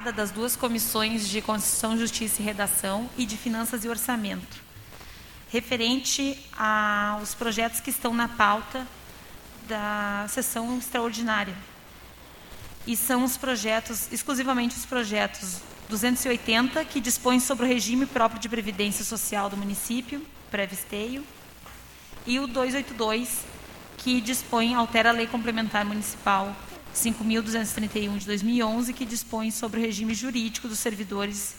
das 0.00 0.30
duas 0.30 0.56
comissões 0.56 1.28
de 1.28 1.42
Constituição, 1.42 1.98
Justiça 1.98 2.40
e 2.40 2.44
Redação 2.44 3.10
e 3.18 3.26
de 3.26 3.36
Finanças 3.36 3.84
e 3.84 3.88
Orçamento, 3.88 4.62
referente 5.50 6.38
aos 6.56 7.34
projetos 7.34 7.80
que 7.80 7.90
estão 7.90 8.14
na 8.14 8.26
pauta 8.26 8.86
da 9.68 10.24
sessão 10.28 10.78
extraordinária. 10.78 11.54
E 12.86 12.96
são 12.96 13.24
os 13.24 13.36
projetos, 13.36 14.10
exclusivamente 14.10 14.74
os 14.74 14.86
projetos 14.86 15.58
280, 15.90 16.82
que 16.86 16.98
dispõe 16.98 17.38
sobre 17.38 17.66
o 17.66 17.68
regime 17.68 18.06
próprio 18.06 18.40
de 18.40 18.48
previdência 18.48 19.04
social 19.04 19.50
do 19.50 19.56
município, 19.56 20.24
pré-visteio, 20.50 21.22
e 22.26 22.40
o 22.40 22.46
282, 22.46 23.44
que 23.98 24.18
dispõe, 24.22 24.74
altera 24.74 25.10
a 25.10 25.12
lei 25.12 25.26
complementar 25.26 25.84
municipal 25.84 26.56
5.231 26.94 28.18
de 28.18 28.26
2011, 28.26 28.92
que 28.92 29.04
dispõe 29.04 29.50
sobre 29.50 29.80
o 29.80 29.82
regime 29.82 30.14
jurídico 30.14 30.68
dos 30.68 30.78
servidores 30.78 31.54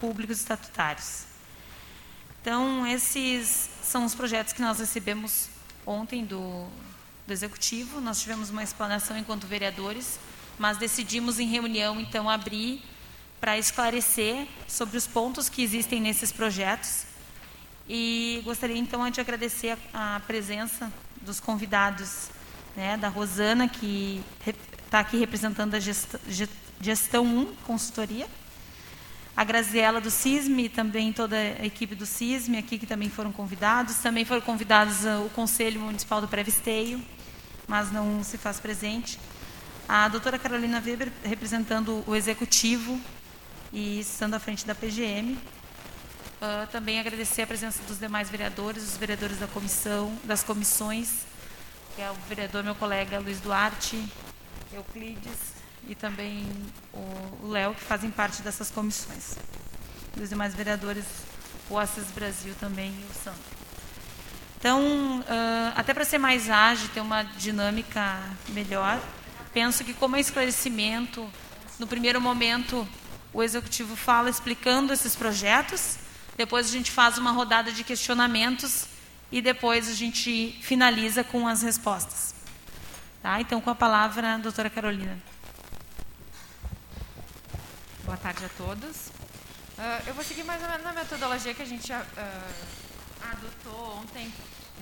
públicos 0.00 0.38
estatutários. 0.38 1.24
Então, 2.40 2.86
esses 2.86 3.70
são 3.82 4.04
os 4.04 4.14
projetos 4.14 4.52
que 4.52 4.60
nós 4.60 4.78
recebemos 4.78 5.48
ontem 5.86 6.24
do, 6.24 6.66
do 7.26 7.32
Executivo. 7.32 8.00
Nós 8.00 8.20
tivemos 8.20 8.50
uma 8.50 8.62
explanação 8.62 9.16
enquanto 9.16 9.46
vereadores, 9.46 10.18
mas 10.58 10.76
decidimos 10.76 11.40
em 11.40 11.48
reunião, 11.48 11.98
então, 11.98 12.28
abrir 12.28 12.82
para 13.40 13.58
esclarecer 13.58 14.46
sobre 14.68 14.96
os 14.96 15.06
pontos 15.06 15.48
que 15.48 15.62
existem 15.62 16.00
nesses 16.00 16.30
projetos. 16.30 17.04
E 17.88 18.42
gostaria, 18.44 18.76
então, 18.76 19.08
de 19.08 19.20
agradecer 19.20 19.78
a, 19.92 20.16
a 20.16 20.20
presença 20.20 20.92
dos 21.22 21.40
convidados, 21.40 22.28
né, 22.76 22.96
da 22.96 23.08
Rosana, 23.08 23.68
que 23.68 24.22
está 24.94 25.00
aqui 25.00 25.16
representando 25.16 25.74
a 25.74 25.80
gestão, 25.80 26.20
gestão 26.80 27.26
1, 27.26 27.54
consultoria. 27.66 28.28
A 29.36 29.42
Graziela 29.42 30.00
do 30.00 30.08
CISME, 30.08 30.68
também 30.68 31.12
toda 31.12 31.34
a 31.36 31.66
equipe 31.66 31.96
do 31.96 32.06
CISME 32.06 32.58
aqui, 32.58 32.78
que 32.78 32.86
também 32.86 33.10
foram 33.10 33.32
convidados. 33.32 33.96
Também 33.96 34.24
foram 34.24 34.40
convidados 34.40 35.04
o 35.26 35.28
Conselho 35.30 35.80
Municipal 35.80 36.20
do 36.20 36.28
Pré-Visteio, 36.28 37.02
mas 37.66 37.90
não 37.90 38.22
se 38.22 38.38
faz 38.38 38.60
presente. 38.60 39.18
A 39.88 40.06
doutora 40.06 40.38
Carolina 40.38 40.80
Weber, 40.80 41.10
representando 41.24 42.04
o 42.06 42.14
Executivo 42.14 42.96
e 43.72 43.98
estando 43.98 44.34
à 44.34 44.38
frente 44.38 44.64
da 44.64 44.76
PGM. 44.76 45.32
Uh, 45.32 45.38
ah, 46.40 46.68
também 46.70 47.00
agradecer 47.00 47.42
a 47.42 47.46
presença 47.48 47.82
dos 47.82 47.98
demais 47.98 48.30
vereadores, 48.30 48.84
os 48.84 48.96
vereadores 48.96 49.40
da 49.40 49.48
comissão, 49.48 50.16
das 50.22 50.44
comissões, 50.44 51.26
que 51.96 52.02
é 52.02 52.08
o 52.12 52.14
vereador, 52.28 52.62
meu 52.62 52.76
colega 52.76 53.18
Luiz 53.18 53.40
Duarte, 53.40 54.00
Euclides 54.74 55.54
e 55.88 55.94
também 55.94 56.46
o 56.92 57.48
Léo, 57.48 57.74
que 57.74 57.82
fazem 57.82 58.10
parte 58.10 58.42
dessas 58.42 58.70
comissões. 58.70 59.36
E 60.16 60.22
os 60.22 60.28
demais 60.28 60.54
vereadores, 60.54 61.04
o 61.68 61.78
Assis 61.78 62.06
Brasil 62.14 62.54
também 62.58 62.90
e 62.90 63.04
o 63.10 63.14
Santo. 63.22 63.54
Então, 64.58 65.20
uh, 65.20 65.72
até 65.76 65.92
para 65.92 66.04
ser 66.04 66.18
mais 66.18 66.48
ágil, 66.48 66.88
ter 66.94 67.00
uma 67.00 67.22
dinâmica 67.22 68.18
melhor, 68.48 68.98
penso 69.52 69.84
que 69.84 69.92
como 69.92 70.16
é 70.16 70.20
esclarecimento, 70.20 71.28
no 71.78 71.86
primeiro 71.86 72.20
momento 72.20 72.88
o 73.32 73.42
executivo 73.42 73.94
fala 73.96 74.30
explicando 74.30 74.92
esses 74.92 75.14
projetos, 75.14 75.98
depois 76.36 76.68
a 76.68 76.70
gente 76.70 76.90
faz 76.90 77.18
uma 77.18 77.30
rodada 77.30 77.72
de 77.72 77.84
questionamentos 77.84 78.86
e 79.30 79.42
depois 79.42 79.88
a 79.88 79.92
gente 79.92 80.58
finaliza 80.62 81.22
com 81.22 81.46
as 81.46 81.60
respostas. 81.62 82.33
Tá? 83.24 83.40
Então, 83.40 83.58
com 83.58 83.70
a 83.70 83.74
palavra, 83.74 84.34
a 84.34 84.36
doutora 84.36 84.68
Carolina. 84.68 85.18
Boa 88.04 88.18
tarde 88.18 88.44
a 88.44 88.48
todos. 88.50 89.08
Uh, 89.78 90.08
eu 90.08 90.12
vou 90.12 90.22
seguir 90.22 90.44
mais 90.44 90.62
ou 90.62 90.68
menos 90.68 90.84
na 90.84 90.92
metodologia 90.92 91.54
que 91.54 91.62
a 91.62 91.64
gente 91.64 91.90
uh, 91.90 91.96
adotou 93.32 93.96
ontem 93.96 94.30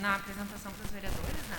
na 0.00 0.16
apresentação 0.16 0.72
para 0.72 0.84
os 0.84 0.90
vereadores, 0.90 1.42
né? 1.50 1.58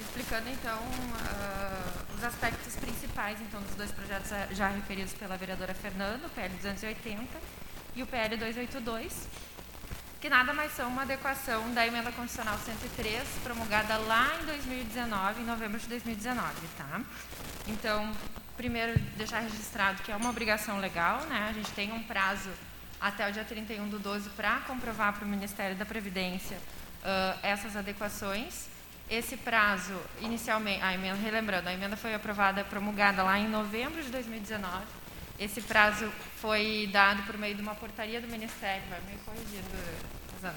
explicando 0.00 0.48
então 0.48 0.78
uh, 0.78 2.16
os 2.16 2.24
aspectos 2.24 2.74
principais 2.76 3.38
então 3.42 3.60
dos 3.60 3.74
dois 3.74 3.92
projetos 3.92 4.30
já 4.52 4.68
referidos 4.68 5.12
pela 5.12 5.36
vereadora 5.36 5.74
Fernando, 5.74 6.24
o 6.24 6.30
PL 6.30 6.54
280 6.54 7.38
e 7.96 8.02
o 8.02 8.06
PL 8.06 8.34
282 8.38 9.28
que 10.20 10.28
nada 10.28 10.52
mais 10.52 10.72
são 10.72 10.88
uma 10.88 11.02
adequação 11.02 11.72
da 11.72 11.86
emenda 11.86 12.12
constitucional 12.12 12.58
103, 12.58 13.26
promulgada 13.42 13.96
lá 13.96 14.30
em 14.42 14.44
2019, 14.44 15.40
em 15.40 15.44
novembro 15.46 15.78
de 15.78 15.86
2019, 15.88 16.44
tá? 16.76 17.00
Então, 17.66 18.12
primeiro 18.54 19.00
deixar 19.16 19.40
registrado 19.40 20.02
que 20.02 20.12
é 20.12 20.16
uma 20.16 20.28
obrigação 20.28 20.78
legal, 20.78 21.22
né? 21.22 21.46
A 21.48 21.52
gente 21.54 21.70
tem 21.70 21.90
um 21.90 22.02
prazo 22.02 22.50
até 23.00 23.26
o 23.30 23.32
dia 23.32 23.44
31 23.44 23.88
do 23.88 23.98
12 23.98 24.28
para 24.30 24.58
comprovar 24.66 25.14
para 25.14 25.24
o 25.24 25.28
Ministério 25.28 25.74
da 25.74 25.86
Previdência 25.86 26.58
uh, 26.58 27.38
essas 27.42 27.74
adequações. 27.74 28.68
Esse 29.08 29.38
prazo, 29.38 29.98
inicialmente, 30.20 30.82
a 30.82 30.92
emenda, 30.92 31.16
relembrando, 31.16 31.68
a 31.70 31.72
emenda 31.72 31.96
foi 31.96 32.14
aprovada, 32.14 32.62
promulgada 32.62 33.22
lá 33.22 33.38
em 33.38 33.48
novembro 33.48 34.02
de 34.02 34.10
2019. 34.10 34.84
Esse 35.40 35.62
prazo 35.62 36.12
foi 36.36 36.86
dado 36.92 37.22
por 37.22 37.38
meio 37.38 37.54
de 37.54 37.62
uma 37.62 37.74
portaria 37.74 38.20
do 38.20 38.28
Ministério, 38.28 38.82
vai 38.90 39.00
me 39.00 39.18
corrigindo, 39.24 39.70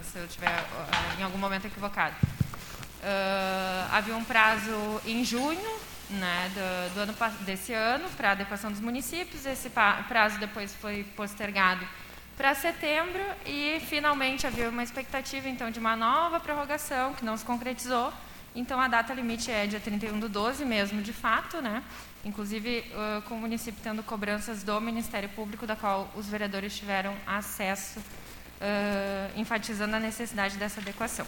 se 0.04 0.20
eu 0.20 0.26
estiver 0.26 0.50
uh, 0.50 1.22
em 1.22 1.24
algum 1.24 1.38
momento 1.38 1.66
equivocado. 1.66 2.14
Uh, 2.22 3.88
havia 3.94 4.14
um 4.14 4.26
prazo 4.26 5.02
em 5.06 5.24
junho 5.24 5.80
né, 6.10 6.52
do, 6.54 6.96
do 6.96 7.00
ano, 7.00 7.16
desse 7.46 7.72
ano 7.72 8.10
para 8.18 8.32
adequação 8.32 8.70
dos 8.72 8.82
municípios, 8.82 9.46
esse 9.46 9.70
prazo 9.70 10.38
depois 10.38 10.76
foi 10.76 11.06
postergado 11.16 11.88
para 12.36 12.54
setembro 12.54 13.24
e 13.46 13.82
finalmente 13.88 14.46
havia 14.46 14.68
uma 14.68 14.84
expectativa 14.84 15.48
então 15.48 15.72
de 15.72 15.80
uma 15.80 15.96
nova 15.96 16.42
prorrogação 16.42 17.14
que 17.14 17.24
não 17.24 17.38
se 17.38 17.46
concretizou. 17.46 18.12
Então 18.54 18.82
a 18.82 18.90
data 18.90 19.14
limite 19.14 19.50
é 19.50 19.66
dia 19.66 19.80
31 19.80 20.20
do 20.20 20.28
12 20.28 20.66
mesmo, 20.66 21.02
de 21.02 21.14
fato, 21.14 21.62
né? 21.62 21.82
Inclusive 22.24 22.80
uh, 22.80 23.22
com 23.24 23.36
o 23.36 23.40
município 23.40 23.82
tendo 23.84 24.02
cobranças 24.04 24.64
do 24.64 24.80
Ministério 24.80 25.30
Público, 25.30 25.68
da 25.68 25.76
qual 25.76 26.10
os 26.16 26.28
vereadores 26.28 26.76
tiveram 26.76 27.16
acesso, 27.28 28.00
uh, 28.00 29.40
enfatizando 29.40 29.96
a 29.96 30.00
necessidade 30.00 30.58
dessa 30.58 30.80
adequação. 30.80 31.28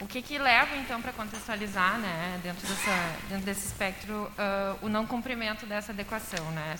O 0.00 0.06
que, 0.06 0.22
que 0.22 0.38
leva, 0.38 0.76
então, 0.76 1.00
para 1.02 1.12
contextualizar, 1.12 1.98
né, 1.98 2.40
dentro, 2.42 2.66
dessa, 2.66 3.16
dentro 3.28 3.44
desse 3.44 3.66
espectro, 3.66 4.14
uh, 4.14 4.86
o 4.86 4.88
não 4.88 5.06
cumprimento 5.06 5.66
dessa 5.66 5.92
adequação? 5.92 6.50
Né? 6.52 6.76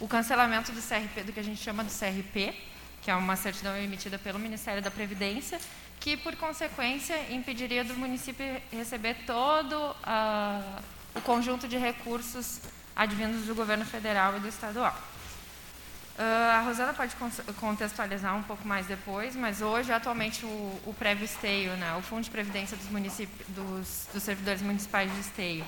O 0.00 0.08
cancelamento 0.08 0.72
do 0.72 0.80
CRP, 0.80 1.22
do 1.22 1.32
que 1.32 1.40
a 1.40 1.44
gente 1.44 1.60
chama 1.62 1.84
do 1.84 1.90
CRP, 1.90 2.54
que 3.02 3.10
é 3.10 3.14
uma 3.14 3.36
certidão 3.36 3.76
emitida 3.76 4.18
pelo 4.18 4.38
Ministério 4.38 4.80
da 4.80 4.90
Previdência, 4.90 5.60
que, 6.00 6.16
por 6.16 6.34
consequência, 6.36 7.14
impediria 7.30 7.84
do 7.84 7.94
município 7.94 8.44
receber 8.72 9.16
todo 9.26 9.74
uh, 9.74 10.82
o 11.14 11.20
conjunto 11.20 11.68
de 11.68 11.76
recursos 11.76 12.60
advindos 12.94 13.46
do 13.46 13.54
governo 13.54 13.84
federal 13.84 14.36
e 14.36 14.40
do 14.40 14.48
estadual. 14.48 14.96
Uh, 16.18 16.50
a 16.52 16.60
Rosana 16.60 16.92
pode 16.92 17.16
contextualizar 17.58 18.36
um 18.36 18.42
pouco 18.42 18.68
mais 18.68 18.86
depois, 18.86 19.34
mas 19.34 19.62
hoje, 19.62 19.92
atualmente, 19.92 20.44
o, 20.44 20.80
o 20.84 20.94
pré-visteio, 20.98 21.72
né, 21.76 21.94
o 21.98 22.02
Fundo 22.02 22.22
de 22.22 22.30
Previdência 22.30 22.76
dos, 22.76 22.88
dos, 23.48 24.08
dos 24.12 24.22
servidores 24.22 24.60
municipais 24.60 25.10
de 25.10 25.20
esteio, 25.20 25.64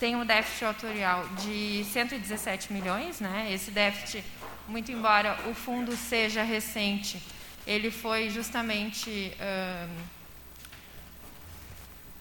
tem 0.00 0.16
um 0.16 0.24
déficit 0.24 0.64
autorial 0.64 1.28
de 1.40 1.84
117 1.92 2.72
milhões. 2.72 3.20
Né? 3.20 3.52
Esse 3.52 3.70
déficit, 3.70 4.24
muito 4.66 4.90
embora 4.90 5.38
o 5.48 5.54
fundo 5.54 5.94
seja 5.94 6.42
recente, 6.42 7.22
ele 7.66 7.90
foi 7.90 8.30
justamente... 8.30 9.32
Uh, 9.38 10.21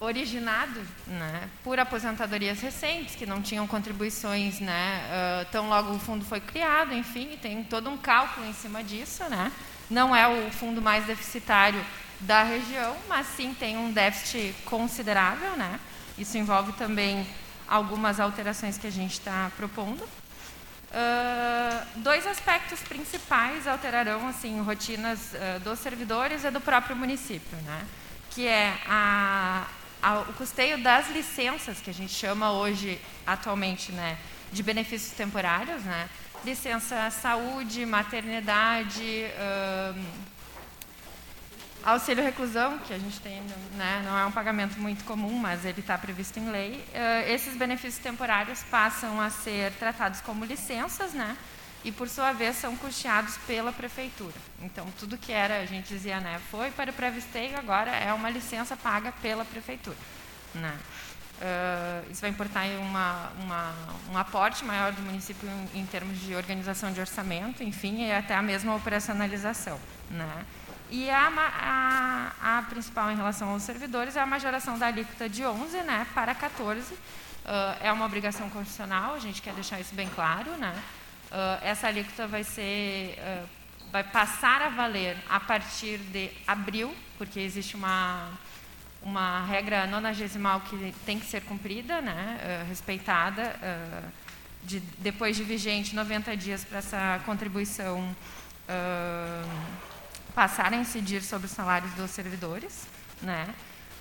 originado 0.02 0.82
né, 1.06 1.48
por 1.64 1.80
aposentadorias 1.80 2.60
recentes, 2.60 3.16
que 3.16 3.26
não 3.26 3.40
tinham 3.40 3.68
contribuições 3.68 4.60
né, 4.60 5.04
uh, 5.06 5.52
tão 5.52 5.70
logo 5.70 5.94
o 5.94 6.00
fundo 6.00 6.26
foi 6.26 6.40
criado, 6.40 6.92
enfim, 6.92 7.38
tem 7.40 7.64
todo 7.64 7.88
um 7.88 7.98
cálculo 7.98 8.48
em 8.48 8.54
cima 8.54 8.84
disso. 8.84 9.24
Né? 9.30 9.52
Não 9.92 10.16
é 10.16 10.28
o 10.28 10.52
fundo 10.52 10.82
mais 10.82 11.06
deficitário 11.06 11.86
da 12.20 12.42
região, 12.42 12.98
mas 13.08 13.28
sim 13.28 13.54
tem 13.54 13.78
um 13.78 13.92
déficit 13.92 14.56
considerável. 14.66 15.56
Né? 15.56 15.80
Isso 16.18 16.36
envolve 16.36 16.74
também 16.74 17.26
algumas 17.68 18.20
alterações 18.20 18.80
que 18.80 18.88
a 18.88 18.92
gente 18.92 19.14
está 19.14 19.52
propondo. 19.56 20.02
Uh, 20.02 21.88
dois 21.98 22.26
aspectos 22.26 22.82
principais 22.82 23.68
alterarão 23.68 24.28
assim 24.28 24.60
rotinas 24.62 25.32
uh, 25.34 25.60
dos 25.60 25.78
servidores 25.78 26.44
e 26.44 26.50
do 26.50 26.60
próprio 26.60 26.96
município, 26.96 27.56
né? 27.60 27.86
que 28.32 28.48
é 28.48 28.74
a, 28.88 29.68
o 30.30 30.34
custeio 30.34 30.82
das 30.82 31.10
licenças, 31.10 31.80
que 31.80 31.90
a 31.90 31.94
gente 31.94 32.14
chama 32.14 32.52
hoje, 32.52 33.00
atualmente, 33.26 33.92
né, 33.92 34.18
de 34.52 34.64
benefícios 34.64 35.12
temporários, 35.12 35.84
né, 35.84 36.10
licença 36.44 37.10
saúde, 37.12 37.86
maternidade, 37.86 39.26
Auxílio 41.84 42.24
reclusão, 42.24 42.78
que 42.78 42.94
a 42.94 43.00
gente 43.00 43.20
tem, 43.22 43.42
né, 43.76 44.04
não 44.06 44.16
é 44.16 44.24
um 44.24 44.32
pagamento 44.32 44.80
muito 44.80 45.04
comum, 45.04 45.34
mas 45.34 45.66
ele 45.66 45.80
está 45.80 45.98
previsto 45.98 46.40
em 46.40 46.52
lei. 46.52 46.74
Uh, 46.74 47.28
esses 47.28 47.58
benefícios 47.58 48.04
temporários 48.04 48.62
passam 48.70 49.20
a 49.20 49.32
ser 49.32 49.72
tratados 49.74 50.22
como 50.22 50.46
licenças, 50.46 51.12
né, 51.14 51.36
e 51.84 51.92
por 51.92 52.08
sua 52.08 52.32
vez 52.34 52.56
são 52.56 52.76
custeados 52.76 53.38
pela 53.48 53.72
prefeitura. 53.72 54.34
Então 54.62 54.86
tudo 55.00 55.18
que 55.18 55.32
era, 55.32 55.60
a 55.60 55.66
gente 55.66 55.88
dizia, 55.88 56.20
né, 56.20 56.40
foi 56.50 56.72
para 56.72 56.92
o 56.92 56.94
pré-visteio, 56.94 57.58
agora 57.58 57.92
é 57.92 58.14
uma 58.14 58.30
licença 58.30 58.78
paga 58.78 59.12
pela 59.22 59.46
prefeitura, 59.46 59.98
né. 60.56 60.78
Uh, 61.42 62.12
isso 62.12 62.22
vai 62.22 62.30
importar 62.30 62.66
uma, 62.80 63.32
uma, 63.42 63.74
um 64.12 64.18
aporte 64.18 64.64
maior 64.64 64.92
do 64.92 65.02
município 65.02 65.50
em, 65.74 65.80
em, 65.80 65.86
termos 65.88 66.20
de 66.20 66.36
organização 66.36 66.94
de 66.94 67.00
orçamento, 67.00 67.64
enfim, 67.64 68.06
e 68.06 68.12
até 68.12 68.36
a 68.36 68.44
mesma 68.44 68.76
operacionalização, 68.76 69.80
né. 70.12 70.46
E 70.92 71.10
a, 71.10 71.32
a, 72.42 72.58
a, 72.58 72.62
principal 72.64 73.10
em 73.10 73.16
relação 73.16 73.50
aos 73.50 73.64
servidores 73.64 74.18
é 74.18 74.20
a 74.20 74.26
majoração 74.26 74.78
da 74.78 74.88
alíquota 74.88 75.30
de 75.30 75.46
11 75.46 75.78
né, 75.84 76.06
para 76.14 76.36
14. 76.36 76.94
Uh, 76.94 76.98
é 77.80 77.92
uma 77.94 78.06
obrigação 78.06 78.50
constitucional, 78.50 79.16
a 79.16 79.20
gente 79.20 79.42
quer 79.42 79.54
deixar 79.54 79.80
isso 79.80 79.96
bem 79.96 80.10
claro. 80.10 80.52
Né? 80.58 80.76
Uh, 81.32 81.64
essa 81.64 81.88
alíquota 81.88 82.28
vai, 82.28 82.44
ser, 82.44 83.18
uh, 83.18 83.48
vai 83.92 84.04
passar 84.04 84.62
a 84.62 84.70
valer 84.70 85.18
a 85.30 85.40
partir 85.40 85.98
de 85.98 86.30
abril, 86.46 86.94
porque 87.18 87.40
existe 87.40 87.76
uma, 87.76 88.30
uma 89.02 89.46
regra 89.46 89.88
nonagesimal 89.88 90.62
que 90.62 90.94
tem 91.06 91.20
que 91.20 91.26
ser 91.26 91.42
cumprida, 91.44 92.02
né, 92.02 92.66
respeitada, 92.68 93.56
de, 94.64 94.80
depois 95.00 95.38
de 95.38 95.44
vigente 95.44 95.96
90 95.96 96.36
dias 96.36 96.66
para 96.66 96.80
essa 96.80 97.22
contribuição 97.26 98.16
passar 100.34 100.74
a 100.74 100.76
incidir 100.76 101.22
sobre 101.22 101.46
os 101.46 101.52
salários 101.52 101.92
dos 101.94 102.12
servidores, 102.12 102.88
né? 103.22 103.48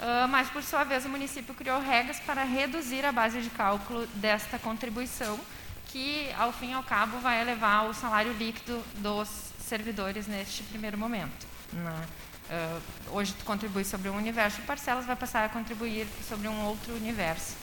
Uh, 0.01 0.27
mas, 0.29 0.49
por 0.49 0.63
sua 0.63 0.83
vez, 0.83 1.05
o 1.05 1.11
município 1.11 1.53
criou 1.53 1.79
regras 1.79 2.19
para 2.21 2.43
reduzir 2.43 3.05
a 3.05 3.13
base 3.13 3.43
de 3.43 3.51
cálculo 3.51 4.07
desta 4.15 4.59
contribuição, 4.59 5.39
que, 5.93 6.33
ao 6.39 6.53
fim 6.53 6.71
e 6.71 6.73
ao 6.73 6.83
cabo, 6.83 7.19
vai 7.19 7.41
elevar 7.41 7.89
o 7.89 7.95
salário 7.95 8.33
líquido 8.33 8.83
dos 8.97 9.29
servidores 9.59 10.27
neste 10.27 10.63
primeiro 10.65 10.97
momento. 10.97 11.47
Né? 11.73 12.07
Uh, 12.51 13.17
hoje, 13.17 13.33
tu 13.35 13.45
contribui 13.45 13.85
sobre 13.85 14.09
um 14.09 14.17
universo 14.17 14.61
de 14.61 14.67
parcelas, 14.67 15.07
vai 15.07 15.17
passar 15.17 15.45
a 15.45 15.49
contribuir 15.49 16.07
sobre 16.29 16.49
um 16.49 16.65
outro 16.65 16.95
universo. 16.95 17.55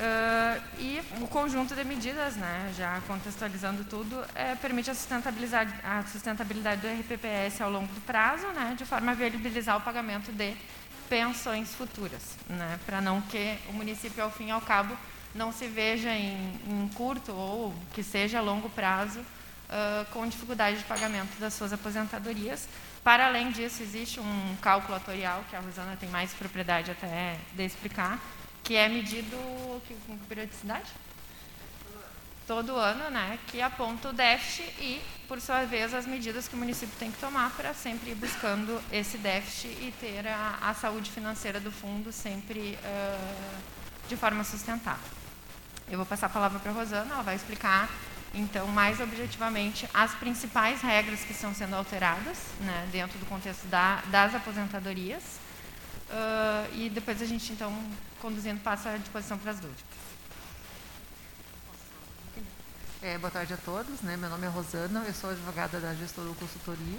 Uh, 0.00 0.62
e 0.78 1.02
o 1.20 1.28
conjunto 1.28 1.74
de 1.74 1.84
medidas, 1.84 2.34
né, 2.36 2.72
já 2.74 3.02
contextualizando 3.06 3.84
tudo, 3.84 4.24
é, 4.34 4.54
permite 4.54 4.90
a 4.90 4.94
sustentabilidade, 4.94 5.74
a 5.84 6.02
sustentabilidade 6.04 6.80
do 6.80 6.88
RPPS 6.88 7.60
ao 7.60 7.70
longo 7.70 7.92
do 7.92 8.00
prazo, 8.00 8.46
né, 8.48 8.74
de 8.78 8.86
forma 8.86 9.12
a 9.12 9.14
viabilizar 9.14 9.76
o 9.76 9.80
pagamento 9.82 10.32
de 10.32 10.56
pensões 11.06 11.74
futuras, 11.74 12.22
né, 12.48 12.78
para 12.86 13.02
não 13.02 13.20
que 13.20 13.58
o 13.68 13.74
município, 13.74 14.22
ao 14.24 14.30
fim 14.30 14.46
e 14.46 14.50
ao 14.50 14.62
cabo, 14.62 14.96
não 15.34 15.52
se 15.52 15.66
veja 15.66 16.10
em, 16.10 16.60
em 16.66 16.88
curto 16.94 17.32
ou 17.32 17.74
que 17.92 18.02
seja 18.02 18.38
a 18.38 18.42
longo 18.42 18.68
prazo 18.70 19.20
uh, 19.20 20.04
com 20.12 20.26
dificuldade 20.26 20.78
de 20.78 20.84
pagamento 20.84 21.38
das 21.38 21.54
suas 21.54 21.72
aposentadorias. 21.72 22.68
Para 23.02 23.26
além 23.26 23.50
disso, 23.50 23.82
existe 23.82 24.20
um 24.20 24.56
cálculo 24.60 24.94
atorial, 24.94 25.44
que 25.48 25.56
a 25.56 25.60
Rosana 25.60 25.96
tem 25.96 26.08
mais 26.08 26.32
propriedade 26.34 26.90
até 26.90 27.38
de 27.54 27.64
explicar, 27.64 28.18
que 28.62 28.76
é 28.76 28.88
medido 28.88 29.36
com 30.06 30.18
periodicidade? 30.28 30.90
Todo 32.46 32.76
ano, 32.76 33.10
né? 33.10 33.38
Que 33.46 33.62
aponta 33.62 34.10
o 34.10 34.12
déficit 34.12 34.68
e, 34.80 35.00
por 35.28 35.40
sua 35.40 35.64
vez, 35.64 35.94
as 35.94 36.04
medidas 36.04 36.48
que 36.48 36.54
o 36.54 36.58
município 36.58 36.94
tem 36.98 37.10
que 37.10 37.18
tomar 37.18 37.50
para 37.52 37.72
sempre 37.72 38.10
ir 38.10 38.16
buscando 38.16 38.82
esse 38.92 39.16
déficit 39.18 39.68
e 39.68 39.94
ter 39.98 40.26
a, 40.26 40.58
a 40.60 40.74
saúde 40.74 41.10
financeira 41.10 41.60
do 41.60 41.70
fundo 41.70 42.12
sempre 42.12 42.76
uh, 42.82 43.60
de 44.08 44.16
forma 44.16 44.42
sustentável. 44.42 45.19
Eu 45.90 45.96
vou 45.96 46.06
passar 46.06 46.26
a 46.26 46.30
palavra 46.30 46.58
para 46.60 46.70
a 46.70 46.74
Rosana, 46.74 47.12
ela 47.12 47.22
vai 47.22 47.34
explicar, 47.34 47.90
então, 48.32 48.66
mais 48.68 49.00
objetivamente, 49.00 49.88
as 49.92 50.14
principais 50.14 50.80
regras 50.80 51.20
que 51.20 51.32
estão 51.32 51.52
sendo 51.52 51.74
alteradas 51.74 52.38
né, 52.60 52.88
dentro 52.92 53.18
do 53.18 53.26
contexto 53.26 53.66
da, 53.66 54.02
das 54.10 54.34
aposentadorias 54.34 55.40
Uh, 56.10 56.66
e 56.74 56.90
depois 56.90 57.22
a 57.22 57.24
gente, 57.24 57.52
então, 57.52 57.72
conduzindo, 58.20 58.60
passa 58.60 58.90
à 58.90 58.96
disposição 58.96 59.38
para 59.38 59.52
as 59.52 59.60
dúvidas. 59.60 59.84
É, 63.00 63.16
boa 63.16 63.30
tarde 63.30 63.54
a 63.54 63.56
todos. 63.56 64.00
Né? 64.00 64.16
Meu 64.16 64.28
nome 64.28 64.44
é 64.44 64.50
Rosana, 64.50 65.04
eu 65.06 65.14
sou 65.14 65.30
advogada 65.30 65.78
da 65.78 65.94
Gestora 65.94 66.28
Consultoria, 66.34 66.98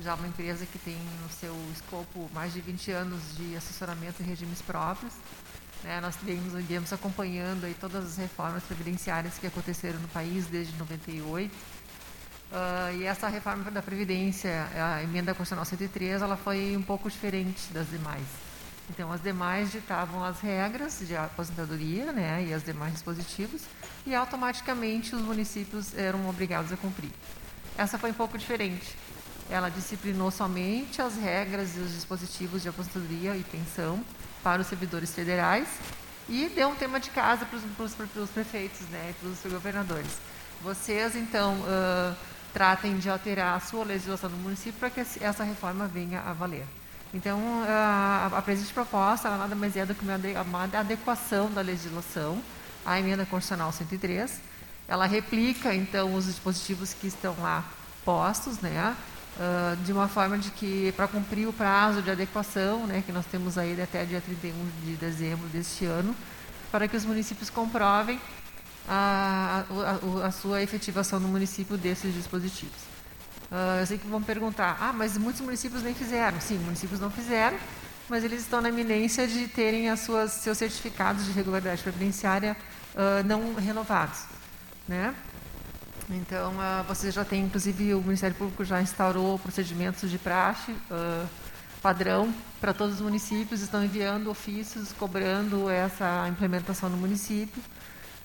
já 0.00 0.14
uma 0.14 0.26
empresa 0.26 0.64
que 0.64 0.78
tem 0.78 0.96
no 1.22 1.28
seu 1.28 1.54
escopo 1.74 2.30
mais 2.32 2.54
de 2.54 2.62
20 2.62 2.90
anos 2.90 3.20
de 3.36 3.54
assessoramento 3.54 4.22
em 4.22 4.26
regimes 4.26 4.62
próprios. 4.62 5.12
Né? 5.84 6.00
Nós 6.00 6.16
viemos, 6.22 6.52
viemos 6.64 6.92
acompanhando 6.92 7.64
aí 7.64 7.74
todas 7.74 8.04
as 8.04 8.16
reformas 8.16 8.62
previdenciárias 8.64 9.38
que 9.38 9.46
aconteceram 9.46 9.98
no 9.98 10.08
país 10.08 10.46
desde 10.46 10.76
98. 10.76 11.52
Uh, 12.50 12.96
e 12.98 13.04
essa 13.04 13.28
reforma 13.28 13.70
da 13.70 13.82
Previdência, 13.82 14.66
a 14.74 15.02
emenda 15.02 15.34
constitucional 15.34 15.66
103, 15.66 16.22
ela 16.22 16.36
foi 16.36 16.74
um 16.76 16.82
pouco 16.82 17.10
diferente 17.10 17.72
das 17.72 17.88
demais. 17.90 18.24
Então, 18.90 19.12
as 19.12 19.22
demais 19.22 19.70
ditavam 19.70 20.24
as 20.24 20.40
regras 20.40 21.02
de 21.06 21.14
aposentadoria 21.14 22.10
né, 22.10 22.46
e 22.48 22.54
as 22.54 22.64
demais 22.64 22.94
dispositivos, 22.94 23.62
e 24.06 24.14
automaticamente 24.14 25.14
os 25.14 25.20
municípios 25.20 25.96
eram 25.96 26.26
obrigados 26.26 26.72
a 26.72 26.76
cumprir. 26.76 27.10
Essa 27.76 27.98
foi 27.98 28.12
um 28.12 28.14
pouco 28.14 28.38
diferente. 28.38 28.96
Ela 29.50 29.68
disciplinou 29.68 30.30
somente 30.30 31.02
as 31.02 31.16
regras 31.16 31.76
e 31.76 31.80
os 31.80 31.92
dispositivos 31.92 32.62
de 32.62 32.70
aposentadoria 32.70 33.36
e 33.36 33.44
pensão 33.44 34.02
para 34.48 34.62
os 34.62 34.66
servidores 34.66 35.14
federais 35.14 35.68
e 36.26 36.48
deu 36.48 36.70
um 36.70 36.74
tema 36.74 36.98
de 36.98 37.10
casa 37.10 37.44
para 37.44 37.84
os, 37.84 38.30
prefeitos 38.30 38.80
né, 38.88 39.14
para 39.20 39.28
os 39.28 39.52
governadores. 39.52 40.10
Vocês, 40.62 41.14
então, 41.14 41.54
uh, 41.56 42.16
tratem 42.50 42.96
de 42.96 43.10
alterar 43.10 43.58
a 43.58 43.60
sua 43.60 43.84
legislação 43.84 44.30
do 44.30 44.36
município 44.38 44.80
para 44.80 44.88
que 44.88 45.00
essa 45.20 45.44
reforma 45.44 45.86
venha 45.86 46.22
a 46.22 46.32
valer. 46.32 46.64
Então, 47.12 47.38
a, 47.68 48.30
a 48.38 48.40
presente 48.40 48.72
proposta 48.72 49.28
nada 49.36 49.54
mais 49.54 49.76
é 49.76 49.84
do 49.84 49.94
que 49.94 50.02
uma 50.02 50.64
adequação 50.80 51.50
da 51.50 51.60
legislação 51.60 52.42
à 52.86 52.98
emenda 52.98 53.26
constitucional 53.26 53.70
103. 53.70 54.40
Ela 54.88 55.04
replica, 55.04 55.74
então, 55.74 56.14
os 56.14 56.24
dispositivos 56.24 56.94
que 56.94 57.06
estão 57.06 57.36
lá 57.38 57.64
postos, 58.02 58.60
né, 58.60 58.96
uh, 59.38 59.76
de 59.84 59.92
uma 59.92 60.08
forma 60.08 60.38
de 60.38 60.50
que, 60.50 60.92
para 60.92 61.06
cumprir 61.08 61.46
o 61.46 61.52
prazo 61.52 62.02
de 62.02 62.10
adequação, 62.10 62.86
né, 62.86 63.02
que 63.04 63.12
nós 63.12 63.24
temos 63.26 63.56
aí 63.56 63.80
até 63.80 64.04
dia 64.04 64.20
31 64.20 64.52
de 64.84 64.96
dezembro 64.96 65.46
deste 65.48 65.84
ano, 65.84 66.14
para 66.70 66.86
que 66.86 66.96
os 66.96 67.04
municípios 67.04 67.48
comprovem 67.48 68.20
a, 68.88 69.64
a, 70.22 70.26
a 70.26 70.30
sua 70.30 70.62
efetivação 70.62 71.20
no 71.20 71.28
município 71.28 71.76
desses 71.76 72.12
dispositivos. 72.14 72.76
Uh, 73.50 73.80
eu 73.80 73.86
sei 73.86 73.96
que 73.96 74.06
vão 74.06 74.22
perguntar, 74.22 74.76
ah, 74.80 74.92
mas 74.92 75.16
muitos 75.16 75.40
municípios 75.40 75.82
nem 75.82 75.94
fizeram. 75.94 76.38
Sim, 76.40 76.58
municípios 76.58 77.00
não 77.00 77.10
fizeram, 77.10 77.56
mas 78.08 78.24
eles 78.24 78.40
estão 78.40 78.60
na 78.60 78.68
iminência 78.68 79.26
de 79.26 79.48
terem 79.48 79.88
as 79.88 80.00
suas, 80.00 80.32
seus 80.32 80.58
certificados 80.58 81.24
de 81.24 81.32
regularidade 81.32 81.82
previdenciária 81.82 82.56
uh, 82.94 83.26
não 83.26 83.54
renovados. 83.54 84.20
Né? 84.86 85.14
Então, 86.10 86.52
uh, 86.52 86.84
você 86.86 87.10
já 87.10 87.24
tem, 87.24 87.44
inclusive, 87.44 87.94
o 87.94 88.00
Ministério 88.00 88.34
Público 88.36 88.64
já 88.64 88.80
instaurou 88.80 89.38
procedimentos 89.38 90.10
de 90.10 90.18
praxe 90.18 90.74
padrão 91.78 92.34
para 92.60 92.74
todos 92.74 92.96
os 92.96 93.00
municípios, 93.00 93.60
estão 93.60 93.84
enviando 93.84 94.30
ofícios 94.30 94.92
cobrando 94.92 95.70
essa 95.70 96.26
implementação 96.28 96.88
no 96.88 96.96
município. 96.96 97.62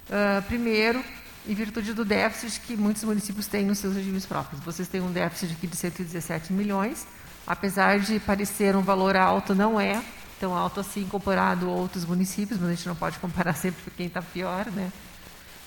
Uh, 0.10 0.42
primeiro, 0.44 1.04
em 1.48 1.54
virtude 1.54 1.94
do 1.94 2.04
déficit 2.04 2.60
que 2.62 2.76
muitos 2.76 3.04
municípios 3.04 3.48
têm 3.48 3.66
nos 3.66 3.78
seus 3.78 3.96
regimes 3.96 4.26
próprios. 4.26 4.62
Vocês 4.64 4.88
têm 4.88 5.02
um 5.02 5.12
déficit 5.12 5.54
aqui 5.54 5.68
de 5.68 5.76
117 5.76 6.52
milhões, 6.52 7.08
apesar 7.46 8.00
de 8.00 8.20
parecer 8.20 8.76
um 8.76 8.82
valor 8.82 9.16
alto, 9.16 9.54
não 9.54 9.80
é 9.80 10.04
tão 10.40 10.54
alto 10.54 10.80
assim 10.80 11.06
comparado 11.06 11.70
a 11.70 11.72
outros 11.72 12.06
municípios, 12.06 12.60
mas 12.60 12.70
a 12.70 12.74
gente 12.74 12.88
não 12.88 12.96
pode 12.96 13.20
comparar 13.20 13.54
sempre 13.56 13.92
quem 13.96 14.08
está 14.08 14.22
pior, 14.22 14.66
né? 14.72 14.92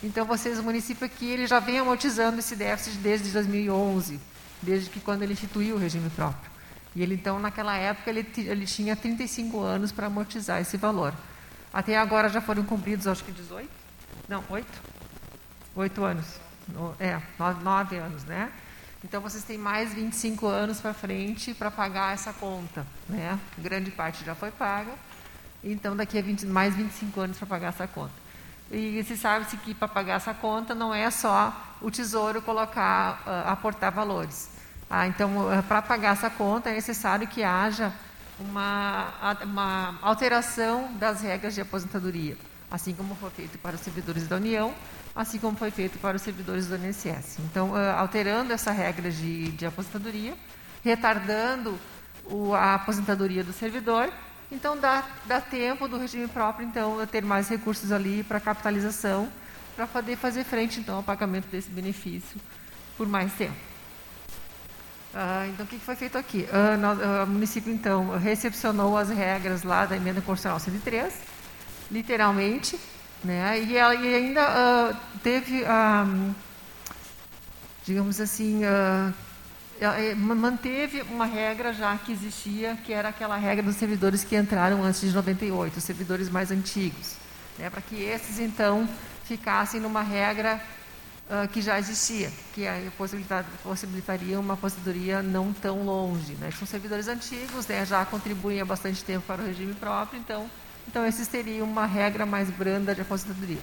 Então, 0.03 0.25
vocês, 0.25 0.59
o 0.59 0.63
município 0.63 1.07
aqui, 1.07 1.27
ele 1.27 1.47
já 1.47 1.59
vem 1.59 1.79
amortizando 1.79 2.39
esse 2.39 2.55
déficit 2.55 2.99
desde 2.99 3.31
2011, 3.31 4.21
desde 4.63 4.91
que 4.91 5.01
quando 5.01 5.23
ele 5.23 5.33
instituiu 5.33 5.77
o 5.77 5.79
regime 5.79 6.11
próprio. 6.11 6.51
E 6.95 7.03
ele, 7.03 7.15
então, 7.15 7.39
naquela 7.39 7.77
época, 7.77 8.11
ele, 8.11 8.27
ele 8.37 8.67
tinha 8.67 8.95
35 8.95 9.61
anos 9.61 9.93
para 9.93 10.07
amortizar 10.07 10.61
esse 10.61 10.77
valor. 10.77 11.15
Até 11.73 11.97
agora 11.97 12.29
já 12.29 12.41
foram 12.41 12.63
cumpridos, 12.63 13.07
acho 13.07 13.25
que 13.25 13.33
18? 13.33 13.69
Não, 14.29 14.43
oito? 14.51 14.83
Oito 15.75 16.05
anos. 16.05 16.27
É, 16.99 17.21
nove, 17.39 17.63
nove 17.63 17.97
anos, 17.97 18.25
né? 18.25 18.51
Então 19.05 19.21
vocês 19.21 19.45
têm 19.45 19.59
mais 19.59 19.95
25 19.95 20.47
anos 20.47 20.81
para 20.81 20.93
frente 20.93 21.55
para 21.55 21.71
pagar 21.71 22.15
essa 22.15 22.33
conta, 22.33 22.87
né? 23.09 23.39
Grande 23.57 23.91
parte 23.91 24.25
já 24.25 24.35
foi 24.35 24.51
paga. 24.51 24.93
Então 25.63 25.95
daqui 25.95 26.19
a 26.19 26.23
20, 26.23 26.47
mais 26.47 26.75
25 26.75 27.21
anos 27.21 27.39
para 27.39 27.47
pagar 27.47 27.69
essa 27.69 27.87
conta. 27.87 28.15
E 28.71 29.03
se 29.05 29.17
sabe-se 29.17 29.57
que 29.59 29.75
para 29.75 29.87
pagar 29.89 30.15
essa 30.15 30.35
conta 30.35 30.75
não 30.75 30.93
é 30.93 31.11
só 31.11 31.77
o 31.81 31.91
tesouro 31.91 32.43
colocar, 32.43 33.23
uh, 33.27 33.51
aportar 33.51 33.93
valores. 33.93 34.51
Ah, 34.89 35.07
então, 35.07 35.53
eh, 35.53 35.63
para 35.63 35.83
pagar 35.83 36.13
essa 36.13 36.31
conta, 36.31 36.71
é 36.71 36.75
necessário 36.75 37.27
que 37.27 37.43
haja 37.43 37.93
uma, 38.39 39.37
uma 39.43 39.99
alteração 40.01 40.93
das 40.95 41.23
regras 41.23 41.57
de 41.57 41.61
aposentadoria, 41.61 42.37
assim 42.71 42.95
como 42.95 43.17
foi 43.17 43.31
feito 43.31 43.59
para 43.59 43.75
os 43.75 43.81
servidores 43.81 44.29
da 44.29 44.37
União, 44.37 44.73
assim 45.15 45.39
como 45.39 45.57
foi 45.57 45.73
feito 45.73 45.99
para 45.99 46.17
os 46.17 46.23
servidores 46.23 46.69
do 46.69 46.77
INSS. 46.77 47.39
Então, 47.41 47.73
uh, 47.73 47.99
alterando 47.99 48.53
essa 48.53 48.71
regra 48.71 49.11
de, 49.11 49.51
de 49.53 49.67
aposentadoria, 49.67 50.35
retardando 50.85 51.77
o, 52.25 52.55
a 52.55 52.75
aposentadoria 52.75 53.43
do 53.43 53.53
servidor, 53.53 54.13
então 54.51 54.79
dá, 54.79 55.05
dá 55.25 55.41
tempo 55.41 55.89
do 55.89 55.99
regime 55.99 56.29
próprio 56.29 56.67
então 56.67 57.05
ter 57.07 57.25
mais 57.25 57.49
recursos 57.49 57.91
ali 57.93 58.23
para 58.23 58.39
capitalização, 58.39 59.31
para 59.75 59.87
poder 59.87 60.17
fazer 60.17 60.45
frente 60.45 60.81
então 60.81 60.97
ao 60.97 61.03
pagamento 61.03 61.49
desse 61.49 61.71
benefício 61.71 62.41
por 62.97 63.07
mais 63.09 63.33
tempo. 63.33 63.57
Ah, 65.19 65.47
então, 65.49 65.65
o 65.65 65.69
que 65.69 65.79
foi 65.79 65.97
feito 65.97 66.19
aqui? 66.19 66.47
Ah, 66.53 66.77
ah, 67.21 67.25
o 67.25 67.27
município, 67.27 67.73
então, 67.73 68.19
recepcionou 68.19 68.99
as 68.99 69.09
regras 69.09 69.63
lá 69.63 69.87
da 69.87 69.97
emenda 69.97 70.21
constitucional 70.21 70.61
103, 70.61 71.15
literalmente, 71.91 72.79
né? 73.25 73.59
e, 73.63 73.77
ela, 73.79 73.95
e 73.95 74.15
ainda 74.15 74.95
teve, 75.23 75.65
digamos 77.83 78.21
assim, 78.21 78.61
manteve 80.17 81.03
uma 81.03 81.27
regra 81.27 81.73
já 81.73 81.97
que 81.99 82.13
existia, 82.13 82.77
que 82.85 82.93
era 82.93 83.09
aquela 83.09 83.37
regra 83.37 83.63
dos 83.63 83.77
servidores 83.77 84.25
que 84.25 84.37
entraram 84.37 84.83
antes 84.83 85.01
de 85.01 85.13
98, 85.13 85.77
os 85.77 85.85
servidores 85.85 86.29
mais 86.29 86.51
antigos, 86.51 87.15
né? 87.59 87.69
para 87.69 87.81
que 87.81 87.97
esses, 87.97 88.39
então, 88.39 88.89
ficassem 89.25 89.81
numa 89.81 90.03
regra 90.03 90.61
uh, 91.29 91.49
que 91.49 91.61
já 91.61 91.79
existia, 91.79 92.31
que 92.55 92.65
possibilitaria 93.63 94.39
uma 94.41 94.55
aposentadoria 94.55 95.23
não 95.23 95.53
tão 95.53 95.83
longe. 95.85 96.33
Né? 96.35 96.51
São 96.53 96.67
servidores 96.67 97.09
antigos, 97.09 97.67
né? 97.67 97.85
já 97.85 98.05
contribuem 98.05 98.61
há 98.61 98.65
bastante 98.65 99.05
tempo 99.05 99.27
para 99.27 99.43
o 99.43 99.47
regime 99.47 99.75
próprio, 99.75 100.19
então, 100.19 100.51
então 100.89 101.05
esses 101.07 101.29
teriam 101.29 101.67
uma 101.67 101.87
regra 101.87 102.25
mais 102.25 102.49
branda 102.51 102.95
de 102.95 103.03
aposentadoria. 103.03 103.61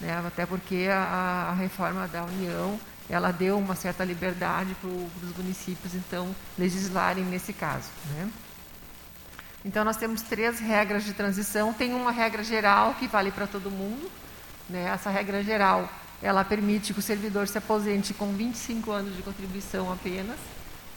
Né? 0.00 0.22
Até 0.26 0.46
porque 0.46 0.88
a, 0.90 1.50
a 1.50 1.54
reforma 1.54 2.08
da 2.08 2.24
União 2.24 2.78
ela 3.08 3.32
deu 3.32 3.58
uma 3.58 3.74
certa 3.74 4.04
liberdade 4.04 4.74
para 4.80 4.88
os 4.88 5.36
municípios, 5.36 5.94
então, 5.94 6.34
legislarem 6.58 7.24
nesse 7.24 7.52
caso. 7.52 7.88
Né? 8.14 8.28
Então, 9.64 9.84
nós 9.84 9.96
temos 9.96 10.22
três 10.22 10.60
regras 10.60 11.04
de 11.04 11.12
transição. 11.12 11.72
Tem 11.72 11.94
uma 11.94 12.12
regra 12.12 12.44
geral 12.44 12.94
que 12.94 13.08
vale 13.08 13.30
para 13.30 13.46
todo 13.46 13.70
mundo. 13.70 14.10
Né? 14.68 14.84
Essa 14.84 15.10
regra 15.10 15.42
geral 15.42 15.88
ela 16.22 16.44
permite 16.44 16.92
que 16.92 16.98
o 16.98 17.02
servidor 17.02 17.46
se 17.46 17.58
aposente 17.58 18.12
com 18.12 18.32
25 18.32 18.90
anos 18.90 19.16
de 19.16 19.22
contribuição 19.22 19.92
apenas, 19.92 20.36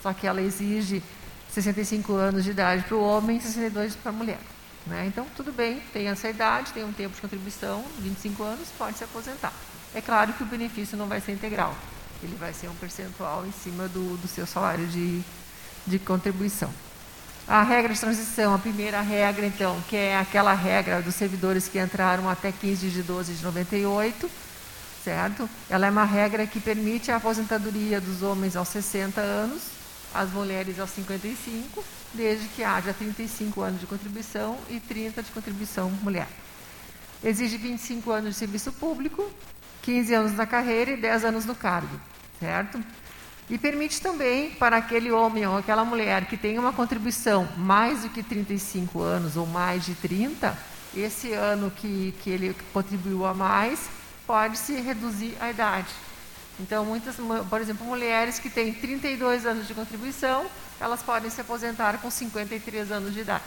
só 0.01 0.13
que 0.13 0.25
ela 0.25 0.41
exige 0.41 1.03
65 1.49 2.13
anos 2.13 2.43
de 2.43 2.51
idade 2.51 2.83
para 2.83 2.97
o 2.97 3.03
homem 3.03 3.37
e 3.37 3.41
62 3.41 3.95
para 3.95 4.09
a 4.09 4.13
mulher. 4.13 4.39
Né? 4.87 5.05
Então, 5.05 5.27
tudo 5.35 5.51
bem, 5.51 5.79
tem 5.93 6.07
essa 6.07 6.27
idade, 6.27 6.73
tem 6.73 6.83
um 6.83 6.91
tempo 6.91 7.13
de 7.13 7.21
contribuição, 7.21 7.83
25 7.99 8.43
anos, 8.43 8.69
pode 8.77 8.97
se 8.97 9.03
aposentar. 9.03 9.53
É 9.93 10.01
claro 10.01 10.33
que 10.33 10.41
o 10.41 10.45
benefício 10.45 10.97
não 10.97 11.07
vai 11.07 11.21
ser 11.21 11.33
integral, 11.33 11.75
ele 12.25 12.35
vai 12.35 12.53
ser 12.53 12.69
um 12.69 12.75
percentual 12.75 13.45
em 13.45 13.51
cima 13.51 13.87
do, 13.87 14.17
do 14.17 14.27
seu 14.27 14.45
salário 14.45 14.87
de, 14.87 15.21
de 15.85 15.99
contribuição. 15.99 16.71
A 17.47 17.63
regra 17.63 17.93
de 17.93 17.99
transição, 17.99 18.53
a 18.53 18.59
primeira 18.59 19.01
regra, 19.01 19.45
então, 19.45 19.81
que 19.89 19.95
é 19.95 20.17
aquela 20.17 20.53
regra 20.53 21.01
dos 21.01 21.15
servidores 21.15 21.67
que 21.67 21.79
entraram 21.79 22.29
até 22.29 22.51
15 22.51 22.89
de 22.89 23.03
12 23.03 23.33
de 23.33 23.43
98, 23.43 24.29
certo? 25.03 25.49
Ela 25.69 25.87
é 25.87 25.91
uma 25.91 26.05
regra 26.05 26.45
que 26.45 26.59
permite 26.59 27.11
a 27.11 27.17
aposentadoria 27.17 27.99
dos 27.99 28.21
homens 28.21 28.55
aos 28.55 28.69
60 28.69 29.19
anos, 29.19 29.63
as 30.13 30.29
mulheres 30.31 30.79
aos 30.79 30.91
55, 30.91 31.83
desde 32.13 32.47
que 32.49 32.63
haja 32.63 32.93
35 32.93 33.61
anos 33.61 33.79
de 33.79 33.87
contribuição 33.87 34.57
e 34.69 34.79
30 34.79 35.23
de 35.23 35.31
contribuição 35.31 35.89
mulher. 35.89 36.27
Exige 37.23 37.57
25 37.57 38.11
anos 38.11 38.29
de 38.31 38.35
serviço 38.35 38.71
público, 38.71 39.29
15 39.81 40.13
anos 40.13 40.33
na 40.33 40.45
carreira 40.45 40.91
e 40.91 40.97
10 40.97 41.25
anos 41.25 41.45
no 41.45 41.55
cargo, 41.55 41.99
certo? 42.39 42.81
E 43.49 43.57
permite 43.57 43.99
também 43.99 44.51
para 44.51 44.77
aquele 44.77 45.11
homem 45.11 45.45
ou 45.45 45.57
aquela 45.57 45.83
mulher 45.83 46.25
que 46.25 46.37
tem 46.37 46.57
uma 46.57 46.71
contribuição 46.71 47.47
mais 47.57 48.03
do 48.03 48.09
que 48.09 48.23
35 48.23 49.01
anos 49.01 49.35
ou 49.35 49.45
mais 49.45 49.85
de 49.85 49.93
30, 49.95 50.57
esse 50.95 51.33
ano 51.33 51.71
que, 51.71 52.13
que 52.21 52.29
ele 52.29 52.55
contribuiu 52.71 53.25
a 53.25 53.33
mais, 53.33 53.89
pode-se 54.25 54.73
reduzir 54.79 55.35
a 55.39 55.49
idade. 55.49 55.89
Então, 56.59 56.85
muitas, 56.85 57.15
por 57.49 57.59
exemplo, 57.59 57.85
mulheres 57.85 58.39
que 58.39 58.49
têm 58.49 58.71
32 58.71 59.45
anos 59.45 59.67
de 59.67 59.73
contribuição, 59.73 60.45
elas 60.79 61.01
podem 61.01 61.29
se 61.29 61.41
aposentar 61.41 61.97
com 61.97 62.09
53 62.09 62.91
anos 62.91 63.13
de 63.13 63.21
idade, 63.21 63.43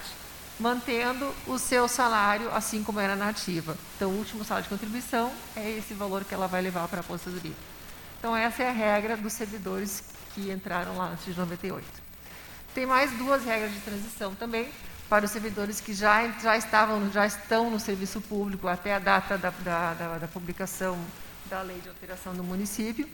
mantendo 0.59 1.35
o 1.47 1.59
seu 1.59 1.89
salário 1.89 2.51
assim 2.55 2.83
como 2.83 3.01
era 3.01 3.17
na 3.17 3.29
ativa. 3.29 3.77
Então, 3.97 4.11
o 4.11 4.19
último 4.19 4.45
salário 4.45 4.65
de 4.65 4.69
contribuição 4.69 5.33
é 5.57 5.71
esse 5.71 5.95
valor 5.95 6.25
que 6.25 6.35
ela 6.35 6.47
vai 6.47 6.63
levar 6.63 6.87
para 6.89 6.99
a 6.99 7.01
aposentadoria. 7.01 7.57
Então, 8.19 8.37
essa 8.37 8.63
é 8.63 8.69
a 8.69 8.73
regra 8.73 9.17
dos 9.17 9.33
servidores 9.33 10.05
que 10.35 10.51
entraram 10.51 10.97
lá 10.97 11.11
antes 11.11 11.25
de 11.25 11.39
98. 11.39 11.87
Tem 12.75 12.87
mais 12.87 13.11
duas 13.13 13.45
regras 13.45 13.73
de 13.73 13.81
transição 13.81 14.35
também, 14.35 14.69
para 15.09 15.27
os 15.27 15.31
servidores 15.31 15.81
que 15.81 15.93
já, 15.93 16.29
já, 16.41 16.57
estavam, 16.57 17.11
já 17.13 17.27
estão 17.27 17.71
no 17.71 17.79
serviço 17.79 18.21
público 18.21 18.67
até 18.67 18.95
a 18.95 18.99
data 18.99 19.37
da, 19.37 19.51
da, 19.51 19.95
da, 19.95 20.19
da 20.19 20.29
publicação 20.29 20.99
da 21.49 21.61
lei 21.63 21.79
de 21.81 21.89
alteração 21.89 22.35
do 22.35 22.43
município, 22.43 23.09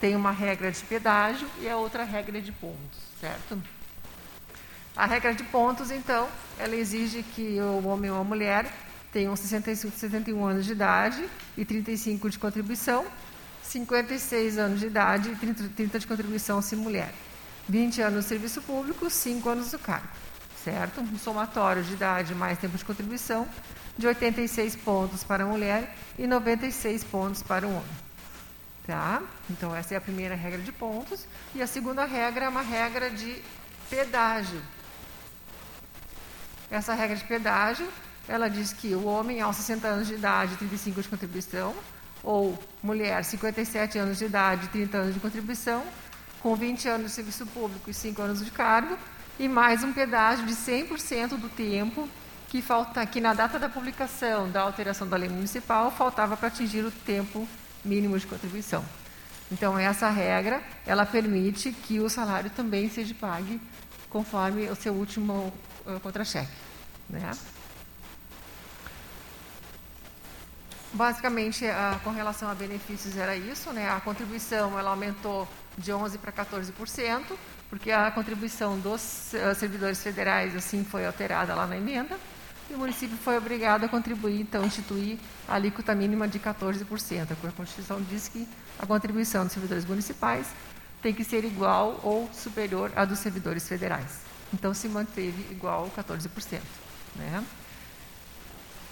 tem 0.00 0.16
uma 0.16 0.30
regra 0.30 0.70
de 0.70 0.82
pedágio 0.82 1.48
e 1.60 1.68
a 1.68 1.76
outra 1.76 2.04
regra 2.04 2.40
de 2.40 2.52
pontos, 2.52 2.98
certo? 3.20 3.62
A 4.96 5.06
regra 5.06 5.34
de 5.34 5.44
pontos, 5.44 5.90
então, 5.90 6.28
ela 6.58 6.74
exige 6.74 7.22
que 7.22 7.60
o 7.60 7.86
homem 7.86 8.10
ou 8.10 8.20
a 8.20 8.24
mulher 8.24 8.72
tenham 9.12 9.36
65, 9.36 9.96
61 9.96 10.44
anos 10.44 10.64
de 10.64 10.72
idade 10.72 11.28
e 11.56 11.64
35 11.64 12.30
de 12.30 12.38
contribuição, 12.38 13.04
56 13.62 14.58
anos 14.58 14.80
de 14.80 14.86
idade 14.86 15.30
e 15.30 15.36
30, 15.36 15.70
30 15.76 15.98
de 15.98 16.06
contribuição 16.06 16.62
se 16.62 16.74
mulher, 16.74 17.12
20 17.68 18.00
anos 18.00 18.14
no 18.14 18.22
serviço 18.22 18.62
público, 18.62 19.10
5 19.10 19.48
anos 19.48 19.70
do 19.70 19.78
cargo 19.78 20.08
certo? 20.66 21.00
Um 21.00 21.16
somatório 21.16 21.84
de 21.84 21.92
idade 21.92 22.34
mais 22.34 22.58
tempo 22.58 22.76
de 22.76 22.84
contribuição 22.84 23.46
de 23.96 24.04
86 24.08 24.74
pontos 24.74 25.22
para 25.22 25.44
a 25.44 25.46
mulher 25.46 25.94
e 26.18 26.26
96 26.26 27.04
pontos 27.04 27.40
para 27.40 27.64
o 27.64 27.70
homem. 27.70 28.06
Tá? 28.84 29.22
Então, 29.48 29.74
essa 29.74 29.94
é 29.94 29.96
a 29.96 30.00
primeira 30.00 30.34
regra 30.34 30.60
de 30.60 30.72
pontos. 30.72 31.24
E 31.54 31.62
a 31.62 31.68
segunda 31.68 32.04
regra 32.04 32.46
é 32.46 32.48
uma 32.48 32.62
regra 32.62 33.10
de 33.10 33.40
pedágio. 33.88 34.60
Essa 36.70 36.94
regra 36.94 37.16
de 37.16 37.24
pedágio, 37.24 37.88
ela 38.28 38.48
diz 38.48 38.72
que 38.72 38.94
o 38.94 39.04
homem 39.04 39.40
aos 39.40 39.56
60 39.56 39.86
anos 39.86 40.08
de 40.08 40.14
idade, 40.14 40.56
35 40.56 41.02
de 41.02 41.08
contribuição, 41.08 41.74
ou 42.22 42.58
mulher, 42.82 43.24
57 43.24 43.98
anos 43.98 44.18
de 44.18 44.24
idade, 44.24 44.68
30 44.68 44.98
anos 44.98 45.14
de 45.14 45.20
contribuição, 45.20 45.82
com 46.40 46.56
20 46.56 46.88
anos 46.88 47.06
de 47.06 47.12
serviço 47.12 47.46
público 47.46 47.88
e 47.88 47.94
5 47.94 48.20
anos 48.20 48.44
de 48.44 48.50
cargo, 48.50 48.98
e 49.38 49.48
mais 49.48 49.84
um 49.84 49.92
pedágio 49.92 50.44
de 50.44 50.54
100% 50.54 51.36
do 51.36 51.48
tempo 51.48 52.08
que, 52.48 52.60
falta, 52.60 53.04
que 53.06 53.20
na 53.20 53.34
data 53.34 53.58
da 53.58 53.68
publicação 53.68 54.50
da 54.50 54.62
alteração 54.62 55.06
da 55.06 55.16
lei 55.16 55.28
municipal 55.28 55.90
faltava 55.90 56.36
para 56.36 56.48
atingir 56.48 56.84
o 56.84 56.90
tempo 56.90 57.46
mínimo 57.84 58.18
de 58.18 58.26
contribuição. 58.26 58.84
Então, 59.52 59.78
essa 59.78 60.08
regra, 60.08 60.60
ela 60.84 61.06
permite 61.06 61.70
que 61.70 62.00
o 62.00 62.08
salário 62.08 62.50
também 62.50 62.88
seja 62.88 63.14
pago 63.14 63.60
conforme 64.10 64.68
o 64.68 64.74
seu 64.74 64.92
último 64.92 65.52
contra-cheque. 66.02 66.52
Né? 67.08 67.30
Basicamente, 70.92 71.64
com 72.02 72.10
relação 72.10 72.48
a 72.48 72.54
benefícios, 72.54 73.16
era 73.16 73.36
isso. 73.36 73.72
Né? 73.72 73.88
A 73.90 74.00
contribuição 74.00 74.78
ela 74.78 74.90
aumentou 74.90 75.46
de 75.76 75.92
11% 75.92 76.18
para 76.18 76.32
14%, 76.32 77.36
porque 77.68 77.90
a 77.90 78.10
contribuição 78.10 78.78
dos 78.78 79.32
uh, 79.34 79.54
servidores 79.54 80.02
federais 80.02 80.56
assim 80.56 80.84
foi 80.84 81.04
alterada 81.04 81.54
lá 81.54 81.66
na 81.66 81.76
emenda, 81.76 82.16
e 82.70 82.74
o 82.74 82.78
município 82.78 83.16
foi 83.16 83.36
obrigado 83.36 83.84
a 83.84 83.88
contribuir, 83.88 84.40
então, 84.40 84.64
instituir 84.64 85.18
a 85.46 85.54
alíquota 85.54 85.94
mínima 85.94 86.26
de 86.26 86.40
14%. 86.40 87.32
A 87.32 87.52
Constituição 87.52 88.02
diz 88.02 88.28
que 88.28 88.48
a 88.78 88.86
contribuição 88.86 89.44
dos 89.44 89.52
servidores 89.52 89.84
municipais 89.84 90.48
tem 91.00 91.14
que 91.14 91.22
ser 91.22 91.44
igual 91.44 92.00
ou 92.02 92.28
superior 92.32 92.90
à 92.96 93.04
dos 93.04 93.20
servidores 93.20 93.68
federais. 93.68 94.25
Então, 94.56 94.72
se 94.72 94.88
manteve 94.88 95.52
igual 95.52 95.90
14%. 95.94 96.60
Né? 97.14 97.44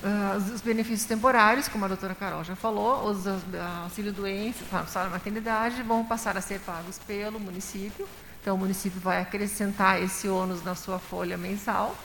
Uh, 0.03 0.55
os 0.55 0.61
benefícios 0.61 1.09
temporários, 1.09 1.69
como 1.69 1.87
a 1.87 1.89
doutora 1.89 2.15
Carol 2.15 2.45
já 2.45 2.55
falou, 2.55 3.09
os 3.09 3.25
uh, 3.25 3.41
auxílio-doença, 3.85 4.63
salário 4.87 5.11
maternidade, 5.11 5.83
vão 5.83 6.05
passar 6.05 6.37
a 6.37 6.43
ser 6.43 6.61
pagos 6.61 6.99
pelo 6.99 7.41
município, 7.41 8.07
então, 8.43 8.57
o 8.57 8.59
município 8.59 9.01
vai 9.01 9.23
acrescentar 9.23 10.03
esse 10.03 10.29
ônus 10.29 10.63
na 10.63 10.75
sua 10.75 10.99
folha 10.99 11.39
mensal, 11.39 11.97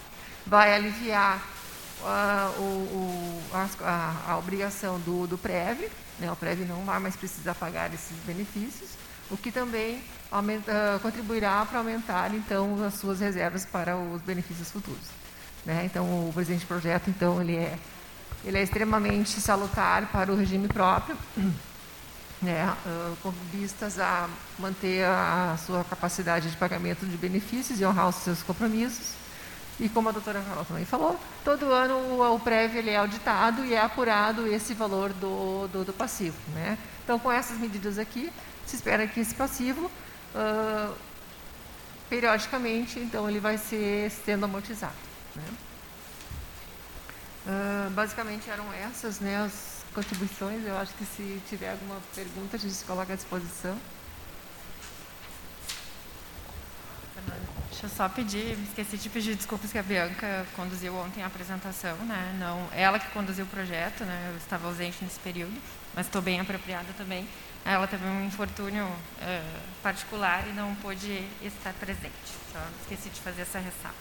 vai 0.47 0.73
aliviar 0.73 1.45
o, 2.57 2.61
o, 2.61 3.41
a, 3.83 4.31
a, 4.31 4.37
obrigação 4.37 5.01
do, 5.01 5.27
do 5.27 5.37
PREV, 5.37 5.91
né? 6.17 6.31
o 6.31 6.37
PREV 6.37 6.63
não 6.63 6.85
vai 6.85 6.97
mais 6.97 7.17
precisar 7.17 7.55
pagar 7.55 7.93
esses 7.93 8.15
benefícios, 8.25 8.91
o 9.29 9.35
que 9.35 9.51
também 9.51 10.01
aumenta, 10.31 10.99
contribuirá 11.01 11.65
para 11.65 11.79
aumentar 11.79 12.33
então 12.33 12.83
as 12.85 12.95
suas 12.95 13.19
reservas 13.19 13.65
para 13.65 13.97
os 13.97 14.21
benefícios 14.21 14.71
futuros. 14.71 15.07
Né? 15.65 15.83
Então 15.85 16.05
o 16.27 16.31
presente 16.33 16.65
projeto 16.65 17.09
então 17.09 17.41
ele 17.41 17.55
é 17.55 17.77
ele 18.45 18.57
é 18.57 18.63
extremamente 18.63 19.41
salutar 19.41 20.07
para 20.07 20.31
o 20.31 20.35
regime 20.35 20.67
próprio, 20.67 21.17
né? 22.41 22.73
com 23.21 23.31
vistas 23.51 23.99
a 23.99 24.29
manter 24.57 25.03
a 25.03 25.57
sua 25.65 25.83
capacidade 25.83 26.49
de 26.49 26.55
pagamento 26.55 27.05
de 27.05 27.17
benefícios 27.17 27.81
e 27.81 27.85
honrar 27.85 28.07
os 28.07 28.15
seus 28.15 28.41
compromissos. 28.41 29.19
E 29.79 29.87
como 29.87 30.09
a 30.09 30.11
doutora 30.11 30.41
Carol 30.41 30.65
também 30.65 30.83
falou, 30.83 31.17
todo 31.43 31.71
ano 31.71 31.95
o, 31.95 32.35
o 32.35 32.39
prévio 32.39 32.79
ele 32.79 32.89
é 32.89 32.97
auditado 32.97 33.65
e 33.65 33.73
é 33.73 33.81
apurado 33.81 34.45
esse 34.45 34.73
valor 34.73 35.13
do, 35.13 35.67
do, 35.67 35.85
do 35.85 35.93
passivo. 35.93 36.35
Né? 36.53 36.77
Então, 37.03 37.17
com 37.17 37.31
essas 37.31 37.57
medidas 37.57 37.97
aqui, 37.97 38.31
se 38.65 38.75
espera 38.75 39.07
que 39.07 39.21
esse 39.21 39.33
passivo 39.33 39.89
uh, 40.35 40.95
periodicamente, 42.09 42.99
então 42.99 43.29
ele 43.29 43.39
vai 43.39 43.57
ser 43.57 44.09
sendo 44.11 44.45
amortizado. 44.45 44.93
Né? 45.35 45.43
Uh, 47.47 47.89
basicamente 47.91 48.49
eram 48.49 48.71
essas 48.73 49.19
né, 49.19 49.37
as 49.37 49.83
contribuições. 49.93 50.65
Eu 50.65 50.77
acho 50.77 50.93
que 50.93 51.05
se 51.05 51.41
tiver 51.47 51.71
alguma 51.71 51.97
pergunta, 52.13 52.57
a 52.57 52.59
gente 52.59 52.73
se 52.73 52.85
coloca 52.85 53.13
à 53.13 53.15
disposição. 53.15 53.77
Deixa 57.69 57.85
eu 57.85 57.89
só 57.89 58.09
pedir, 58.09 58.57
esqueci 58.63 58.97
de 58.97 59.09
pedir 59.09 59.35
desculpas 59.35 59.71
que 59.71 59.77
a 59.77 59.83
Bianca 59.83 60.45
conduziu 60.53 60.93
ontem 60.95 61.23
a 61.23 61.27
apresentação, 61.27 61.95
né? 61.99 62.35
Não, 62.37 62.67
ela 62.73 62.99
que 62.99 63.09
conduziu 63.11 63.45
o 63.45 63.47
projeto, 63.47 64.03
né? 64.03 64.31
Eu 64.31 64.37
estava 64.37 64.67
ausente 64.67 64.97
nesse 65.01 65.17
período, 65.19 65.57
mas 65.95 66.05
estou 66.05 66.21
bem 66.21 66.41
apropriada 66.41 66.87
também. 66.97 67.25
Ela 67.69 67.85
teve 67.85 68.03
um 68.03 68.25
infortúnio 68.25 68.83
uh, 68.83 69.59
particular 69.83 70.43
e 70.47 70.53
não 70.53 70.73
pôde 70.77 71.23
estar 71.39 71.71
presente. 71.73 72.11
Só 72.51 72.57
esqueci 72.81 73.09
de 73.09 73.21
fazer 73.21 73.43
essa 73.43 73.59
ressalva. 73.59 73.95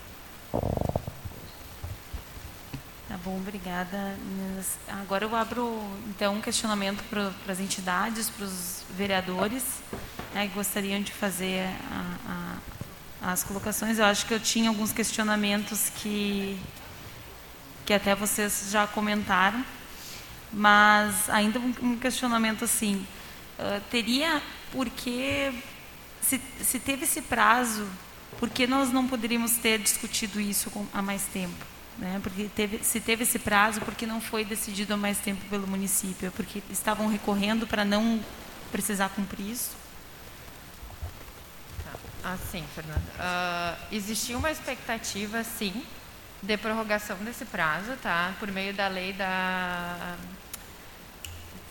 Tá 3.07 3.19
bom, 3.23 3.37
obrigada. 3.37 4.17
Agora 5.03 5.27
eu 5.27 5.37
abro 5.37 5.83
então 6.09 6.37
um 6.37 6.41
questionamento 6.41 7.05
para 7.11 7.53
as 7.53 7.61
entidades, 7.61 8.31
para 8.31 8.47
os 8.47 8.85
vereadores 8.97 9.83
né, 10.33 10.49
que 10.49 10.55
gostariam 10.55 11.03
de 11.03 11.13
fazer 11.13 11.69
a, 11.93 12.59
a, 13.23 13.33
as 13.33 13.45
colocações. 13.45 13.99
Eu 13.99 14.07
acho 14.07 14.25
que 14.25 14.33
eu 14.33 14.41
tinha 14.41 14.71
alguns 14.71 14.93
questionamentos 14.93 15.91
que 15.97 16.59
que 17.85 17.93
até 17.93 18.15
vocês 18.15 18.69
já 18.71 18.87
comentaram, 18.87 19.63
mas 20.51 21.29
ainda 21.29 21.59
um 21.59 21.99
questionamento 21.99 22.65
assim 22.65 23.07
uh, 23.59 23.81
teria 23.91 24.43
porque 24.73 25.53
se, 26.21 26.41
se 26.63 26.79
teve 26.79 27.05
esse 27.05 27.23
prazo, 27.23 27.89
por 28.39 28.51
que 28.51 28.67
nós 28.67 28.93
não 28.93 29.07
poderíamos 29.07 29.53
ter 29.53 29.79
discutido 29.79 30.41
isso 30.41 30.71
com, 30.71 30.87
há 30.93 31.03
mais 31.03 31.23
tempo? 31.25 31.67
Né? 31.97 32.21
Porque 32.23 32.49
teve, 32.55 32.85
se 32.85 33.01
teve 33.01 33.25
esse 33.25 33.39
prazo, 33.39 33.81
porque 33.81 34.07
não 34.07 34.21
foi 34.21 34.45
decidido 34.45 34.95
há 34.95 34.97
mais 34.97 35.19
tempo 35.19 35.45
pelo 35.49 35.67
município? 35.67 36.31
Porque 36.33 36.63
estavam 36.71 37.09
recorrendo 37.09 37.67
para 37.67 37.85
não 37.85 38.23
precisar 38.71 39.09
cumprir 39.11 39.51
isso? 39.51 39.77
Ah, 42.23 42.37
sim, 42.51 42.65
Fernanda. 42.75 43.01
Uh, 43.01 43.95
existia 43.95 44.37
uma 44.37 44.51
expectativa, 44.51 45.43
sim, 45.43 45.83
de 46.43 46.57
prorrogação 46.57 47.17
desse 47.19 47.45
prazo, 47.45 47.97
tá? 48.03 48.35
Por 48.39 48.51
meio 48.53 48.75
da 48.75 48.87
lei 48.87 49.13
da 49.13 50.17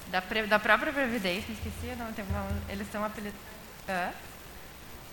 da, 0.10 0.22
da 0.48 0.60
própria 0.60 0.94
Previdência, 0.94 1.52
esqueci, 1.52 1.96
não, 1.98 2.12
tem 2.14 2.26
uma, 2.26 2.48
eles 2.70 2.88
estão 2.88 3.04
apelidando. 3.04 3.38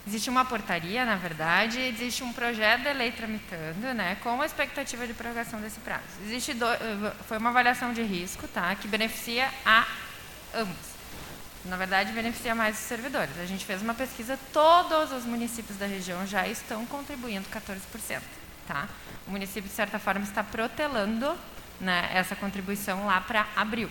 Existe 0.07 0.29
uma 0.29 0.45
portaria, 0.45 1.03
na 1.05 1.17
verdade, 1.17 1.81
existe 1.81 2.23
um 2.23 2.31
projeto 2.31 2.83
de 2.83 2.93
lei 2.93 3.11
tramitando, 3.11 3.95
né, 3.95 4.19
com 4.23 4.39
a 4.41 4.45
expectativa 4.45 5.07
de 5.07 5.15
prorrogação 5.15 5.59
desse 5.63 5.81
prazo. 5.81 6.03
Existe 6.27 6.53
do, 6.53 6.67
eh, 6.67 7.13
foi 7.27 7.39
uma 7.39 7.49
avaliação 7.49 7.91
de 7.95 8.03
risco, 8.03 8.47
tá, 8.47 8.75
que 8.75 8.87
beneficia 8.87 9.49
a 9.65 9.87
ambos. 10.55 10.95
Na 11.65 11.79
verdade, 11.79 12.13
beneficia 12.13 12.55
mais 12.55 12.79
os 12.79 12.85
servidores. 12.85 13.39
A 13.39 13.47
gente 13.47 13.65
fez 13.65 13.81
uma 13.81 13.95
pesquisa, 13.95 14.39
todos 14.53 15.11
os 15.11 15.25
municípios 15.25 15.79
da 15.79 15.87
região 15.87 16.27
já 16.27 16.47
estão 16.47 16.85
contribuindo 16.85 17.49
14%, 17.49 18.21
tá? 18.69 18.87
O 19.27 19.31
município 19.31 19.63
de 19.71 19.75
certa 19.75 19.99
forma 19.99 20.23
está 20.25 20.45
protelando, 20.45 21.35
né, 21.81 22.11
essa 22.13 22.37
contribuição 22.37 23.07
lá 23.07 23.23
para 23.23 23.47
abril. 23.57 23.91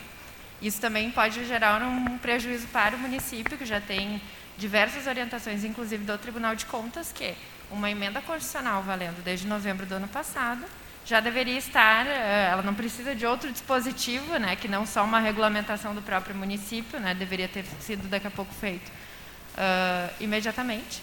Isso 0.63 0.79
também 0.79 1.11
pode 1.11 1.45
gerar 1.45 1.81
um 1.81 2.17
prejuízo 2.17 2.67
para 2.67 2.95
o 2.95 2.99
município, 2.99 3.57
que 3.57 3.65
já 3.65 3.81
tem 3.81 4.21
diversas 4.57 5.07
orientações, 5.07 5.65
inclusive 5.65 6.05
do 6.05 6.17
Tribunal 6.17 6.55
de 6.55 6.65
Contas, 6.65 7.11
que 7.11 7.35
uma 7.69 7.91
emenda 7.91 8.21
constitucional 8.21 8.81
valendo 8.81 9.21
desde 9.23 9.45
novembro 9.45 9.85
do 9.85 9.95
ano 9.95 10.07
passado 10.07 10.63
já 11.05 11.19
deveria 11.19 11.57
estar, 11.57 12.07
eh, 12.07 12.47
ela 12.49 12.61
não 12.61 12.73
precisa 12.73 13.13
de 13.13 13.25
outro 13.25 13.51
dispositivo, 13.51 14.37
né, 14.39 14.55
que 14.55 14.69
não 14.69 14.85
só 14.85 15.03
uma 15.03 15.19
regulamentação 15.19 15.93
do 15.93 16.01
próprio 16.01 16.33
município, 16.33 16.97
né, 16.97 17.13
deveria 17.13 17.49
ter 17.49 17.65
sido 17.81 18.07
daqui 18.07 18.27
a 18.27 18.31
pouco 18.31 18.53
feito 18.53 18.89
uh, 18.89 20.13
imediatamente. 20.21 21.01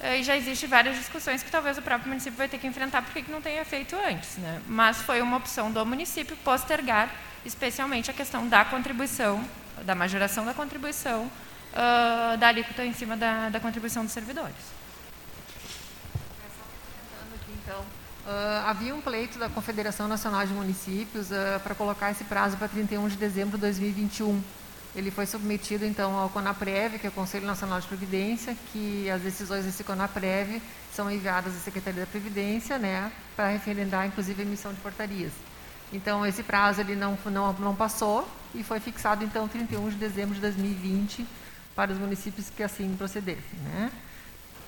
Uh, 0.00 0.14
e 0.18 0.22
já 0.22 0.34
existem 0.34 0.66
várias 0.68 0.96
discussões 0.96 1.42
que 1.42 1.50
talvez 1.50 1.76
o 1.76 1.82
próprio 1.82 2.08
município 2.08 2.36
vai 2.36 2.48
ter 2.48 2.56
que 2.56 2.66
enfrentar 2.66 3.02
porque 3.02 3.20
que 3.20 3.30
não 3.30 3.42
tenha 3.42 3.62
feito 3.62 3.94
antes. 3.94 4.38
Né? 4.38 4.62
Mas 4.66 5.02
foi 5.02 5.20
uma 5.20 5.36
opção 5.36 5.70
do 5.70 5.84
município 5.84 6.34
postergar 6.38 7.10
especialmente 7.44 8.10
a 8.10 8.14
questão 8.14 8.48
da 8.48 8.64
contribuição, 8.64 9.44
da 9.84 9.94
majoração 9.94 10.44
da 10.44 10.54
contribuição, 10.54 11.24
uh, 11.72 12.36
da 12.38 12.48
alíquota 12.48 12.84
em 12.84 12.92
cima 12.92 13.16
da, 13.16 13.48
da 13.48 13.60
contribuição 13.60 14.04
dos 14.04 14.12
servidores. 14.12 14.54
Então, 17.64 17.80
uh, 17.80 18.66
havia 18.66 18.94
um 18.94 19.00
pleito 19.00 19.38
da 19.38 19.48
Confederação 19.48 20.08
Nacional 20.08 20.46
de 20.46 20.52
Municípios 20.52 21.30
uh, 21.30 21.60
para 21.62 21.74
colocar 21.74 22.10
esse 22.10 22.24
prazo 22.24 22.56
para 22.56 22.68
31 22.68 23.08
de 23.08 23.16
dezembro 23.16 23.56
de 23.56 23.62
2021. 23.62 24.42
Ele 24.94 25.10
foi 25.10 25.24
submetido, 25.24 25.86
então, 25.86 26.18
ao 26.18 26.28
CONAPREV, 26.28 26.98
que 26.98 27.06
é 27.06 27.08
o 27.08 27.12
Conselho 27.12 27.46
Nacional 27.46 27.80
de 27.80 27.86
Previdência, 27.86 28.54
que 28.72 29.08
as 29.08 29.22
decisões 29.22 29.64
desse 29.64 29.82
CONAPREV 29.82 30.60
são 30.94 31.10
enviadas 31.10 31.56
à 31.56 31.58
Secretaria 31.60 32.00
da 32.00 32.06
Previdência, 32.06 32.78
né, 32.78 33.10
para 33.34 33.48
referendar, 33.48 34.06
inclusive, 34.06 34.42
a 34.42 34.44
emissão 34.44 34.72
de 34.74 34.80
portarias. 34.80 35.32
Então, 35.92 36.24
esse 36.24 36.42
prazo 36.42 36.80
ele 36.80 36.96
não, 36.96 37.18
não, 37.26 37.52
não 37.52 37.74
passou 37.76 38.26
e 38.54 38.62
foi 38.62 38.80
fixado, 38.80 39.24
então, 39.24 39.46
31 39.46 39.90
de 39.90 39.96
dezembro 39.96 40.34
de 40.34 40.40
2020 40.40 41.26
para 41.74 41.92
os 41.92 41.98
municípios 41.98 42.48
que 42.50 42.62
assim 42.62 42.94
procedessem. 42.96 43.58
Né? 43.64 43.90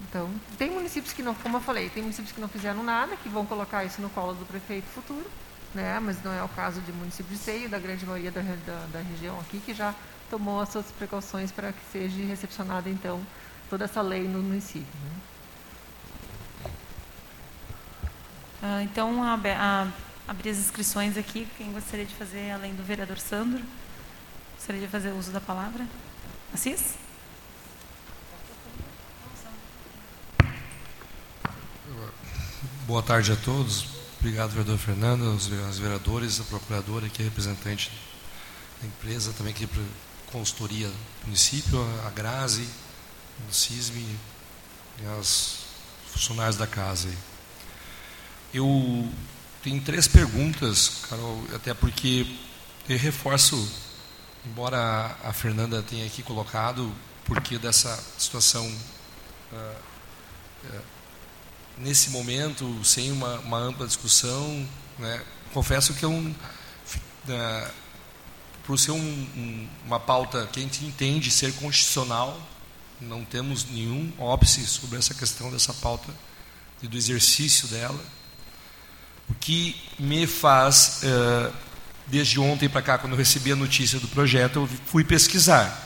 Então, 0.02 0.28
tem 0.58 0.70
municípios 0.70 1.14
que 1.14 1.22
não, 1.22 1.34
como 1.34 1.56
eu 1.56 1.60
falei, 1.60 1.88
tem 1.88 2.02
municípios 2.02 2.32
que 2.32 2.40
não 2.40 2.48
fizeram 2.48 2.82
nada, 2.82 3.16
que 3.16 3.28
vão 3.28 3.46
colocar 3.46 3.84
isso 3.84 4.02
no 4.02 4.10
colo 4.10 4.34
do 4.34 4.44
prefeito 4.44 4.86
futuro, 4.88 5.26
né? 5.74 5.98
mas 5.98 6.22
não 6.22 6.32
é 6.32 6.42
o 6.42 6.48
caso 6.48 6.80
de 6.82 6.92
município 6.92 7.32
de 7.32 7.38
Seio, 7.38 7.68
da 7.68 7.78
grande 7.78 8.04
maioria 8.04 8.30
da, 8.30 8.42
da, 8.42 8.86
da 8.92 9.00
região 9.00 9.38
aqui, 9.40 9.58
que 9.60 9.72
já 9.72 9.94
tomou 10.28 10.60
as 10.60 10.68
suas 10.68 10.86
precauções 10.92 11.50
para 11.50 11.72
que 11.72 11.80
seja 11.90 12.22
recepcionada, 12.24 12.90
então, 12.90 13.20
toda 13.70 13.84
essa 13.84 14.02
lei 14.02 14.28
no 14.28 14.42
município. 14.42 14.86
Né? 15.02 16.70
Ah, 18.62 18.82
então, 18.82 19.22
a, 19.22 19.34
a 19.34 19.88
abrir 20.26 20.50
as 20.50 20.58
inscrições 20.58 21.16
aqui. 21.16 21.46
Quem 21.56 21.72
gostaria 21.72 22.04
de 22.04 22.14
fazer, 22.14 22.50
além 22.50 22.74
do 22.74 22.82
vereador 22.82 23.18
Sandro? 23.18 23.62
Gostaria 24.56 24.80
de 24.80 24.88
fazer 24.88 25.12
uso 25.12 25.30
da 25.30 25.40
palavra? 25.40 25.86
Assis? 26.52 26.94
Boa 32.86 33.02
tarde 33.02 33.32
a 33.32 33.36
todos. 33.36 33.86
Obrigado, 34.18 34.50
vereador 34.50 34.78
Fernando, 34.78 35.22
os 35.34 35.78
vereadores, 35.78 36.40
a 36.40 36.44
procuradora 36.44 37.06
aqui, 37.06 37.22
representante 37.22 37.92
da 38.80 38.86
empresa, 38.86 39.32
também 39.32 39.52
para 39.54 39.82
consultoria 40.32 40.88
do 40.88 41.26
município, 41.26 41.78
a 42.06 42.10
Grazi, 42.10 42.66
o 43.48 43.52
CISME 43.52 44.18
e 45.00 45.06
as 45.18 45.66
funcionários 46.10 46.56
da 46.56 46.66
casa. 46.66 47.08
Eu 48.52 49.08
tem 49.64 49.80
três 49.80 50.06
perguntas, 50.06 51.06
Carol, 51.08 51.42
até 51.54 51.72
porque 51.72 52.26
eu 52.86 52.98
reforço, 52.98 53.56
embora 54.44 55.16
a 55.24 55.32
Fernanda 55.32 55.82
tenha 55.82 56.04
aqui 56.04 56.22
colocado, 56.22 56.94
porque 57.24 57.56
dessa 57.56 57.98
situação 58.18 58.66
uh, 58.66 59.56
uh, 60.66 60.82
nesse 61.78 62.10
momento, 62.10 62.84
sem 62.84 63.10
uma, 63.10 63.38
uma 63.38 63.56
ampla 63.56 63.86
discussão, 63.86 64.68
né, 64.98 65.24
confesso 65.54 65.94
que 65.94 66.04
é 66.04 66.08
um, 66.08 66.28
uh, 66.30 67.70
por 68.64 68.78
ser 68.78 68.90
um, 68.90 68.98
um, 68.98 69.68
uma 69.86 69.98
pauta 69.98 70.46
que 70.52 70.60
a 70.60 70.62
gente 70.62 70.84
entende 70.84 71.30
ser 71.30 71.54
constitucional, 71.54 72.38
não 73.00 73.24
temos 73.24 73.64
nenhum 73.70 74.12
óbice 74.18 74.66
sobre 74.66 74.98
essa 74.98 75.14
questão 75.14 75.50
dessa 75.50 75.72
pauta 75.72 76.12
e 76.82 76.86
do 76.86 76.98
exercício 76.98 77.66
dela. 77.68 78.04
O 79.28 79.34
que 79.34 79.76
me 79.98 80.26
faz, 80.26 81.02
uh, 81.02 81.52
desde 82.06 82.38
ontem 82.38 82.68
para 82.68 82.82
cá, 82.82 82.98
quando 82.98 83.12
eu 83.12 83.18
recebi 83.18 83.52
a 83.52 83.56
notícia 83.56 83.98
do 83.98 84.08
projeto, 84.08 84.60
eu 84.60 84.68
fui 84.86 85.04
pesquisar. 85.04 85.80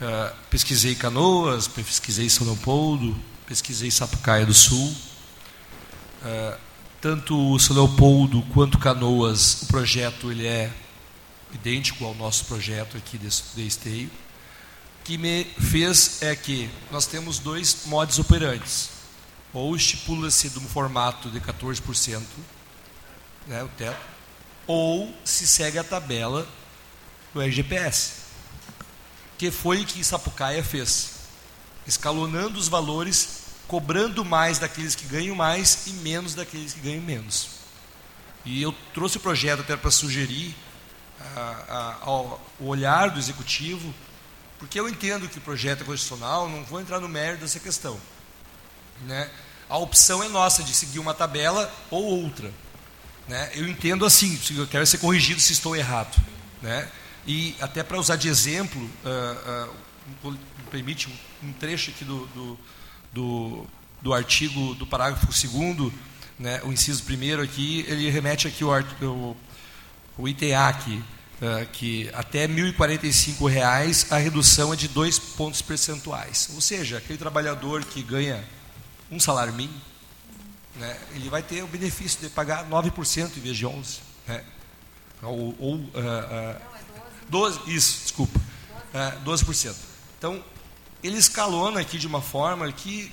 Uh, 0.00 0.34
pesquisei 0.50 0.94
Canoas, 0.94 1.68
pesquisei 1.68 2.28
São 2.28 2.46
Leopoldo, 2.46 3.16
pesquisei 3.46 3.90
Sapucaia 3.90 4.46
do 4.46 4.54
Sul. 4.54 4.94
Uh, 6.22 6.58
tanto 7.00 7.58
São 7.58 7.76
Leopoldo 7.76 8.42
quanto 8.52 8.78
Canoas, 8.78 9.62
o 9.62 9.66
projeto 9.66 10.30
ele 10.30 10.46
é 10.46 10.70
idêntico 11.52 12.04
ao 12.04 12.14
nosso 12.14 12.44
projeto 12.46 12.96
aqui 12.96 13.18
de 13.18 13.28
esteio. 13.66 14.10
O 15.00 15.04
que 15.04 15.18
me 15.18 15.44
fez 15.44 16.22
é 16.22 16.34
que 16.36 16.70
nós 16.90 17.06
temos 17.06 17.38
dois 17.38 17.86
modos 17.86 18.18
operantes. 18.18 18.91
Ou 19.52 19.76
estipula-se 19.76 20.48
de 20.48 20.58
um 20.58 20.68
formato 20.68 21.30
de 21.30 21.40
14%, 21.40 22.22
né, 23.46 23.62
o 23.62 23.68
teto, 23.68 24.00
ou 24.66 25.14
se 25.24 25.46
segue 25.46 25.78
a 25.78 25.84
tabela 25.84 26.48
do 27.34 27.40
RGPS, 27.40 28.12
que 29.36 29.50
foi 29.50 29.82
o 29.82 29.86
que 29.86 30.04
Sapucaia 30.04 30.62
fez, 30.62 31.12
escalonando 31.86 32.58
os 32.58 32.68
valores, 32.68 33.42
cobrando 33.66 34.24
mais 34.24 34.58
daqueles 34.58 34.94
que 34.94 35.06
ganham 35.06 35.34
mais 35.34 35.86
e 35.86 35.90
menos 35.94 36.34
daqueles 36.34 36.72
que 36.72 36.80
ganham 36.80 37.02
menos. 37.02 37.48
E 38.44 38.60
eu 38.62 38.74
trouxe 38.92 39.16
o 39.16 39.20
projeto 39.20 39.60
até 39.60 39.76
para 39.76 39.90
sugerir 39.90 40.54
a, 41.36 41.40
a, 41.40 41.96
ao 42.02 42.40
olhar 42.60 43.10
do 43.10 43.18
executivo, 43.18 43.92
porque 44.58 44.78
eu 44.78 44.88
entendo 44.88 45.28
que 45.28 45.38
o 45.38 45.40
projeto 45.40 45.82
é 45.82 45.84
constitucional, 45.84 46.48
não 46.48 46.64
vou 46.64 46.80
entrar 46.80 47.00
no 47.00 47.08
mérito 47.08 47.42
dessa 47.42 47.58
questão. 47.58 47.98
Né? 49.02 49.30
A 49.72 49.78
opção 49.78 50.22
é 50.22 50.28
nossa 50.28 50.62
de 50.62 50.74
seguir 50.74 50.98
uma 50.98 51.14
tabela 51.14 51.72
ou 51.90 52.04
outra. 52.04 52.52
Né? 53.26 53.52
Eu 53.54 53.66
entendo 53.66 54.04
assim, 54.04 54.38
eu 54.54 54.66
quero 54.66 54.86
ser 54.86 54.98
corrigido 54.98 55.40
se 55.40 55.54
estou 55.54 55.74
errado. 55.74 56.14
Né? 56.60 56.86
E 57.26 57.56
até 57.58 57.82
para 57.82 57.98
usar 57.98 58.16
de 58.16 58.28
exemplo, 58.28 58.78
uh, 59.02 60.28
uh, 60.28 60.38
permite 60.70 61.08
um, 61.42 61.52
trecho 61.54 61.90
aqui 61.90 62.04
do, 62.04 62.26
do, 62.26 62.58
do, 63.14 63.66
do 64.02 64.12
artigo 64.12 64.74
do 64.74 64.86
parágrafo 64.86 65.24
2 65.26 65.90
né, 66.38 66.60
o 66.64 66.70
inciso 66.70 67.02
primeiro 67.04 67.40
aqui, 67.40 67.86
ele 67.88 68.10
remete 68.10 68.46
aqui 68.46 68.62
o, 68.62 68.78
o, 69.00 69.36
o 70.18 70.28
ITA 70.28 70.68
aqui, 70.68 71.02
uh, 71.40 71.66
que 71.72 72.10
até 72.12 72.44
R$ 72.44 72.72
1.045 72.72 74.08
a 74.10 74.18
redução 74.18 74.70
é 74.70 74.76
de 74.76 74.88
dois 74.88 75.18
pontos 75.18 75.62
percentuais. 75.62 76.50
Ou 76.54 76.60
seja, 76.60 76.98
aquele 76.98 77.18
trabalhador 77.18 77.82
que 77.86 78.02
ganha 78.02 78.44
um 79.12 79.20
salário 79.20 79.52
mínimo, 79.52 79.80
né, 80.76 80.98
ele 81.14 81.28
vai 81.28 81.42
ter 81.42 81.62
o 81.62 81.66
benefício 81.66 82.20
de 82.20 82.28
pagar 82.30 82.68
9% 82.68 83.36
em 83.36 83.40
vez 83.40 83.56
de 83.56 83.66
11%. 83.66 83.98
Né? 84.26 84.42
Ou, 85.22 85.54
ou 85.58 85.74
uh, 85.74 85.78
uh, 85.78 86.60
12, 87.28 87.60
isso, 87.66 88.00
desculpa. 88.02 88.40
Uh, 88.92 89.24
12%. 89.24 89.74
Então, 90.18 90.42
ele 91.02 91.18
escalona 91.18 91.80
aqui 91.80 91.98
de 91.98 92.06
uma 92.06 92.22
forma 92.22 92.70
que, 92.72 93.12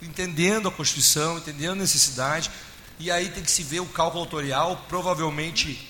entendendo 0.00 0.68
a 0.68 0.72
Constituição, 0.72 1.38
entendendo 1.38 1.72
a 1.72 1.76
necessidade, 1.76 2.50
e 2.98 3.10
aí 3.10 3.28
tem 3.30 3.42
que 3.42 3.50
se 3.50 3.62
ver 3.62 3.80
o 3.80 3.86
cálculo 3.86 4.22
autorial, 4.22 4.84
provavelmente 4.88 5.88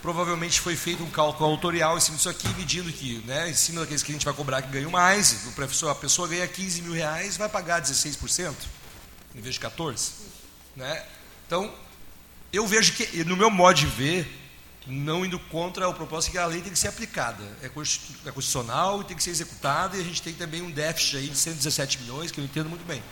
provavelmente 0.00 0.60
foi 0.60 0.74
feito 0.74 1.00
um 1.04 1.10
cálculo 1.10 1.48
autorial 1.48 1.96
em 1.96 2.00
cima 2.00 2.16
disso 2.16 2.28
aqui, 2.28 2.48
medindo 2.54 2.92
que, 2.92 3.18
né, 3.24 3.48
em 3.48 3.54
cima 3.54 3.82
daqueles 3.82 4.02
que 4.02 4.10
a 4.10 4.14
gente 4.14 4.24
vai 4.24 4.34
cobrar 4.34 4.60
que 4.60 4.68
ganham 4.68 4.90
mais, 4.90 5.46
a 5.46 5.52
pessoa, 5.52 5.92
a 5.92 5.94
pessoa 5.94 6.26
ganha 6.26 6.46
15 6.48 6.82
mil 6.82 6.92
reais, 6.92 7.36
vai 7.36 7.48
pagar 7.48 7.80
16%, 7.80 8.52
em 9.34 9.40
vez 9.40 9.54
de 9.54 9.60
14%. 9.60 10.10
Né? 10.76 11.04
Então, 11.46 11.72
eu 12.52 12.66
vejo 12.66 12.92
que, 12.94 13.24
no 13.24 13.36
meu 13.36 13.50
modo 13.50 13.76
de 13.76 13.86
ver, 13.86 14.26
não 14.86 15.24
indo 15.24 15.38
contra 15.38 15.88
o 15.88 15.94
propósito 15.94 16.32
que 16.32 16.38
a 16.38 16.46
lei 16.46 16.60
tem 16.60 16.72
que 16.72 16.78
ser 16.78 16.88
aplicada. 16.88 17.42
É, 17.62 17.66
é 17.66 17.68
constitucional 17.68 19.00
e 19.00 19.04
tem 19.04 19.16
que 19.16 19.22
ser 19.22 19.30
executada, 19.30 19.96
e 19.96 20.00
a 20.00 20.04
gente 20.04 20.22
tem 20.22 20.34
também 20.34 20.62
um 20.62 20.70
déficit 20.70 21.16
aí 21.16 21.28
de 21.28 21.36
117 21.36 22.00
milhões, 22.00 22.30
que 22.30 22.40
eu 22.40 22.44
entendo 22.44 22.68
muito 22.68 22.84
bem. 22.84 23.02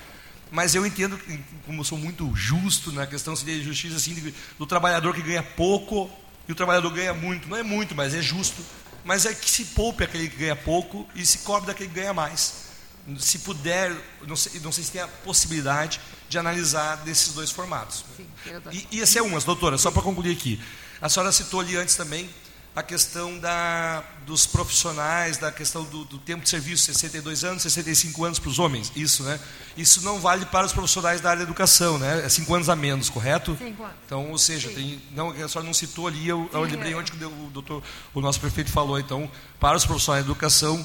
Mas 0.50 0.74
eu 0.74 0.85
entendo, 0.85 1.18
como 1.64 1.80
eu 1.80 1.85
sou 1.85 1.96
muito 1.96 2.35
justo 2.35 2.90
na 2.90 3.06
questão 3.06 3.35
de 3.35 3.62
justiça, 3.62 3.96
assim, 3.96 4.35
do 4.59 4.66
trabalhador 4.66 5.14
que 5.14 5.22
ganha 5.22 5.42
pouco 5.42 6.11
e 6.48 6.52
o 6.52 6.54
trabalhador 6.54 6.90
ganha 6.90 7.14
muito. 7.14 7.48
Não 7.48 7.56
é 7.56 7.62
muito, 7.62 7.94
mas 7.94 8.14
é 8.14 8.20
justo. 8.20 8.61
Mas 9.04 9.24
é 9.24 9.33
que 9.33 9.48
se 9.48 9.66
poupe 9.66 10.02
aquele 10.02 10.28
que 10.28 10.37
ganha 10.37 10.56
pouco 10.56 11.09
e 11.14 11.24
se 11.24 11.38
cobre 11.38 11.68
daquele 11.68 11.88
que 11.88 11.94
ganha 11.94 12.12
mais. 12.12 12.69
Se 13.18 13.40
puder, 13.40 13.96
não 14.26 14.36
sei, 14.36 14.60
não 14.60 14.70
sei 14.70 14.84
se 14.84 14.92
tem 14.92 15.00
a 15.00 15.08
possibilidade 15.08 16.00
de 16.28 16.38
analisar 16.38 16.96
desses 16.98 17.32
dois 17.34 17.50
formatos. 17.50 18.04
Sim, 18.16 18.26
e, 18.70 18.86
e 18.92 19.00
esse 19.00 19.18
é 19.18 19.22
umas, 19.22 19.44
doutora, 19.44 19.76
só 19.78 19.90
para 19.90 20.02
concluir 20.02 20.32
aqui. 20.32 20.60
A 21.00 21.08
senhora 21.08 21.32
citou 21.32 21.60
ali 21.60 21.76
antes 21.76 21.96
também 21.96 22.28
a 22.74 22.82
questão 22.82 23.36
da, 23.38 24.02
dos 24.24 24.46
profissionais, 24.46 25.36
da 25.38 25.50
questão 25.50 25.82
do, 25.84 26.04
do, 26.04 26.18
tempo 26.18 26.44
de 26.44 26.48
serviço, 26.48 26.84
62 26.84 27.42
anos, 27.42 27.62
65 27.62 28.24
anos 28.24 28.38
para 28.38 28.48
os 28.48 28.58
homens, 28.58 28.92
isso, 28.94 29.24
né? 29.24 29.40
Isso 29.76 30.02
não 30.02 30.20
vale 30.20 30.46
para 30.46 30.66
os 30.66 30.72
profissionais 30.72 31.20
da 31.20 31.30
área 31.30 31.40
da 31.40 31.44
educação, 31.44 31.98
né? 31.98 32.24
É 32.24 32.28
5 32.28 32.54
anos 32.54 32.68
a 32.68 32.76
menos, 32.76 33.10
correto? 33.10 33.56
Cinco 33.58 33.82
anos. 33.82 33.96
Então, 34.06 34.30
ou 34.30 34.38
seja, 34.38 34.68
tem, 34.70 35.02
não, 35.10 35.30
a 35.30 35.48
senhora 35.48 35.64
não 35.64 35.74
citou 35.74 36.06
ali, 36.06 36.28
eu, 36.28 36.48
eu 36.52 36.60
lembrei 36.62 36.92
é. 36.92 36.96
onde 36.96 37.12
o, 37.12 37.50
doutor, 37.50 37.82
o 38.14 38.20
nosso 38.20 38.38
prefeito 38.38 38.70
falou, 38.70 38.98
então, 38.98 39.28
para 39.58 39.76
os 39.76 39.84
profissionais 39.84 40.24
da 40.24 40.30
educação, 40.30 40.84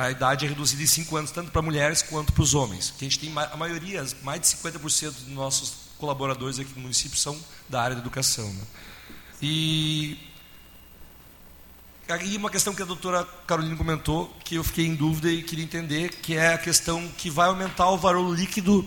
a 0.00 0.10
idade 0.10 0.44
é 0.44 0.48
reduzida 0.48 0.82
em 0.82 0.86
5 0.86 1.16
anos, 1.16 1.30
tanto 1.30 1.50
para 1.50 1.62
mulheres 1.62 2.02
quanto 2.02 2.32
para 2.32 2.42
os 2.42 2.54
homens. 2.54 2.92
Que 2.96 3.04
a 3.04 3.08
gente 3.08 3.18
tem, 3.18 3.32
a 3.36 3.56
maioria, 3.56 4.06
mais 4.22 4.40
de 4.40 4.46
50% 4.48 5.10
dos 5.10 5.28
nossos 5.28 5.90
colaboradores 5.98 6.58
aqui 6.58 6.72
no 6.74 6.82
município 6.82 7.18
são 7.18 7.38
da 7.68 7.82
área 7.82 7.94
da 7.94 8.00
educação, 8.00 8.52
né? 8.52 8.62
E 9.42 10.18
aí 12.08 12.36
uma 12.36 12.50
questão 12.50 12.74
que 12.74 12.82
a 12.82 12.84
doutora 12.84 13.24
Carolina 13.46 13.76
comentou, 13.76 14.34
que 14.44 14.56
eu 14.56 14.64
fiquei 14.64 14.86
em 14.86 14.94
dúvida 14.94 15.30
e 15.30 15.42
queria 15.42 15.64
entender, 15.64 16.10
que 16.16 16.36
é 16.36 16.54
a 16.54 16.58
questão 16.58 17.06
que 17.16 17.30
vai 17.30 17.48
aumentar 17.48 17.88
o 17.90 17.96
valor 17.96 18.36
líquido 18.36 18.86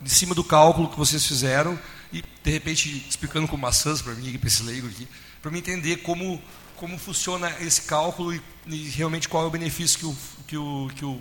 em 0.00 0.08
cima 0.08 0.34
do 0.34 0.44
cálculo 0.44 0.90
que 0.90 0.98
vocês 0.98 1.26
fizeram, 1.26 1.78
e 2.12 2.22
de 2.22 2.50
repente 2.50 3.04
explicando 3.08 3.48
com 3.48 3.56
maçãs 3.56 4.02
para 4.02 4.14
mim, 4.14 4.36
para 4.38 4.48
esse 4.48 4.62
leigo 4.62 4.86
aqui, 4.86 5.08
para 5.40 5.50
me 5.50 5.58
entender 5.58 5.98
como, 5.98 6.42
como 6.84 6.98
funciona 6.98 7.50
esse 7.60 7.80
cálculo 7.82 8.34
e, 8.34 8.42
e, 8.66 8.90
realmente 8.90 9.26
qual 9.26 9.44
é 9.44 9.46
o 9.46 9.50
benefício 9.50 9.98
que 9.98 10.04
o, 10.04 10.16
que 10.46 10.56
o, 10.58 10.90
que 10.94 11.04
o, 11.06 11.20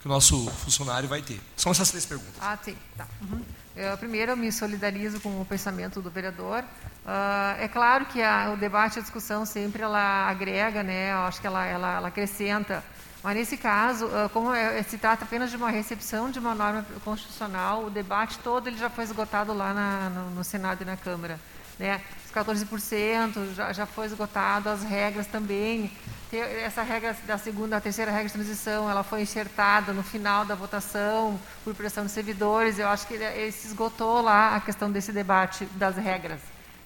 que 0.00 0.06
o 0.06 0.08
nosso 0.08 0.50
funcionário 0.52 1.06
vai 1.06 1.20
ter. 1.20 1.38
São 1.54 1.70
essas 1.70 1.90
três 1.90 2.06
perguntas. 2.06 2.34
Ah, 2.40 2.58
sim. 2.62 2.74
Tá. 2.96 3.06
Uhum. 3.20 3.42
Eu, 3.76 3.98
primeiro, 3.98 4.32
eu 4.32 4.36
me 4.38 4.50
solidarizo 4.50 5.20
com 5.20 5.38
o 5.38 5.44
pensamento 5.44 6.00
do 6.00 6.10
vereador. 6.10 6.62
Uh, 6.62 7.60
é 7.60 7.68
claro 7.68 8.06
que 8.06 8.22
a, 8.22 8.52
o 8.54 8.56
debate, 8.56 8.98
a 8.98 9.02
discussão 9.02 9.44
sempre 9.44 9.82
ela 9.82 10.30
agrega, 10.30 10.82
né? 10.82 11.12
Eu 11.12 11.18
acho 11.18 11.42
que 11.42 11.46
ela, 11.46 11.66
ela, 11.66 11.96
ela 11.96 12.08
acrescenta. 12.08 12.82
Mas 13.22 13.36
nesse 13.36 13.58
caso, 13.58 14.06
uh, 14.06 14.30
como 14.32 14.54
é, 14.54 14.82
se 14.82 14.96
trata 14.96 15.26
apenas 15.26 15.50
de 15.50 15.58
uma 15.58 15.68
recepção 15.68 16.30
de 16.30 16.38
uma 16.38 16.54
norma 16.54 16.86
constitucional, 17.04 17.84
o 17.84 17.90
debate 17.90 18.38
todo 18.38 18.66
ele 18.66 18.78
já 18.78 18.88
foi 18.88 19.04
esgotado 19.04 19.52
lá 19.52 19.74
na, 19.74 20.08
no, 20.08 20.30
no 20.30 20.42
Senado 20.42 20.80
e 20.80 20.86
na 20.86 20.96
Câmara. 20.96 21.38
Né? 21.78 22.00
Os 22.24 22.32
14% 22.32 23.54
já, 23.54 23.72
já 23.72 23.86
foi 23.86 24.06
esgotado, 24.06 24.68
as 24.68 24.82
regras 24.82 25.26
também 25.26 25.90
essa 26.32 26.82
regra 26.82 27.16
da 27.24 27.38
segunda, 27.38 27.76
a 27.76 27.80
terceira 27.80 28.10
regra 28.10 28.26
de 28.26 28.32
transição, 28.32 28.90
ela 28.90 29.04
foi 29.04 29.22
enxertada 29.22 29.92
no 29.92 30.02
final 30.02 30.44
da 30.44 30.54
votação 30.54 31.38
por 31.62 31.74
pressão 31.74 32.02
dos 32.02 32.12
servidores. 32.12 32.78
Eu 32.78 32.88
acho 32.88 33.06
que 33.06 33.14
ele, 33.14 33.24
ele 33.24 33.52
se 33.52 33.68
esgotou 33.68 34.20
lá 34.20 34.56
a 34.56 34.60
questão 34.60 34.90
desse 34.90 35.12
debate 35.12 35.64
das 35.76 35.96
regras. 35.96 36.40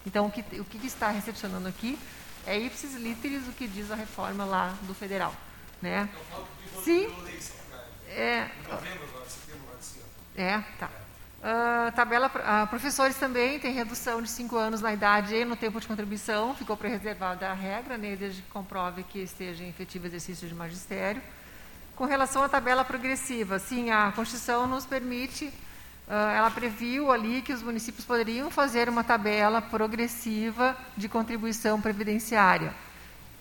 Então, 0.07 0.27
o 0.27 0.31
que, 0.31 0.45
o 0.61 0.65
que 0.65 0.87
está 0.87 1.09
recepcionando 1.09 1.69
aqui 1.69 1.99
é 2.47 2.59
ipsis 2.59 2.95
literis 2.95 3.47
o 3.49 3.53
que 3.53 3.67
diz 3.67 3.91
a 3.91 3.95
reforma 3.95 4.45
lá 4.45 4.75
do 4.83 4.95
federal, 4.95 5.35
né? 5.81 6.09
Sim. 6.85 7.09
É. 8.09 8.51
É, 10.37 10.59
tá. 10.79 10.91
Uh, 11.41 11.91
tabela, 11.93 12.27
uh, 12.27 12.67
professores 12.69 13.17
também 13.17 13.59
tem 13.59 13.73
redução 13.73 14.21
de 14.21 14.29
5 14.29 14.55
anos 14.59 14.83
na 14.83 14.93
idade 14.93 15.35
e 15.35 15.43
no 15.43 15.57
tempo 15.57 15.81
de 15.81 15.87
contribuição, 15.87 16.55
ficou 16.55 16.77
preservada 16.77 17.49
a 17.49 17.55
regra, 17.55 17.97
né, 17.97 18.15
desde 18.15 18.43
que 18.43 18.51
comprove 18.51 19.03
que 19.05 19.21
esteja 19.21 19.65
em 19.65 19.71
efetivo 19.71 20.07
exercício 20.07 20.47
de 20.47 20.55
magistério. 20.55 21.23
Com 21.97 22.05
relação 22.05 22.43
à 22.43 22.49
tabela 22.49 22.85
progressiva, 22.85 23.59
sim, 23.59 23.91
a 23.91 24.13
Constituição 24.15 24.67
nos 24.67 24.85
permite, 24.85 25.47
uh, 25.47 26.13
ela 26.37 26.51
previu 26.51 27.11
ali 27.11 27.41
que 27.41 27.55
os 27.55 27.63
municípios 27.63 28.05
poderiam 28.05 28.51
fazer 28.51 28.87
uma 28.91 29.03
tabela 29.03 29.63
progressiva 29.63 30.77
de 30.95 31.09
contribuição 31.09 31.81
previdenciária. 31.81 32.75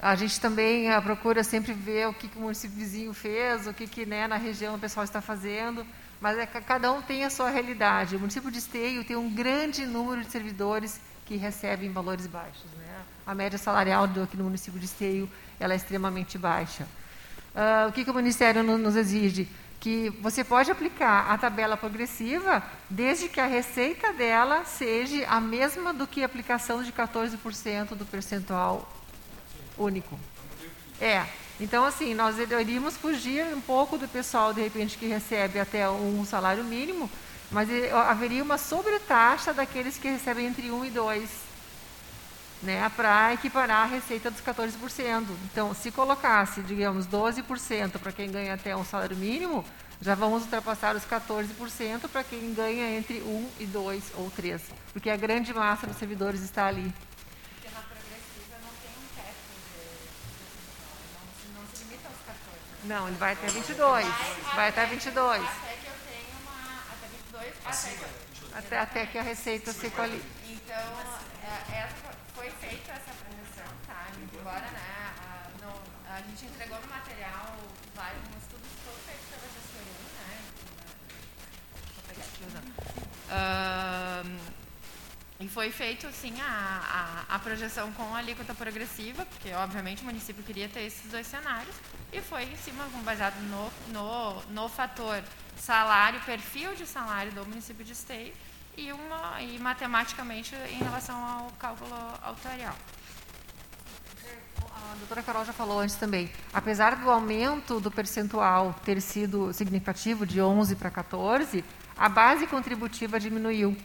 A 0.02 0.16
gente 0.16 0.40
também 0.40 0.88
procura 1.02 1.44
sempre 1.44 1.74
ver 1.74 2.08
o 2.08 2.14
que, 2.14 2.30
que 2.30 2.38
o 2.38 2.42
município 2.42 2.78
vizinho 2.78 3.14
fez, 3.14 3.68
o 3.68 3.74
que, 3.74 3.86
que 3.86 4.06
né, 4.06 4.26
na 4.26 4.38
região 4.38 4.76
o 4.76 4.80
pessoal 4.80 5.04
está 5.04 5.20
fazendo, 5.20 5.86
mas 6.22 6.38
é 6.38 6.46
cada 6.46 6.92
um 6.92 7.02
tem 7.02 7.24
a 7.24 7.30
sua 7.30 7.50
realidade. 7.50 8.16
O 8.16 8.20
município 8.20 8.52
de 8.52 8.60
Esteio 8.60 9.04
tem 9.04 9.16
um 9.16 9.34
grande 9.34 9.86
número 9.86 10.22
de 10.24 10.32
servidores 10.32 11.00
que 11.26 11.36
recebem 11.36 11.92
valores 11.92 12.28
baixos. 12.28 12.66
Né? 12.78 13.02
A 13.26 13.36
média 13.36 13.58
salarial 13.58 14.08
do, 14.08 14.24
aqui 14.24 14.36
no 14.36 14.44
município 14.44 14.80
de 14.80 14.86
Esteio 14.86 15.30
ela 15.60 15.74
é 15.74 15.78
extremamente 15.78 16.38
baixa. 16.38 16.88
Uh, 17.54 17.90
o 17.90 17.92
que, 17.92 18.04
que 18.04 18.12
o 18.12 18.14
Ministério 18.14 18.64
nos 18.64 18.96
exige? 18.96 19.48
Que 19.80 20.10
você 20.22 20.44
pode 20.44 20.70
aplicar 20.70 21.32
a 21.32 21.38
tabela 21.38 21.78
progressiva 21.78 22.62
desde 22.90 23.30
que 23.30 23.40
a 23.40 23.46
receita 23.46 24.12
dela 24.12 24.66
seja 24.66 25.26
a 25.28 25.40
mesma 25.40 25.94
do 25.94 26.06
que 26.06 26.22
a 26.22 26.26
aplicação 26.26 26.84
de 26.84 26.92
14% 26.92 27.96
do 27.96 28.06
percentual 28.06 28.92
único. 29.78 30.20
É, 31.00 31.26
Então, 31.60 31.84
assim, 31.84 32.14
nós 32.14 32.38
iríamos 32.38 32.96
fugir 32.96 33.46
um 33.54 33.62
pouco 33.62 33.98
do 33.98 34.08
pessoal, 34.08 34.54
de 34.54 34.62
repente, 34.62 34.98
que 34.98 35.08
recebe 35.08 35.60
até 35.60 35.90
um 35.90 36.24
salário 36.26 36.64
mínimo, 36.64 37.10
mas 37.52 37.68
haveria 38.08 38.44
uma 38.44 38.58
sobretaxa 38.58 39.54
daqueles 39.54 39.98
que 39.98 40.08
recebem 40.08 40.48
entre 40.48 40.72
1 40.72 40.86
e 40.86 40.90
2, 40.90 41.30
né, 42.62 42.90
para 42.96 43.34
equiparar 43.34 43.84
a 43.84 43.86
receita 43.86 44.30
dos 44.30 44.42
14%. 44.42 45.26
Então, 45.52 45.74
se 45.74 45.92
colocasse, 45.92 46.62
digamos, 46.62 47.08
12% 47.08 48.00
para 48.00 48.12
quem 48.12 48.32
ganha 48.32 48.54
até 48.54 48.76
um 48.76 48.86
salário 48.86 49.18
mínimo, 49.18 49.66
já 50.02 50.16
vamos 50.16 50.44
ultrapassar 50.44 50.96
os 50.96 51.04
14% 51.04 52.08
para 52.08 52.24
quem 52.24 52.54
ganha 52.54 52.98
entre 52.98 53.20
1 53.22 53.50
e 53.60 53.66
2 53.66 54.04
ou 54.16 54.32
3, 54.32 54.62
porque 54.94 55.10
a 55.10 55.18
grande 55.18 55.54
massa 55.54 55.86
dos 55.86 55.98
servidores 55.98 56.42
está 56.42 56.68
ali. 56.68 56.94
Porque 57.56 57.68
na 57.76 57.82
progressiva 57.82 58.56
não 58.64 58.72
tem 58.80 58.92
um 58.96 59.08
teto 59.16 59.44
de, 59.60 59.68
não, 61.54 61.62
não 61.62 61.68
se 61.68 61.84
limita 61.84 62.08
aos 62.08 62.18
14. 62.26 62.38
Não, 62.84 63.08
ele 63.08 63.18
vai 63.18 63.34
até 63.34 63.48
22. 63.48 64.06
Vai, 64.06 64.56
vai 64.56 64.70
até 64.70 64.86
22. 64.86 65.42
Até 65.44 65.74
que 65.74 65.88
eu 65.88 65.94
tenha 66.08 66.36
uma. 66.42 66.84
Até 66.92 67.08
22, 67.08 67.54
até 67.66 67.90
que, 67.90 68.06
até, 68.56 68.80
até 68.80 69.06
que 69.06 69.18
a 69.18 69.22
receita 69.22 69.74
se 69.74 69.90
qualifique. 69.90 70.30
Então, 70.48 70.76
é, 71.44 71.78
essa, 71.80 72.14
foi 72.36 72.50
feita 72.52 72.92
essa 72.92 73.12
projeção, 73.14 73.74
tá? 73.86 74.08
Embora, 74.34 74.72
né, 74.72 75.14
a, 75.20 75.48
não, 75.62 75.74
a 76.16 76.22
gente 76.22 76.46
entregou 76.46 76.80
no 76.80 76.88
material 76.88 77.58
vários 77.96 78.24
estudos 78.42 78.70
todos 78.86 79.02
feitos 79.06 79.26
pela 79.30 79.48
gestoria, 79.54 80.10
né? 80.28 80.40
Uh, 83.30 84.49
e 85.40 85.48
foi 85.48 85.72
feito, 85.72 86.06
assim, 86.06 86.34
a, 86.42 87.26
a, 87.30 87.36
a, 87.36 87.40
projeção 87.40 87.92
com 87.94 88.14
a 88.14 88.18
alíquota 88.18 88.54
progressiva, 88.54 89.26
porque, 89.26 89.54
obviamente, 89.54 90.02
o 90.02 90.06
município 90.06 90.44
queria 90.44 90.68
ter 90.68 90.82
esses 90.82 91.10
dois 91.10 91.26
cenários, 91.26 91.74
e 92.12 92.20
foi, 92.20 92.44
em 92.44 92.58
cima, 92.58 92.84
baseado 93.06 93.40
no, 93.44 93.72
no, 93.94 94.42
no 94.52 94.68
fator 94.68 95.24
salário, 95.56 96.20
perfil 96.22 96.76
de 96.76 96.86
salário 96.86 97.32
do 97.32 97.46
município 97.46 97.86
de 97.86 97.94
Esteio, 97.94 98.34
e, 98.76 98.92
uma, 98.92 99.42
e 99.42 99.58
matematicamente 99.60 100.56
em 100.72 100.78
relação 100.78 101.16
ao 101.16 101.52
cálculo 101.52 101.96
autorial. 102.22 102.76
A 104.92 104.96
doutora 104.96 105.24
Carol 105.24 105.46
já 105.46 105.54
falou 105.54 105.80
antes 105.80 105.96
também. 105.96 106.30
Apesar 106.54 106.96
do 106.96 107.10
aumento 107.10 107.80
do 107.80 107.90
percentual 107.90 108.76
ter 108.84 109.02
sido 109.02 109.54
significativo, 109.54 110.26
de 110.26 110.42
11 110.42 110.76
para 110.76 110.90
14, 110.90 111.64
a 111.98 112.10
base 112.10 112.48
contributiva 112.48 113.20
diminuiu. 113.20 113.78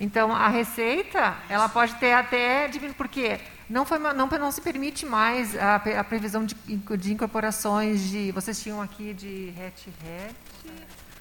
Então, 0.00 0.34
a 0.34 0.48
receita, 0.48 1.36
ela 1.46 1.68
pode 1.68 1.94
ter 1.96 2.14
até 2.14 2.66
diminuído, 2.68 2.96
porque 2.96 3.38
não, 3.68 3.84
foi, 3.84 3.98
não, 3.98 4.26
não 4.26 4.50
se 4.50 4.62
permite 4.62 5.04
mais 5.04 5.54
a, 5.54 5.76
a 5.76 6.04
previsão 6.04 6.42
de, 6.46 6.54
de, 6.54 7.12
incorporações 7.12 8.00
de, 8.08 8.32
vocês 8.32 8.58
tinham 8.62 8.80
aqui 8.80 9.12
de 9.12 9.50
RET-RET, 9.50 10.34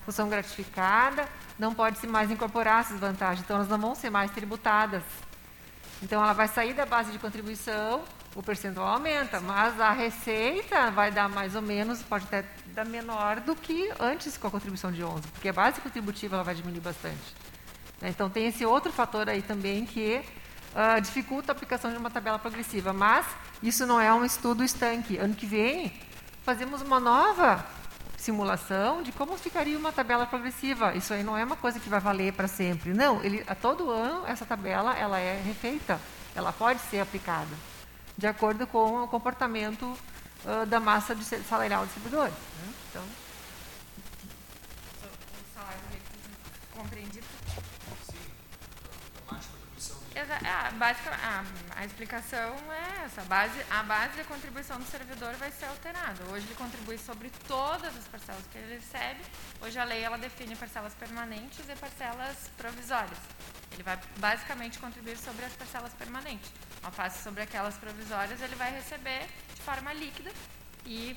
função 0.06 0.30
gratificada, 0.30 1.28
não 1.60 1.74
pode 1.74 2.00
se 2.00 2.08
mais 2.08 2.32
incorporar 2.32 2.80
essas 2.80 2.98
vantagens, 2.98 3.42
então 3.44 3.58
elas 3.58 3.68
não 3.68 3.78
vão 3.78 3.94
ser 3.94 4.10
mais 4.10 4.32
tributadas. 4.32 5.04
Então, 6.02 6.24
ela 6.24 6.32
vai 6.32 6.48
sair 6.48 6.74
da 6.74 6.86
base 6.86 7.12
de 7.12 7.20
contribuição, 7.20 8.02
o 8.34 8.42
percentual 8.42 8.88
aumenta, 8.88 9.42
mas 9.42 9.78
a 9.78 9.92
receita 9.92 10.90
vai 10.90 11.12
dar 11.12 11.28
mais 11.28 11.54
ou 11.54 11.62
menos, 11.62 12.02
pode 12.02 12.24
até 12.24 12.46
dar 12.68 12.86
menor 12.86 13.42
do 13.42 13.58
que 13.58 13.92
antes 14.00 14.38
com 14.38 14.48
a 14.48 14.52
contribuição 14.52 14.90
de 14.90 15.04
11, 15.04 15.28
porque 15.34 15.50
a 15.50 15.54
base 15.54 15.82
contributiva 15.82 16.38
ela 16.38 16.44
vai 16.46 16.56
diminuir 16.56 16.80
bastante. 16.80 17.49
Né? 18.02 18.10
Então, 18.10 18.30
tem 18.30 18.48
esse 18.48 18.66
outro 18.66 18.92
fator 18.92 19.30
aí 19.30 19.42
também 19.42 19.86
que 19.86 20.22
uh, 20.74 21.02
dificulta 21.02 21.52
a 21.52 21.54
aplicação 21.54 21.92
de 21.92 21.98
uma 21.98 22.10
tabela 22.10 22.40
progressiva. 22.40 22.94
Mas 22.94 23.26
isso 23.62 23.86
não 23.86 24.00
é 24.00 24.14
um 24.14 24.26
estudo 24.26 24.64
estanque. 24.64 25.18
Ano 25.18 25.36
que 25.36 25.46
vem, 25.46 25.94
fazemos 26.44 26.82
uma 26.82 27.00
nova 27.00 27.66
simulação 28.18 29.02
de 29.02 29.12
como 29.12 29.38
ficaria 29.38 29.78
uma 29.78 29.92
tabela 29.92 30.26
progressiva. 30.26 30.94
Isso 30.94 31.14
aí 31.14 31.24
não 31.24 31.38
é 31.38 31.44
uma 31.44 31.56
coisa 31.56 31.80
que 31.80 31.90
vai 31.90 32.00
valer 32.00 32.34
para 32.34 32.48
sempre. 32.48 32.94
Não, 32.94 33.24
ele, 33.24 33.44
a 33.48 33.56
todo 33.56 33.90
ano 33.90 34.26
essa 34.28 34.46
tabela 34.46 34.98
ela 34.98 35.20
é 35.20 35.42
refeita. 35.42 36.00
Ela 36.36 36.52
pode 36.52 36.80
ser 36.82 37.00
aplicada 37.00 37.56
de 38.18 38.28
acordo 38.28 38.68
com 38.68 39.04
o 39.04 39.08
comportamento 39.08 39.86
uh, 40.46 40.66
da 40.66 40.80
massa 40.80 41.16
salarial 41.48 41.86
dos 41.86 41.94
servidores. 41.94 42.34
Né? 42.34 42.74
Então, 42.90 43.04
a, 50.22 50.72
básica, 50.72 51.12
a, 51.76 51.86
explicação 51.86 52.56
é 52.72 53.06
essa. 53.06 53.22
A 53.22 53.26
base, 53.26 53.60
a 53.70 53.84
base 53.84 54.18
da 54.18 54.24
contribuição 54.24 54.78
do 54.78 54.86
servidor 54.86 55.34
vai 55.36 55.52
ser 55.52 55.66
alterada. 55.66 56.24
Hoje 56.32 56.46
ele 56.46 56.56
contribui 56.56 56.98
sobre 56.98 57.30
todas 57.48 57.96
as 57.96 58.08
parcelas 58.08 58.44
que 58.52 58.58
ele 58.58 58.76
recebe. 58.76 59.22
Hoje 59.62 59.80
a 59.80 59.84
lei 59.84 60.02
ela 60.02 60.18
define 60.18 60.56
parcelas 60.56 60.94
permanentes 60.94 61.68
e 61.68 61.76
parcelas 61.76 62.50
provisórias. 62.58 63.18
Ele 63.72 63.84
vai 63.84 64.00
basicamente 64.18 64.80
contribuir 64.80 65.18
sobre 65.18 65.46
as 65.46 65.54
parcelas 65.54 65.94
permanentes. 65.94 66.52
Ao 66.84 66.92
passo 66.92 67.24
sobre 67.24 67.44
aquelas 67.44 67.78
provisórias, 67.78 68.42
ele 68.42 68.56
vai 68.56 68.72
receber 68.72 69.28
de 69.54 69.62
forma 69.62 69.94
líquida 69.94 70.32
e, 70.86 71.16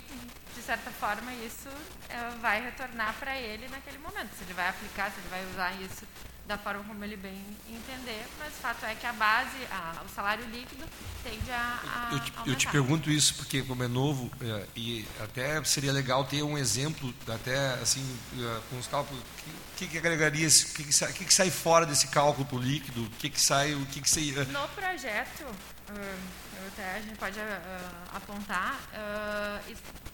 de 0.55 0.63
certa 0.63 0.91
forma, 0.91 1.33
isso 1.35 1.69
é, 2.09 2.31
vai 2.41 2.63
retornar 2.63 3.15
para 3.15 3.37
ele 3.37 3.69
naquele 3.69 3.99
momento. 3.99 4.35
Se 4.37 4.45
ele 4.45 4.55
vai 4.55 4.69
aplicar, 4.69 5.11
se 5.11 5.19
ele 5.19 5.29
vai 5.29 5.45
usar 5.47 5.73
isso 5.81 6.07
da 6.53 6.59
forma 6.59 6.85
como 6.85 7.03
ele 7.03 7.17
bem 7.17 7.41
entender, 7.71 8.27
mas 8.39 8.49
o 8.49 8.57
fato 8.57 8.85
é 8.85 8.95
que 8.95 9.07
a 9.07 9.13
base, 9.15 9.57
a, 9.71 10.03
o 10.05 10.09
salário 10.15 10.45
líquido 10.51 10.85
tende 11.25 11.51
a, 11.51 12.11
a 12.11 12.13
eu, 12.13 12.21
te, 12.21 12.33
eu 12.47 12.55
te 12.57 12.69
pergunto 12.69 13.11
isso 13.11 13.37
porque 13.37 13.63
como 13.63 13.83
é 13.83 13.89
novo 13.89 14.31
é, 14.43 14.67
e 14.77 15.07
até 15.21 15.65
seria 15.65 15.93
legal 15.93 16.25
ter 16.25 16.43
um 16.43 16.59
exemplo 16.59 17.15
até 17.27 17.57
assim 17.75 18.05
é, 18.39 18.61
com 18.69 18.79
os 18.79 18.87
cálculos 18.87 19.23
o 19.23 19.77
que, 19.77 19.87
que 19.87 19.99
agregaria 19.99 20.47
o 20.47 20.51
que, 20.51 20.85
que, 20.85 20.93
sai, 20.93 21.13
que, 21.13 21.25
que 21.25 21.33
sai 21.33 21.51
fora 21.51 21.87
desse 21.87 22.09
cálculo 22.09 22.61
líquido 22.61 23.05
o 23.05 23.11
que 23.11 23.31
que 23.31 23.41
sai 23.41 23.75
o 23.75 23.87
que 23.87 24.01
que 24.01 24.11
seria 24.11 24.45
no 24.45 24.69
projeto 24.69 25.45
uh, 25.45 26.43
até 26.69 26.97
a 26.97 27.01
gente 27.01 27.19
pode 27.19 27.39
uh, 27.39 28.17
apontar, 28.17 28.79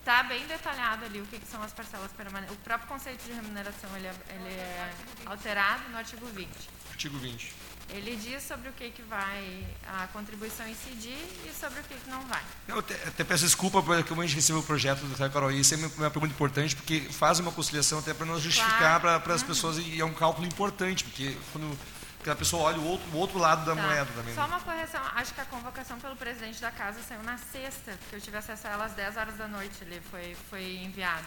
está 0.09 0.23
bem 0.23 0.47
detalhado 0.47 1.05
ali 1.05 1.21
o 1.21 1.27
que, 1.27 1.39
que, 1.39 1.47
são 1.47 1.63
as 1.63 1.71
parcelas 1.71 2.11
permanentes. 2.13 2.57
O 2.57 2.59
próprio 2.61 2.89
conceito 2.89 3.23
de 3.25 3.33
remuneração 3.33 3.95
ele 3.95 4.07
é, 4.07 4.15
ele 4.31 4.55
é 4.55 4.91
alterado 5.27 5.87
no 5.91 5.99
artigo 5.99 6.25
20. 6.27 6.49
Artigo 6.91 7.19
20. 7.19 7.55
Ele 7.91 8.17
diz 8.17 8.43
sobre 8.43 8.71
o 8.71 8.73
que, 8.73 8.91
que 8.91 9.03
vai 9.03 9.67
a 9.87 10.07
contribuição 10.09 10.67
incidir 10.67 11.19
e 11.47 11.53
sobre 11.59 11.81
o 11.81 11.85
que, 11.85 11.95
que 11.95 12.11
não 12.11 12.23
vai. 12.23 12.43
Eu 12.67 12.79
até, 12.79 12.95
até 13.07 13.23
peço 13.25 13.45
desculpa 13.45 13.83
porque 13.83 14.03
como 14.05 14.23
a 14.23 14.27
gente 14.27 14.37
recebeu 14.37 14.61
o 14.61 14.65
projeto 14.65 15.01
do 15.01 15.17
Caio 15.17 15.31
Carol, 15.31 15.51
isso 15.51 15.75
é 15.75 15.77
uma, 15.77 15.89
uma 15.89 16.11
pergunta 16.11 16.33
importante, 16.33 16.75
porque 16.75 17.01
faz 17.01 17.39
uma 17.39 17.53
conciliação 17.53 17.99
até 17.99 18.15
para 18.15 18.27
nós 18.27 18.43
justificar 18.43 19.01
claro. 19.01 19.21
para 19.23 19.35
as 19.35 19.43
uhum. 19.43 19.49
pessoas, 19.49 19.79
e 19.79 20.01
é 20.01 20.05
um 20.05 20.15
cálculo 20.15 20.47
importante, 20.47 21.05
porque 21.05 21.37
quando 21.53 21.79
que 22.23 22.31
a 22.31 22.35
pessoa 22.35 22.65
olha 22.65 22.79
o 22.79 22.87
outro, 22.87 23.09
o 23.13 23.17
outro 23.17 23.39
lado 23.39 23.65
da 23.65 23.75
tá. 23.75 23.83
moeda 23.83 24.11
também. 24.15 24.35
Só 24.35 24.47
uma 24.47 24.61
correção, 24.61 25.01
acho 25.15 25.35
que 25.35 25.41
a 25.41 25.45
convocação 25.45 25.99
pelo 25.99 26.17
presidente 26.17 26.61
da 26.61 26.71
casa 26.71 27.01
saiu 27.07 27.23
na 27.23 27.39
sexta, 27.39 27.93
porque 28.01 28.17
eu 28.17 28.21
tive 28.21 28.37
acesso 28.37 28.67
a 28.67 28.71
ela 28.71 28.85
às 28.85 28.93
10 28.93 29.17
horas 29.17 29.37
da 29.37 29.49
noite, 29.49 29.77
ele 29.83 30.01
foi, 30.11 30.37
foi 30.51 30.77
enviado. 30.79 31.25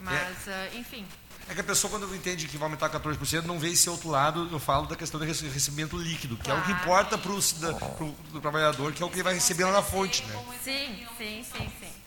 Mas, 0.00 0.46
é. 0.46 0.70
uh, 0.74 0.78
enfim. 0.78 1.06
É 1.48 1.54
que 1.54 1.60
a 1.60 1.64
pessoa, 1.64 1.90
quando 1.90 2.12
entende 2.14 2.46
que 2.48 2.58
vai 2.58 2.66
aumentar 2.66 2.90
14%, 2.90 3.44
não 3.44 3.58
vê 3.58 3.70
esse 3.70 3.88
outro 3.88 4.10
lado, 4.10 4.48
eu 4.50 4.58
falo 4.58 4.86
da 4.86 4.96
questão 4.96 5.18
do 5.18 5.24
recebimento 5.24 5.96
líquido, 5.96 6.36
que 6.36 6.44
claro. 6.44 6.60
é 6.60 6.62
o 6.62 6.66
que 6.66 6.72
importa 6.72 7.16
para 7.16 7.32
o 7.32 8.40
trabalhador, 8.40 8.92
que 8.92 9.02
é 9.02 9.06
o 9.06 9.08
que 9.08 9.16
ele 9.16 9.22
vai 9.22 9.34
receber 9.34 9.64
lá 9.64 9.72
na 9.72 9.82
fonte. 9.82 10.24
Né? 10.24 10.44
Sim, 10.62 11.06
sim, 11.16 11.44
sim, 11.44 11.72
sim. 11.80 12.05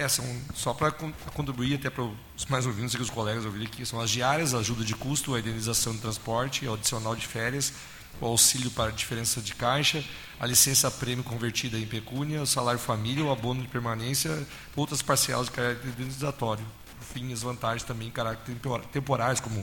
É, 0.00 0.08
são, 0.08 0.24
só 0.54 0.72
para 0.72 0.92
contribuir 0.92 1.74
até 1.74 1.90
para 1.90 2.02
os 2.02 2.46
mais 2.46 2.64
ouvintes 2.64 2.94
e 2.94 3.02
os 3.02 3.10
colegas 3.10 3.44
ouvirem 3.44 3.66
aqui, 3.66 3.84
são 3.84 4.00
as 4.00 4.08
diárias, 4.08 4.54
a 4.54 4.58
ajuda 4.60 4.82
de 4.82 4.94
custo, 4.94 5.34
a 5.34 5.40
indenização 5.40 5.92
de 5.92 5.98
transporte, 5.98 6.66
o 6.66 6.72
adicional 6.72 7.14
de 7.14 7.26
férias, 7.26 7.74
o 8.18 8.24
auxílio 8.24 8.70
para 8.70 8.90
diferença 8.92 9.42
de 9.42 9.54
caixa, 9.54 10.02
a 10.40 10.46
licença 10.46 10.90
prêmio 10.90 11.22
convertida 11.22 11.76
em 11.78 11.86
pecúnia, 11.86 12.40
o 12.40 12.46
salário 12.46 12.80
família, 12.80 13.22
o 13.22 13.30
abono 13.30 13.60
de 13.60 13.68
permanência, 13.68 14.46
outras 14.74 15.02
parcelas 15.02 15.48
de 15.48 15.52
caráter 15.52 15.86
indenizatório. 15.86 16.64
Por 16.98 17.04
fim, 17.04 17.30
as 17.34 17.42
vantagens 17.42 17.82
também 17.82 18.08
em 18.08 18.10
caráter 18.10 18.56
temporais, 18.90 19.38
como 19.38 19.62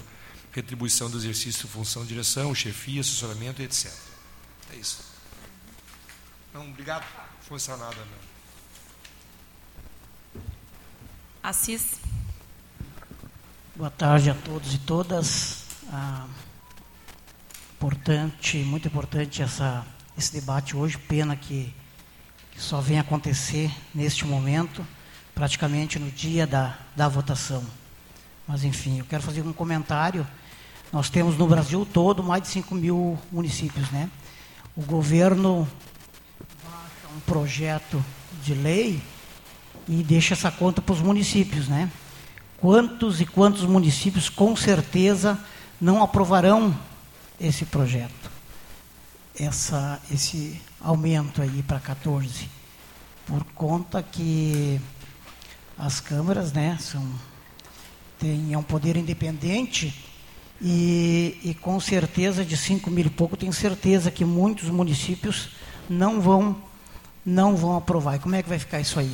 retribuição 0.52 1.10
do 1.10 1.17
exercício, 1.17 1.67
função, 1.67 2.06
direção, 2.06 2.54
chefia, 2.54 3.02
assessoramento, 3.02 3.63
etc. 3.63 3.91
É 4.71 4.76
isso. 4.76 5.00
Não, 6.54 6.69
obrigado. 6.69 7.08
Não 7.50 7.58
foi 7.60 7.76
nada, 7.76 7.95
não. 7.95 8.26
Assis. 11.47 12.01
Boa 13.73 13.89
tarde 13.89 14.29
a 14.29 14.33
todos 14.33 14.73
e 14.73 14.77
todas. 14.79 15.63
Ah, 15.89 16.27
importante, 17.73 18.57
muito 18.57 18.89
importante 18.89 19.41
essa, 19.41 19.88
esse 20.17 20.33
debate 20.33 20.75
hoje. 20.75 20.97
Pena 20.97 21.38
que, 21.38 21.73
que 22.51 22.62
só 22.62 22.81
vem 22.81 22.99
acontecer 22.99 23.71
neste 23.95 24.25
momento, 24.25 24.86
praticamente 25.33 25.97
no 25.97 26.12
dia 26.12 26.45
da, 26.45 26.77
da 26.97 27.07
votação. 27.07 27.63
Mas, 28.45 28.65
enfim, 28.65 28.99
eu 28.99 29.05
quero 29.05 29.23
fazer 29.23 29.41
um 29.41 29.53
comentário. 29.53 30.27
Nós 30.91 31.10
temos 31.10 31.38
no 31.38 31.47
Brasil 31.47 31.88
todo 31.93 32.21
mais 32.21 32.41
de 32.41 32.49
5 32.49 32.75
mil 32.75 33.17
municípios, 33.31 33.89
né? 33.89 34.12
O 34.75 34.81
governo. 34.81 35.65
Baixa 36.65 37.15
um 37.15 37.21
projeto 37.21 38.03
de 38.43 38.53
lei 38.53 39.01
e 39.88 40.04
deixa 40.04 40.34
essa 40.34 40.52
conta 40.52 40.82
para 40.82 40.93
os 40.93 41.02
municípios, 41.02 41.67
né? 41.67 41.89
Quantos 42.60 43.21
e 43.21 43.26
quantos 43.26 43.63
municípios 43.63 44.30
com 44.30 44.56
certeza 44.56 45.39
não 45.80 46.02
aprovarão 46.02 46.78
esse 47.39 47.65
projeto? 47.65 48.32
Essa, 49.39 50.02
esse 50.12 50.60
aumento 50.82 51.41
aí 51.41 51.62
para 51.62 51.80
14, 51.80 52.50
por 53.26 53.43
conta 53.54 54.02
que 54.02 54.82
as 55.78 56.00
câmaras, 56.00 56.52
né, 56.52 56.78
são 56.82 57.08
têm 58.17 58.54
é 58.54 58.58
um 58.58 58.63
poder 58.63 58.97
independente 58.97 59.93
e, 60.60 61.38
e 61.43 61.54
com 61.54 61.80
certeza 61.80 62.43
de 62.43 62.58
5 62.58 62.89
mil 62.89 63.06
e 63.06 63.10
pouco 63.10 63.38
tenho 63.38 63.54
certeza 63.54 64.10
que 64.10 64.26
muitos 64.26 64.69
municípios 64.69 65.50
não 65.88 66.19
vão 66.19 66.56
não 67.26 67.58
vão 67.58 67.76
aprovar. 67.76 68.15
E 68.15 68.19
como 68.19 68.36
é 68.36 68.41
que 68.41 68.47
vai 68.47 68.58
ficar 68.58 68.80
isso 68.80 68.97
aí? 69.00 69.13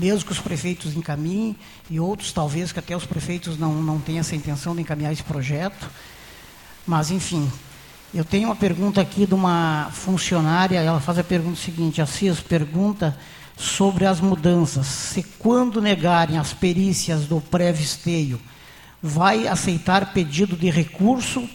Mesmo 0.00 0.24
que 0.24 0.32
os 0.32 0.38
prefeitos 0.38 0.96
encaminhem, 0.96 1.54
e 1.90 2.00
outros 2.00 2.32
talvez 2.32 2.72
que 2.72 2.78
até 2.78 2.96
os 2.96 3.04
prefeitos 3.04 3.58
não, 3.58 3.74
não 3.82 4.00
tenham 4.00 4.20
essa 4.20 4.34
intenção 4.34 4.74
de 4.74 4.80
encaminhar 4.80 5.12
esse 5.12 5.22
projeto. 5.22 5.90
Mas, 6.86 7.10
enfim, 7.10 7.52
eu 8.14 8.24
tenho 8.24 8.48
uma 8.48 8.56
pergunta 8.56 8.98
aqui 8.98 9.26
de 9.26 9.34
uma 9.34 9.90
funcionária, 9.92 10.78
ela 10.78 11.00
faz 11.00 11.18
a 11.18 11.22
pergunta 11.22 11.60
seguinte, 11.60 12.00
a 12.00 12.06
CIS 12.06 12.40
pergunta 12.40 13.14
sobre 13.58 14.06
as 14.06 14.20
mudanças. 14.22 14.86
Se 14.86 15.22
quando 15.38 15.82
negarem 15.82 16.38
as 16.38 16.54
perícias 16.54 17.26
do 17.26 17.38
pré-visteio, 17.38 18.40
vai 19.02 19.46
aceitar 19.46 20.14
pedido 20.14 20.56
de 20.56 20.70
recurso 20.70 21.46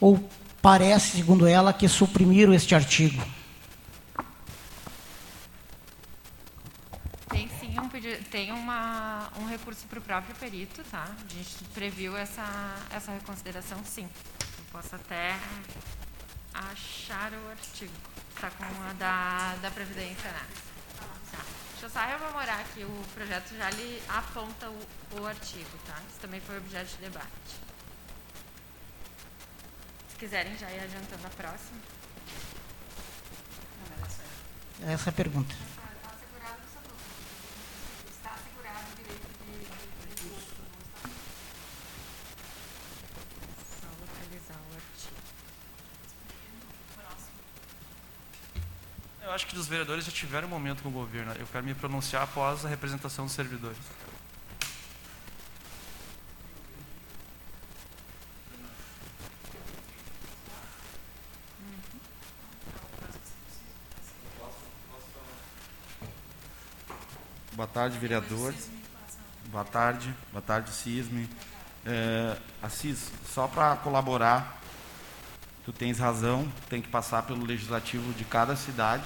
ou 0.00 0.18
parece, 0.60 1.18
segundo 1.18 1.46
ela, 1.46 1.72
que 1.72 1.86
suprimiram 1.86 2.52
este 2.52 2.74
artigo? 2.74 3.22
Tem 8.30 8.52
uma, 8.52 9.30
um 9.38 9.46
recurso 9.46 9.86
para 9.86 9.98
o 9.98 10.02
próprio 10.02 10.34
perito, 10.36 10.82
tá? 10.84 11.04
A 11.04 11.34
gente 11.34 11.64
previu 11.72 12.16
essa, 12.16 12.44
essa 12.90 13.12
reconsideração, 13.12 13.82
sim. 13.84 14.08
Eu 14.58 14.64
posso 14.70 14.94
até 14.94 15.36
achar 16.52 17.32
o 17.32 17.50
artigo. 17.50 17.92
Está 18.34 18.50
com 18.50 18.64
a 18.64 18.92
da, 18.94 19.56
da 19.62 19.70
Previdência, 19.70 20.30
né? 20.30 20.46
Tá. 21.30 21.44
Deixa 21.70 21.86
eu 21.86 21.90
só 21.90 22.00
rememorar 22.00 22.60
aqui, 22.60 22.84
o 22.84 23.04
projeto 23.14 23.56
já 23.56 23.70
lhe 23.70 24.02
aponta 24.08 24.68
o, 24.70 25.20
o 25.20 25.26
artigo, 25.26 25.78
tá? 25.86 25.98
Isso 26.08 26.20
também 26.20 26.40
foi 26.40 26.58
objeto 26.58 26.90
de 26.90 26.96
debate. 26.96 27.28
Se 30.08 30.16
quiserem 30.16 30.56
já 30.56 30.70
ir 30.70 30.80
adiantando 30.80 31.26
a 31.26 31.30
próxima. 31.30 31.78
Essa 34.86 35.08
é 35.08 35.10
a 35.10 35.12
pergunta. 35.12 35.54
Acho 49.32 49.46
que 49.46 49.56
os 49.56 49.66
vereadores 49.66 50.04
já 50.04 50.12
tiveram 50.12 50.46
um 50.46 50.50
momento 50.50 50.82
com 50.82 50.88
o 50.88 50.92
governo. 50.92 51.32
Eu 51.32 51.46
quero 51.46 51.64
me 51.64 51.74
pronunciar 51.74 52.22
após 52.22 52.64
a 52.64 52.68
representação 52.68 53.24
dos 53.24 53.34
servidores. 53.34 53.78
Boa 67.52 67.68
tarde, 67.68 67.98
vereadores. 67.98 68.68
Boa 69.46 69.64
tarde, 69.64 70.12
boa 70.32 70.42
tarde, 70.42 70.70
Cisme. 70.72 71.30
É, 71.86 72.36
Assis, 72.60 73.12
só 73.32 73.46
para 73.46 73.76
colaborar, 73.76 74.60
tu 75.64 75.72
tens 75.72 75.98
razão, 75.98 76.50
tem 76.68 76.82
que 76.82 76.88
passar 76.88 77.22
pelo 77.22 77.44
legislativo 77.44 78.12
de 78.14 78.24
cada 78.24 78.54
cidade 78.56 79.04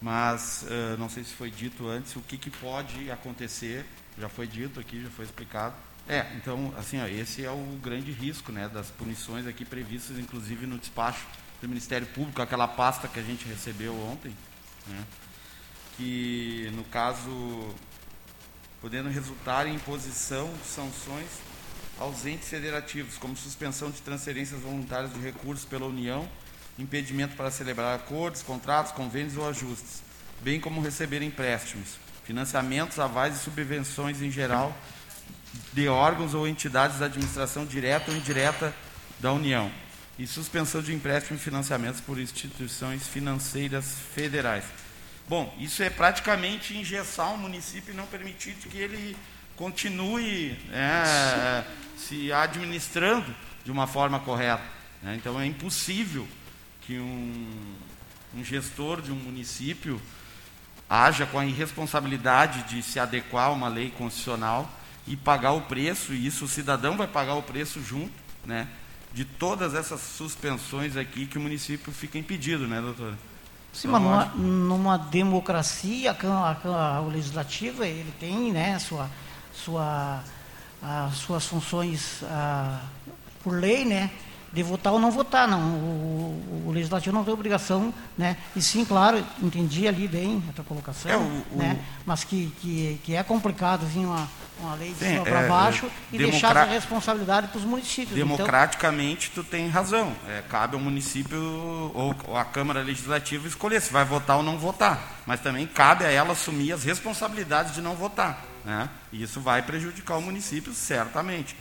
mas 0.00 0.64
uh, 0.64 0.96
não 0.98 1.08
sei 1.08 1.24
se 1.24 1.32
foi 1.32 1.50
dito 1.50 1.88
antes 1.88 2.14
o 2.16 2.20
que, 2.20 2.38
que 2.38 2.50
pode 2.50 3.10
acontecer. 3.10 3.84
Já 4.16 4.28
foi 4.28 4.46
dito 4.46 4.80
aqui, 4.80 5.02
já 5.02 5.10
foi 5.10 5.24
explicado. 5.24 5.74
É, 6.08 6.26
então, 6.36 6.72
assim, 6.76 7.00
ó, 7.00 7.06
esse 7.06 7.44
é 7.44 7.50
o 7.50 7.78
grande 7.82 8.10
risco 8.10 8.50
né, 8.50 8.68
das 8.68 8.90
punições 8.90 9.46
aqui 9.46 9.64
previstas, 9.64 10.18
inclusive 10.18 10.66
no 10.66 10.78
despacho 10.78 11.26
do 11.60 11.68
Ministério 11.68 12.06
Público, 12.06 12.40
aquela 12.40 12.66
pasta 12.66 13.06
que 13.08 13.18
a 13.18 13.22
gente 13.22 13.46
recebeu 13.46 13.94
ontem, 13.94 14.34
né, 14.86 15.04
que, 15.96 16.70
no 16.74 16.84
caso, 16.84 17.74
podendo 18.80 19.08
resultar 19.10 19.66
em 19.66 19.74
imposição 19.74 20.50
de 20.54 20.66
sanções 20.66 21.28
aos 21.98 22.24
entes 22.26 22.48
federativos, 22.48 23.16
como 23.18 23.36
suspensão 23.36 23.90
de 23.90 24.00
transferências 24.02 24.60
voluntárias 24.60 25.12
de 25.12 25.20
recursos 25.20 25.64
pela 25.64 25.86
União 25.86 26.28
impedimento 26.78 27.34
para 27.34 27.50
celebrar 27.50 27.96
acordos, 27.96 28.42
contratos, 28.42 28.92
convênios 28.92 29.36
ou 29.36 29.48
ajustes, 29.48 30.02
bem 30.40 30.60
como 30.60 30.80
receber 30.80 31.22
empréstimos, 31.22 31.98
financiamentos, 32.24 32.98
avais 32.98 33.36
e 33.36 33.40
subvenções 33.40 34.22
em 34.22 34.30
geral 34.30 34.76
de 35.72 35.88
órgãos 35.88 36.34
ou 36.34 36.46
entidades 36.46 36.98
da 36.98 37.06
administração 37.06 37.66
direta 37.66 38.10
ou 38.10 38.16
indireta 38.16 38.72
da 39.18 39.32
União, 39.32 39.70
e 40.18 40.26
suspensão 40.26 40.80
de 40.80 40.94
empréstimos 40.94 41.40
e 41.40 41.44
financiamentos 41.44 42.00
por 42.00 42.18
instituições 42.18 43.06
financeiras 43.06 43.94
federais. 44.14 44.64
Bom, 45.28 45.54
isso 45.58 45.82
é 45.82 45.90
praticamente 45.90 46.76
engessar 46.76 47.32
um 47.32 47.36
município 47.36 47.92
e 47.92 47.96
não 47.96 48.06
permitir 48.06 48.54
que 48.54 48.78
ele 48.78 49.16
continue 49.56 50.56
é, 50.72 51.64
se 51.98 52.32
administrando 52.32 53.34
de 53.64 53.70
uma 53.70 53.86
forma 53.86 54.20
correta. 54.20 54.62
Né? 55.02 55.16
Então 55.16 55.38
é 55.40 55.46
impossível 55.46 56.26
que 56.82 56.98
um, 56.98 57.74
um 58.34 58.44
gestor 58.44 59.02
de 59.02 59.12
um 59.12 59.16
município 59.16 60.00
haja 60.88 61.26
com 61.26 61.38
a 61.38 61.44
irresponsabilidade 61.44 62.62
de 62.62 62.82
se 62.82 62.98
adequar 62.98 63.48
a 63.48 63.52
uma 63.52 63.68
lei 63.68 63.90
constitucional 63.90 64.70
e 65.06 65.16
pagar 65.16 65.52
o 65.52 65.62
preço, 65.62 66.12
e 66.12 66.26
isso 66.26 66.44
o 66.44 66.48
cidadão 66.48 66.96
vai 66.96 67.06
pagar 67.06 67.34
o 67.34 67.42
preço 67.42 67.82
junto, 67.82 68.12
né, 68.44 68.68
de 69.12 69.24
todas 69.24 69.74
essas 69.74 70.00
suspensões 70.00 70.96
aqui 70.96 71.26
que 71.26 71.38
o 71.38 71.40
município 71.40 71.92
fica 71.92 72.18
impedido, 72.18 72.66
né, 72.66 72.80
doutora? 72.80 73.18
Sim, 73.72 73.88
mas 73.88 74.02
numa, 74.02 74.24
numa 74.36 74.96
democracia, 74.96 76.12
a, 76.12 76.96
a, 76.96 77.00
o 77.00 77.08
legislativo 77.08 77.84
ele 77.84 78.12
tem, 78.18 78.52
né, 78.52 78.78
sua, 78.78 79.10
sua, 79.52 80.22
as 80.82 81.16
suas 81.16 81.46
funções 81.46 82.22
a, 82.24 82.80
por 83.42 83.54
lei, 83.54 83.84
né, 83.84 84.10
de 84.52 84.62
votar 84.62 84.92
ou 84.92 84.98
não 84.98 85.10
votar, 85.10 85.46
não. 85.46 85.60
O, 85.60 86.64
o, 86.66 86.72
legislativo 86.72 87.14
não 87.14 87.24
tem 87.24 87.34
obrigação, 87.34 87.92
né? 88.16 88.36
E 88.56 88.62
sim, 88.62 88.84
claro, 88.84 89.22
entendi 89.42 89.86
ali 89.86 90.08
bem 90.08 90.42
a 90.48 90.52
tua 90.52 90.64
colocação, 90.64 91.10
é, 91.10 91.16
o, 91.16 91.58
né? 91.58 91.78
Mas 92.06 92.24
que, 92.24 92.52
que, 92.60 93.00
que 93.04 93.14
é 93.14 93.22
complicado 93.22 93.84
vir 93.86 94.06
uma, 94.06 94.28
uma 94.60 94.74
lei 94.74 94.92
de 94.92 94.98
sim, 94.98 95.12
cima 95.12 95.24
para 95.24 95.42
é, 95.42 95.48
baixo 95.48 95.86
é, 95.86 95.90
e 96.16 96.18
deixar 96.18 96.56
a 96.56 96.64
responsabilidade 96.64 97.48
para 97.48 97.58
os 97.58 97.64
municípios. 97.64 98.16
Então 98.16 98.36
democraticamente, 98.36 99.30
então, 99.30 99.44
tu 99.44 99.50
tem 99.50 99.68
razão. 99.68 100.12
É, 100.28 100.42
cabe 100.48 100.76
ao 100.76 100.80
município 100.80 101.38
ou, 101.94 102.14
ou 102.26 102.36
à 102.36 102.44
Câmara 102.44 102.80
Legislativa 102.82 103.46
escolher 103.46 103.82
se 103.82 103.92
vai 103.92 104.04
votar 104.04 104.38
ou 104.38 104.42
não 104.42 104.56
votar. 104.56 105.20
Mas 105.26 105.40
também 105.40 105.66
cabe 105.66 106.06
a 106.06 106.10
ela 106.10 106.32
assumir 106.32 106.72
as 106.72 106.84
responsabilidades 106.84 107.74
de 107.74 107.82
não 107.82 107.94
votar. 107.94 108.44
Né? 108.68 108.86
E 109.10 109.22
isso 109.22 109.40
vai 109.40 109.62
prejudicar 109.62 110.18
o 110.18 110.20
município, 110.20 110.74
certamente. 110.74 111.56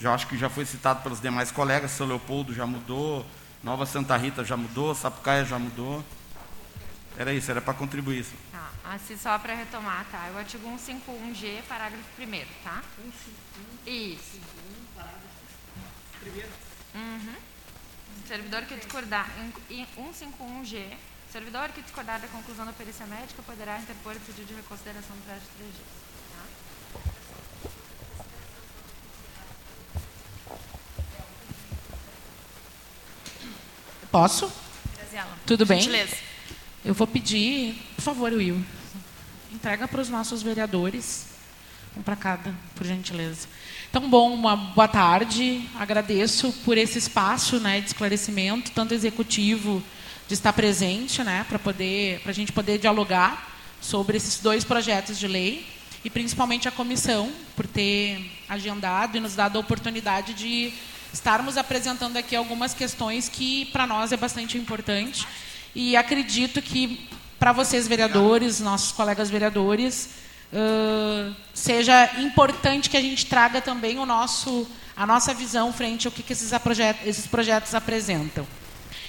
Já 0.00 0.12
acho 0.12 0.26
que 0.26 0.36
já 0.36 0.50
foi 0.50 0.64
citado 0.64 1.02
pelos 1.04 1.20
demais 1.20 1.52
colegas, 1.52 1.92
São 1.92 2.04
Leopoldo 2.04 2.52
já 2.52 2.66
mudou, 2.66 3.24
Nova 3.62 3.86
Santa 3.86 4.16
Rita 4.16 4.44
já 4.44 4.56
mudou, 4.56 4.92
Sapucaia 4.92 5.44
já 5.44 5.56
mudou. 5.56 6.04
Era 7.16 7.32
isso, 7.32 7.48
era 7.48 7.60
para 7.60 7.74
contribuir 7.74 8.18
isso. 8.18 8.34
Tá, 8.50 8.70
assim 8.92 9.16
só 9.16 9.38
para 9.38 9.54
retomar, 9.54 10.04
tá? 10.10 10.32
O 10.34 10.38
artigo 10.38 10.68
151G, 10.68 11.62
parágrafo 11.68 12.02
1 12.18 12.26
tá? 12.64 12.82
151. 13.86 13.92
Isso. 14.14 14.32
151, 14.32 14.84
parágrafo 14.96 15.28
1 16.94 16.98
Uhum. 16.98 17.36
Servidor 18.26 18.62
que 18.62 18.74
discordar 18.74 19.30
em 19.70 19.86
151G, 19.86 20.96
servidor 21.30 21.68
que 21.68 21.82
discordar 21.82 22.20
da 22.20 22.26
conclusão 22.26 22.66
da 22.66 22.72
perícia 22.72 23.06
médica 23.06 23.42
poderá 23.44 23.78
interpor 23.78 24.16
o 24.16 24.20
pedido 24.20 24.48
de 24.48 24.54
reconsideração 24.54 25.14
no 25.14 25.22
prazo 25.22 25.42
de 25.42 25.48
três 25.56 25.72
dias. 25.72 25.97
Posso? 34.10 34.50
Graziela. 34.96 35.38
Tudo 35.46 35.66
bem? 35.66 35.80
Gentileza. 35.80 36.16
Eu 36.84 36.94
vou 36.94 37.06
pedir, 37.06 37.74
por 37.96 38.02
favor, 38.02 38.32
Will, 38.32 38.64
entrega 39.52 39.86
para 39.86 40.00
os 40.00 40.08
nossos 40.08 40.42
vereadores, 40.42 41.26
um 41.96 42.02
para 42.02 42.16
cada, 42.16 42.54
por 42.74 42.86
gentileza. 42.86 43.46
Então, 43.90 44.08
bom, 44.08 44.32
uma 44.32 44.56
boa 44.56 44.88
tarde. 44.88 45.68
Agradeço 45.78 46.52
por 46.64 46.78
esse 46.78 46.98
espaço 46.98 47.60
né, 47.60 47.80
de 47.80 47.88
esclarecimento, 47.88 48.70
tanto 48.70 48.94
executivo 48.94 49.82
de 50.26 50.34
estar 50.34 50.52
presente, 50.52 51.22
né, 51.22 51.44
para 51.48 51.58
poder, 51.58 52.20
para 52.20 52.30
a 52.30 52.34
gente 52.34 52.52
poder 52.52 52.78
dialogar 52.78 53.56
sobre 53.80 54.16
esses 54.16 54.40
dois 54.40 54.64
projetos 54.64 55.18
de 55.18 55.28
lei 55.28 55.66
e 56.04 56.08
principalmente 56.08 56.68
a 56.68 56.70
comissão 56.70 57.32
por 57.56 57.66
ter 57.66 58.30
agendado 58.48 59.16
e 59.16 59.20
nos 59.20 59.34
dado 59.34 59.56
a 59.56 59.60
oportunidade 59.60 60.32
de 60.34 60.72
estarmos 61.12 61.56
apresentando 61.56 62.16
aqui 62.16 62.36
algumas 62.36 62.74
questões 62.74 63.28
que 63.28 63.66
para 63.66 63.86
nós 63.86 64.12
é 64.12 64.16
bastante 64.16 64.58
importante 64.58 65.26
e 65.74 65.96
acredito 65.96 66.60
que 66.60 67.08
para 67.38 67.52
vocês 67.52 67.86
vereadores, 67.86 68.58
nossos 68.60 68.90
colegas 68.90 69.30
vereadores, 69.30 70.10
uh, 70.52 71.34
seja 71.54 72.10
importante 72.18 72.90
que 72.90 72.96
a 72.96 73.00
gente 73.00 73.26
traga 73.26 73.60
também 73.60 73.98
o 73.98 74.06
nosso 74.06 74.66
a 74.96 75.06
nossa 75.06 75.32
visão 75.32 75.72
frente 75.72 76.08
ao 76.08 76.12
que, 76.12 76.24
que 76.24 76.32
esses, 76.32 76.50
projetos, 76.58 77.06
esses 77.06 77.24
projetos 77.24 77.72
apresentam. 77.72 78.44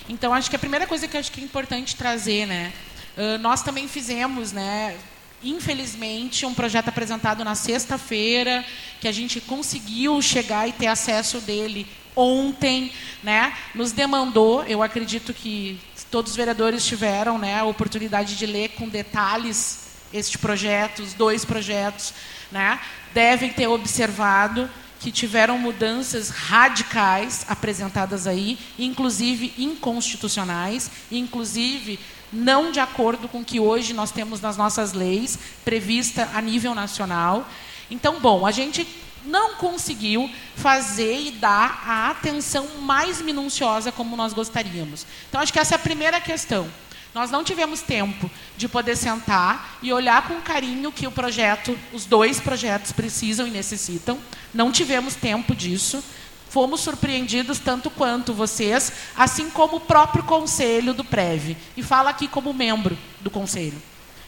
Então, 0.08 0.32
acho 0.32 0.48
que 0.48 0.56
a 0.56 0.60
primeira 0.60 0.86
coisa 0.86 1.08
que 1.08 1.18
acho 1.18 1.32
que 1.32 1.42
é 1.42 1.44
importante 1.44 1.96
trazer, 1.96 2.46
né, 2.46 2.72
uh, 3.18 3.40
nós 3.40 3.64
também 3.64 3.88
fizemos, 3.88 4.52
né, 4.52 4.96
infelizmente, 5.44 6.46
um 6.46 6.54
projeto 6.54 6.90
apresentado 6.90 7.44
na 7.44 7.56
sexta-feira, 7.56 8.66
que 9.00 9.08
a 9.08 9.12
gente 9.12 9.40
conseguiu 9.40 10.22
chegar 10.22 10.68
e 10.68 10.72
ter 10.72 10.88
acesso 10.88 11.40
dele 11.40 11.88
ontem, 12.16 12.92
né? 13.24 13.54
Nos 13.74 13.92
demandou, 13.92 14.64
eu 14.64 14.84
acredito 14.84 15.34
que 15.34 15.80
todos 16.12 16.32
os 16.32 16.38
vereadores 16.38 16.86
tiveram, 16.86 17.38
né, 17.38 17.60
a 17.60 17.66
oportunidade 17.66 18.36
de 18.36 18.46
ler 18.46 18.70
com 18.70 18.90
detalhes 18.90 19.88
este 20.12 20.38
projeto, 20.38 21.04
os 21.04 21.14
dois 21.14 21.46
projetos, 21.46 22.14
né? 22.52 22.80
Devem 23.14 23.52
ter 23.52 23.68
observado 23.68 24.70
que 25.00 25.12
tiveram 25.12 25.58
mudanças 25.58 26.30
radicais 26.30 27.46
apresentadas 27.48 28.28
aí, 28.28 28.60
inclusive 28.78 29.54
inconstitucionais, 29.58 30.92
inclusive 31.12 32.00
não 32.32 32.72
de 32.72 32.80
acordo 32.80 33.28
com 33.28 33.40
o 33.40 33.46
que 33.46 33.60
hoje 33.60 33.94
nós 33.94 34.12
temos 34.12 34.42
nas 34.42 34.58
nossas 34.58 34.94
leis, 34.94 35.40
prevista 35.64 36.30
a 36.34 36.42
nível 36.42 36.76
nacional. 36.76 37.48
Então, 37.90 38.20
bom, 38.20 38.46
a 38.46 38.52
gente 38.52 38.88
não 39.26 39.56
conseguiu 39.56 40.30
fazer 40.56 41.20
e 41.22 41.32
dar 41.32 41.84
a 41.86 42.10
atenção 42.10 42.68
mais 42.82 43.22
minuciosa 43.22 43.92
como 43.92 44.16
nós 44.16 44.34
gostaríamos. 44.34 45.06
Então, 45.28 45.42
acho 45.42 45.52
que 45.52 45.60
essa 45.60 45.76
é 45.76 45.78
a 45.78 45.80
primeira 45.80 46.22
questão. 46.22 46.70
Nós 47.14 47.32
não 47.32 47.44
tivemos 47.44 47.82
tempo 47.82 48.30
de 48.56 48.68
poder 48.68 48.96
sentar 48.96 49.78
e 49.82 49.92
olhar 49.92 50.28
com 50.28 50.40
carinho 50.42 50.92
que 50.92 51.08
o 51.08 51.12
projeto, 51.12 51.78
os 51.92 52.06
dois 52.06 52.40
projetos 52.40 52.92
precisam 52.92 53.48
e 53.48 53.52
necessitam. 53.52 54.20
Não 54.54 54.72
tivemos 54.72 55.16
tempo 55.16 55.56
disso. 55.56 56.04
Fomos 56.50 56.82
surpreendidos 56.82 57.60
tanto 57.60 57.90
quanto 57.90 58.34
vocês, 58.34 58.92
assim 59.16 59.50
como 59.50 59.78
o 59.78 59.82
próprio 59.82 60.24
conselho 60.24 60.94
do 60.94 61.04
PREV. 61.04 61.56
E 61.78 61.84
falo 61.84 62.08
aqui 62.10 62.28
como 62.28 62.54
membro 62.54 62.98
do 63.22 63.30
conselho. 63.30 63.82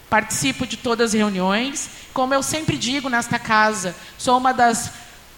Participo 0.10 0.68
de 0.68 0.78
todas 0.78 1.12
as 1.12 1.14
reuniões. 1.14 1.90
Como 2.14 2.34
eu 2.34 2.44
sempre 2.44 2.78
digo 2.78 3.10
nesta 3.10 3.40
casa, 3.40 3.96
sou 4.18 4.38
uma 4.38 4.54
das 4.54 4.92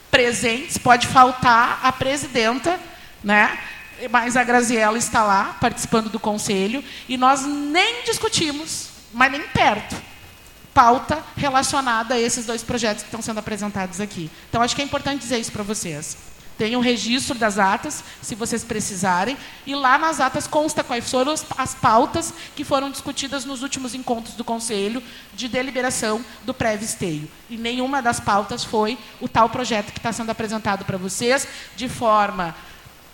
presentes, 0.10 0.78
pode 0.78 1.08
faltar 1.08 1.80
a 1.84 1.91
presidenta, 1.91 2.80
né? 3.24 3.58
Mas 4.10 4.36
a 4.36 4.43
Graziella 4.43 4.97
está 4.97 5.24
lá, 5.24 5.58
participando 5.60 6.10
do 6.10 6.20
conselho, 6.20 6.84
e 7.08 7.18
nós 7.18 7.45
nem 7.45 8.04
discutimos, 8.04 8.89
mas 9.14 9.32
nem 9.32 9.41
perto, 9.41 9.95
pauta 10.74 11.24
relacionada 11.36 12.16
a 12.16 12.20
esses 12.20 12.45
dois 12.45 12.64
projetos 12.64 13.04
que 13.04 13.08
estão 13.08 13.22
sendo 13.22 13.39
apresentados 13.39 14.01
aqui. 14.01 14.30
Então, 14.49 14.62
acho 14.62 14.76
que 14.76 14.82
é 14.82 14.86
importante 14.86 15.22
dizer 15.22 15.39
isso 15.39 15.51
para 15.51 15.64
vocês. 15.64 16.18
Tem 16.58 16.76
um 16.76 16.82
registro 16.82 17.36
das 17.38 17.58
atas, 17.58 18.04
se 18.22 18.36
vocês 18.36 18.64
precisarem, 18.64 19.36
e 19.66 19.74
lá 19.74 19.97
nas 19.97 20.20
atas 20.20 20.45
consta 20.45 20.84
quais 20.84 21.10
foram 21.10 21.34
as 21.58 21.74
pautas 21.74 22.32
que 22.56 22.64
foram 22.64 22.91
discutidas 22.91 23.43
nos 23.43 23.64
últimos 23.64 23.95
encontros 23.95 24.36
do 24.36 24.43
Conselho 24.43 25.01
de 25.34 25.47
deliberação 25.47 26.24
do 26.43 26.54
pré-visteio. 26.54 27.28
E 27.49 27.58
nenhuma 27.58 28.01
das 28.01 28.20
pautas 28.20 28.64
foi 28.64 28.99
o 29.20 29.28
tal 29.28 29.49
projeto 29.49 29.91
que 29.91 29.99
está 29.99 30.14
sendo 30.14 30.30
apresentado 30.30 30.86
para 30.86 30.97
vocês, 30.97 31.47
de 31.76 31.89
forma, 31.89 32.56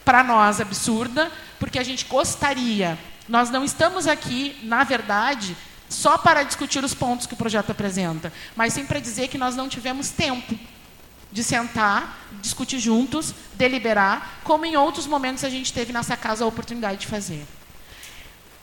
para 0.09 0.23
nós, 0.23 0.59
absurda, 0.59 1.31
porque 1.59 1.77
a 1.77 1.83
gente 1.83 2.05
gostaria. 2.05 2.97
Nós 3.27 3.51
não 3.51 3.63
estamos 3.63 4.07
aqui, 4.07 4.57
na 4.63 4.83
verdade, 4.83 5.55
só 5.87 6.17
para 6.17 6.41
discutir 6.41 6.83
os 6.83 6.95
pontos 6.95 7.27
que 7.27 7.35
o 7.35 7.37
projeto 7.37 7.69
apresenta, 7.69 8.33
mas 8.55 8.73
sim 8.73 8.87
para 8.87 8.99
dizer 8.99 9.27
que 9.27 9.37
nós 9.37 9.55
não 9.55 9.69
tivemos 9.69 10.09
tempo 10.09 10.57
de 11.31 11.43
sentar, 11.43 12.27
discutir 12.41 12.79
juntos, 12.79 13.35
deliberar, 13.53 14.39
como 14.43 14.65
em 14.65 14.75
outros 14.75 15.05
momentos 15.05 15.43
a 15.43 15.49
gente 15.49 15.71
teve 15.71 15.93
nessa 15.93 16.17
casa 16.17 16.43
a 16.43 16.47
oportunidade 16.47 17.01
de 17.01 17.05
fazer. 17.05 17.45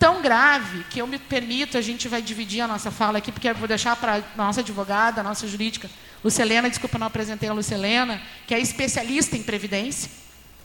Tão 0.01 0.21
grave 0.21 0.83
que 0.91 1.01
eu 1.01 1.07
me 1.07 1.17
permito, 1.17 1.79
a 1.79 1.81
gente 1.81 2.09
vai 2.09 2.21
dividir 2.21 2.61
a 2.61 2.67
nossa 2.67 2.91
fala 2.91 3.19
aqui, 3.19 3.31
porque 3.31 3.49
eu 3.49 3.55
vou 3.55 3.69
deixar 3.69 3.95
para 3.95 4.17
a 4.17 4.23
nossa 4.37 4.63
advogada, 4.63 5.21
a 5.21 5.25
nossa 5.25 5.47
jurídica, 5.47 5.89
Lucelena, 6.25 6.69
desculpa, 6.69 6.99
não 6.99 7.07
apresentei 7.07 7.49
a 7.49 7.53
Lucelena, 7.53 8.21
que 8.49 8.53
é 8.53 8.59
especialista 8.59 9.37
em 9.37 9.45
previdência. 9.45 10.11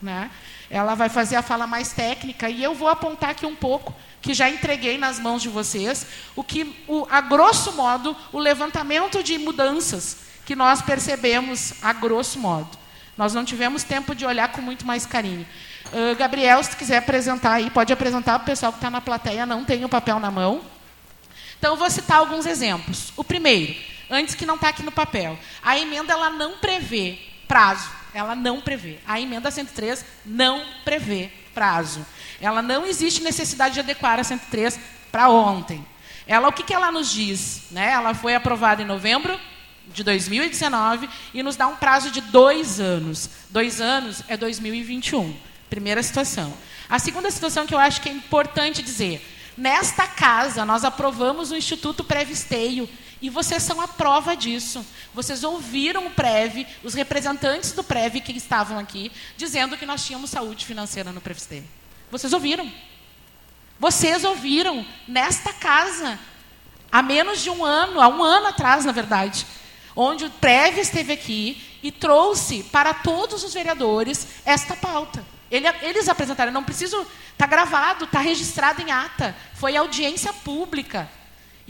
Né? 0.02 0.32
Ela 0.72 0.96
vai 0.96 1.10
fazer 1.10 1.36
a 1.36 1.42
fala 1.42 1.68
mais 1.68 1.92
técnica 1.92 2.50
e 2.50 2.64
eu 2.64 2.74
vou 2.74 2.88
apontar 2.88 3.32
aqui 3.32 3.46
um 3.46 3.56
pouco, 3.56 3.94
que 4.22 4.34
já 4.34 4.50
entreguei 4.50 4.98
nas 4.98 5.20
mãos 5.20 5.42
de 5.42 5.50
vocês, 5.50 6.08
o 6.36 6.44
que, 6.44 6.84
o, 6.88 7.06
a 7.12 7.20
grosso 7.20 7.74
modo, 7.74 8.16
o 8.32 8.40
levantamento 8.40 9.22
de 9.22 9.38
mudanças 9.38 10.18
que 10.46 10.56
nós 10.56 10.82
percebemos 10.82 11.74
a 11.82 11.92
grosso 11.92 12.40
modo. 12.40 12.70
Nós 13.18 13.34
não 13.34 13.44
tivemos 13.44 13.84
tempo 13.84 14.16
de 14.16 14.26
olhar 14.26 14.50
com 14.54 14.62
muito 14.62 14.88
mais 14.88 15.06
carinho. 15.06 15.46
Uh, 15.88 16.16
Gabriel, 16.16 16.64
se 16.64 16.76
quiser 16.76 16.98
apresentar 16.98 17.54
aí, 17.54 17.70
pode 17.70 17.92
apresentar 17.92 18.40
para 18.40 18.44
o 18.44 18.46
pessoal 18.46 18.72
que 18.72 18.78
está 18.78 18.90
na 18.90 19.02
plateia, 19.02 19.46
não 19.46 19.66
tem 19.66 19.84
o 19.84 19.90
papel 19.90 20.20
na 20.20 20.32
mão. 20.32 20.62
Então, 21.60 21.76
vou 21.76 21.90
citar 21.90 22.18
alguns 22.18 22.46
exemplos. 22.46 23.12
O 23.18 23.24
primeiro, 23.24 23.76
antes 24.10 24.36
que 24.36 24.46
não 24.46 24.56
está 24.56 24.70
aqui 24.70 24.84
no 24.84 24.92
papel. 24.92 25.38
A 25.62 25.78
emenda 25.78 26.14
ela 26.14 26.30
não 26.30 26.58
prevê 26.58 27.20
prazo. 27.48 27.90
Ela 28.14 28.36
não 28.36 28.62
prevê. 28.62 29.00
A 29.06 29.20
emenda 29.20 29.50
103 29.50 30.06
não 30.26 30.66
prevê 30.84 31.32
prazo. 31.54 32.06
Ela 32.40 32.62
não 32.62 32.86
existe 32.86 33.22
necessidade 33.24 33.76
de 33.76 33.80
adequar 33.80 34.20
a 34.20 34.24
103 34.24 34.80
para 35.12 35.30
ontem. 35.30 35.86
Ela, 36.28 36.48
o 36.48 36.54
que, 36.54 36.64
que 36.64 36.74
ela 36.74 36.92
nos 36.92 37.12
diz? 37.12 37.64
Né? 37.72 37.92
Ela 37.92 38.14
foi 38.14 38.36
aprovada 38.36 38.82
em 38.82 38.86
novembro 38.86 39.40
de 39.88 40.04
2019 40.04 41.10
e 41.34 41.44
nos 41.44 41.56
dá 41.56 41.68
um 41.68 41.76
prazo 41.76 42.12
de 42.12 42.22
dois 42.22 42.80
anos. 42.80 43.30
Dois 43.50 43.82
anos 43.82 44.24
é 44.28 44.38
2021. 44.38 45.36
Primeira 45.70 46.02
situação. 46.04 46.54
A 46.90 47.00
segunda 47.00 47.30
situação 47.32 47.66
que 47.66 47.74
eu 47.74 47.80
acho 47.80 48.02
que 48.02 48.10
é 48.10 48.12
importante 48.12 48.82
dizer: 48.82 49.26
nesta 49.58 50.08
casa 50.08 50.66
nós 50.66 50.84
aprovamos 50.84 51.52
o 51.52 51.56
Instituto 51.56 52.04
Previsteio 52.04 52.90
e 53.22 53.30
vocês 53.30 53.62
são 53.62 53.80
a 53.80 53.88
prova 53.88 54.36
disso. 54.36 54.86
Vocês 55.14 55.44
ouviram 55.44 56.08
o 56.08 56.12
Prev, 56.12 56.66
os 56.84 56.94
representantes 56.94 57.72
do 57.72 57.84
Prev 57.84 58.16
que 58.16 58.32
estavam 58.32 58.80
aqui, 58.80 59.12
dizendo 59.38 59.78
que 59.78 59.86
nós 59.86 60.04
tínhamos 60.06 60.32
saúde 60.32 60.66
financeira 60.66 61.12
no 61.12 61.22
Previsteio. 61.22 61.68
Vocês 62.10 62.34
ouviram? 62.34 62.70
Vocês 63.80 64.24
ouviram 64.24 64.86
nesta 65.08 65.54
casa, 65.54 66.20
há 66.92 67.02
menos 67.02 67.42
de 67.42 67.50
um 67.50 67.64
ano, 67.64 68.02
há 68.02 68.08
um 68.08 68.24
ano 68.24 68.48
atrás, 68.48 68.86
na 68.86 68.92
verdade, 68.92 69.46
onde 69.96 70.26
o 70.26 70.30
Prev 70.30 70.80
esteve 70.80 71.14
aqui 71.14 71.80
e 71.84 71.92
trouxe 71.92 72.64
para 72.64 72.94
todos 72.94 73.44
os 73.44 73.54
vereadores 73.54 74.28
esta 74.46 74.76
pauta. 74.76 75.24
Ele, 75.50 75.68
eles 75.82 76.08
apresentaram, 76.08 76.52
não 76.52 76.64
preciso, 76.64 77.06
está 77.34 77.46
gravado, 77.46 78.06
está 78.06 78.20
registrado 78.20 78.82
em 78.82 78.92
ata, 78.92 79.36
foi 79.54 79.76
audiência 79.76 80.32
pública. 80.32 81.10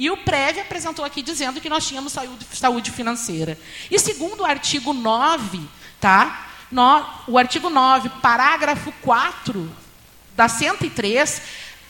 E 0.02 0.10
o 0.10 0.18
Prev 0.18 0.60
apresentou 0.60 1.06
aqui 1.06 1.22
dizendo 1.22 1.62
que 1.62 1.70
nós 1.70 1.88
tínhamos 1.88 2.14
saúde, 2.14 2.48
saúde 2.54 2.90
financeira. 2.90 3.56
E 3.92 4.00
segundo 4.00 4.40
o 4.42 4.46
artigo 4.46 4.94
9, 4.94 5.62
tá? 6.00 6.48
No, 6.72 7.06
o 7.28 7.38
artigo 7.38 7.70
9, 7.70 8.10
parágrafo 8.20 8.92
4 9.04 9.72
da 10.36 10.48
103, 10.48 11.44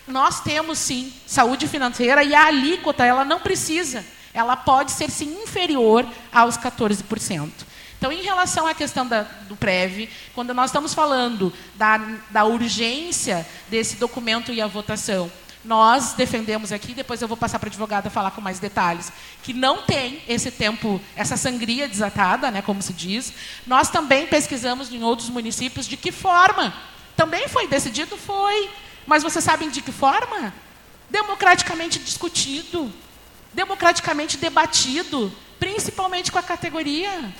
nós 0.09 0.41
temos 0.41 0.77
sim 0.77 1.13
saúde 1.25 1.69
financeira 1.69 2.21
e 2.21 2.35
a 2.35 2.47
alíquota 2.47 3.05
ela 3.05 3.23
não 3.23 3.39
precisa 3.39 4.03
ela 4.33 4.55
pode 4.55 4.91
ser 4.91 5.09
sim 5.09 5.41
inferior 5.43 6.05
aos 6.31 6.57
14%. 6.57 7.49
Então, 7.97 8.11
em 8.11 8.23
relação 8.23 8.65
à 8.65 8.73
questão 8.73 9.05
da, 9.05 9.21
do 9.47 9.55
PREV, 9.55 10.09
quando 10.33 10.53
nós 10.55 10.71
estamos 10.71 10.91
falando 10.91 11.53
da, 11.75 11.99
da 12.31 12.45
urgência 12.45 13.47
desse 13.69 13.97
documento 13.97 14.51
e 14.51 14.59
a 14.59 14.65
votação, 14.65 15.31
nós 15.63 16.13
defendemos 16.13 16.71
aqui, 16.71 16.93
depois 16.93 17.21
eu 17.21 17.27
vou 17.27 17.37
passar 17.37 17.59
para 17.59 17.67
a 17.67 17.71
advogada 17.71 18.09
falar 18.09 18.31
com 18.31 18.41
mais 18.41 18.59
detalhes, 18.59 19.11
que 19.43 19.53
não 19.53 19.83
tem 19.83 20.21
esse 20.27 20.49
tempo, 20.51 20.99
essa 21.15 21.37
sangria 21.37 21.87
desatada, 21.87 22.49
né, 22.49 22.61
como 22.61 22.81
se 22.81 22.93
diz. 22.93 23.33
Nós 23.65 23.89
também 23.89 24.27
pesquisamos 24.27 24.91
em 24.91 25.03
outros 25.03 25.29
municípios 25.29 25.87
de 25.87 25.97
que 25.97 26.11
forma. 26.11 26.73
Também 27.15 27.47
foi 27.47 27.67
decidido? 27.67 28.17
Foi. 28.17 28.69
Mas 29.05 29.23
vocês 29.23 29.43
sabem 29.43 29.69
de 29.69 29.81
que 29.81 29.91
forma? 29.91 30.53
Democraticamente 31.09 31.99
discutido 31.99 32.91
democraticamente 33.53 34.37
debatido, 34.37 35.31
principalmente 35.59 36.31
com 36.31 36.39
a 36.39 36.43
categoria. 36.43 37.33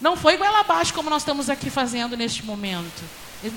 Não 0.00 0.16
foi 0.16 0.34
igual 0.34 0.54
abaixo 0.56 0.92
como 0.94 1.10
nós 1.10 1.22
estamos 1.22 1.48
aqui 1.50 1.70
fazendo 1.70 2.16
neste 2.16 2.44
momento. 2.44 3.02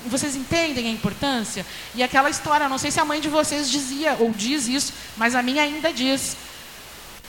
Vocês 0.06 0.36
entendem 0.36 0.86
a 0.88 0.90
importância? 0.90 1.64
E 1.94 2.02
aquela 2.02 2.30
história, 2.30 2.68
não 2.68 2.78
sei 2.78 2.90
se 2.90 3.00
a 3.00 3.04
mãe 3.04 3.20
de 3.20 3.28
vocês 3.28 3.70
dizia 3.70 4.16
ou 4.18 4.30
diz 4.30 4.68
isso, 4.68 4.92
mas 5.16 5.34
a 5.34 5.42
minha 5.42 5.62
ainda 5.62 5.92
diz. 5.92 6.36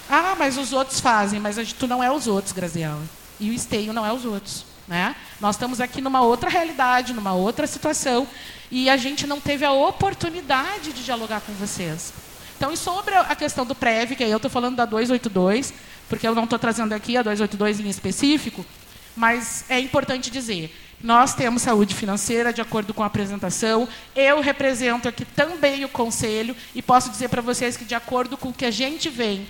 Ah, 0.09 0.35
mas 0.37 0.57
os 0.57 0.73
outros 0.73 0.99
fazem, 0.99 1.39
mas 1.39 1.55
tu 1.73 1.87
não 1.87 2.03
é 2.03 2.11
os 2.11 2.27
outros, 2.27 2.51
Graziela. 2.51 3.01
E 3.39 3.49
o 3.49 3.53
esteio 3.53 3.93
não 3.93 4.05
é 4.05 4.11
os 4.11 4.25
outros. 4.25 4.65
Né? 4.87 5.15
Nós 5.39 5.55
estamos 5.55 5.79
aqui 5.79 6.01
numa 6.01 6.21
outra 6.21 6.49
realidade, 6.49 7.13
numa 7.13 7.33
outra 7.33 7.65
situação, 7.65 8.27
e 8.69 8.89
a 8.89 8.97
gente 8.97 9.25
não 9.25 9.39
teve 9.39 9.63
a 9.63 9.71
oportunidade 9.71 10.91
de 10.91 11.03
dialogar 11.03 11.41
com 11.41 11.53
vocês. 11.53 12.13
Então, 12.57 12.71
e 12.71 12.77
sobre 12.77 13.15
a 13.15 13.35
questão 13.35 13.65
do 13.65 13.73
PREV, 13.73 14.15
que 14.15 14.23
aí 14.23 14.29
eu 14.29 14.37
estou 14.37 14.51
falando 14.51 14.75
da 14.75 14.85
282, 14.85 15.73
porque 16.09 16.27
eu 16.27 16.35
não 16.35 16.43
estou 16.43 16.59
trazendo 16.59 16.93
aqui 16.93 17.15
a 17.15 17.23
282 17.23 17.79
em 17.79 17.89
específico, 17.89 18.65
mas 19.15 19.65
é 19.69 19.79
importante 19.79 20.29
dizer, 20.29 20.75
nós 21.03 21.33
temos 21.33 21.63
saúde 21.63 21.95
financeira, 21.95 22.53
de 22.53 22.61
acordo 22.61 22.93
com 22.93 23.03
a 23.03 23.07
apresentação. 23.07 23.87
Eu 24.15 24.39
represento 24.41 25.07
aqui 25.07 25.25
também 25.25 25.83
o 25.83 25.89
conselho 25.89 26.55
e 26.75 26.81
posso 26.81 27.09
dizer 27.09 27.29
para 27.29 27.41
vocês 27.41 27.75
que, 27.75 27.85
de 27.85 27.95
acordo 27.95 28.37
com 28.37 28.49
o 28.49 28.53
que 28.53 28.65
a 28.65 28.71
gente 28.71 29.09
vem 29.09 29.47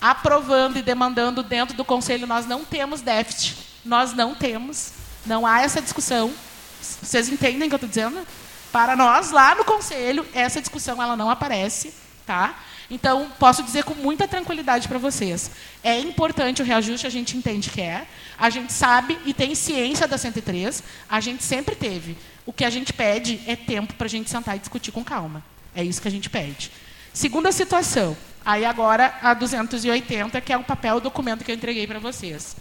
aprovando 0.00 0.78
e 0.78 0.82
demandando 0.82 1.42
dentro 1.42 1.76
do 1.76 1.84
conselho, 1.84 2.26
nós 2.26 2.46
não 2.46 2.64
temos 2.64 3.00
déficit. 3.00 3.56
Nós 3.84 4.12
não 4.12 4.34
temos. 4.34 4.92
Não 5.24 5.46
há 5.46 5.62
essa 5.62 5.80
discussão. 5.80 6.32
Vocês 6.80 7.28
entendem 7.28 7.66
o 7.66 7.68
que 7.68 7.74
eu 7.74 7.76
estou 7.76 7.88
dizendo? 7.88 8.26
Para 8.72 8.94
nós, 8.94 9.30
lá 9.30 9.54
no 9.54 9.64
conselho, 9.64 10.26
essa 10.32 10.60
discussão 10.60 11.02
ela 11.02 11.16
não 11.16 11.30
aparece. 11.30 11.94
Tá? 12.26 12.54
Então, 12.90 13.30
posso 13.38 13.62
dizer 13.62 13.84
com 13.84 13.94
muita 13.94 14.26
tranquilidade 14.26 14.88
para 14.88 14.98
vocês. 14.98 15.50
É 15.82 15.98
importante 15.98 16.60
o 16.60 16.64
reajuste, 16.64 17.06
a 17.06 17.10
gente 17.10 17.36
entende 17.36 17.70
que 17.70 17.80
é. 17.80 18.06
A 18.36 18.50
gente 18.50 18.72
sabe 18.72 19.16
e 19.24 19.32
tem 19.32 19.54
ciência 19.54 20.08
da 20.08 20.18
103, 20.18 20.82
a 21.08 21.20
gente 21.20 21.44
sempre 21.44 21.76
teve. 21.76 22.18
O 22.44 22.52
que 22.52 22.64
a 22.64 22.70
gente 22.70 22.92
pede 22.92 23.40
é 23.46 23.54
tempo 23.54 23.94
para 23.94 24.06
a 24.06 24.10
gente 24.10 24.28
sentar 24.28 24.56
e 24.56 24.58
discutir 24.58 24.90
com 24.90 25.04
calma. 25.04 25.44
É 25.74 25.84
isso 25.84 26.02
que 26.02 26.08
a 26.08 26.10
gente 26.10 26.28
pede. 26.28 26.72
Segunda 27.12 27.52
situação, 27.52 28.16
aí 28.44 28.64
agora 28.64 29.14
a 29.22 29.34
280, 29.34 30.40
que 30.40 30.52
é 30.52 30.56
o 30.56 30.64
papel, 30.64 30.96
o 30.96 31.00
documento 31.00 31.44
que 31.44 31.52
eu 31.52 31.54
entreguei 31.54 31.86
para 31.86 32.00
vocês. 32.00 32.56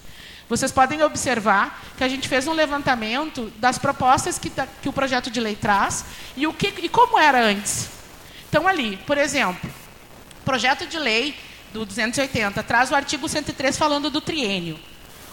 Vocês 0.48 0.72
podem 0.72 1.02
observar 1.04 1.84
que 1.98 2.04
a 2.04 2.08
gente 2.08 2.28
fez 2.28 2.48
um 2.48 2.54
levantamento 2.54 3.52
das 3.58 3.78
propostas 3.78 4.38
que, 4.40 4.52
que 4.82 4.90
o 4.90 4.94
projeto 4.94 5.30
de 5.30 5.40
lei 5.40 5.56
traz 5.56 6.06
e, 6.36 6.48
o 6.48 6.54
que, 6.54 6.74
e 6.82 6.90
como 6.90 7.20
era 7.20 7.40
antes. 7.40 7.88
Então, 8.50 8.68
ali, 8.68 8.98
por 9.06 9.18
exemplo, 9.18 9.70
projeto 10.50 10.88
de 10.88 10.98
lei 10.98 11.36
do 11.72 11.86
280 11.86 12.64
traz 12.64 12.90
o 12.90 12.96
artigo 12.96 13.30
103 13.30 13.78
falando 13.78 14.10
do 14.10 14.20
triênio, 14.20 14.80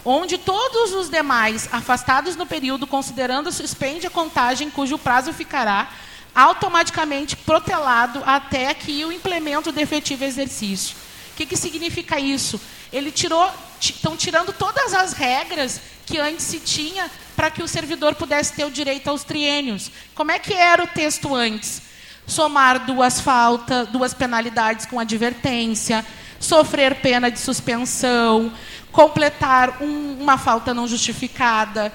onde 0.05 0.37
todos 0.37 0.93
os 0.93 1.09
demais 1.09 1.71
afastados 1.73 2.37
no 2.37 2.45
período, 2.45 2.87
considerando 2.87 3.51
suspende 3.51 4.07
a 4.07 4.11
contagem 4.11 4.69
cujo 4.69 4.99
prazo 4.99 5.33
ficará 5.33 5.91
automaticamente 6.35 7.35
protelado 7.35 8.23
até 8.27 8.75
que 8.75 9.07
o 9.07 9.11
implemento 9.11 9.73
do 9.73 9.81
efetivo 9.81 10.23
exercício. 10.23 10.95
O 11.33 11.37
que, 11.37 11.47
que 11.47 11.57
significa 11.57 12.21
isso? 12.21 12.61
Ele 12.93 13.11
tirou, 13.11 13.51
estão 13.81 14.19
tirando 14.19 14.53
todas 14.53 14.93
as 14.93 15.15
regras 15.15 15.81
que 16.05 16.19
antes 16.19 16.45
se 16.45 16.61
tinha 16.61 17.11
para 17.35 17.51
que 17.51 17.63
o 17.63 17.69
servidor 17.69 18.17
pudesse 18.17 18.53
ter 18.53 18.67
o 18.67 18.71
direito 18.71 19.09
aos 19.09 19.25
triênios. 19.25 19.91
Como 20.15 20.31
é 20.31 20.39
que 20.39 20.53
era 20.53 20.85
o 20.85 20.87
texto 20.87 21.35
antes? 21.35 21.86
Somar 22.27 22.85
duas 22.85 23.21
faltas, 23.21 23.89
duas 23.89 24.13
penalidades 24.13 24.85
com 24.85 24.99
advertência, 24.99 26.05
sofrer 26.41 26.97
pena 26.97 27.31
de 27.31 27.39
suspensão, 27.39 28.53
completar 28.91 29.83
um, 29.83 30.17
uma 30.21 30.37
falta 30.37 30.75
não 30.75 30.87
justificada. 30.89 31.93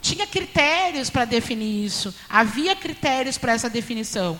Tinha 0.00 0.26
critérios 0.26 1.10
para 1.10 1.24
definir 1.24 1.84
isso, 1.84 2.14
havia 2.28 2.76
critérios 2.76 3.36
para 3.36 3.52
essa 3.52 3.68
definição. 3.68 4.38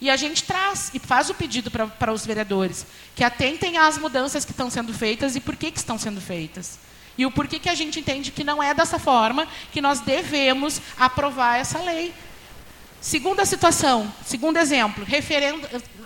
E 0.00 0.10
a 0.10 0.16
gente 0.16 0.44
traz 0.44 0.90
e 0.94 0.98
faz 0.98 1.28
o 1.28 1.34
pedido 1.34 1.70
para 1.70 2.12
os 2.12 2.24
vereadores 2.24 2.86
que 3.16 3.24
atentem 3.24 3.78
às 3.78 3.98
mudanças 3.98 4.44
que 4.44 4.52
estão 4.52 4.70
sendo 4.70 4.94
feitas 4.94 5.34
e 5.34 5.40
por 5.40 5.56
que, 5.56 5.72
que 5.72 5.78
estão 5.78 5.98
sendo 5.98 6.20
feitas. 6.20 6.78
E 7.16 7.26
o 7.26 7.32
porquê 7.32 7.58
que 7.58 7.68
a 7.68 7.74
gente 7.74 7.98
entende 7.98 8.30
que 8.30 8.44
não 8.44 8.62
é 8.62 8.72
dessa 8.72 8.96
forma 8.96 9.48
que 9.72 9.80
nós 9.80 9.98
devemos 9.98 10.80
aprovar 10.96 11.58
essa 11.58 11.80
lei. 11.80 12.14
Segunda 13.00 13.44
situação, 13.44 14.12
segundo 14.26 14.56
exemplo, 14.56 15.06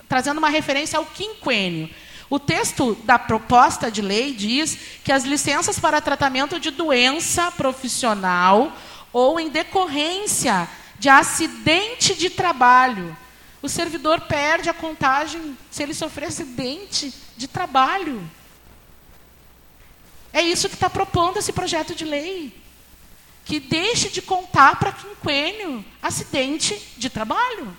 trazendo 0.09 0.39
uma 0.39 0.51
referência 0.51 0.99
ao 0.99 1.07
quinquênio. 1.07 1.89
O 2.29 2.39
texto 2.39 2.95
da 3.05 3.19
proposta 3.19 3.91
de 3.91 4.03
lei 4.03 4.33
diz 4.33 4.79
que 5.03 5.13
as 5.13 5.25
licenças 5.25 5.79
para 5.79 6.01
tratamento 6.01 6.61
de 6.61 6.71
doença 6.71 7.51
profissional 7.51 8.73
ou 9.13 9.41
em 9.41 9.49
decorrência 9.49 10.69
de 10.99 11.09
acidente 11.09 12.15
de 12.15 12.31
trabalho, 12.31 13.17
o 13.61 13.69
servidor 13.69 14.21
perde 14.23 14.69
a 14.69 14.75
contagem 14.75 15.57
se 15.71 15.83
ele 15.83 15.95
sofrer 15.95 16.27
acidente 16.27 17.13
de 17.37 17.49
trabalho. 17.49 18.23
É 20.33 20.41
isso 20.41 20.69
que 20.69 20.75
está 20.75 20.89
propondo 20.89 21.39
esse 21.39 21.53
projeto 21.53 21.95
de 21.95 22.05
lei 22.05 22.62
que 23.45 23.59
deixe 23.59 24.09
de 24.09 24.23
contar 24.23 24.77
para 24.77 24.93
quinquênio 24.93 25.85
acidente 26.01 26.81
de 26.97 27.11
trabalho. 27.11 27.77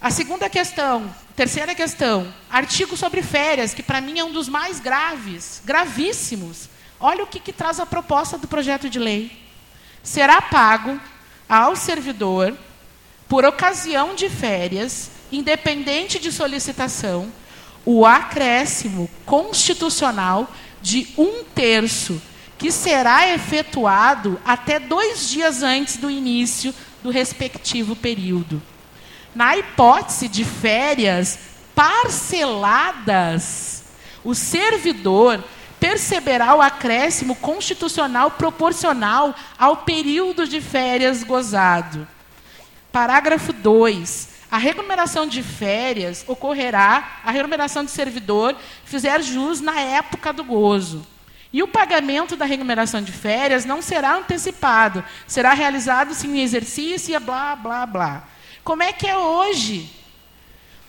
A 0.00 0.10
segunda 0.10 0.50
questão, 0.50 1.14
terceira 1.36 1.74
questão, 1.74 2.32
artigo 2.50 2.96
sobre 2.96 3.22
férias, 3.22 3.72
que 3.72 3.82
para 3.82 4.00
mim 4.00 4.18
é 4.18 4.24
um 4.24 4.32
dos 4.32 4.48
mais 4.48 4.80
graves, 4.80 5.62
gravíssimos. 5.64 6.68
Olha 6.98 7.24
o 7.24 7.26
que, 7.26 7.38
que 7.38 7.52
traz 7.52 7.78
a 7.78 7.86
proposta 7.86 8.36
do 8.36 8.48
projeto 8.48 8.90
de 8.90 8.98
lei. 8.98 9.30
Será 10.02 10.42
pago 10.42 11.00
ao 11.48 11.76
servidor, 11.76 12.56
por 13.28 13.44
ocasião 13.44 14.14
de 14.14 14.28
férias, 14.28 15.10
independente 15.30 16.18
de 16.18 16.32
solicitação, 16.32 17.32
o 17.84 18.04
acréscimo 18.04 19.08
constitucional 19.24 20.50
de 20.80 21.08
um 21.16 21.44
terço 21.44 22.20
que 22.62 22.70
será 22.70 23.28
efetuado 23.34 24.40
até 24.44 24.78
dois 24.78 25.28
dias 25.28 25.64
antes 25.64 25.96
do 25.96 26.08
início 26.08 26.72
do 27.02 27.10
respectivo 27.10 27.96
período. 27.96 28.62
Na 29.34 29.56
hipótese 29.56 30.28
de 30.28 30.44
férias 30.44 31.40
parceladas, 31.74 33.82
o 34.22 34.32
servidor 34.32 35.42
perceberá 35.80 36.54
o 36.54 36.62
acréscimo 36.62 37.34
constitucional 37.34 38.30
proporcional 38.30 39.34
ao 39.58 39.78
período 39.78 40.46
de 40.46 40.60
férias 40.60 41.24
gozado. 41.24 42.06
Parágrafo 42.92 43.52
2. 43.52 44.28
A 44.48 44.58
remuneração 44.58 45.26
de 45.26 45.42
férias 45.42 46.24
ocorrerá, 46.28 47.22
a 47.24 47.32
remuneração 47.32 47.84
de 47.84 47.90
servidor 47.90 48.54
fizer 48.84 49.20
jus 49.20 49.60
na 49.60 49.80
época 49.80 50.32
do 50.32 50.44
gozo. 50.44 51.04
E 51.52 51.62
o 51.62 51.68
pagamento 51.68 52.34
da 52.34 52.46
remuneração 52.46 53.02
de 53.02 53.12
férias 53.12 53.64
não 53.64 53.82
será 53.82 54.16
antecipado, 54.16 55.04
será 55.26 55.52
realizado 55.52 56.14
sim 56.14 56.38
em 56.38 56.42
exercício 56.42 57.14
e 57.14 57.18
blá, 57.18 57.54
blá, 57.54 57.84
blá. 57.84 58.24
Como 58.64 58.82
é 58.82 58.92
que 58.92 59.06
é 59.06 59.16
hoje? 59.16 59.90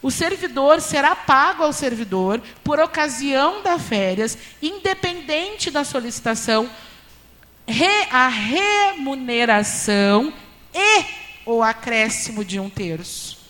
O 0.02 0.10
servidor 0.10 0.80
será 0.80 1.16
pago 1.16 1.64
ao 1.64 1.74
servidor 1.74 2.42
por 2.64 2.80
ocasião 2.80 3.62
das 3.62 3.82
férias, 3.82 4.38
independente 4.62 5.72
da 5.72 5.84
solicitação, 5.84 6.70
re, 7.68 8.08
a 8.12 8.28
remuneração 8.28 10.34
e 10.74 11.06
o 11.46 11.62
acréscimo 11.62 12.46
de 12.46 12.60
um 12.60 12.70
terço. 12.70 13.44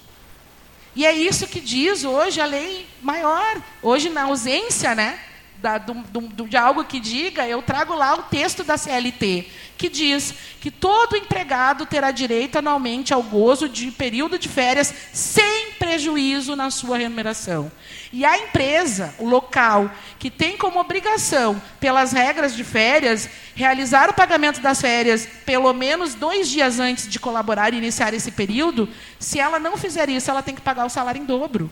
E 0.96 1.06
é 1.06 1.12
isso 1.12 1.48
que 1.48 1.60
diz 1.60 2.04
hoje 2.04 2.40
a 2.40 2.46
lei 2.46 2.88
maior. 3.02 3.62
Hoje, 3.82 4.10
na 4.10 4.24
ausência, 4.24 4.94
né? 4.94 5.20
Da, 5.64 5.78
do, 5.78 5.94
do, 5.94 6.46
de 6.46 6.58
algo 6.58 6.84
que 6.84 7.00
diga, 7.00 7.48
eu 7.48 7.62
trago 7.62 7.96
lá 7.96 8.16
o 8.16 8.24
texto 8.24 8.66
da 8.66 8.78
CLT, 8.78 9.48
que 9.78 9.88
diz 9.88 10.34
que 10.60 10.70
todo 10.70 11.16
empregado 11.16 11.86
terá 11.86 12.12
direito 12.12 12.58
anualmente 12.58 13.14
ao 13.14 13.24
gozo 13.24 13.70
de 13.70 13.90
período 13.90 14.38
de 14.38 14.50
férias 14.50 14.94
sem 15.14 15.72
prejuízo 15.80 16.54
na 16.54 16.70
sua 16.70 16.98
remuneração. 16.98 17.72
E 18.12 18.26
a 18.26 18.38
empresa, 18.38 19.16
o 19.18 19.26
local, 19.26 19.90
que 20.20 20.30
tem 20.30 20.58
como 20.58 20.82
obrigação, 20.82 21.62
pelas 21.80 22.12
regras 22.12 22.54
de 22.54 22.66
férias, 22.66 23.30
realizar 23.56 24.10
o 24.10 24.14
pagamento 24.14 24.60
das 24.60 24.82
férias 24.82 25.26
pelo 25.46 25.72
menos 25.72 26.14
dois 26.14 26.50
dias 26.50 26.78
antes 26.78 27.08
de 27.08 27.22
colaborar 27.22 27.74
e 27.74 27.78
iniciar 27.78 28.14
esse 28.14 28.32
período, 28.32 28.90
se 29.18 29.40
ela 29.40 29.60
não 29.60 29.78
fizer 29.78 30.10
isso, 30.10 30.30
ela 30.30 30.44
tem 30.44 30.56
que 30.56 30.62
pagar 30.62 30.86
o 30.86 30.90
salário 30.90 31.22
em 31.22 31.26
dobro. 31.26 31.72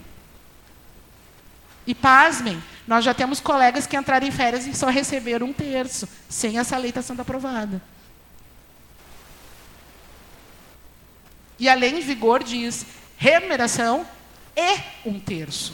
E 1.86 1.94
pasmem, 1.94 2.62
nós 2.92 3.06
já 3.06 3.14
temos 3.14 3.40
colegas 3.40 3.88
que 3.88 3.96
entraram 3.96 4.28
em 4.28 4.32
férias 4.32 4.68
e 4.68 4.74
só 4.74 4.90
receberam 4.90 5.48
um 5.48 5.54
terço, 5.54 6.06
sem 6.28 6.60
essa 6.60 6.76
lei 6.76 6.90
estar 6.90 7.02
sendo 7.02 7.22
aprovada. 7.22 7.82
E 11.58 11.70
a 11.70 11.74
lei 11.74 11.92
em 11.92 12.02
vigor 12.02 12.44
diz 12.44 12.86
remuneração 13.16 14.06
e 14.58 15.08
um 15.08 15.18
terço. 15.22 15.74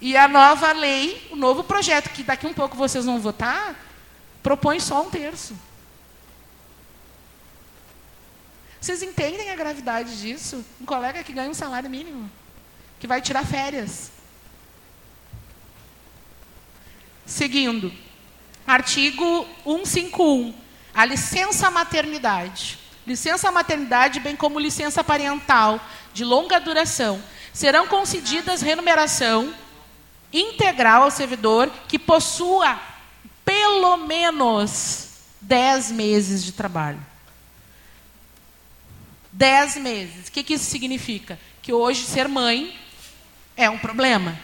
E 0.00 0.16
a 0.16 0.26
nova 0.26 0.72
lei, 0.72 1.28
o 1.30 1.36
novo 1.36 1.62
projeto, 1.62 2.10
que 2.10 2.24
daqui 2.24 2.44
um 2.44 2.54
pouco 2.54 2.76
vocês 2.76 3.04
vão 3.04 3.20
votar, 3.20 3.76
propõe 4.42 4.80
só 4.80 5.06
um 5.06 5.10
terço. 5.10 5.56
Vocês 8.80 9.00
entendem 9.00 9.48
a 9.50 9.54
gravidade 9.54 10.20
disso? 10.20 10.64
Um 10.80 10.84
colega 10.84 11.22
que 11.22 11.32
ganha 11.32 11.50
um 11.50 11.54
salário 11.54 11.88
mínimo, 11.88 12.28
que 12.98 13.06
vai 13.06 13.22
tirar 13.22 13.46
férias. 13.46 14.10
Seguindo. 17.30 17.92
Artigo 18.66 19.46
151. 19.64 20.52
A 20.92 21.04
licença 21.04 21.70
maternidade. 21.70 22.76
Licença 23.06 23.52
maternidade, 23.52 24.18
bem 24.18 24.34
como 24.34 24.58
licença 24.58 25.04
parental 25.04 25.80
de 26.12 26.24
longa 26.24 26.58
duração, 26.58 27.22
serão 27.52 27.86
concedidas 27.86 28.62
remuneração 28.62 29.54
integral 30.32 31.04
ao 31.04 31.10
servidor 31.10 31.70
que 31.86 32.00
possua 32.00 32.80
pelo 33.44 33.96
menos 33.98 35.10
10 35.40 35.92
meses 35.92 36.44
de 36.44 36.50
trabalho. 36.50 37.00
10 39.30 39.76
meses. 39.76 40.26
O 40.26 40.32
que, 40.32 40.42
que 40.42 40.54
isso 40.54 40.68
significa? 40.68 41.38
Que 41.62 41.72
hoje 41.72 42.02
ser 42.02 42.26
mãe 42.26 42.76
é 43.56 43.70
um 43.70 43.78
problema. 43.78 44.36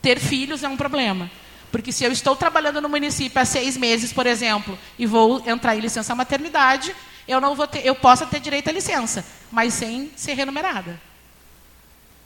Ter 0.00 0.18
filhos 0.18 0.62
é 0.62 0.68
um 0.68 0.78
problema. 0.78 1.30
Porque 1.74 1.90
se 1.90 2.04
eu 2.04 2.12
estou 2.12 2.36
trabalhando 2.36 2.80
no 2.80 2.88
município 2.88 3.42
há 3.42 3.44
seis 3.44 3.76
meses, 3.76 4.12
por 4.12 4.28
exemplo, 4.28 4.78
e 4.96 5.06
vou 5.06 5.42
entrar 5.44 5.74
em 5.74 5.80
licença 5.80 6.14
maternidade, 6.14 6.94
eu 7.26 7.40
não 7.40 7.56
vou 7.56 7.66
ter, 7.66 7.84
eu 7.84 7.96
posso 7.96 8.24
ter 8.28 8.38
direito 8.38 8.68
à 8.68 8.72
licença, 8.72 9.26
mas 9.50 9.74
sem 9.74 10.08
ser 10.14 10.34
remunerada. 10.34 11.00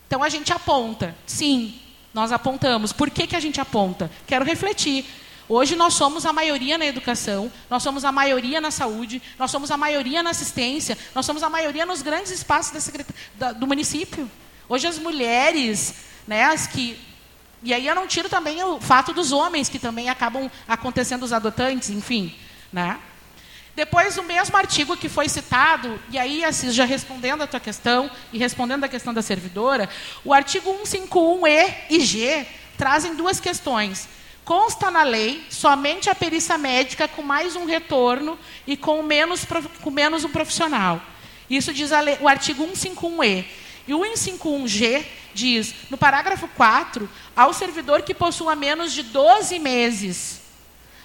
Então 0.06 0.22
a 0.22 0.28
gente 0.28 0.52
aponta, 0.52 1.16
sim, 1.26 1.80
nós 2.12 2.30
apontamos. 2.30 2.92
Por 2.92 3.08
que, 3.08 3.26
que 3.26 3.34
a 3.34 3.40
gente 3.40 3.58
aponta? 3.58 4.10
Quero 4.26 4.44
refletir. 4.44 5.06
Hoje 5.48 5.76
nós 5.76 5.94
somos 5.94 6.26
a 6.26 6.32
maioria 6.34 6.76
na 6.76 6.84
educação, 6.84 7.50
nós 7.70 7.82
somos 7.82 8.04
a 8.04 8.12
maioria 8.12 8.60
na 8.60 8.70
saúde, 8.70 9.22
nós 9.38 9.50
somos 9.50 9.70
a 9.70 9.78
maioria 9.78 10.22
na 10.22 10.28
assistência, 10.28 10.98
nós 11.14 11.24
somos 11.24 11.42
a 11.42 11.48
maioria 11.48 11.86
nos 11.86 12.02
grandes 12.02 12.32
espaços 12.32 12.92
da, 12.92 13.04
da, 13.34 13.52
do 13.52 13.66
município. 13.66 14.30
Hoje 14.68 14.86
as 14.86 14.98
mulheres, 14.98 15.94
né, 16.26 16.44
as 16.44 16.66
que 16.66 17.08
e 17.62 17.74
aí 17.74 17.86
eu 17.86 17.94
não 17.94 18.06
tiro 18.06 18.28
também 18.28 18.62
o 18.62 18.80
fato 18.80 19.12
dos 19.12 19.32
homens, 19.32 19.68
que 19.68 19.78
também 19.78 20.08
acabam 20.08 20.50
acontecendo 20.66 21.22
os 21.22 21.32
adotantes, 21.32 21.90
enfim. 21.90 22.34
Né? 22.72 22.98
Depois, 23.74 24.16
o 24.18 24.22
mesmo 24.22 24.56
artigo 24.56 24.96
que 24.96 25.08
foi 25.08 25.28
citado, 25.28 26.00
e 26.10 26.18
aí, 26.18 26.44
Assis, 26.44 26.74
já 26.74 26.84
respondendo 26.84 27.42
a 27.42 27.46
tua 27.46 27.60
questão, 27.60 28.10
e 28.32 28.38
respondendo 28.38 28.84
a 28.84 28.88
questão 28.88 29.14
da 29.14 29.22
servidora, 29.22 29.88
o 30.24 30.32
artigo 30.34 30.70
151E 30.84 31.74
e 31.90 32.00
G 32.00 32.46
trazem 32.76 33.14
duas 33.14 33.38
questões. 33.38 34.08
Consta 34.44 34.90
na 34.90 35.02
lei 35.02 35.44
somente 35.50 36.08
a 36.08 36.14
perícia 36.14 36.56
médica 36.56 37.06
com 37.06 37.22
mais 37.22 37.54
um 37.54 37.66
retorno 37.66 38.38
e 38.66 38.76
com 38.76 39.02
menos, 39.02 39.46
com 39.82 39.90
menos 39.90 40.24
um 40.24 40.30
profissional. 40.30 41.02
Isso 41.50 41.72
diz 41.72 41.90
lei, 41.90 42.16
o 42.20 42.26
artigo 42.26 42.66
151E. 42.66 43.44
E 43.86 43.94
o 43.94 44.00
151G 44.00 45.04
diz, 45.34 45.74
no 45.90 45.96
parágrafo 45.96 46.48
4, 46.48 47.08
ao 47.36 47.52
servidor 47.52 48.02
que 48.02 48.14
possua 48.14 48.56
menos 48.56 48.92
de 48.92 49.02
12 49.02 49.58
meses, 49.58 50.40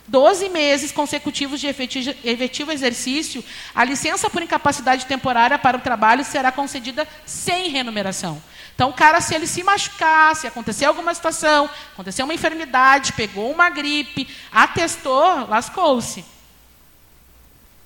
12 0.07 0.49
meses 0.49 0.91
consecutivos 0.91 1.61
de 1.61 1.67
efetivo, 1.67 2.71
exercício, 2.71 3.43
a 3.73 3.83
licença 3.83 4.29
por 4.29 4.41
incapacidade 4.41 5.05
temporária 5.05 5.57
para 5.57 5.77
o 5.77 5.81
trabalho 5.81 6.25
será 6.25 6.51
concedida 6.51 7.07
sem 7.25 7.69
remuneração. 7.69 8.41
Então, 8.75 8.89
o 8.89 8.93
cara, 8.93 9.21
se 9.21 9.35
ele 9.35 9.47
se 9.47 9.63
machucar, 9.63 10.35
se 10.35 10.47
acontecer 10.47 10.85
alguma 10.85 11.13
situação, 11.13 11.69
aconteceu 11.93 12.25
uma 12.25 12.33
enfermidade, 12.33 13.13
pegou 13.13 13.51
uma 13.51 13.69
gripe, 13.69 14.27
atestou, 14.51 15.47
lascou-se. 15.47 16.25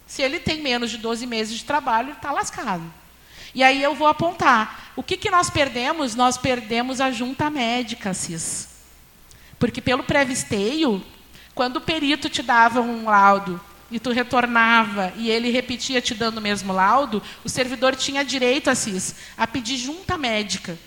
Se 0.08 0.22
ele 0.22 0.40
tem 0.40 0.62
menos 0.62 0.90
de 0.90 0.98
12 0.98 1.28
meses 1.28 1.58
de 1.58 1.66
trabalho, 1.66 2.14
está 2.14 2.32
lascado. 2.32 2.84
E 3.54 3.64
aí 3.64 3.82
eu 3.82 3.96
vou 3.96 4.08
apontar. 4.08 4.92
O 4.96 5.04
que, 5.04 5.18
que 5.18 5.30
nós 5.30 5.50
perdemos? 5.50 6.16
Nós 6.16 6.38
perdemos 6.38 7.00
a 7.00 7.12
junta 7.12 7.50
médica, 7.50 8.14
CIS. 8.14 8.68
Porque 9.60 9.82
pelo 9.82 10.04
pré-visteio, 10.04 11.04
quando 11.56 11.78
o 11.78 11.82
perito 11.82 12.30
te 12.30 12.42
dava 12.42 12.82
um 12.82 13.06
laudo 13.06 13.60
e 13.90 14.00
tu 14.00 14.12
retornava 14.12 15.14
e 15.16 15.30
ele 15.30 15.50
repetia 15.50 16.02
te 16.02 16.14
dando 16.14 16.38
o 16.38 16.42
mesmo 16.42 16.74
laudo, 16.74 17.22
o 17.44 17.50
servidor 17.50 17.96
tinha 17.96 18.24
direito, 18.24 18.70
Assis, 18.70 19.16
a 19.38 19.48
pedir 19.48 19.78
junta 19.78 20.18
médica. 20.18 20.78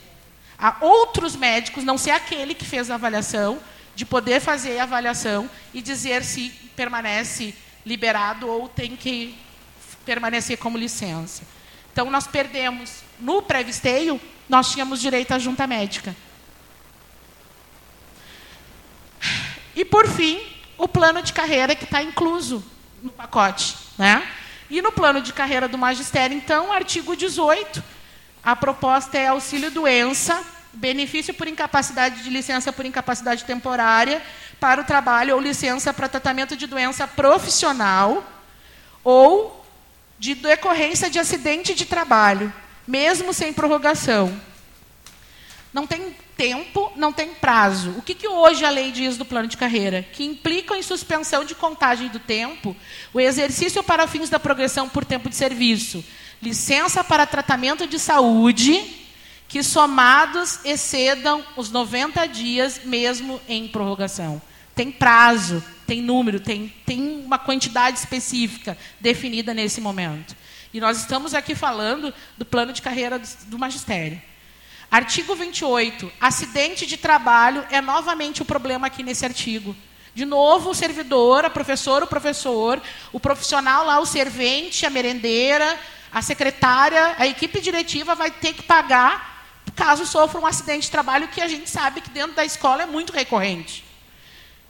A 0.58 0.76
outros 0.80 1.34
médicos, 1.34 1.82
não 1.82 1.96
ser 1.96 2.10
aquele 2.10 2.54
que 2.54 2.64
fez 2.64 2.90
a 2.90 2.94
avaliação, 2.94 3.58
de 3.94 4.04
poder 4.04 4.40
fazer 4.40 4.78
a 4.78 4.84
avaliação 4.84 5.48
e 5.74 5.82
dizer 5.82 6.22
se 6.22 6.50
permanece 6.76 7.54
liberado 7.84 8.46
ou 8.46 8.68
tem 8.68 8.94
que 8.94 9.34
permanecer 10.04 10.58
como 10.58 10.78
licença. 10.78 11.42
Então, 11.92 12.10
nós 12.10 12.26
perdemos, 12.26 13.02
no 13.18 13.42
pré-visteio, 13.42 14.20
nós 14.48 14.70
tínhamos 14.70 15.00
direito 15.00 15.32
à 15.32 15.38
junta 15.38 15.66
médica. 15.66 16.14
E, 19.74 19.84
por 19.84 20.06
fim, 20.08 20.40
o 20.76 20.88
plano 20.88 21.22
de 21.22 21.32
carreira 21.32 21.74
que 21.74 21.84
está 21.84 22.02
incluso 22.02 22.64
no 23.02 23.10
pacote. 23.10 23.76
Né? 23.98 24.26
E 24.68 24.80
no 24.80 24.92
plano 24.92 25.20
de 25.20 25.32
carreira 25.32 25.68
do 25.68 25.78
magistério, 25.78 26.36
então, 26.36 26.72
artigo 26.72 27.16
18, 27.16 27.82
a 28.42 28.56
proposta 28.56 29.18
é 29.18 29.28
auxílio-doença, 29.28 30.42
benefício 30.72 31.34
por 31.34 31.48
incapacidade 31.48 32.22
de 32.22 32.30
licença 32.30 32.72
por 32.72 32.86
incapacidade 32.86 33.44
temporária 33.44 34.22
para 34.58 34.80
o 34.80 34.84
trabalho 34.84 35.34
ou 35.34 35.40
licença 35.40 35.92
para 35.92 36.08
tratamento 36.08 36.56
de 36.56 36.66
doença 36.66 37.06
profissional 37.06 38.24
ou 39.02 39.59
de 40.20 40.34
decorrência 40.34 41.08
de 41.08 41.18
acidente 41.18 41.74
de 41.74 41.86
trabalho, 41.86 42.52
mesmo 42.86 43.32
sem 43.32 43.54
prorrogação. 43.54 44.38
Não 45.72 45.86
tem 45.86 46.14
tempo, 46.36 46.92
não 46.94 47.10
tem 47.10 47.30
prazo. 47.30 47.94
O 47.96 48.02
que, 48.02 48.14
que 48.14 48.28
hoje 48.28 48.62
a 48.62 48.68
lei 48.68 48.92
diz 48.92 49.16
do 49.16 49.24
plano 49.24 49.48
de 49.48 49.56
carreira? 49.56 50.02
Que 50.02 50.22
implica 50.22 50.76
em 50.76 50.82
suspensão 50.82 51.42
de 51.42 51.54
contagem 51.54 52.08
do 52.08 52.18
tempo 52.18 52.76
o 53.14 53.20
exercício 53.20 53.82
para 53.82 54.06
fins 54.06 54.28
da 54.28 54.38
progressão 54.38 54.90
por 54.90 55.06
tempo 55.06 55.30
de 55.30 55.36
serviço, 55.36 56.04
licença 56.42 57.02
para 57.02 57.26
tratamento 57.26 57.86
de 57.86 57.98
saúde, 57.98 59.06
que 59.48 59.62
somados 59.62 60.60
excedam 60.66 61.42
os 61.56 61.70
90 61.70 62.26
dias, 62.28 62.82
mesmo 62.84 63.40
em 63.48 63.66
prorrogação. 63.66 64.40
Tem 64.74 64.90
prazo, 64.90 65.64
tem 65.90 66.00
número, 66.00 66.38
tem, 66.38 66.72
tem 66.86 67.20
uma 67.24 67.36
quantidade 67.36 67.98
específica 67.98 68.78
definida 69.00 69.52
nesse 69.52 69.80
momento. 69.80 70.36
E 70.72 70.80
nós 70.80 70.98
estamos 70.98 71.34
aqui 71.34 71.52
falando 71.52 72.14
do 72.38 72.44
plano 72.44 72.72
de 72.72 72.80
carreira 72.80 73.18
do, 73.18 73.28
do 73.46 73.58
magistério. 73.58 74.22
Artigo 74.88 75.34
28. 75.34 76.12
Acidente 76.20 76.86
de 76.86 76.96
trabalho 76.96 77.66
é 77.72 77.80
novamente 77.80 78.40
o 78.40 78.44
problema 78.44 78.86
aqui 78.86 79.02
nesse 79.02 79.24
artigo. 79.24 79.74
De 80.14 80.24
novo, 80.24 80.70
o 80.70 80.74
servidor, 80.76 81.44
a 81.44 81.50
professora, 81.50 82.04
o 82.04 82.08
professor, 82.08 82.80
o 83.12 83.18
profissional 83.18 83.84
lá, 83.84 83.98
o 83.98 84.06
servente, 84.06 84.86
a 84.86 84.90
merendeira, 84.90 85.76
a 86.12 86.22
secretária, 86.22 87.16
a 87.18 87.26
equipe 87.26 87.60
diretiva 87.60 88.14
vai 88.14 88.30
ter 88.30 88.52
que 88.52 88.62
pagar 88.62 89.28
caso 89.74 90.04
sofra 90.04 90.38
um 90.38 90.46
acidente 90.46 90.82
de 90.82 90.90
trabalho 90.90 91.28
que 91.28 91.40
a 91.40 91.48
gente 91.48 91.68
sabe 91.68 92.00
que 92.00 92.10
dentro 92.10 92.36
da 92.36 92.44
escola 92.44 92.82
é 92.82 92.86
muito 92.86 93.12
recorrente. 93.12 93.82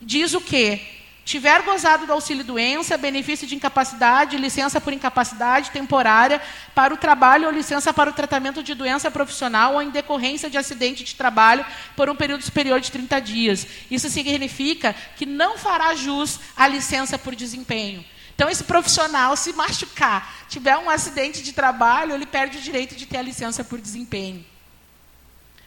Diz 0.00 0.34
o 0.34 0.40
quê? 0.40 0.99
Tiver 1.30 1.62
gozado 1.62 2.06
do 2.06 2.12
auxílio 2.12 2.42
doença, 2.42 2.98
benefício 2.98 3.46
de 3.46 3.54
incapacidade, 3.54 4.36
licença 4.36 4.80
por 4.80 4.92
incapacidade 4.92 5.70
temporária 5.70 6.42
para 6.74 6.92
o 6.92 6.96
trabalho 6.96 7.46
ou 7.46 7.52
licença 7.52 7.94
para 7.94 8.10
o 8.10 8.12
tratamento 8.12 8.64
de 8.64 8.74
doença 8.74 9.12
profissional 9.12 9.74
ou 9.74 9.82
em 9.82 9.90
decorrência 9.90 10.50
de 10.50 10.58
acidente 10.58 11.04
de 11.04 11.14
trabalho 11.14 11.64
por 11.94 12.10
um 12.10 12.16
período 12.16 12.42
superior 12.42 12.80
de 12.80 12.90
30 12.90 13.20
dias. 13.20 13.64
Isso 13.88 14.10
significa 14.10 14.92
que 15.14 15.24
não 15.24 15.56
fará 15.56 15.94
jus 15.94 16.40
à 16.56 16.66
licença 16.66 17.16
por 17.16 17.36
desempenho. 17.36 18.04
Então, 18.34 18.50
esse 18.50 18.64
profissional, 18.64 19.36
se 19.36 19.52
machucar, 19.52 20.46
tiver 20.48 20.76
um 20.78 20.90
acidente 20.90 21.44
de 21.44 21.52
trabalho, 21.52 22.12
ele 22.12 22.26
perde 22.26 22.58
o 22.58 22.60
direito 22.60 22.96
de 22.96 23.06
ter 23.06 23.18
a 23.18 23.22
licença 23.22 23.62
por 23.62 23.80
desempenho. 23.80 24.44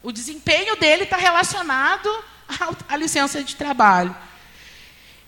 O 0.01 0.11
desempenho 0.11 0.75
dele 0.75 1.03
está 1.03 1.15
relacionado 1.15 2.09
à 2.89 2.97
licença 2.97 3.41
de 3.41 3.55
trabalho. 3.55 4.13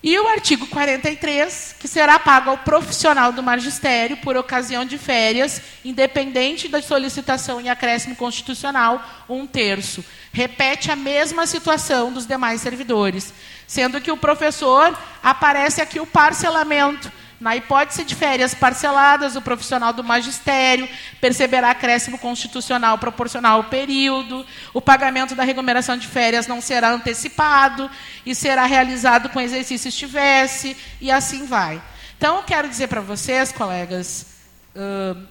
E 0.06 0.16
o 0.20 0.28
artigo 0.28 0.68
43, 0.68 1.74
que 1.80 1.88
será 1.88 2.16
pago 2.16 2.50
ao 2.50 2.58
profissional 2.58 3.32
do 3.32 3.42
magistério 3.42 4.16
por 4.18 4.36
ocasião 4.36 4.84
de 4.84 4.96
férias, 4.96 5.60
independente 5.84 6.68
da 6.68 6.80
solicitação 6.80 7.60
em 7.60 7.68
acréscimo 7.68 8.14
constitucional, 8.14 9.04
um 9.28 9.48
terço. 9.48 10.04
Repete 10.32 10.92
a 10.92 10.94
mesma 10.94 11.44
situação 11.44 12.12
dos 12.12 12.24
demais 12.24 12.60
servidores, 12.60 13.34
sendo 13.66 14.00
que 14.00 14.12
o 14.12 14.16
professor 14.16 14.96
aparece 15.24 15.82
aqui 15.82 15.98
o 15.98 16.06
parcelamento 16.06 17.10
na 17.40 17.54
hipótese 17.54 18.04
de 18.04 18.14
férias 18.14 18.54
parceladas, 18.54 19.36
o 19.36 19.42
profissional 19.42 19.92
do 19.92 20.02
magistério 20.02 20.88
perceberá 21.20 21.70
acréscimo 21.70 22.18
constitucional 22.18 22.98
proporcional 22.98 23.58
ao 23.58 23.64
período, 23.64 24.46
o 24.72 24.80
pagamento 24.80 25.34
da 25.34 25.44
remuneração 25.44 25.96
de 25.96 26.08
férias 26.08 26.46
não 26.46 26.60
será 26.60 26.90
antecipado 26.90 27.90
e 28.24 28.34
será 28.34 28.64
realizado 28.64 29.28
com 29.28 29.40
exercício 29.40 29.88
estivesse, 29.88 30.76
e 31.00 31.10
assim 31.10 31.46
vai. 31.46 31.82
Então, 32.16 32.36
eu 32.36 32.42
quero 32.42 32.68
dizer 32.68 32.88
para 32.88 33.00
vocês, 33.02 33.52
colegas, 33.52 34.26
uh, 34.74 35.22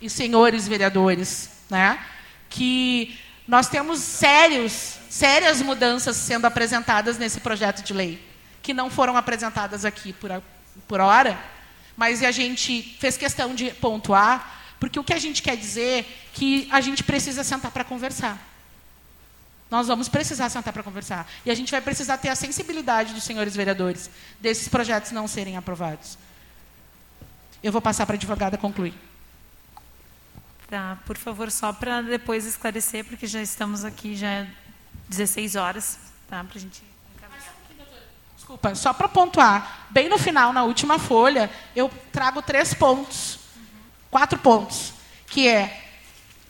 e 0.00 0.10
senhores 0.10 0.68
vereadores, 0.68 1.48
né, 1.70 1.98
que 2.50 3.18
nós 3.48 3.68
temos 3.68 4.00
sérios, 4.00 4.98
sérias 5.08 5.62
mudanças 5.62 6.16
sendo 6.16 6.46
apresentadas 6.46 7.16
nesse 7.16 7.40
projeto 7.40 7.82
de 7.82 7.94
lei, 7.94 8.22
que 8.62 8.74
não 8.74 8.90
foram 8.90 9.16
apresentadas 9.16 9.84
aqui 9.84 10.12
por, 10.12 10.30
a, 10.30 10.42
por 10.86 11.00
hora, 11.00 11.38
mas 11.96 12.22
a 12.22 12.30
gente 12.30 12.96
fez 12.98 13.16
questão 13.16 13.54
de 13.54 13.70
pontuar, 13.72 14.62
porque 14.80 14.98
o 14.98 15.04
que 15.04 15.12
a 15.12 15.18
gente 15.18 15.42
quer 15.42 15.56
dizer 15.56 16.06
que 16.32 16.68
a 16.70 16.80
gente 16.80 17.02
precisa 17.02 17.44
sentar 17.44 17.70
para 17.70 17.84
conversar. 17.84 18.38
Nós 19.70 19.88
vamos 19.88 20.08
precisar 20.08 20.48
sentar 20.50 20.72
para 20.72 20.82
conversar. 20.82 21.26
E 21.44 21.50
a 21.50 21.54
gente 21.54 21.70
vai 21.70 21.80
precisar 21.80 22.18
ter 22.18 22.28
a 22.28 22.36
sensibilidade 22.36 23.14
dos 23.14 23.24
senhores 23.24 23.56
vereadores 23.56 24.10
desses 24.40 24.68
projetos 24.68 25.10
não 25.12 25.26
serem 25.26 25.56
aprovados. 25.56 26.18
Eu 27.62 27.72
vou 27.72 27.80
passar 27.80 28.04
para 28.04 28.14
a 28.14 28.18
advogada 28.18 28.58
concluir. 28.58 28.94
Tá, 30.68 30.98
por 31.06 31.16
favor, 31.16 31.50
só 31.50 31.72
para 31.72 32.02
depois 32.02 32.44
esclarecer, 32.44 33.04
porque 33.04 33.26
já 33.26 33.40
estamos 33.40 33.84
aqui, 33.84 34.16
já 34.16 34.28
é 34.28 34.50
16 35.08 35.56
horas, 35.56 35.98
tá, 36.28 36.42
para 36.42 36.58
a 36.58 36.60
gente 36.60 36.82
Desculpa, 38.44 38.74
só 38.74 38.92
para 38.92 39.08
pontuar, 39.08 39.86
bem 39.88 40.06
no 40.06 40.18
final, 40.18 40.52
na 40.52 40.64
última 40.64 40.98
folha, 40.98 41.50
eu 41.74 41.90
trago 42.12 42.42
três 42.42 42.74
pontos, 42.74 43.38
quatro 44.10 44.38
pontos, 44.38 44.92
que 45.28 45.48
é 45.48 45.82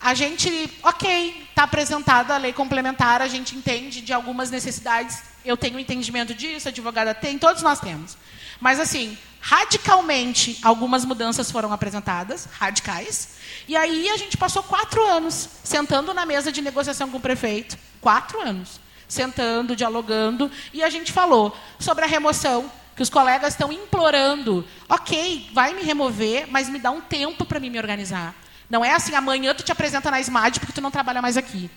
a 0.00 0.12
gente, 0.12 0.76
ok, 0.82 1.46
está 1.48 1.62
apresentada 1.62 2.34
a 2.34 2.36
lei 2.36 2.52
complementar, 2.52 3.22
a 3.22 3.28
gente 3.28 3.54
entende 3.54 4.00
de 4.00 4.12
algumas 4.12 4.50
necessidades, 4.50 5.22
eu 5.44 5.56
tenho 5.56 5.78
entendimento 5.78 6.34
disso, 6.34 6.66
a 6.66 6.72
advogada 6.72 7.14
tem, 7.14 7.38
todos 7.38 7.62
nós 7.62 7.78
temos. 7.78 8.16
Mas, 8.58 8.80
assim, 8.80 9.16
radicalmente, 9.40 10.58
algumas 10.64 11.04
mudanças 11.04 11.48
foram 11.48 11.72
apresentadas, 11.72 12.48
radicais, 12.58 13.36
e 13.68 13.76
aí 13.76 14.08
a 14.08 14.16
gente 14.16 14.36
passou 14.36 14.64
quatro 14.64 15.00
anos 15.06 15.48
sentando 15.62 16.12
na 16.12 16.26
mesa 16.26 16.50
de 16.50 16.60
negociação 16.60 17.08
com 17.08 17.18
o 17.18 17.20
prefeito, 17.20 17.78
quatro 18.00 18.40
anos, 18.40 18.80
sentando, 19.08 19.76
dialogando, 19.76 20.50
e 20.72 20.82
a 20.82 20.90
gente 20.90 21.12
falou 21.12 21.56
sobre 21.78 22.04
a 22.04 22.08
remoção, 22.08 22.70
que 22.96 23.02
os 23.02 23.10
colegas 23.10 23.54
estão 23.54 23.72
implorando, 23.72 24.64
ok, 24.88 25.50
vai 25.52 25.74
me 25.74 25.82
remover, 25.82 26.46
mas 26.48 26.68
me 26.68 26.78
dá 26.78 26.90
um 26.90 27.00
tempo 27.00 27.44
para 27.44 27.58
mim 27.58 27.70
me 27.70 27.78
organizar. 27.78 28.34
Não 28.70 28.84
é 28.84 28.92
assim, 28.92 29.14
amanhã 29.14 29.54
tu 29.54 29.62
te 29.62 29.72
apresenta 29.72 30.10
na 30.10 30.20
SMAD 30.20 30.60
porque 30.60 30.72
tu 30.72 30.80
não 30.80 30.90
trabalha 30.90 31.20
mais 31.20 31.36
aqui. 31.36 31.70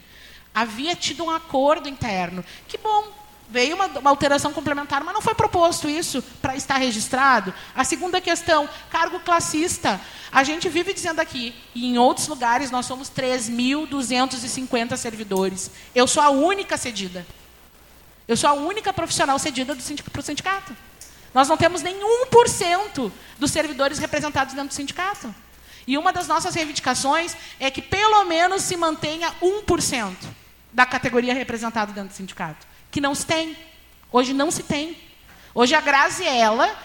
Havia 0.54 0.96
tido 0.96 1.24
um 1.26 1.30
acordo 1.30 1.90
interno. 1.90 2.44
Que 2.68 2.78
bom, 2.78 3.17
veio 3.50 3.76
uma, 3.76 3.86
uma 3.86 4.10
alteração 4.10 4.52
complementar, 4.52 5.04
mas 5.04 5.14
não 5.14 5.22
foi 5.22 5.34
proposto 5.34 5.88
isso 5.90 6.22
para 6.42 6.56
estar 6.56 6.78
registrado. 6.78 7.54
A 7.76 7.84
segunda 7.84 8.20
questão, 8.20 8.68
cargo 8.90 9.20
classista. 9.20 10.00
A 10.32 10.44
gente 10.44 10.68
vive 10.68 10.94
dizendo 10.94 11.20
aqui, 11.20 11.56
e 11.74 11.88
em 11.88 11.98
outros 11.98 12.28
lugares 12.28 12.70
nós 12.70 12.86
somos 12.86 13.10
3.250 13.10 14.98
servidores. 14.98 15.72
Eu 15.96 16.06
sou 16.06 16.22
a 16.22 16.30
única 16.30 16.78
cedida. 16.78 17.26
Eu 18.28 18.36
sou 18.36 18.50
a 18.50 18.54
única 18.54 18.92
profissional 18.92 19.40
cedida 19.40 19.76
para 20.12 20.20
o 20.20 20.24
sindicato. 20.24 20.76
Nós 21.34 21.48
não 21.48 21.56
temos 21.56 21.82
nenhum 21.82 22.26
por 22.28 22.50
cento 22.50 23.12
dos 23.40 23.52
servidores 23.52 24.00
representados 24.00 24.54
dentro 24.54 24.70
do 24.70 24.74
sindicato. 24.74 25.34
E 25.86 25.98
uma 25.98 26.12
das 26.12 26.28
nossas 26.28 26.54
reivindicações 26.54 27.36
é 27.60 27.72
que 27.72 27.82
pelo 27.82 28.26
menos 28.26 28.64
se 28.64 28.76
mantenha 28.76 29.34
1% 29.42 30.16
da 30.74 30.86
categoria 30.86 31.34
representada 31.34 31.94
dentro 31.94 32.10
do 32.10 32.16
sindicato. 32.16 32.67
Que 32.92 33.02
não 33.02 33.14
se 33.14 33.26
tem. 33.26 33.58
Hoje 34.12 34.34
não 34.34 34.52
se 34.52 34.64
tem. 34.64 34.98
Hoje 35.54 35.76
a 35.76 35.82
Graziella, 35.82 36.76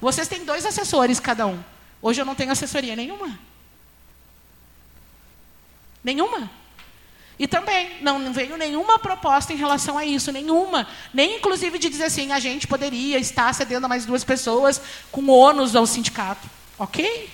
vocês 0.00 0.28
têm 0.28 0.44
dois 0.44 0.64
assessores 0.66 1.20
cada 1.20 1.46
um. 1.46 1.62
Hoje 2.00 2.20
eu 2.20 2.24
não 2.24 2.34
tenho 2.34 2.50
assessoria 2.50 2.96
nenhuma. 2.96 3.38
Nenhuma. 6.02 6.50
E 7.38 7.46
também 7.46 8.00
não 8.02 8.32
veio 8.32 8.56
nenhuma 8.56 8.98
proposta 8.98 9.52
em 9.52 9.56
relação 9.56 9.96
a 9.98 10.04
isso, 10.04 10.30
nenhuma. 10.30 10.86
Nem 11.12 11.36
inclusive 11.36 11.78
de 11.78 11.88
dizer 11.88 12.04
assim, 12.04 12.32
a 12.32 12.38
gente 12.38 12.66
poderia 12.66 13.18
estar 13.18 13.52
cedendo 13.52 13.84
a 13.84 13.88
mais 13.88 14.04
duas 14.04 14.22
pessoas 14.22 14.80
com 15.10 15.28
ônus 15.28 15.74
ao 15.74 15.86
sindicato. 15.86 16.48
Ok? 16.78 17.30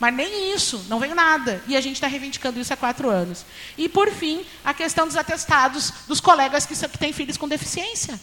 Mas 0.00 0.14
nem 0.14 0.54
isso, 0.54 0.86
não 0.88 0.98
veio 0.98 1.14
nada. 1.14 1.62
E 1.68 1.76
a 1.76 1.80
gente 1.80 1.96
está 1.96 2.06
reivindicando 2.06 2.58
isso 2.58 2.72
há 2.72 2.76
quatro 2.76 3.10
anos. 3.10 3.44
E, 3.76 3.86
por 3.86 4.10
fim, 4.10 4.44
a 4.64 4.72
questão 4.72 5.06
dos 5.06 5.14
atestados 5.14 5.92
dos 6.08 6.20
colegas 6.20 6.64
que, 6.64 6.74
que 6.74 6.98
têm 6.98 7.12
filhos 7.12 7.36
com 7.36 7.46
deficiência. 7.46 8.18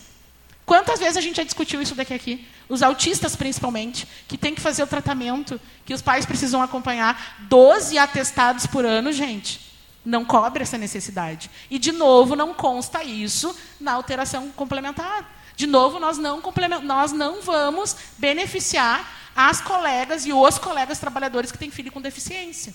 Quantas 0.66 1.00
vezes 1.00 1.16
a 1.16 1.22
gente 1.22 1.38
já 1.38 1.44
discutiu 1.44 1.80
isso 1.80 1.94
daqui 1.94 2.16
aqui? 2.16 2.48
Os 2.68 2.82
autistas, 2.82 3.36
principalmente, 3.36 4.08
que 4.28 4.38
têm 4.38 4.56
que 4.56 4.60
fazer 4.60 4.82
o 4.82 4.88
tratamento, 4.88 5.62
que 5.86 5.94
os 5.94 6.02
pais 6.02 6.26
precisam 6.26 6.62
acompanhar. 6.64 7.38
Doze 7.48 7.98
atestados 8.00 8.66
por 8.66 8.84
ano, 8.84 9.12
gente. 9.12 9.62
Não 10.04 10.26
cobre 10.26 10.64
essa 10.64 10.80
necessidade. 10.80 11.50
E, 11.70 11.78
de 11.78 11.92
novo, 11.92 12.36
não 12.36 12.56
consta 12.56 13.04
isso 13.04 13.56
na 13.80 13.94
alteração 13.94 14.50
complementar. 14.52 15.38
De 15.56 15.68
novo, 15.68 16.00
nós 16.00 16.18
não, 16.18 16.42
nós 16.84 17.12
não 17.12 17.42
vamos 17.42 17.96
beneficiar 18.18 19.27
as 19.38 19.62
colegas 19.62 20.26
e 20.26 20.34
os 20.34 20.58
colegas 20.58 20.98
trabalhadores 20.98 21.52
que 21.52 21.60
têm 21.60 21.70
filho 21.70 21.92
com 21.92 22.02
deficiência. 22.02 22.74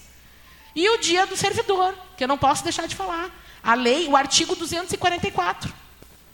E 0.77 0.89
o 0.89 0.99
dia 0.99 1.27
do 1.27 1.37
servidor, 1.37 1.93
que 2.17 2.23
eu 2.23 2.29
não 2.29 2.39
posso 2.39 2.63
deixar 2.63 2.87
de 2.87 2.95
falar. 2.95 3.29
A 3.61 3.75
lei, 3.75 4.07
o 4.07 4.17
artigo 4.17 4.55
244 4.55 5.75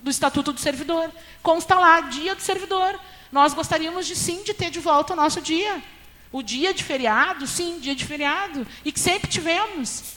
do 0.03 0.11
Estatuto 0.11 0.53
do 0.53 0.61
Servidor, 0.61 1.11
consta 1.43 1.75
lá, 1.77 2.03
dia 2.03 2.35
do 2.35 2.43
servidor. 2.43 3.01
Nós 3.33 3.55
gostaríamos 3.55 4.07
de 4.07 4.15
sim 4.15 4.43
de 4.43 4.53
ter 4.53 4.71
de 4.71 4.81
volta 4.81 5.15
o 5.15 5.17
nosso 5.17 5.41
dia. 5.41 5.83
O 6.31 6.43
dia 6.43 6.75
de 6.75 6.85
feriado, 6.85 7.47
sim, 7.47 7.81
dia 7.81 7.95
de 7.95 8.05
feriado. 8.05 8.67
E 8.85 8.93
que 8.93 9.01
sempre 9.01 9.31
tivemos. 9.31 10.13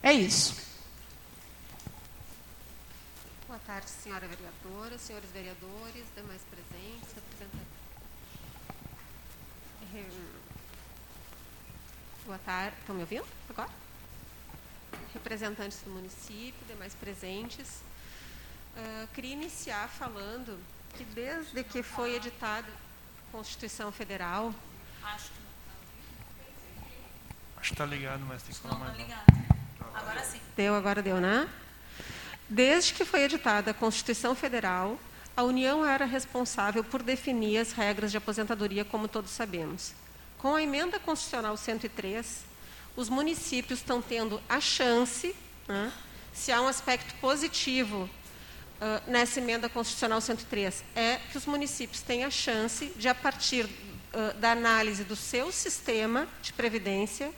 É 0.00 0.12
isso. 0.12 0.54
Boa 3.48 3.58
tarde, 3.66 3.90
senhora 3.90 4.28
vereadora, 4.28 4.96
senhores 4.96 5.28
vereadores, 5.32 6.04
demais 6.14 6.42
presentes, 6.48 7.08
representantes. 7.16 7.78
Boa 12.28 12.38
tarde. 12.44 12.76
Estão 12.80 12.94
me 12.94 13.00
ouvindo 13.00 13.24
agora? 13.48 13.70
Representantes 15.14 15.80
do 15.80 15.90
município, 15.90 16.60
demais 16.68 16.94
presentes. 16.94 17.80
Uh, 18.76 19.08
queria 19.14 19.32
iniciar 19.32 19.88
falando 19.88 20.60
que 20.94 21.04
desde 21.04 21.64
que 21.64 21.82
foi 21.82 22.16
editada 22.16 22.66
a 22.68 23.32
Constituição 23.32 23.90
Federal. 23.90 24.54
Acho 25.02 25.30
que 25.30 25.38
Acho 27.56 27.68
que 27.68 27.72
está 27.72 27.86
ligado, 27.86 28.20
mas 28.26 28.42
tem 28.42 28.54
que 28.54 28.60
falar 28.60 28.78
mais. 28.78 28.98
Ligado. 28.98 29.24
Agora 29.94 30.22
sim. 30.22 30.40
Deu, 30.54 30.74
agora 30.74 31.00
deu, 31.00 31.22
né? 31.22 31.48
Desde 32.46 32.92
que 32.92 33.06
foi 33.06 33.22
editada 33.22 33.70
a 33.70 33.74
Constituição 33.74 34.34
Federal, 34.34 35.00
a 35.34 35.42
União 35.44 35.82
era 35.82 36.04
responsável 36.04 36.84
por 36.84 37.02
definir 37.02 37.56
as 37.56 37.72
regras 37.72 38.10
de 38.10 38.18
aposentadoria, 38.18 38.84
como 38.84 39.08
todos 39.08 39.30
sabemos. 39.30 39.94
Com 40.38 40.54
a 40.54 40.62
emenda 40.62 41.00
constitucional 41.00 41.56
103, 41.56 42.44
os 42.94 43.08
municípios 43.08 43.80
estão 43.80 44.00
tendo 44.00 44.40
a 44.48 44.60
chance, 44.60 45.34
né, 45.66 45.92
se 46.32 46.52
há 46.52 46.62
um 46.62 46.68
aspecto 46.68 47.12
positivo 47.16 48.08
uh, 48.80 49.10
nessa 49.10 49.40
emenda 49.40 49.68
constitucional 49.68 50.20
103, 50.20 50.84
é 50.94 51.16
que 51.32 51.36
os 51.36 51.44
municípios 51.44 52.02
têm 52.02 52.22
a 52.22 52.30
chance 52.30 52.86
de, 52.96 53.08
a 53.08 53.14
partir 53.16 53.64
uh, 53.64 54.32
da 54.38 54.52
análise 54.52 55.02
do 55.02 55.16
seu 55.16 55.50
sistema 55.50 56.28
de 56.40 56.52
previdência, 56.52 57.32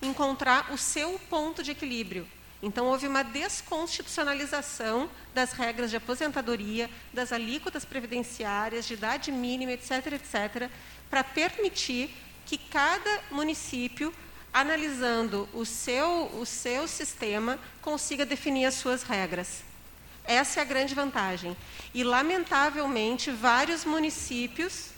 encontrar 0.00 0.72
o 0.72 0.78
seu 0.78 1.18
ponto 1.28 1.64
de 1.64 1.72
equilíbrio. 1.72 2.28
Então, 2.62 2.86
houve 2.86 3.08
uma 3.08 3.24
desconstitucionalização 3.24 5.10
das 5.34 5.52
regras 5.52 5.90
de 5.90 5.96
aposentadoria, 5.96 6.88
das 7.12 7.32
alíquotas 7.32 7.84
previdenciárias, 7.84 8.86
de 8.86 8.94
idade 8.94 9.32
mínima, 9.32 9.72
etc., 9.72 10.12
etc., 10.12 10.70
para 11.10 11.22
permitir 11.22 12.10
que 12.46 12.56
cada 12.56 13.20
município, 13.30 14.14
analisando 14.52 15.48
o 15.52 15.66
seu, 15.66 16.30
o 16.40 16.46
seu 16.46 16.88
sistema, 16.88 17.58
consiga 17.82 18.24
definir 18.24 18.64
as 18.64 18.74
suas 18.74 19.02
regras. 19.02 19.64
Essa 20.24 20.60
é 20.60 20.62
a 20.62 20.66
grande 20.66 20.94
vantagem. 20.94 21.56
E, 21.92 22.02
lamentavelmente, 22.02 23.30
vários 23.30 23.84
municípios 23.84 24.90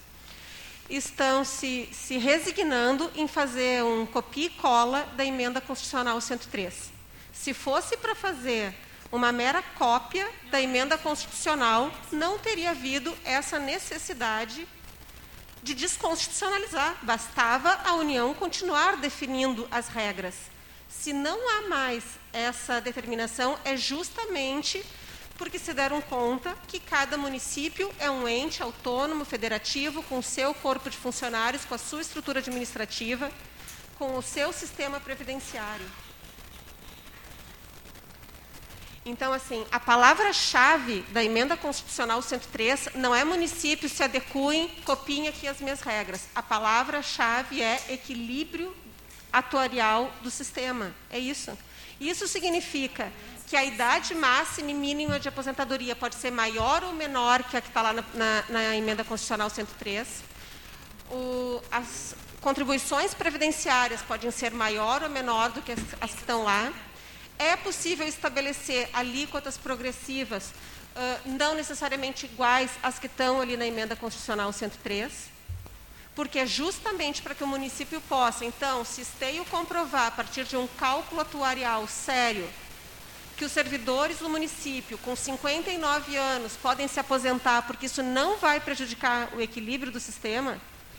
estão 0.88 1.44
se, 1.44 1.88
se 1.92 2.16
resignando 2.18 3.10
em 3.14 3.26
fazer 3.26 3.82
um 3.82 4.06
copia 4.06 4.46
e 4.46 4.50
cola 4.50 5.02
da 5.16 5.24
emenda 5.24 5.60
constitucional 5.60 6.20
103. 6.20 6.92
Se 7.32 7.52
fosse 7.52 7.96
para 7.96 8.14
fazer 8.14 8.74
uma 9.10 9.32
mera 9.32 9.62
cópia 9.62 10.28
da 10.50 10.60
emenda 10.60 10.96
constitucional, 10.98 11.90
não 12.12 12.38
teria 12.38 12.70
havido 12.70 13.16
essa 13.24 13.58
necessidade 13.58 14.66
de 15.62 15.74
desconstitucionalizar. 15.74 16.96
Bastava 17.02 17.70
a 17.84 17.94
União 17.94 18.34
continuar 18.34 18.96
definindo 18.96 19.66
as 19.70 19.88
regras. 19.88 20.34
Se 20.88 21.12
não 21.12 21.38
há 21.50 21.68
mais 21.68 22.04
essa 22.32 22.80
determinação, 22.80 23.58
é 23.64 23.76
justamente 23.76 24.84
porque 25.36 25.58
se 25.58 25.72
deram 25.72 26.00
conta 26.00 26.56
que 26.66 26.80
cada 26.80 27.16
município 27.16 27.92
é 27.98 28.10
um 28.10 28.26
ente 28.26 28.62
autônomo, 28.62 29.24
federativo, 29.24 30.02
com 30.02 30.20
seu 30.20 30.52
corpo 30.52 30.90
de 30.90 30.96
funcionários, 30.96 31.64
com 31.64 31.74
a 31.74 31.78
sua 31.78 32.00
estrutura 32.00 32.40
administrativa, 32.40 33.30
com 33.96 34.16
o 34.16 34.22
seu 34.22 34.52
sistema 34.52 34.98
previdenciário. 34.98 35.86
Então, 39.08 39.32
assim, 39.32 39.64
a 39.72 39.80
palavra-chave 39.80 41.00
da 41.12 41.24
emenda 41.24 41.56
constitucional 41.56 42.20
103 42.20 42.90
não 42.94 43.14
é 43.14 43.24
municípios 43.24 43.92
se 43.92 44.02
adequem, 44.02 44.68
copiem 44.84 45.28
aqui 45.28 45.48
as 45.48 45.62
minhas 45.62 45.80
regras. 45.80 46.28
A 46.34 46.42
palavra-chave 46.42 47.62
é 47.62 47.80
equilíbrio 47.88 48.76
atuarial 49.32 50.12
do 50.22 50.30
sistema. 50.30 50.94
É 51.08 51.18
isso. 51.18 51.56
Isso 51.98 52.28
significa 52.28 53.10
que 53.46 53.56
a 53.56 53.64
idade 53.64 54.14
máxima 54.14 54.72
e 54.72 54.74
mínima 54.74 55.18
de 55.18 55.26
aposentadoria 55.26 55.96
pode 55.96 56.16
ser 56.16 56.30
maior 56.30 56.84
ou 56.84 56.92
menor 56.92 57.42
que 57.44 57.56
a 57.56 57.62
que 57.62 57.68
está 57.68 57.80
lá 57.80 57.94
na, 57.94 58.04
na, 58.12 58.44
na, 58.50 58.76
emenda 58.76 59.04
constitucional 59.04 59.48
103. 59.48 60.22
O, 61.10 61.62
as 61.70 62.14
contribuições 62.42 63.14
previdenciárias 63.14 64.02
podem 64.02 64.30
ser 64.30 64.52
maior 64.52 65.02
ou 65.02 65.08
menor 65.08 65.48
do 65.48 65.62
que 65.62 65.72
as, 65.72 65.80
as 65.98 66.10
que 66.10 66.20
estão 66.20 66.44
lá. 66.44 66.70
É 67.38 67.56
possível 67.56 68.06
estabelecer 68.06 68.88
alíquotas 68.92 69.56
progressivas, 69.56 70.52
não 71.24 71.54
necessariamente 71.54 72.26
iguais 72.26 72.70
às 72.82 72.98
que 72.98 73.06
estão 73.06 73.40
ali 73.40 73.56
na 73.56 73.66
emenda 73.66 73.94
constitucional 73.94 74.52
103, 74.52 75.12
porque 76.16 76.40
é 76.40 76.46
justamente 76.46 77.22
para 77.22 77.36
que 77.36 77.44
o 77.44 77.46
município 77.46 78.00
possa, 78.08 78.44
então, 78.44 78.84
se 78.84 79.02
esteio 79.02 79.44
comprovar 79.44 80.08
a 80.08 80.10
partir 80.10 80.44
de 80.44 80.56
um 80.56 80.66
cálculo 80.66 81.20
atuarial 81.20 81.86
sério, 81.86 82.48
que 83.36 83.44
os 83.44 83.52
servidores 83.52 84.18
do 84.18 84.28
município 84.28 84.98
com 84.98 85.14
59 85.14 86.16
anos 86.16 86.54
podem 86.56 86.88
se 86.88 86.98
aposentar, 86.98 87.62
porque 87.62 87.86
isso 87.86 88.02
não 88.02 88.36
vai 88.36 88.58
prejudicar 88.58 89.32
o 89.36 89.40
equilíbrio 89.40 89.92
do 89.92 90.00
sistema, 90.00 90.58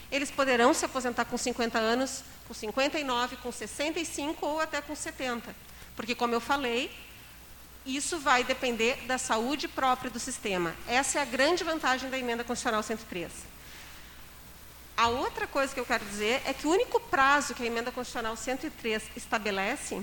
eles 0.09 0.31
poderão 0.31 0.73
se 0.73 0.85
aposentar 0.85 1.25
com 1.25 1.37
50 1.37 1.77
anos, 1.77 2.23
com 2.47 2.53
59, 2.53 3.35
com 3.35 3.51
65 3.51 4.45
ou 4.45 4.61
até 4.61 4.81
com 4.81 4.95
70. 4.95 5.53
Porque, 5.99 6.15
como 6.15 6.33
eu 6.33 6.39
falei, 6.39 6.89
isso 7.85 8.19
vai 8.19 8.41
depender 8.41 8.95
da 9.05 9.17
saúde 9.17 9.67
própria 9.67 10.09
do 10.09 10.17
sistema. 10.17 10.73
Essa 10.87 11.19
é 11.19 11.21
a 11.21 11.25
grande 11.25 11.61
vantagem 11.61 12.09
da 12.09 12.17
emenda 12.17 12.41
constitucional 12.41 12.81
103. 12.81 13.29
A 14.95 15.09
outra 15.09 15.45
coisa 15.45 15.73
que 15.73 15.79
eu 15.79 15.85
quero 15.85 16.05
dizer 16.05 16.41
é 16.45 16.53
que 16.53 16.65
o 16.65 16.71
único 16.71 17.01
prazo 17.01 17.53
que 17.53 17.63
a 17.63 17.65
emenda 17.65 17.91
constitucional 17.91 18.37
103 18.37 19.11
estabelece 19.17 20.01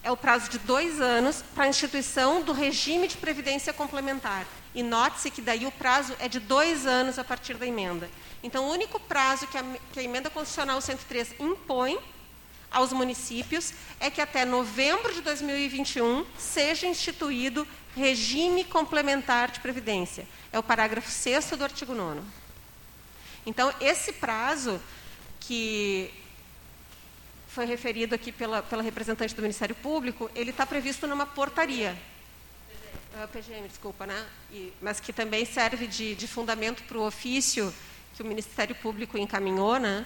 é 0.00 0.12
o 0.12 0.16
prazo 0.16 0.48
de 0.48 0.60
dois 0.60 1.00
anos 1.00 1.42
para 1.56 1.64
a 1.64 1.68
instituição 1.68 2.42
do 2.42 2.52
regime 2.52 3.08
de 3.08 3.16
previdência 3.16 3.72
complementar. 3.72 4.46
E 4.76 4.80
note-se 4.84 5.28
que 5.28 5.42
daí 5.42 5.66
o 5.66 5.72
prazo 5.72 6.14
é 6.20 6.28
de 6.28 6.38
dois 6.38 6.86
anos 6.86 7.18
a 7.18 7.24
partir 7.24 7.54
da 7.54 7.66
emenda. 7.66 8.08
Então, 8.44 8.66
o 8.66 8.70
único 8.70 9.00
prazo 9.00 9.48
que 9.48 9.58
a, 9.58 9.64
que 9.92 9.98
a 9.98 10.04
emenda 10.04 10.30
constitucional 10.30 10.80
103 10.80 11.34
impõe 11.40 11.98
aos 12.74 12.92
municípios 12.92 13.72
é 13.98 14.10
que 14.10 14.20
até 14.20 14.44
novembro 14.44 15.14
de 15.14 15.22
2021 15.22 16.26
seja 16.36 16.86
instituído 16.86 17.66
regime 17.96 18.64
complementar 18.64 19.50
de 19.50 19.60
previdência. 19.60 20.26
É 20.52 20.58
o 20.58 20.62
parágrafo 20.62 21.10
6 21.10 21.50
do 21.52 21.64
artigo 21.64 21.94
9. 21.94 22.20
Então, 23.46 23.72
esse 23.80 24.12
prazo 24.12 24.80
que 25.40 26.12
foi 27.48 27.66
referido 27.66 28.14
aqui 28.14 28.32
pela, 28.32 28.62
pela 28.62 28.82
representante 28.82 29.34
do 29.34 29.42
Ministério 29.42 29.74
Público, 29.76 30.30
ele 30.34 30.50
está 30.50 30.66
previsto 30.66 31.06
numa 31.06 31.24
portaria. 31.24 31.96
Uh, 33.14 33.28
PGM, 33.28 33.68
desculpa, 33.68 34.06
né? 34.06 34.26
E, 34.50 34.72
mas 34.82 34.98
que 34.98 35.12
também 35.12 35.44
serve 35.44 35.86
de, 35.86 36.16
de 36.16 36.26
fundamento 36.26 36.82
para 36.82 36.98
o 36.98 37.06
ofício 37.06 37.72
que 38.14 38.22
o 38.22 38.26
Ministério 38.26 38.74
Público 38.74 39.16
encaminhou, 39.16 39.78
né? 39.78 40.04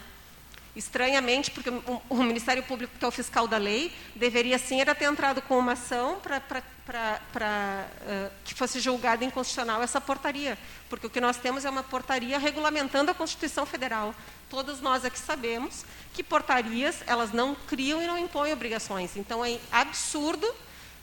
Estranhamente, 0.78 1.50
porque 1.50 1.70
o, 2.08 2.22
Ministério 2.22 2.62
Público, 2.62 2.96
que 2.96 3.04
é 3.04 3.08
o 3.08 3.10
fiscal 3.10 3.48
da 3.48 3.58
lei, 3.58 3.92
deveria 4.14 4.56
sim 4.58 4.80
era 4.80 4.94
ter 4.94 5.06
entrado 5.06 5.42
com 5.42 5.58
uma 5.58 5.72
ação 5.72 6.20
para 6.20 6.62
uh, 6.86 8.30
que 8.44 8.54
fosse 8.54 8.78
julgada 8.78 9.24
inconstitucional 9.24 9.82
essa 9.82 10.00
portaria. 10.00 10.56
Porque 10.88 11.08
o 11.08 11.10
que 11.10 11.20
nós 11.20 11.36
temos 11.36 11.64
é 11.64 11.70
uma 11.70 11.82
portaria 11.82 12.38
regulamentando 12.38 13.10
a 13.10 13.14
Constituição 13.14 13.66
Federal. 13.66 14.14
Todos 14.48 14.80
nós 14.80 15.04
aqui 15.04 15.18
sabemos 15.18 15.84
que 16.14 16.22
portarias 16.22 17.02
elas 17.08 17.32
não 17.32 17.56
criam 17.56 18.00
e 18.00 18.06
não 18.06 18.16
impõem 18.16 18.52
obrigações. 18.52 19.16
Então 19.16 19.44
é 19.44 19.58
absurdo 19.72 20.46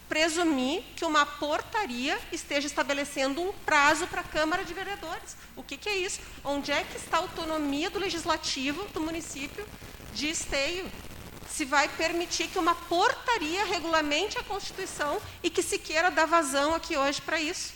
presumir 0.08 0.84
que 0.96 1.06
uma 1.06 1.26
portaria 1.26 2.18
esteja 2.32 2.68
estabelecendo 2.68 3.42
um 3.42 3.52
prazo 3.66 4.08
para 4.08 4.22
a 4.22 4.24
Câmara 4.24 4.64
de 4.64 4.74
Vereadores. 4.74 5.36
O 5.56 5.64
que, 5.64 5.78
que, 5.78 5.90
é 5.90 5.98
isso? 5.98 6.20
Onde 6.44 6.72
é 6.72 6.84
que 6.84 6.98
está 6.98 7.18
a 7.18 7.22
autonomia 7.22 7.90
do 7.90 8.00
legislativo 8.00 8.88
do 8.94 9.02
município 9.02 9.68
de 10.14 10.30
esteio? 10.30 10.90
Se 11.50 11.66
vai 11.66 11.88
permitir 11.88 12.48
que 12.48 12.60
uma 12.60 12.76
portaria 12.76 13.66
regulamente 13.66 14.38
a 14.38 14.44
Constituição 14.44 15.22
e 15.44 15.50
que 15.50 15.62
se 15.62 15.78
queira 15.78 16.10
dar 16.10 16.26
vazão 16.26 16.74
aqui 16.74 16.98
hoje 16.98 17.22
para 17.22 17.40
isso. 17.40 17.75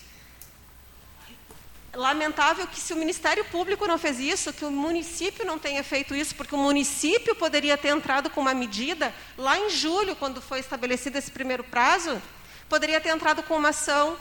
Lamentável 1.94 2.68
que 2.68 2.80
se 2.80 2.94
o 2.94 2.98
Ministério 2.98 3.44
Público 3.46 3.88
não 3.88 3.98
fez 3.98 4.20
isso, 4.20 4.54
que 4.54 4.64
o 4.64 4.70
município 4.72 5.44
não 5.46 5.58
tenha 5.58 5.84
feito 5.84 6.14
isso, 6.14 6.36
porque 6.36 6.54
o 6.54 6.58
município 6.58 7.36
poderia 7.36 7.78
ter 7.78 7.90
entrado 7.90 8.30
com 8.30 8.42
uma 8.42 8.54
medida 8.54 9.14
lá 9.38 9.58
em 9.58 9.70
julho, 9.70 10.16
quando 10.16 10.42
foi 10.42 10.60
estabelecido 10.60 11.18
esse 11.18 11.32
primeiro 11.32 11.64
prazo, 11.64 12.22
poderia 12.68 13.02
ter 13.02 13.10
entrado 13.10 13.42
com 13.42 13.58
uma 13.58 13.70
ação 13.70 14.18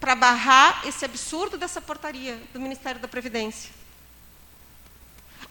para 0.00 0.14
barrar 0.14 0.86
esse 0.86 1.04
absurdo 1.04 1.58
dessa 1.58 1.80
portaria 1.80 2.40
do 2.52 2.60
Ministério 2.60 3.00
da 3.00 3.08
Previdência. 3.08 3.70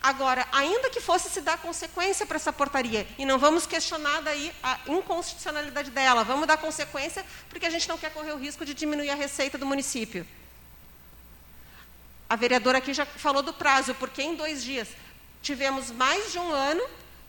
Agora, 0.02 0.48
ainda 0.52 0.90
que 0.90 1.02
fosse 1.02 1.30
se 1.30 1.42
dar 1.42 1.58
consequência 1.58 2.26
para 2.26 2.38
essa 2.38 2.54
portaria, 2.54 3.08
e 3.18 3.26
não 3.26 3.38
vamos 3.38 3.66
questionar 3.66 4.22
daí 4.22 4.52
a 4.64 4.80
inconstitucionalidade 4.88 5.92
dela, 5.92 6.24
vamos 6.24 6.48
dar 6.48 6.58
consequência 6.58 7.26
porque 7.50 7.66
a 7.66 7.70
gente 7.70 7.88
não 7.88 7.98
quer 7.98 8.12
correr 8.12 8.32
o 8.32 8.38
risco 8.38 8.66
de 8.66 8.74
diminuir 8.74 9.10
a 9.10 9.16
receita 9.16 9.58
do 9.58 9.66
município. 9.66 10.26
A 12.30 12.36
vereadora 12.36 12.80
aqui 12.80 12.94
já 12.94 13.06
falou 13.06 13.42
do 13.42 13.54
prazo, 13.54 13.96
porque 13.96 14.22
em 14.22 14.36
dois 14.36 14.64
dias 14.64 14.90
tivemos 15.42 15.92
mais 15.92 16.32
de 16.32 16.40
um 16.40 16.52
ano 16.52 16.84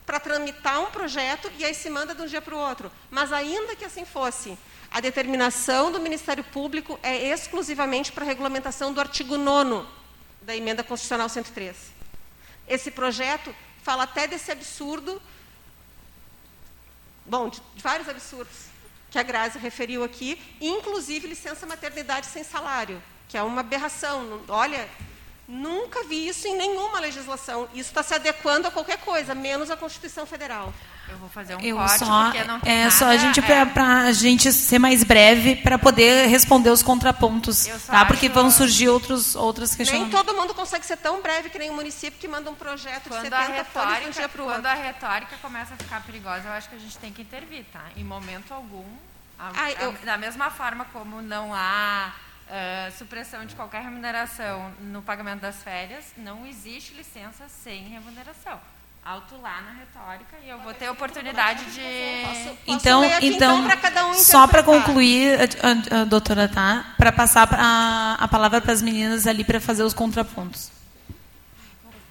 para 0.05 0.19
tramitar 0.19 0.81
um 0.81 0.87
projeto 0.87 1.49
e 1.57 1.63
aí 1.63 1.73
se 1.73 1.89
manda 1.89 2.13
de 2.13 2.21
um 2.21 2.25
dia 2.25 2.41
para 2.41 2.55
o 2.55 2.57
outro. 2.57 2.91
Mas 3.09 3.31
ainda 3.31 3.75
que 3.75 3.85
assim 3.85 4.03
fosse, 4.03 4.57
a 4.91 4.99
determinação 4.99 5.91
do 5.91 5.99
Ministério 5.99 6.43
Público 6.43 6.99
é 7.01 7.29
exclusivamente 7.29 8.11
para 8.11 8.25
a 8.25 8.27
regulamentação 8.27 8.91
do 8.91 8.99
artigo 8.99 9.37
9 9.37 9.87
da 10.41 10.55
Emenda 10.55 10.83
Constitucional 10.83 11.29
103. 11.29 11.77
Esse 12.67 12.91
projeto 12.91 13.55
fala 13.81 14.03
até 14.03 14.27
desse 14.27 14.51
absurdo, 14.51 15.21
bom, 17.25 17.49
de 17.49 17.61
vários 17.77 18.09
absurdos 18.09 18.67
que 19.09 19.17
a 19.17 19.23
Grazi 19.23 19.57
referiu 19.57 20.03
aqui, 20.03 20.41
inclusive 20.59 21.27
licença 21.27 21.65
maternidade 21.65 22.27
sem 22.27 22.43
salário 22.43 23.01
que 23.29 23.37
é 23.37 23.43
uma 23.43 23.61
aberração. 23.61 24.41
Olha, 24.49 24.89
nunca 25.47 26.03
vi 26.03 26.27
isso 26.27 26.47
em 26.47 26.57
nenhuma 26.57 26.99
legislação. 26.99 27.67
Isso 27.73 27.89
está 27.89 28.03
se 28.03 28.13
adequando 28.13 28.67
a 28.67 28.71
qualquer 28.71 28.97
coisa, 28.97 29.33
menos 29.33 29.71
a 29.71 29.77
Constituição 29.77 30.25
Federal. 30.25 30.73
Eu 31.07 31.17
vou 31.17 31.29
fazer 31.29 31.55
um 31.55 31.59
eu 31.61 31.75
corte 31.75 31.97
só, 32.05 32.25
porque 32.25 32.43
não 32.43 32.59
tem 32.59 32.71
é 32.71 32.79
nada, 32.83 32.91
só 32.91 33.05
a 33.05 33.17
gente 33.17 33.39
é, 33.39 33.65
para 33.65 34.01
a 34.03 34.11
gente 34.11 34.51
ser 34.53 34.77
mais 34.77 35.03
breve 35.03 35.55
para 35.55 35.79
poder 35.79 36.27
responder 36.27 36.69
os 36.69 36.83
contrapontos, 36.83 37.65
tá? 37.87 38.05
Porque 38.05 38.27
acho- 38.27 38.35
vão 38.35 38.51
surgir 38.51 38.89
outros 38.89 39.35
outros 39.35 39.69
Nem 39.71 39.77
questionamentos. 39.77 40.19
todo 40.21 40.35
mundo 40.37 40.53
consegue 40.53 40.85
ser 40.85 40.97
tão 40.97 41.19
breve 41.19 41.49
que 41.49 41.57
nem 41.57 41.71
o 41.71 41.73
município 41.73 42.19
que 42.19 42.27
manda 42.27 42.51
um 42.51 42.53
projeto 42.53 43.05
de 43.05 43.09
quando 43.09 43.23
70 43.23 43.61
a 43.61 43.65
folhas 43.65 44.01
de 44.03 44.07
um 44.07 44.11
dia 44.11 44.29
para 44.29 44.41
o 44.41 44.45
quando 44.45 44.55
outro. 44.57 44.69
a 44.71 44.73
retórica 44.75 45.35
começa 45.41 45.73
a 45.73 45.77
ficar 45.77 46.03
perigosa, 46.03 46.43
eu 46.45 46.51
acho 46.51 46.69
que 46.69 46.75
a 46.75 46.79
gente 46.79 46.95
tem 46.99 47.11
que 47.11 47.23
intervir, 47.23 47.65
tá? 47.73 47.81
Em 47.97 48.03
momento 48.03 48.53
algum, 48.53 48.85
a- 49.39 49.51
Ai, 49.55 49.75
a- 49.79 49.83
eu- 49.85 49.93
da 50.03 50.15
mesma 50.15 50.51
forma 50.51 50.85
como 50.93 51.23
não 51.23 51.55
há 51.55 52.11
ah, 52.49 52.89
supressão 52.97 53.45
de 53.45 53.55
qualquer 53.55 53.81
remuneração 53.83 54.71
no 54.81 55.01
pagamento 55.01 55.41
das 55.41 55.61
férias, 55.63 56.05
não 56.17 56.45
existe 56.47 56.93
licença 56.93 57.47
sem 57.47 57.83
remuneração. 57.87 58.59
Alto 59.05 59.37
lá 59.41 59.61
na 59.61 59.71
retórica 59.71 60.37
e 60.43 60.49
eu 60.49 60.59
vou 60.59 60.73
ter 60.73 60.89
oportunidade 60.89 61.63
de 61.71 61.81
Posso 62.27 62.57
Então, 62.67 62.99
ler 62.99 63.13
aqui, 63.13 63.27
então, 63.27 63.63
pra 63.65 63.77
cada 63.77 64.05
um 64.07 64.13
só 64.13 64.45
para 64.45 64.61
concluir, 64.61 65.39
a- 65.41 66.01
a 66.01 66.03
doutora 66.03 66.49
tá, 66.49 66.93
para 66.97 67.11
passar 67.11 67.47
a, 67.53 68.15
a 68.19 68.27
palavra 68.27 68.59
para 68.59 68.73
as 68.73 68.81
meninas 68.81 69.25
ali 69.25 69.43
para 69.45 69.59
fazer 69.61 69.83
os 69.83 69.93
contrapontos. 69.93 70.69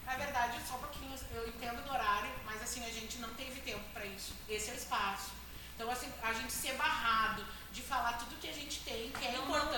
Na 0.06 0.16
verdade, 0.16 0.54
só 0.66 0.76
um 0.76 0.78
pouquinho, 0.78 1.12
eu 1.34 1.46
entendo 1.48 1.82
do 1.84 1.90
horário, 1.92 2.30
mas 2.46 2.62
assim, 2.62 2.82
a 2.84 2.90
gente 2.90 3.18
não 3.18 3.28
teve 3.34 3.60
tempo 3.60 3.84
para 3.92 4.06
isso. 4.06 4.32
Esse 4.48 4.70
é 4.70 4.72
o 4.72 4.76
espaço. 4.76 5.30
Então, 5.76 5.90
assim, 5.90 6.08
a 6.22 6.32
gente 6.32 6.52
ser 6.52 6.72
barrado 6.72 7.44
de 7.70 7.82
falar 7.82 8.14
tudo 8.14 8.34
que 8.40 8.48
a 8.48 8.52
gente 8.52 8.80
tem, 8.80 9.10
que 9.10 9.26
é 9.26 9.34
importante. 9.36 9.68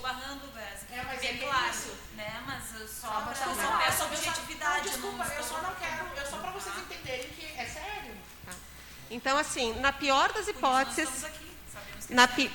barrando, 0.00 0.50
Vés. 0.54 0.86
É, 0.90 1.02
mas 1.04 1.22
é 1.22 1.32
isso. 1.32 1.92
né? 2.16 2.40
Mas 2.46 2.62
só 2.90 3.08
Não, 3.08 3.22
para 3.26 3.46
não, 3.46 3.54
só 3.54 3.76
peço 3.78 3.90
eu 3.90 3.98
só- 3.98 4.04
objetividade. 4.06 4.76
Não, 4.86 4.92
desculpa, 4.92 5.24
não 5.24 5.32
eu 5.34 5.40
estou- 5.40 5.56
só 5.58 5.62
não 5.62 5.74
quero, 5.74 6.06
eu 6.16 6.26
só 6.26 6.36
para 6.38 6.50
vocês 6.50 6.74
entenderem 6.78 7.28
que 7.28 7.44
é 7.60 7.64
sério. 7.66 8.14
Então, 9.22 9.38
assim, 9.38 9.72
na 9.78 9.92
pior 9.92 10.32
das 10.32 10.48
hipóteses, 10.48 11.22
aqui, 11.24 11.46
na, 12.10 12.26
pi- 12.26 12.50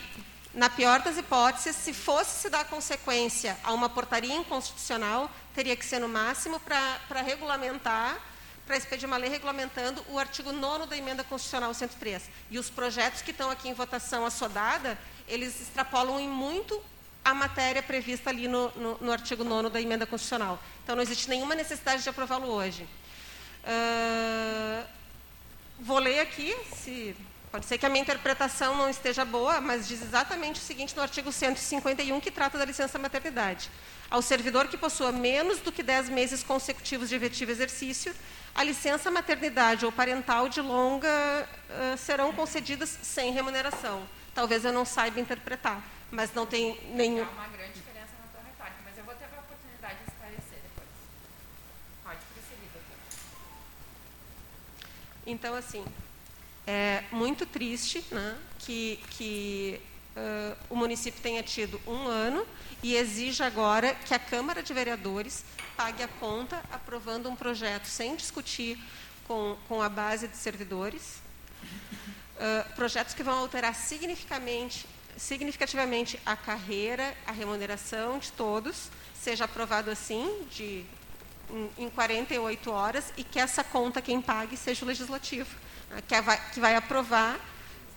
na 0.53 0.69
pior 0.69 0.99
das 1.01 1.17
hipóteses, 1.17 1.77
se 1.77 1.93
fosse 1.93 2.41
se 2.41 2.49
dar 2.49 2.65
consequência 2.65 3.57
a 3.63 3.71
uma 3.71 3.87
portaria 3.87 4.35
inconstitucional, 4.35 5.31
teria 5.55 5.77
que 5.77 5.85
ser 5.85 5.99
no 5.99 6.09
máximo 6.09 6.59
para 6.59 7.21
regulamentar, 7.21 8.19
para 8.65 8.75
expedir 8.75 9.07
uma 9.07 9.15
lei 9.15 9.29
regulamentando 9.29 10.03
o 10.09 10.19
artigo 10.19 10.51
9 10.51 10.87
da 10.87 10.97
emenda 10.97 11.23
constitucional 11.23 11.73
103. 11.73 12.29
E 12.51 12.59
os 12.59 12.69
projetos 12.69 13.21
que 13.21 13.31
estão 13.31 13.49
aqui 13.49 13.69
em 13.69 13.73
votação 13.73 14.25
assodada, 14.25 14.99
eles 15.25 15.61
extrapolam 15.61 16.19
em 16.19 16.27
muito 16.27 16.83
a 17.23 17.33
matéria 17.33 17.81
prevista 17.81 18.29
ali 18.29 18.45
no, 18.49 18.69
no, 18.71 18.97
no 18.99 19.11
artigo 19.13 19.45
9 19.45 19.69
da 19.69 19.79
emenda 19.79 20.05
constitucional. 20.05 20.61
Então, 20.83 20.97
não 20.97 21.01
existe 21.03 21.29
nenhuma 21.29 21.55
necessidade 21.55 22.03
de 22.03 22.09
aprová-lo 22.09 22.47
hoje. 22.47 22.83
Uh, 23.63 24.85
vou 25.79 25.99
ler 25.99 26.19
aqui, 26.19 26.55
se 26.75 27.15
Pode 27.51 27.65
ser 27.65 27.77
que 27.77 27.85
a 27.85 27.89
minha 27.89 28.01
interpretação 28.01 28.75
não 28.75 28.89
esteja 28.89 29.23
boa, 29.23 29.61
mas 29.61 29.87
diz 29.87 30.01
exatamente 30.01 30.59
o 30.59 30.63
seguinte 30.63 30.95
no 30.95 31.01
artigo 31.01 31.31
151, 31.31 32.19
que 32.19 32.29
trata 32.29 32.57
da 32.57 32.65
licença 32.65 32.99
maternidade. 32.99 33.71
Ao 34.11 34.21
servidor 34.21 34.67
que 34.67 34.77
possua 34.77 35.11
menos 35.13 35.59
do 35.59 35.71
que 35.71 35.81
10 35.81 36.09
meses 36.09 36.43
consecutivos 36.43 37.07
de 37.07 37.15
efetivo 37.15 37.49
exercício, 37.49 38.13
a 38.53 38.63
licença 38.63 39.09
maternidade 39.09 39.85
ou 39.85 39.91
parental 39.91 40.49
de 40.49 40.61
longa 40.61 41.07
uh, 41.07 41.97
serão 41.97 42.33
concedidas 42.33 42.89
sem 43.01 43.31
remuneração. 43.31 44.07
Talvez 44.35 44.65
eu 44.65 44.73
não 44.73 44.83
saiba 44.83 45.19
interpretar, 45.19 45.81
mas 46.11 46.33
não 46.33 46.45
tem 46.45 46.79
nenhum. 46.91 47.23
Há 47.23 47.29
uma 47.29 47.47
grande 47.47 47.73
diferença 47.73 48.11
na 48.19 48.27
tua 48.31 48.41
retórica, 48.45 48.77
mas 48.83 48.97
eu 48.97 49.03
vou 49.03 49.15
ter 49.15 49.25
a 49.25 49.39
oportunidade 49.39 49.95
de 49.95 50.11
esclarecer 50.11 50.59
depois. 50.61 50.87
Pode 52.03 52.19
prosseguir, 52.33 52.69
doutor. 52.73 52.97
Então, 55.29 55.53
assim, 55.55 55.83
é 56.65 57.03
muito 57.11 57.45
triste 57.45 58.01
né, 58.09 58.37
que, 58.59 58.97
que 59.09 59.81
uh, 60.15 60.57
o 60.69 60.75
município 60.75 61.21
tenha 61.21 61.43
tido 61.43 61.81
um 61.85 62.07
ano 62.07 62.47
e 62.81 62.95
exige 62.95 63.43
agora 63.43 63.93
que 63.93 64.13
a 64.13 64.19
Câmara 64.19 64.63
de 64.63 64.73
Vereadores 64.73 65.43
pague 65.75 66.01
a 66.01 66.07
conta, 66.07 66.63
aprovando 66.71 67.29
um 67.29 67.35
projeto 67.35 67.87
sem 67.87 68.15
discutir 68.15 68.79
com, 69.27 69.57
com 69.67 69.81
a 69.81 69.89
base 69.89 70.29
de 70.29 70.37
servidores. 70.37 71.21
Uh, 72.37 72.73
projetos 72.75 73.13
que 73.13 73.21
vão 73.21 73.37
alterar 73.37 73.75
significativamente, 73.75 74.85
significativamente 75.17 76.17
a 76.25 76.37
carreira, 76.37 77.13
a 77.25 77.33
remuneração 77.33 78.17
de 78.17 78.31
todos, 78.31 78.89
seja 79.13 79.43
aprovado 79.43 79.91
assim, 79.91 80.47
de, 80.49 80.85
em, 81.49 81.85
em 81.85 81.89
48 81.89 82.71
horas, 82.71 83.13
e 83.17 83.23
que 83.23 83.39
essa 83.39 83.63
conta, 83.63 84.01
quem 84.01 84.21
pague, 84.21 84.57
seja 84.57 84.83
o 84.83 84.87
Legislativo 84.87 85.67
que 86.07 86.21
vai, 86.21 86.49
que 86.51 86.59
vai 86.59 86.75
aprovar 86.75 87.39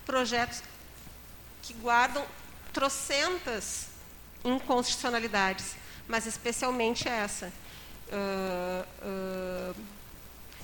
projetos 0.07 0.63
que 1.63 1.75
guardam 1.75 2.25
trocentas 2.73 3.89
inconstitucionalidades, 4.45 5.77
mas 6.09 6.27
especialmente 6.27 7.09
essa. 7.09 7.53
Uh, 8.09 9.73
uh, 9.73 9.77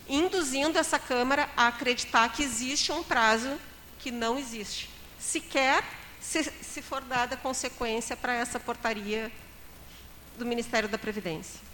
induzindo 0.08 0.78
essa 0.78 0.98
Câmara 0.98 1.48
a 1.56 1.68
acreditar 1.68 2.28
que 2.32 2.42
existe 2.42 2.92
um 2.92 3.02
prazo 3.02 3.58
que 3.98 4.10
não 4.10 4.38
existe, 4.38 4.88
sequer 5.18 5.82
se, 6.20 6.44
se 6.44 6.82
for 6.82 7.02
dada 7.02 7.36
consequência 7.36 8.16
para 8.16 8.32
essa 8.32 8.58
portaria 8.58 9.30
do 10.38 10.46
Ministério 10.46 10.88
da 10.88 10.98
Previdência. 10.98 11.65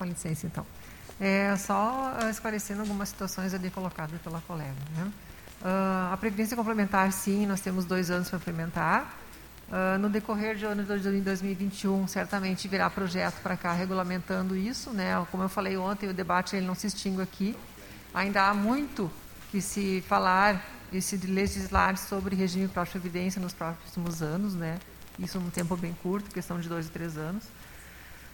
Com 0.00 0.06
licença, 0.06 0.46
então. 0.46 0.66
É, 1.20 1.54
só 1.58 2.16
uh, 2.22 2.30
esclarecendo 2.30 2.80
algumas 2.80 3.10
situações 3.10 3.52
ali 3.52 3.68
colocadas 3.68 4.18
pela 4.22 4.40
colega. 4.40 4.72
Né? 4.96 5.12
Uh, 5.60 6.14
a 6.14 6.16
Previdência 6.16 6.56
Complementar, 6.56 7.12
sim, 7.12 7.44
nós 7.44 7.60
temos 7.60 7.84
dois 7.84 8.10
anos 8.10 8.30
para 8.30 8.38
implementar. 8.38 9.14
Uh, 9.68 9.98
no 9.98 10.08
decorrer 10.08 10.56
de 10.56 10.64
ano 10.64 10.82
de 10.82 11.20
2021, 11.20 12.08
certamente 12.08 12.66
virá 12.66 12.88
projeto 12.88 13.42
para 13.42 13.58
cá 13.58 13.74
regulamentando 13.74 14.56
isso. 14.56 14.88
Né? 14.88 15.22
Como 15.30 15.42
eu 15.42 15.50
falei 15.50 15.76
ontem, 15.76 16.08
o 16.08 16.14
debate 16.14 16.56
ele 16.56 16.66
não 16.66 16.74
se 16.74 16.86
extingue 16.86 17.20
aqui. 17.20 17.54
Ainda 18.14 18.48
há 18.48 18.54
muito 18.54 19.10
que 19.50 19.60
se 19.60 20.02
falar 20.08 20.64
e 20.90 21.02
se 21.02 21.18
legislar 21.18 21.98
sobre 21.98 22.34
regime 22.34 22.68
de 22.68 22.72
previdência 22.72 23.38
nos 23.38 23.52
próximos 23.52 24.22
anos. 24.22 24.54
Né? 24.54 24.78
Isso 25.18 25.38
num 25.38 25.50
tempo 25.50 25.76
bem 25.76 25.92
curto, 26.02 26.30
questão 26.30 26.58
de 26.58 26.70
dois 26.70 26.86
ou 26.86 26.92
três 26.92 27.18
anos. 27.18 27.44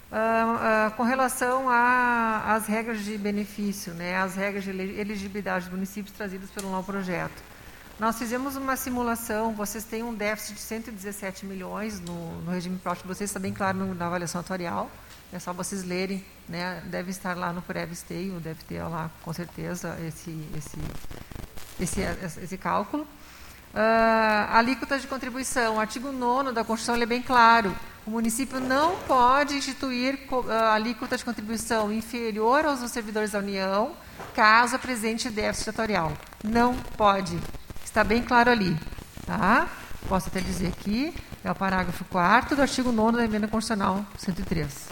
Uh, 0.08 0.14
uh, 0.14 0.90
com 0.96 1.02
relação 1.02 1.66
às 1.68 2.66
regras 2.66 3.04
de 3.04 3.18
benefício, 3.18 3.92
né, 3.92 4.16
as 4.16 4.36
regras 4.36 4.62
de 4.62 4.70
elegibilidade 4.70 5.64
dos 5.64 5.74
municípios 5.74 6.16
trazidas 6.16 6.48
pelo 6.50 6.70
novo 6.70 6.86
projeto. 6.86 7.42
Nós 7.98 8.16
fizemos 8.16 8.54
uma 8.54 8.76
simulação, 8.76 9.52
vocês 9.52 9.82
têm 9.82 10.04
um 10.04 10.14
déficit 10.14 10.54
de 10.54 10.60
117 10.60 11.44
milhões 11.44 11.98
no, 11.98 12.40
no 12.42 12.52
regime 12.52 12.78
próprio, 12.78 13.08
vocês 13.08 13.30
está 13.30 13.40
bem 13.40 13.52
claro 13.52 13.78
no, 13.78 13.94
na 13.96 14.06
avaliação 14.06 14.40
atuarial, 14.40 14.88
é 15.32 15.40
só 15.40 15.52
vocês 15.52 15.82
lerem, 15.82 16.24
né, 16.48 16.82
deve 16.86 17.10
estar 17.10 17.36
lá 17.36 17.52
no 17.52 17.60
Prevesteio, 17.60 18.38
deve 18.38 18.62
ter 18.62 18.82
lá 18.84 19.10
com 19.22 19.32
certeza 19.32 19.98
esse, 20.06 20.30
esse, 20.56 20.78
esse, 21.80 22.40
esse 22.40 22.56
cálculo. 22.56 23.08
Uh, 23.76 24.56
alíquota 24.56 24.98
de 24.98 25.06
contribuição, 25.06 25.76
o 25.76 25.80
artigo 25.80 26.10
9 26.10 26.52
da 26.52 26.64
Constituição 26.64 26.94
é 26.94 27.04
bem 27.04 27.20
claro, 27.20 27.76
o 28.06 28.10
município 28.10 28.58
não 28.58 28.96
pode 29.00 29.54
instituir 29.54 30.18
uh, 30.32 30.50
alíquota 30.72 31.14
de 31.14 31.22
contribuição 31.22 31.92
inferior 31.92 32.64
aos 32.64 32.80
dos 32.80 32.90
servidores 32.90 33.32
da 33.32 33.38
União, 33.38 33.92
caso 34.34 34.76
apresente 34.76 35.28
déficit 35.28 35.68
estatorial. 35.68 36.10
Não 36.42 36.74
pode. 36.96 37.38
Está 37.84 38.02
bem 38.02 38.22
claro 38.22 38.50
ali. 38.50 38.74
Tá? 39.26 39.68
Posso 40.08 40.28
até 40.28 40.40
dizer 40.40 40.68
aqui, 40.68 41.12
é 41.44 41.50
o 41.50 41.54
parágrafo 41.54 42.02
4 42.06 42.56
do 42.56 42.62
artigo 42.62 42.90
9 42.90 43.18
da 43.18 43.24
Emenda 43.26 43.46
Constitucional 43.46 44.06
103. 44.16 44.88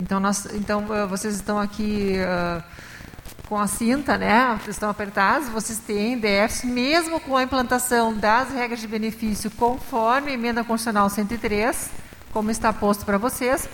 Então, 0.00 0.20
nós, 0.20 0.46
então 0.54 0.84
uh, 0.84 1.08
vocês 1.08 1.34
estão 1.34 1.58
aqui 1.58 2.14
uh, 2.20 2.62
com 3.50 3.58
a 3.58 3.66
cinta, 3.66 4.16
né? 4.16 4.60
Estão 4.68 4.88
apertados, 4.88 5.48
vocês 5.48 5.80
têm 5.80 6.16
déficit, 6.16 6.68
mesmo 6.68 7.18
com 7.18 7.36
a 7.36 7.42
implantação 7.42 8.16
das 8.16 8.50
regras 8.50 8.78
de 8.78 8.86
benefício 8.86 9.50
conforme 9.50 10.30
a 10.30 10.34
Emenda 10.34 10.62
Constitucional 10.62 11.10
103 11.10 11.90
como 12.32 12.52
está 12.52 12.72
posto 12.72 13.04
para 13.04 13.18
vocês, 13.18 13.68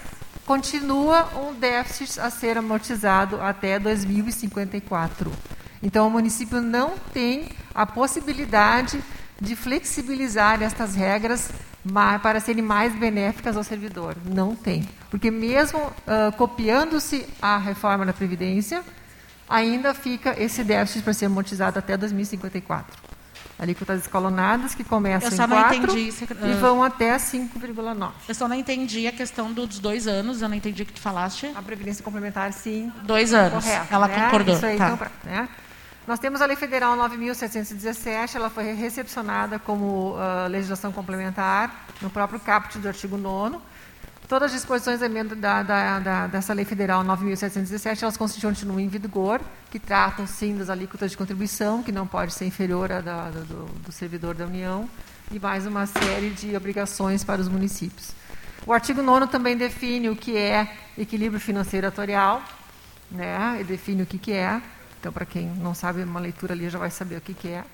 continua 0.46 1.28
um 1.36 1.52
déficit 1.52 2.18
a 2.18 2.30
ser 2.30 2.56
amortizado 2.56 3.38
até 3.38 3.78
2054. 3.78 5.30
Então, 5.82 6.06
o 6.06 6.10
município 6.10 6.58
não 6.62 6.94
tem 7.12 7.50
a 7.74 7.84
possibilidade 7.84 8.98
de 9.38 9.54
flexibilizar 9.54 10.62
estas 10.62 10.94
regras 10.94 11.50
para 12.22 12.40
serem 12.40 12.62
mais 12.62 12.98
benéficas 12.98 13.58
ao 13.58 13.62
servidor. 13.62 14.16
Não 14.24 14.56
tem. 14.56 14.88
Porque, 15.10 15.30
mesmo 15.30 15.78
uh, 15.78 16.34
copiando-se 16.38 17.28
a 17.42 17.58
reforma 17.58 18.06
da 18.06 18.14
Previdência, 18.14 18.82
ainda 19.48 19.94
fica 19.94 20.34
esse 20.40 20.62
déficit 20.64 21.02
para 21.02 21.12
ser 21.12 21.26
amortizado 21.26 21.78
até 21.78 21.96
2054 21.96 23.06
alíquotas 23.58 24.02
escalonadas 24.02 24.74
que 24.74 24.84
começam 24.84 25.32
em 25.32 25.48
4 25.48 25.76
entendi, 25.76 26.12
e 26.44 26.52
vão 26.54 26.82
até 26.82 27.16
5,9. 27.16 28.12
Eu 28.28 28.34
só 28.34 28.46
não 28.46 28.54
entendi 28.54 29.06
a 29.06 29.12
questão 29.12 29.52
dos 29.52 29.78
dois 29.78 30.06
anos, 30.06 30.42
eu 30.42 30.48
não 30.48 30.56
entendi 30.56 30.82
o 30.82 30.86
que 30.86 30.92
tu 30.92 31.00
falaste. 31.00 31.50
A 31.54 31.62
Previdência 31.62 32.04
Complementar, 32.04 32.52
sim. 32.52 32.92
Dois 33.04 33.32
anos, 33.32 33.64
Correto, 33.64 33.94
ela 33.94 34.08
né? 34.08 34.24
concordou. 34.24 34.54
Isso 34.54 34.66
aí, 34.66 34.76
tá. 34.76 34.90
então, 34.90 35.08
né? 35.24 35.48
Nós 36.06 36.20
temos 36.20 36.40
a 36.40 36.46
Lei 36.46 36.54
Federal 36.54 36.96
9.717, 36.96 38.36
ela 38.36 38.48
foi 38.48 38.72
recepcionada 38.74 39.58
como 39.58 40.12
uh, 40.12 40.48
legislação 40.48 40.92
complementar 40.92 41.86
no 42.00 42.08
próprio 42.10 42.38
caput 42.38 42.78
do 42.78 42.86
artigo 42.86 43.16
9 43.16 43.58
Todas 44.28 44.46
as 44.46 44.60
disposições 44.60 44.98
da, 44.98 45.62
da, 45.62 45.98
da, 46.00 46.26
dessa 46.26 46.52
Lei 46.52 46.64
Federal 46.64 47.04
9.717, 47.04 48.02
elas 48.02 48.16
continuam 48.16 48.80
em 48.80 48.88
vigor, 48.88 49.40
que 49.70 49.78
tratam, 49.78 50.26
sim, 50.26 50.56
das 50.58 50.68
alíquotas 50.68 51.12
de 51.12 51.16
contribuição, 51.16 51.80
que 51.80 51.92
não 51.92 52.08
pode 52.08 52.34
ser 52.34 52.44
inferior 52.44 52.90
à 52.90 53.00
da, 53.00 53.30
do, 53.30 53.66
do 53.66 53.92
servidor 53.92 54.34
da 54.34 54.44
União, 54.44 54.88
e 55.30 55.38
mais 55.38 55.64
uma 55.64 55.86
série 55.86 56.30
de 56.30 56.56
obrigações 56.56 57.22
para 57.22 57.40
os 57.40 57.48
municípios. 57.48 58.10
O 58.66 58.72
artigo 58.72 59.00
9 59.00 59.28
também 59.28 59.56
define 59.56 60.08
o 60.08 60.16
que 60.16 60.36
é 60.36 60.76
equilíbrio 60.98 61.40
financeiro 61.40 61.86
atorial, 61.86 62.42
né? 63.08 63.58
e 63.60 63.64
define 63.64 64.02
o 64.02 64.06
que, 64.06 64.18
que 64.18 64.32
é. 64.32 64.60
Então, 64.98 65.12
para 65.12 65.24
quem 65.24 65.46
não 65.46 65.72
sabe, 65.72 66.02
uma 66.02 66.18
leitura 66.18 66.52
ali 66.52 66.68
já 66.68 66.80
vai 66.80 66.90
saber 66.90 67.16
o 67.18 67.20
que, 67.20 67.32
que 67.32 67.46
é. 67.46 67.64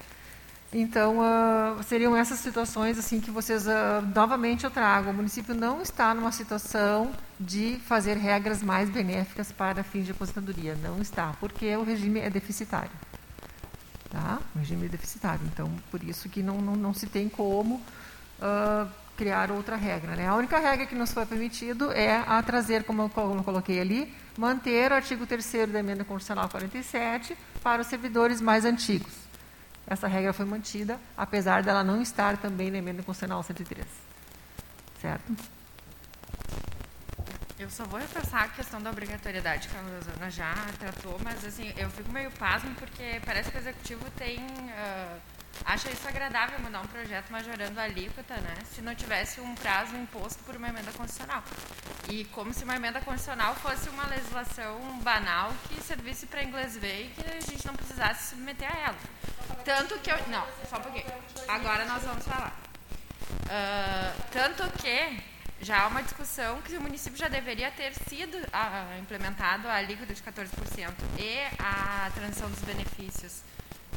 Então, 0.75 1.19
uh, 1.19 1.83
seriam 1.83 2.17
essas 2.17 2.39
situações 2.39 2.99
assim 2.99 3.21
que 3.21 3.31
vocês, 3.31 3.67
uh, 3.67 3.71
novamente 4.15 4.65
eu 4.65 4.71
trago, 4.71 5.11
o 5.11 5.13
município 5.13 5.55
não 5.55 5.83
está 5.83 6.15
numa 6.15 6.33
situação 6.33 7.13
de 7.39 7.77
fazer 7.85 8.17
regras 8.17 8.63
mais 8.63 8.89
benéficas 8.89 9.53
para 9.53 9.85
fins 9.85 10.07
de 10.07 10.13
aposentadoria, 10.13 10.75
não 10.77 11.03
está, 11.03 11.35
porque 11.39 11.77
o 11.77 11.85
regime 11.85 12.21
é 12.21 12.31
deficitário. 12.31 12.91
Tá? 14.09 14.39
O 14.55 14.61
regime 14.61 14.87
é 14.87 14.89
deficitário, 14.89 15.43
então, 15.53 15.71
por 15.91 16.03
isso 16.03 16.31
que 16.31 16.43
não, 16.43 16.59
não, 16.63 16.75
não 16.75 16.95
se 16.95 17.07
tem 17.07 17.29
como 17.29 17.75
uh, 17.75 18.89
criar 19.15 19.51
outra 19.51 19.77
regra. 19.77 20.17
Né? 20.17 20.27
A 20.27 20.35
única 20.35 20.59
regra 20.59 20.87
que 20.87 20.95
nos 20.95 21.13
foi 21.13 21.27
permitido 21.27 21.93
é 21.93 22.25
a 22.27 22.43
trazer, 22.43 22.85
como 22.85 23.03
eu, 23.03 23.09
como 23.11 23.41
eu 23.41 23.45
coloquei 23.45 23.79
ali, 23.79 24.11
manter 24.39 24.91
o 24.91 24.95
artigo 24.95 25.27
3 25.27 25.69
da 25.71 25.81
Emenda 25.81 26.03
Constitucional 26.03 26.49
47 26.49 27.37
para 27.63 27.83
os 27.83 27.89
servidores 27.89 28.41
mais 28.41 28.65
antigos 28.65 29.22
essa 29.87 30.07
regra 30.07 30.33
foi 30.33 30.45
mantida, 30.45 30.99
apesar 31.17 31.63
dela 31.63 31.83
não 31.83 32.01
estar 32.01 32.37
também 32.37 32.71
na 32.71 32.79
emenda 32.79 33.03
constitucional 33.03 33.43
103. 33.43 33.87
Certo? 35.01 35.37
Eu 37.59 37.71
só 37.71 37.85
vou 37.85 38.01
reforçar 38.01 38.45
a 38.45 38.49
questão 38.49 38.83
da 38.83 38.91
obrigatoriedade 38.91 39.69
que 39.69 39.77
a 39.77 39.81
Rosana 39.81 40.31
já 40.31 40.53
tratou, 40.79 41.19
mas 41.23 41.45
assim, 41.45 41.73
eu 41.77 41.89
fico 41.91 42.11
meio 42.11 42.31
pasmo 42.33 42.75
porque 42.75 43.21
parece 43.25 43.51
que 43.51 43.57
o 43.57 43.61
executivo 43.61 44.05
tem. 44.17 44.39
Uh, 44.39 45.42
acha 45.65 45.91
isso 45.91 46.07
agradável 46.07 46.59
mandar 46.61 46.81
um 46.81 46.87
projeto 46.87 47.31
majorando 47.31 47.79
a 47.79 47.85
alíquota, 47.85 48.37
né? 48.37 48.55
Se 48.73 48.81
não 48.81 48.95
tivesse 48.95 49.41
um 49.41 49.55
prazo 49.55 49.97
imposto 49.97 50.43
por 50.45 50.57
uma 50.57 50.69
emenda 50.69 50.93
constitucional. 50.93 51.43
E 52.09 52.25
como 52.27 52.53
se 52.53 52.65
uma 52.65 52.77
emenda 52.77 53.01
constitucional 53.01 53.55
fosse 53.57 53.89
uma 53.89 54.07
legislação 54.07 54.99
banal 55.01 55.53
que 55.69 55.83
servisse 55.83 56.27
para 56.27 56.43
inglês 56.43 56.77
ver 56.77 57.07
e 57.07 57.09
que 57.11 57.31
a 57.31 57.41
gente 57.41 57.67
não 57.67 57.75
precisasse 57.75 58.31
submeter 58.31 58.71
a 58.71 58.79
ela. 58.79 58.99
Tanto 59.65 59.99
que 59.99 60.11
eu. 60.11 60.17
Não, 60.29 60.47
só 60.69 60.79
um 60.79 60.83
pouquinho. 60.83 61.07
Agora 61.49 61.85
nós 61.85 62.03
vamos 62.03 62.25
falar. 62.27 62.57
Uh, 63.45 64.23
tanto 64.31 64.69
que 64.79 65.23
já 65.61 65.83
há 65.83 65.87
uma 65.87 66.03
discussão 66.03 66.61
que 66.63 66.77
o 66.77 66.81
município 66.81 67.17
já 67.19 67.29
deveria 67.29 67.71
ter 67.71 67.95
sido 68.09 68.37
ah, 68.53 68.99
implementado 69.01 69.69
a 69.69 69.75
alíquota 69.75 70.13
de 70.13 70.21
14% 70.21 70.93
e 71.19 71.39
a 71.59 72.11
transição 72.13 72.51
dos 72.51 72.61
benefícios 72.63 73.43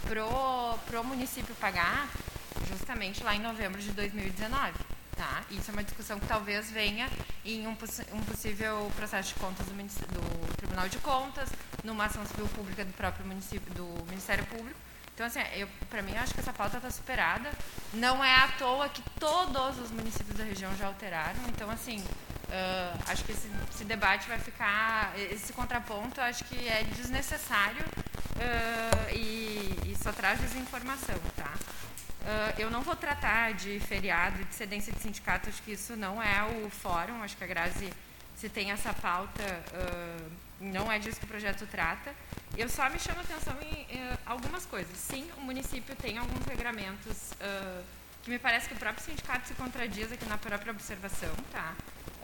pro 0.08 0.78
pro 0.88 1.04
município 1.04 1.54
pagar 1.56 2.10
justamente 2.70 3.24
lá 3.24 3.36
em 3.36 3.40
novembro 3.40 3.82
de 3.82 3.92
2019. 3.92 4.74
Tá? 5.16 5.44
Isso 5.50 5.72
é 5.72 5.74
uma 5.74 5.84
discussão 5.84 6.20
que 6.20 6.28
talvez 6.28 6.70
venha 6.70 7.10
em 7.46 7.66
um, 7.66 7.72
um 7.72 8.22
possível 8.24 8.92
processo 8.98 9.34
de 9.34 9.40
contas 9.40 9.66
do, 9.66 9.74
do, 9.74 10.58
Tribunal 10.58 10.90
de 10.90 10.98
Contas, 10.98 11.50
numa 11.86 12.06
ação 12.06 12.26
civil 12.26 12.48
pública 12.50 12.84
do 12.84 12.92
próprio 12.94 13.26
município, 13.26 13.74
do 13.74 14.06
Ministério 14.10 14.46
Público. 14.46 14.78
Então, 15.14 15.26
assim, 15.26 15.40
para 15.90 16.02
mim, 16.02 16.14
acho 16.18 16.34
que 16.34 16.42
essa 16.42 16.52
pauta 16.52 16.76
está 16.76 16.90
superada. 16.90 17.50
Não 17.94 18.22
é 18.22 18.36
à 18.36 18.50
toa 18.60 18.90
que 18.90 19.02
todos 19.18 19.80
os 19.80 19.90
municípios 19.90 20.38
da 20.38 20.44
região 20.44 20.76
já 20.76 20.88
alteraram. 20.88 21.40
Então, 21.48 21.70
assim, 21.70 22.04
uh, 22.46 23.04
acho 23.08 23.24
que 23.24 23.32
esse, 23.32 23.50
esse, 23.74 23.84
debate 23.86 24.28
vai 24.28 24.40
ficar, 24.40 25.14
esse 25.32 25.54
contraponto, 25.54 26.22
acho 26.22 26.44
que 26.46 26.68
é 26.68 26.84
desnecessário 26.84 27.84
uh, 27.84 29.16
e, 29.16 29.92
e, 29.92 29.96
só 30.02 30.12
traz 30.12 30.40
desinformação, 30.40 31.20
tá? 31.36 31.54
Uh, 31.54 32.60
eu 32.60 32.72
não 32.72 32.82
vou 32.82 32.96
tratar 32.96 33.54
de 33.54 33.80
feriado, 33.80 34.44
de 34.44 34.56
cedência 34.56 34.92
de 34.92 35.00
sindicato, 35.00 35.50
acho 35.50 35.62
que 35.62 35.74
isso 35.74 35.96
não 35.96 36.22
é 36.22 36.44
o 36.44 36.70
fórum, 36.70 37.22
acho 37.24 37.38
que 37.38 37.44
a 37.44 37.48
Grazi, 37.48 37.92
se 38.36 38.50
tem 38.50 38.72
essa 38.72 38.94
pauta, 38.94 39.44
não 40.60 40.92
é 40.92 41.00
disso 41.00 41.20
que 41.20 41.26
o 41.26 41.30
projeto 41.30 41.66
trata. 41.68 42.14
Eu 42.58 42.68
só 42.68 42.90
me 42.90 43.00
chamo 43.00 43.20
a 43.20 43.22
atenção 43.22 43.56
em, 43.62 43.88
algumas 44.26 44.66
coisas. 44.66 44.98
Sim, 44.98 45.30
o 45.38 45.42
município 45.42 45.96
tem 45.96 46.18
alguns 46.18 46.46
regramentos 46.46 47.32
que 48.24 48.30
me 48.30 48.38
parece 48.38 48.68
que 48.68 48.74
o 48.74 48.78
próprio 48.78 49.06
sindicato 49.06 49.48
se 49.48 49.54
contradiz 49.54 50.12
aqui 50.12 50.26
na 50.26 50.38
própria 50.38 50.72
observação, 50.72 51.34
tá? 51.52 51.74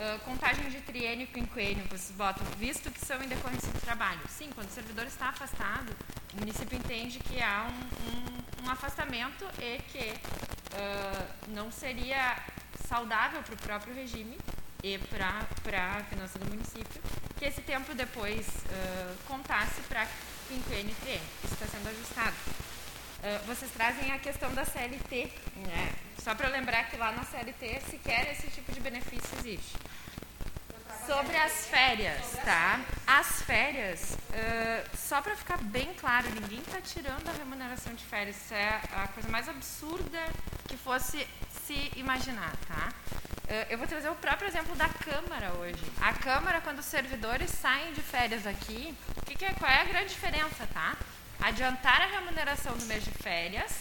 Uh, 0.01 0.17
contagem 0.21 0.67
de 0.67 0.81
triênio 0.81 1.25
e 1.25 1.27
quinquênio, 1.27 1.83
vocês 1.83 2.09
botam, 2.17 2.43
visto 2.57 2.89
que 2.89 2.99
são 3.05 3.21
em 3.21 3.27
decorrência 3.27 3.71
do 3.71 3.79
trabalho. 3.81 4.19
Sim, 4.27 4.49
quando 4.55 4.67
o 4.67 4.71
servidor 4.71 5.05
está 5.05 5.29
afastado, 5.29 5.95
o 6.33 6.39
município 6.39 6.75
entende 6.75 7.19
que 7.19 7.39
há 7.39 7.69
um, 7.69 8.09
um, 8.09 8.65
um 8.65 8.71
afastamento 8.71 9.45
e 9.59 9.77
que 9.91 10.09
uh, 10.09 11.27
não 11.49 11.71
seria 11.71 12.35
saudável 12.87 13.43
para 13.43 13.53
o 13.53 13.57
próprio 13.57 13.93
regime 13.93 14.39
e 14.81 14.97
para 14.97 15.97
a 15.99 16.03
finança 16.05 16.39
do 16.39 16.49
município, 16.49 16.99
que 17.37 17.45
esse 17.45 17.61
tempo 17.61 17.93
depois 17.93 18.47
uh, 18.47 19.17
contasse 19.27 19.81
para 19.81 20.07
quinquênio 20.47 20.93
e 20.93 20.95
triênio. 20.95 21.27
Isso 21.43 21.53
está 21.53 21.67
sendo 21.67 21.87
ajustado. 21.87 22.35
Uh, 23.21 23.45
vocês 23.45 23.69
trazem 23.71 24.11
a 24.11 24.17
questão 24.17 24.51
da 24.51 24.65
CLT, 24.65 25.31
né? 25.67 25.93
Só 26.23 26.33
para 26.33 26.49
lembrar 26.49 26.85
que 26.85 26.97
lá 26.97 27.11
na 27.11 27.23
CLT 27.23 27.81
sequer 27.89 28.31
esse 28.31 28.47
tipo 28.49 28.71
de 28.71 28.79
benefício 28.79 29.29
existe. 29.37 29.77
Sobre 31.05 31.37
as 31.37 31.67
férias, 31.67 32.31
tá? 32.43 32.79
As 33.05 33.43
férias, 33.43 34.17
uh, 34.29 34.97
só 34.97 35.21
para 35.21 35.35
ficar 35.35 35.57
bem 35.57 35.93
claro, 35.99 36.29
ninguém 36.31 36.59
está 36.59 36.81
tirando 36.81 37.27
a 37.29 37.31
remuneração 37.31 37.93
de 37.93 38.03
férias. 38.03 38.35
Isso 38.37 38.55
é 38.55 38.81
a 38.91 39.07
coisa 39.09 39.29
mais 39.29 39.47
absurda 39.47 40.19
que 40.67 40.75
fosse 40.75 41.27
se 41.65 41.91
imaginar, 41.95 42.55
tá? 42.67 42.91
Uh, 43.45 43.67
eu 43.69 43.77
vou 43.77 43.85
trazer 43.85 44.09
o 44.09 44.15
próprio 44.15 44.47
exemplo 44.47 44.75
da 44.75 44.89
Câmara 44.89 45.53
hoje. 45.59 45.83
A 46.01 46.13
Câmara, 46.13 46.59
quando 46.59 46.79
os 46.79 46.85
servidores 46.85 47.51
saem 47.51 47.93
de 47.93 48.01
férias 48.01 48.47
aqui, 48.47 48.95
que 49.27 49.35
que 49.35 49.45
é, 49.45 49.53
qual 49.53 49.69
é 49.69 49.81
a 49.81 49.85
grande 49.85 50.09
diferença, 50.09 50.67
tá? 50.73 50.97
Adiantar 51.41 52.01
a 52.01 52.05
remuneração 52.05 52.77
do 52.77 52.85
mês 52.85 53.03
de 53.03 53.11
férias 53.11 53.73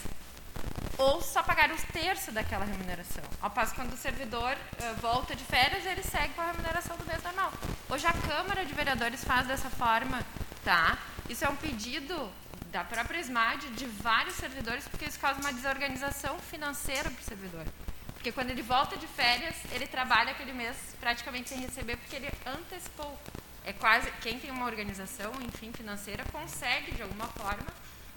ou 0.97 1.21
só 1.21 1.41
pagar 1.41 1.71
os 1.71 1.81
terços 1.83 2.33
daquela 2.33 2.65
remuneração. 2.65 3.23
Ao 3.41 3.49
passo 3.49 3.73
quando 3.75 3.93
o 3.93 3.97
servidor 3.97 4.53
uh, 4.53 4.95
volta 5.01 5.35
de 5.35 5.43
férias, 5.43 5.85
ele 5.85 6.03
segue 6.03 6.33
com 6.33 6.41
a 6.41 6.47
remuneração 6.47 6.97
do 6.97 7.05
mês 7.05 7.21
normal. 7.23 7.51
Hoje 7.89 8.05
a 8.07 8.13
Câmara 8.13 8.65
de 8.65 8.73
Vereadores 8.73 9.23
faz 9.23 9.47
dessa 9.47 9.69
forma, 9.69 10.23
tá? 10.63 10.97
Isso 11.29 11.45
é 11.45 11.49
um 11.49 11.55
pedido 11.55 12.31
da 12.71 12.83
própria 12.83 13.19
SMAD 13.19 13.69
de 13.71 13.85
vários 13.85 14.35
servidores, 14.35 14.87
porque 14.87 15.05
isso 15.05 15.19
causa 15.19 15.39
uma 15.39 15.53
desorganização 15.53 16.39
financeira 16.39 17.09
para 17.09 17.21
o 17.21 17.23
servidor. 17.23 17.65
Porque 18.13 18.31
quando 18.31 18.51
ele 18.51 18.61
volta 18.61 18.95
de 18.97 19.07
férias, 19.07 19.55
ele 19.71 19.87
trabalha 19.87 20.31
aquele 20.31 20.53
mês 20.53 20.77
praticamente 20.99 21.49
sem 21.49 21.59
receber, 21.59 21.97
porque 21.97 22.15
ele 22.15 22.31
antecipou. 22.45 23.19
É 23.63 23.73
quase 23.73 24.09
quem 24.21 24.39
tem 24.39 24.51
uma 24.51 24.65
organização, 24.65 25.31
enfim, 25.41 25.71
financeira 25.71 26.23
consegue 26.31 26.91
de 26.91 27.01
alguma 27.01 27.27
forma 27.27 27.67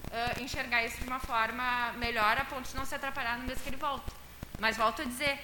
uh, 0.05 0.41
enxergar 0.41 0.83
isso 0.83 0.97
de 0.97 1.07
uma 1.07 1.19
forma 1.19 1.93
melhor 1.93 2.37
a 2.37 2.45
ponto 2.45 2.67
de 2.67 2.75
não 2.75 2.85
se 2.85 2.95
atrapalhar 2.95 3.37
no 3.37 3.45
mês 3.45 3.61
que 3.61 3.69
ele 3.69 3.77
volta. 3.77 4.11
Mas 4.59 4.77
volto 4.77 5.01
a 5.01 5.05
dizer, 5.05 5.39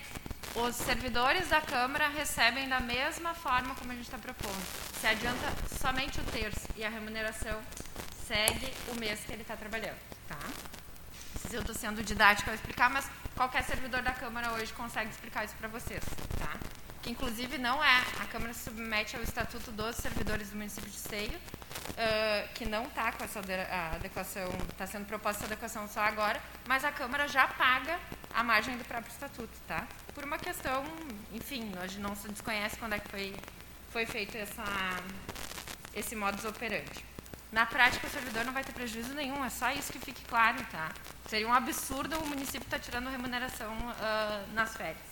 os 0.55 0.75
servidores 0.75 1.49
da 1.49 1.61
Câmara 1.61 2.07
recebem 2.07 2.67
da 2.67 2.79
mesma 2.79 3.33
forma 3.33 3.75
como 3.75 3.91
a 3.91 3.95
gente 3.95 4.05
está 4.05 4.17
propondo. 4.17 4.65
Se 4.99 5.07
adianta 5.07 5.47
somente 5.79 6.19
o 6.19 6.23
terço 6.23 6.67
e 6.75 6.83
a 6.83 6.89
remuneração 6.89 7.61
segue 8.27 8.73
o 8.89 8.95
mês 8.95 9.19
que 9.21 9.33
ele 9.33 9.41
está 9.41 9.55
trabalhando. 9.55 9.99
Tá? 10.27 10.39
Se 11.47 11.55
eu 11.55 11.61
estou 11.61 11.75
sendo 11.75 12.03
didática 12.03 12.51
ao 12.51 12.55
explicar, 12.55 12.89
mas 12.89 13.09
qualquer 13.35 13.63
servidor 13.63 14.01
da 14.01 14.13
Câmara 14.13 14.51
hoje 14.53 14.71
consegue 14.73 15.09
explicar 15.09 15.45
isso 15.45 15.55
para 15.55 15.67
vocês. 15.67 16.03
Tá? 16.39 16.53
Que 17.01 17.09
inclusive 17.09 17.57
não 17.57 17.83
é, 17.83 18.03
a 18.19 18.25
Câmara 18.25 18.53
se 18.53 18.65
submete 18.65 19.15
ao 19.15 19.23
Estatuto 19.23 19.71
dos 19.71 19.95
Servidores 19.95 20.49
do 20.49 20.55
Município 20.55 20.89
de 20.89 20.95
Esteio, 20.95 21.33
uh, 21.33 22.53
que 22.53 22.65
não 22.65 22.83
está 22.83 23.11
com 23.11 23.23
essa 23.23 23.39
adequação, 23.95 24.49
está 24.69 24.85
sendo 24.85 25.05
proposta 25.05 25.43
essa 25.43 25.53
adequação 25.53 25.87
só 25.87 26.01
agora, 26.01 26.41
mas 26.67 26.85
a 26.85 26.91
Câmara 26.91 27.27
já 27.27 27.47
paga 27.47 27.99
a 28.33 28.43
margem 28.43 28.77
do 28.77 28.85
próprio 28.85 29.11
Estatuto, 29.11 29.53
tá? 29.67 29.87
Por 30.13 30.23
uma 30.23 30.37
questão, 30.37 30.83
enfim, 31.33 31.71
nós 31.75 31.95
não 31.97 32.15
se 32.15 32.27
desconhece 32.29 32.77
quando 32.77 32.93
é 32.93 32.99
que 32.99 33.09
foi, 33.09 33.35
foi 33.89 34.05
feito 34.05 34.37
essa, 34.37 34.63
esse 35.95 36.15
modus 36.15 36.45
operandi. 36.45 37.11
Na 37.51 37.65
prática, 37.65 38.07
o 38.07 38.09
servidor 38.09 38.45
não 38.45 38.53
vai 38.53 38.63
ter 38.63 38.71
prejuízo 38.71 39.13
nenhum, 39.13 39.43
é 39.43 39.49
só 39.49 39.71
isso 39.71 39.91
que 39.91 39.99
fique 39.99 40.23
claro, 40.25 40.63
tá? 40.71 40.89
Seria 41.27 41.47
um 41.47 41.53
absurdo 41.53 42.17
o 42.17 42.25
município 42.25 42.61
estar 42.61 42.77
tá 42.77 42.83
tirando 42.83 43.09
remuneração 43.09 43.73
uh, 43.73 44.53
nas 44.53 44.75
férias. 44.75 45.10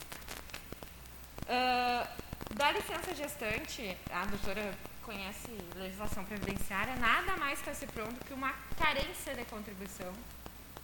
Uh, 1.44 2.56
da 2.56 2.72
licença 2.72 3.14
gestante, 3.16 3.98
a 4.12 4.26
doutora 4.26 4.74
conhece 5.04 5.50
legislação 5.76 6.24
previdenciária, 6.24 6.96
nada 6.98 7.36
mais 7.38 7.60
está 7.60 7.74
se 7.74 7.88
pronto 7.88 8.24
que 8.26 8.34
uma 8.34 8.54
carência 8.78 9.34
de 9.34 9.44
contribuição, 9.46 10.14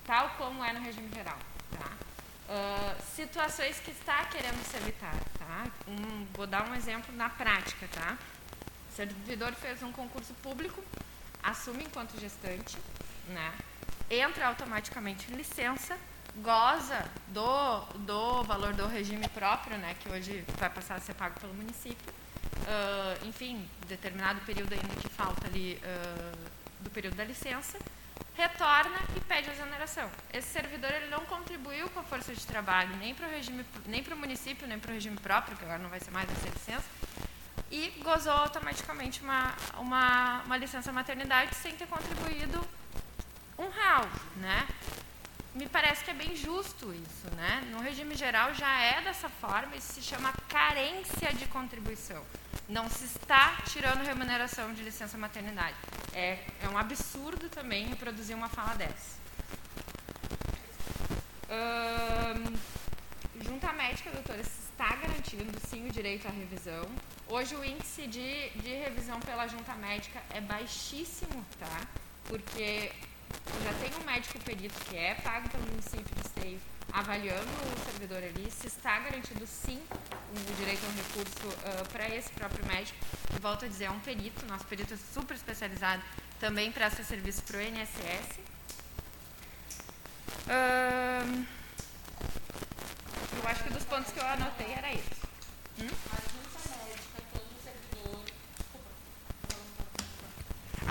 tal 0.05 0.29
como 0.31 0.63
é 0.63 0.73
no 0.73 0.81
regime 0.81 1.09
geral. 1.13 1.37
Tá? 1.77 1.91
Uh, 2.47 3.01
situações 3.15 3.79
que 3.79 3.91
está 3.91 4.25
querendo 4.25 4.63
se 4.63 4.77
evitar. 4.77 5.15
Tá? 5.37 5.65
Um, 5.87 6.25
vou 6.33 6.47
dar 6.47 6.67
um 6.69 6.75
exemplo 6.75 7.15
na 7.15 7.29
prática. 7.29 7.87
Tá? 7.93 8.17
O 8.89 8.95
servidor 8.95 9.53
fez 9.53 9.83
um 9.83 9.91
concurso 9.91 10.33
público, 10.35 10.83
assume 11.43 11.83
enquanto 11.83 12.19
gestante, 12.19 12.77
né? 13.27 13.53
entra 14.09 14.47
automaticamente 14.47 15.31
em 15.31 15.35
licença, 15.35 15.97
goza 16.41 17.05
do, 17.29 17.81
do 17.99 18.43
valor 18.43 18.73
do 18.73 18.87
regime 18.87 19.27
próprio, 19.29 19.77
né, 19.77 19.95
que 19.99 20.09
hoje 20.09 20.43
vai 20.57 20.69
passar 20.69 20.95
a 20.95 20.99
ser 20.99 21.13
pago 21.13 21.39
pelo 21.39 21.53
município, 21.53 22.13
uh, 22.61 23.25
enfim, 23.25 23.67
determinado 23.87 24.41
período 24.41 24.73
ainda 24.73 24.95
que 25.01 25.09
falta 25.09 25.47
ali 25.47 25.79
uh, 25.83 26.49
do 26.81 26.89
período 26.89 27.15
da 27.15 27.23
licença, 27.23 27.77
retorna 28.35 28.97
e 29.15 29.19
pede 29.21 29.49
a 29.49 29.53
exoneração. 29.53 30.09
Esse 30.33 30.49
servidor 30.49 30.91
ele 30.91 31.07
não 31.07 31.25
contribuiu 31.25 31.89
com 31.89 32.01
a 32.01 32.03
força 32.03 32.33
de 32.33 32.45
trabalho 32.45 32.95
nem 32.97 33.15
para 33.15 33.27
o 33.27 33.31
regime, 33.31 33.65
nem 33.85 34.03
para 34.03 34.13
o 34.13 34.17
município, 34.17 34.67
nem 34.67 34.77
para 34.77 34.91
o 34.91 34.93
regime 34.93 35.17
próprio, 35.17 35.55
que 35.55 35.63
agora 35.63 35.79
não 35.79 35.89
vai 35.89 35.99
ser 35.99 36.11
mais 36.11 36.29
essa 36.29 36.49
licença, 36.49 36.85
e 37.71 37.89
gozou 38.03 38.33
automaticamente 38.33 39.21
uma, 39.21 39.53
uma, 39.77 40.41
uma 40.43 40.57
licença 40.57 40.91
maternidade 40.91 41.55
sem 41.55 41.75
ter 41.75 41.87
contribuído 41.87 42.61
um 43.57 43.69
real, 43.69 44.05
né? 44.35 44.67
Me 45.55 45.67
parece 45.69 46.03
que 46.03 46.11
é 46.11 46.13
bem 46.13 46.35
justo 46.35 46.93
isso, 46.93 47.33
né? 47.37 47.65
No 47.71 47.79
regime 47.79 48.13
geral 48.13 48.53
já 48.53 48.81
é 48.81 49.01
dessa 49.01 49.29
forma, 49.29 49.75
isso 49.75 49.93
se 49.93 50.01
chama 50.01 50.33
carência 50.49 51.33
de 51.33 51.45
contribuição. 51.47 52.21
Não 52.67 52.89
se 52.89 53.05
está 53.05 53.57
tirando 53.71 54.05
remuneração 54.05 54.73
de 54.73 54.83
licença 54.83 55.17
maternidade. 55.17 55.75
É, 56.13 56.39
é 56.61 56.67
um 56.69 56.77
absurdo 56.77 57.47
também 57.49 57.85
reproduzir 57.87 58.35
uma 58.35 58.49
fala 58.49 58.75
dessa. 58.75 59.15
Hum, 61.49 62.53
junta 63.41 63.71
médica, 63.71 64.11
doutora, 64.11 64.41
está 64.41 64.93
garantindo 64.97 65.57
sim 65.69 65.87
o 65.87 65.91
direito 65.91 66.27
à 66.27 66.31
revisão. 66.31 66.85
Hoje 67.29 67.55
o 67.55 67.63
índice 67.63 68.07
de, 68.07 68.49
de 68.49 68.73
revisão 68.75 69.21
pela 69.21 69.47
junta 69.47 69.73
médica 69.75 70.21
é 70.31 70.41
baixíssimo, 70.41 71.45
tá? 71.57 71.81
Porque 72.25 72.91
já 73.63 73.73
tem 73.79 73.91
um 74.01 74.05
médico 74.05 74.39
perito 74.39 74.79
que 74.85 74.97
é 74.97 75.15
pago 75.15 75.49
pelo 75.49 75.63
município 75.63 76.15
de 76.15 76.21
Esteio 76.27 76.59
avaliando 76.95 77.41
o 77.41 77.91
servidor 77.91 78.23
ali, 78.23 78.49
se 78.49 78.67
está 78.67 78.97
garantido 78.99 79.45
sim 79.45 79.81
o 80.31 80.55
direito 80.55 80.81
ao 80.85 80.91
recurso 80.91 81.47
uh, 81.47 81.87
para 81.91 82.07
esse 82.15 82.29
próprio 82.29 82.65
médico. 82.65 82.97
E 83.35 83.39
volto 83.39 83.65
a 83.65 83.67
dizer, 83.67 83.85
é 83.85 83.91
um 83.91 83.99
perito, 83.99 84.45
nosso 84.45 84.65
perito 84.65 84.93
é 84.93 84.97
super 85.13 85.35
especializado, 85.35 86.01
também 86.39 86.71
presta 86.71 87.03
serviço 87.03 87.43
para 87.43 87.57
o 87.57 87.61
INSS. 87.61 88.39
Uh, 90.47 91.45
eu 93.43 93.49
acho 93.49 93.63
que 93.63 93.73
dos 93.73 93.83
pontos 93.83 94.13
que 94.13 94.19
eu 94.19 94.25
anotei 94.27 94.71
era 94.71 94.93
esse. 94.93 95.25
Hum? 95.81 95.89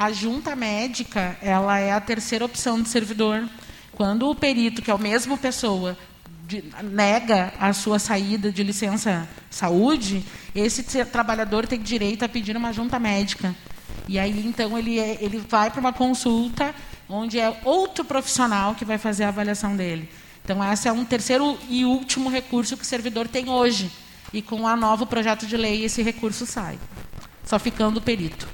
A 0.05 0.12
junta 0.12 0.55
médica, 0.55 1.35
ela 1.40 1.78
é 1.78 1.90
a 1.90 1.98
terceira 1.98 2.44
opção 2.44 2.82
de 2.82 2.90
servidor. 2.90 3.48
Quando 3.93 4.28
o 4.28 4.35
perito, 4.35 4.82
que 4.82 4.90
é 4.90 4.94
a 4.94 4.98
mesma 4.98 5.39
pessoa, 5.39 5.97
de, 6.47 6.62
nega 6.82 7.55
a 7.59 7.72
sua 7.72 7.98
saída 7.98 8.52
de 8.52 8.62
licença 8.62 9.26
saúde, 9.48 10.22
esse 10.55 10.82
trabalhador 11.06 11.66
tem 11.66 11.81
direito 11.81 12.22
a 12.22 12.28
pedir 12.28 12.55
uma 12.55 12.70
junta 12.70 12.98
médica. 12.98 13.56
E 14.06 14.18
aí, 14.18 14.47
então, 14.47 14.76
ele, 14.76 14.98
é, 14.98 15.16
ele 15.22 15.39
vai 15.39 15.70
para 15.70 15.81
uma 15.81 15.93
consulta 15.94 16.74
onde 17.09 17.40
é 17.40 17.59
outro 17.64 18.05
profissional 18.05 18.74
que 18.74 18.85
vai 18.85 18.98
fazer 18.98 19.24
a 19.24 19.28
avaliação 19.28 19.74
dele. 19.74 20.06
Então, 20.44 20.62
esse 20.70 20.86
é 20.86 20.93
um 20.93 21.06
terceiro 21.06 21.59
e 21.70 21.86
último 21.86 22.28
recurso 22.28 22.76
que 22.76 22.82
o 22.82 22.86
servidor 22.86 23.26
tem 23.26 23.48
hoje. 23.48 23.90
E 24.35 24.43
com 24.43 24.68
a 24.68 24.76
novo 24.76 25.06
projeto 25.06 25.47
de 25.47 25.56
lei, 25.56 25.82
esse 25.82 26.02
recurso 26.02 26.44
sai. 26.44 26.78
Só 27.47 27.59
ficando 27.59 27.97
o 27.97 28.02
perito. 28.02 28.47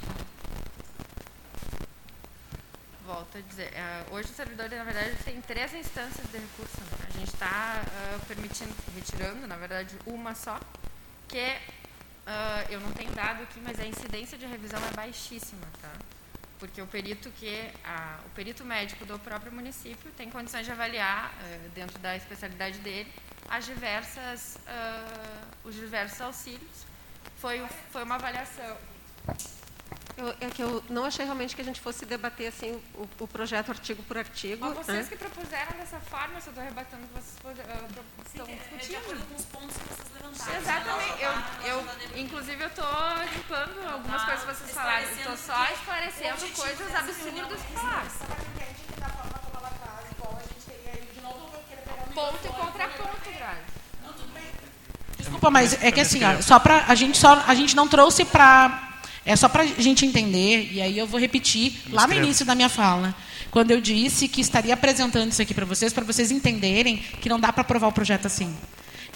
Volto 3.21 3.30
dizer, 3.43 3.73
uh, 3.73 4.15
hoje 4.15 4.31
o 4.31 4.35
servidor, 4.35 4.69
na 4.71 4.85
verdade, 4.85 5.17
tem 5.25 5.41
três 5.41 5.73
instâncias 5.75 6.27
de 6.31 6.39
recurso. 6.39 6.81
Né? 6.81 7.07
A 7.09 7.19
gente 7.19 7.33
está 7.33 7.83
uh, 7.83 8.27
permitindo, 8.27 8.75
retirando, 8.95 9.47
na 9.47 9.57
verdade, 9.57 9.97
uma 10.07 10.35
só, 10.35 10.59
que 11.29 11.39
uh, 11.39 12.71
eu 12.71 12.81
não 12.81 12.93
tenho 12.93 13.13
dado 13.13 13.43
aqui, 13.43 13.61
mas 13.61 13.79
a 13.79 13.87
incidência 13.87 14.37
de 14.37 14.47
revisão 14.47 14.81
é 14.85 14.93
baixíssima, 14.93 15.67
tá? 15.81 15.93
porque 16.59 16.83
o 16.83 16.87
perito 16.87 17.31
que 17.31 17.71
a, 17.85 18.19
o 18.27 18.31
perito 18.31 18.65
médico 18.65 19.07
do 19.07 19.19
próprio 19.19 19.51
município 19.53 20.11
tem 20.13 20.31
condições 20.31 20.67
de 20.67 20.73
avaliar 20.73 21.33
uh, 21.33 21.69
dentro 21.71 21.99
da 22.01 22.17
especialidade 22.17 22.79
dele 22.79 23.11
as 23.49 23.65
diversas 23.65 24.59
os 25.65 25.75
diversos 25.75 26.21
auxílios 26.21 26.87
foi 27.37 27.67
foi 27.91 28.05
uma 28.05 28.15
avaliação 28.15 28.77
eu, 30.17 30.29
é 30.41 30.51
que 30.51 30.63
eu 30.63 30.83
não 30.89 31.05
achei 31.05 31.25
realmente 31.25 31.55
que 31.55 31.63
a 31.63 31.65
gente 31.65 31.81
fosse 31.81 32.05
debater 32.05 32.49
assim 32.49 32.81
o, 32.95 33.09
o 33.21 33.29
projeto 33.29 33.71
artigo 33.71 34.03
por 34.03 34.19
artigo. 34.19 34.67
Mas 34.67 34.87
vocês 34.87 34.99
né? 34.99 35.05
que 35.09 35.17
propuseram 35.17 35.73
dessa 35.79 35.99
forma, 36.01 36.35
eu 36.35 36.39
estou 36.39 36.53
rebatendo 36.63 37.03
que 37.09 37.15
vocês 37.15 37.37
uh, 37.45 38.05
estão 38.27 38.47
Sim, 38.47 38.57
discutindo. 38.57 38.89
De 38.89 38.97
acordo 38.97 39.27
com 39.27 39.35
os 39.37 39.45
pontos 39.47 39.77
que 39.77 39.89
vocês 39.89 40.09
levantaram. 40.15 40.61
Exatamente. 40.61 41.23
Eu, 41.23 41.33
eu, 41.71 42.21
inclusive, 42.21 42.63
eu 42.63 42.69
estou 42.69 42.87
limpando 43.35 43.89
algumas 43.89 44.25
coisas 44.25 44.41
que 44.45 44.55
vocês 44.55 44.71
falaram. 44.73 45.11
Estou 45.11 45.37
só 45.37 45.65
esclarecendo 45.73 46.55
coisas 46.55 46.95
absurdas 46.95 47.61
que 47.63 47.73
falaram. 47.73 48.11
Ponto 52.15 52.45
e 52.45 52.49
contraponto, 52.49 53.31
Grazi. 53.37 53.81
Desculpa, 55.17 55.51
mas 55.51 55.83
é 55.83 55.93
que 55.93 56.01
assim, 56.01 56.25
ó, 56.25 56.43
só 56.43 56.59
para 56.59 56.85
a 56.87 56.95
gente 56.95 57.17
só 57.17 57.45
a 57.47 57.55
gente 57.55 57.77
não 57.77 57.87
trouxe 57.87 58.25
para 58.25 58.90
é 59.25 59.37
só 59.37 59.49
para 59.49 59.63
a 59.63 59.67
gente 59.67 60.07
entender, 60.07 60.71
e 60.73 60.81
aí 60.81 60.99
eu 60.99 61.07
vou 61.07 61.21
repetir 61.21 61.75
lá 61.91 62.07
no 62.07 62.15
início 62.15 62.45
da 62.45 62.55
minha 62.55 62.69
fala, 62.69 63.15
quando 63.51 63.71
eu 63.71 63.81
disse 63.81 64.29
que 64.29 64.41
estaria 64.41 64.73
apresentando 64.73 65.31
isso 65.31 65.43
aqui 65.43 65.53
para 65.53 65.67
vocês, 65.67 65.93
para 65.93 66.05
vocês 66.05 66.31
entenderem 66.31 66.97
que 67.21 67.29
não 67.29 67.39
dá 67.39 67.53
para 67.53 67.63
aprovar 67.63 67.89
o 67.89 67.93
projeto 67.93 68.27
assim. 68.27 68.55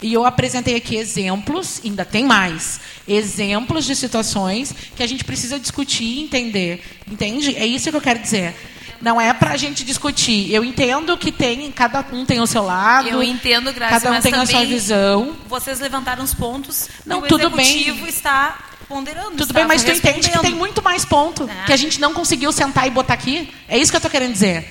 E 0.02 0.12
eu 0.12 0.26
apresentei 0.26 0.76
aqui 0.76 0.96
exemplos, 0.96 1.80
ainda 1.84 2.04
tem 2.04 2.24
mais, 2.24 2.80
exemplos 3.06 3.84
de 3.86 3.94
situações 3.94 4.74
que 4.94 5.02
a 5.02 5.06
gente 5.06 5.24
precisa 5.24 5.58
discutir 5.58 6.04
e 6.04 6.20
entender. 6.22 6.82
Entende? 7.10 7.56
É 7.56 7.64
isso 7.64 7.90
que 7.90 7.96
eu 7.96 8.00
quero 8.00 8.18
dizer. 8.18 8.54
Não 9.00 9.20
é 9.20 9.32
para 9.32 9.52
a 9.52 9.56
gente 9.56 9.84
discutir. 9.84 10.52
Eu 10.52 10.64
entendo 10.64 11.16
que 11.16 11.30
tem, 11.30 11.70
cada 11.70 12.04
um 12.12 12.24
tem 12.24 12.40
o 12.40 12.46
seu 12.46 12.64
lado. 12.64 13.08
Eu 13.08 13.22
entendo, 13.22 13.72
Graça, 13.72 14.00
Cada 14.00 14.18
um 14.18 14.20
tem 14.20 14.34
a 14.34 14.46
sua 14.46 14.64
visão. 14.64 15.36
Vocês 15.46 15.78
levantaram 15.78 16.24
os 16.24 16.34
pontos. 16.34 16.88
Não, 17.04 17.18
o 17.18 17.22
tudo 17.22 17.46
executivo 17.46 18.00
bem. 18.00 18.08
está 18.08 18.58
ponderando. 18.84 19.36
Tudo 19.36 19.52
bem, 19.54 19.64
mas 19.66 19.82
tu 19.82 19.90
entende 19.90 20.30
que 20.30 20.38
tem 20.38 20.54
muito 20.54 20.82
mais 20.82 21.04
ponto 21.04 21.48
É. 21.48 21.66
que 21.66 21.72
a 21.72 21.76
gente 21.76 22.00
não 22.00 22.12
conseguiu 22.14 22.52
sentar 22.52 22.86
e 22.86 22.90
botar 22.90 23.14
aqui? 23.14 23.52
É 23.68 23.78
isso 23.78 23.90
que 23.90 23.96
eu 23.96 23.98
estou 23.98 24.10
querendo 24.10 24.32
dizer. 24.32 24.66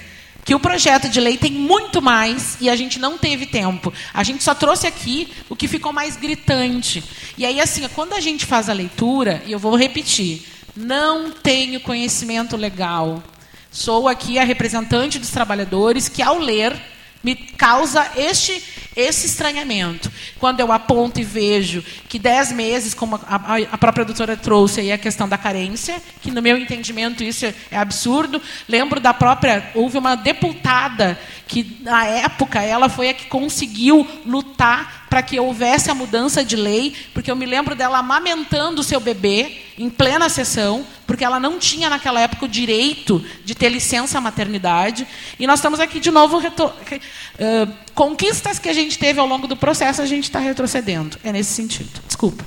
Que 0.46 0.54
o 0.54 0.60
projeto 0.60 1.08
de 1.08 1.22
lei 1.22 1.38
tem 1.38 1.52
muito 1.52 2.02
mais 2.02 2.58
e 2.60 2.70
a 2.70 2.76
gente 2.76 3.00
não 3.00 3.18
teve 3.18 3.46
tempo. 3.46 3.94
A 4.14 4.24
gente 4.24 4.44
só 4.44 4.54
trouxe 4.54 4.86
aqui 4.86 5.32
o 5.50 5.56
que 5.56 5.68
ficou 5.70 5.94
mais 5.94 6.18
gritante. 6.18 7.02
E 7.38 7.46
aí, 7.46 7.62
assim, 7.62 7.88
quando 7.90 8.14
a 8.14 8.20
gente 8.20 8.46
faz 8.46 8.70
a 8.70 8.74
leitura, 8.74 9.42
e 9.46 9.54
eu 9.54 9.60
vou 9.60 9.76
repetir, 9.78 10.46
não 10.76 11.32
tenho 11.32 11.80
conhecimento 11.80 12.58
legal. 12.58 13.24
Sou 13.72 14.08
aqui 14.10 14.38
a 14.38 14.44
representante 14.44 15.18
dos 15.18 15.30
trabalhadores 15.30 16.10
que, 16.10 16.22
ao 16.22 16.38
ler, 16.38 16.76
me 17.24 17.36
causa 17.36 18.06
este, 18.18 18.62
esse 18.96 19.26
estranhamento. 19.28 20.12
Quando 20.40 20.60
eu 20.60 20.72
aponto 20.72 21.22
e 21.22 21.24
vejo 21.24 21.84
que 22.10 22.20
dez 22.20 22.52
meses, 22.52 22.94
como 22.94 23.16
a, 23.16 23.56
a- 23.72 23.78
própria 23.78 24.04
doutora 24.06 24.36
trouxe 24.36 24.82
aí 24.82 24.92
a 24.92 24.98
questão 24.98 25.28
da 25.30 25.38
carência, 25.38 26.02
que 26.22 26.30
no 26.32 26.42
meu 26.42 26.58
entendimento 26.58 27.24
isso 27.24 27.46
é 27.46 27.78
absurdo. 27.78 28.42
Lembro 28.68 29.00
da 29.00 29.14
própria, 29.14 29.72
houve 29.74 29.98
uma 29.98 30.16
deputada 30.16 31.18
que 31.48 31.78
na 31.82 32.06
época 32.06 32.62
ela 32.62 32.90
foi 32.90 33.10
a 33.10 33.14
que 33.14 33.26
conseguiu 33.28 34.06
lutar 34.26 35.03
para 35.14 35.22
que 35.22 35.40
houvesse 35.40 35.92
a 35.92 35.94
mudança 35.94 36.44
de 36.44 36.56
lei, 36.56 36.96
porque 37.14 37.30
eu 37.30 37.36
me 37.36 37.46
lembro 37.46 37.76
dela 37.76 38.00
amamentando 38.00 38.82
o 38.82 38.84
seu 38.84 39.00
bebê 39.00 39.62
em 39.78 39.88
plena 39.88 40.28
sessão, 40.28 40.84
porque 41.06 41.24
ela 41.24 41.40
não 41.40 41.60
tinha 41.60 41.88
naquela 41.88 42.20
época 42.20 42.46
o 42.46 42.48
direito 42.48 43.24
de 43.46 43.54
ter 43.54 43.70
licença 43.70 44.20
maternidade. 44.20 45.08
E 45.38 45.46
nós 45.46 45.60
estamos 45.60 45.80
aqui 45.80 46.00
de 46.00 46.10
novo 46.10 46.40
ãh, 46.40 47.74
conquistas 47.94 48.58
que 48.58 48.68
a 48.68 48.74
gente 48.74 48.98
teve 48.98 49.20
ao 49.20 49.28
longo 49.28 49.46
do 49.46 49.56
processo, 49.56 50.02
a 50.02 50.08
gente 50.08 50.24
está 50.24 50.40
retrocedendo. 50.40 51.16
É 51.24 51.32
nesse 51.32 51.54
sentido. 51.54 52.02
Desculpa. 52.08 52.44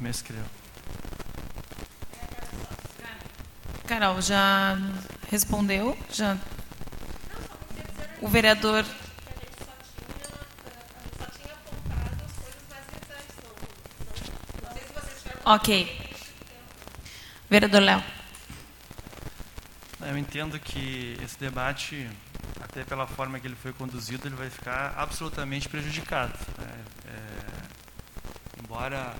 Me 0.00 0.10
escreveu. 0.10 0.42
Carol, 3.86 4.20
já 4.20 4.76
respondeu? 5.30 5.96
Já. 6.12 6.36
O 8.20 8.26
vereador. 8.26 8.84
Ok. 15.44 16.10
Vereador 17.48 17.80
Léo. 17.82 18.02
Eu 20.02 20.16
entendo 20.16 20.58
que 20.58 21.16
esse 21.22 21.38
debate, 21.38 22.08
até 22.60 22.84
pela 22.84 23.06
forma 23.06 23.40
que 23.40 23.46
ele 23.46 23.56
foi 23.56 23.72
conduzido, 23.72 24.28
ele 24.28 24.34
vai 24.34 24.50
ficar 24.50 24.94
absolutamente 24.96 25.68
prejudicado. 25.68 26.32
né? 26.58 26.84
É, 27.06 28.62
embora 28.62 29.14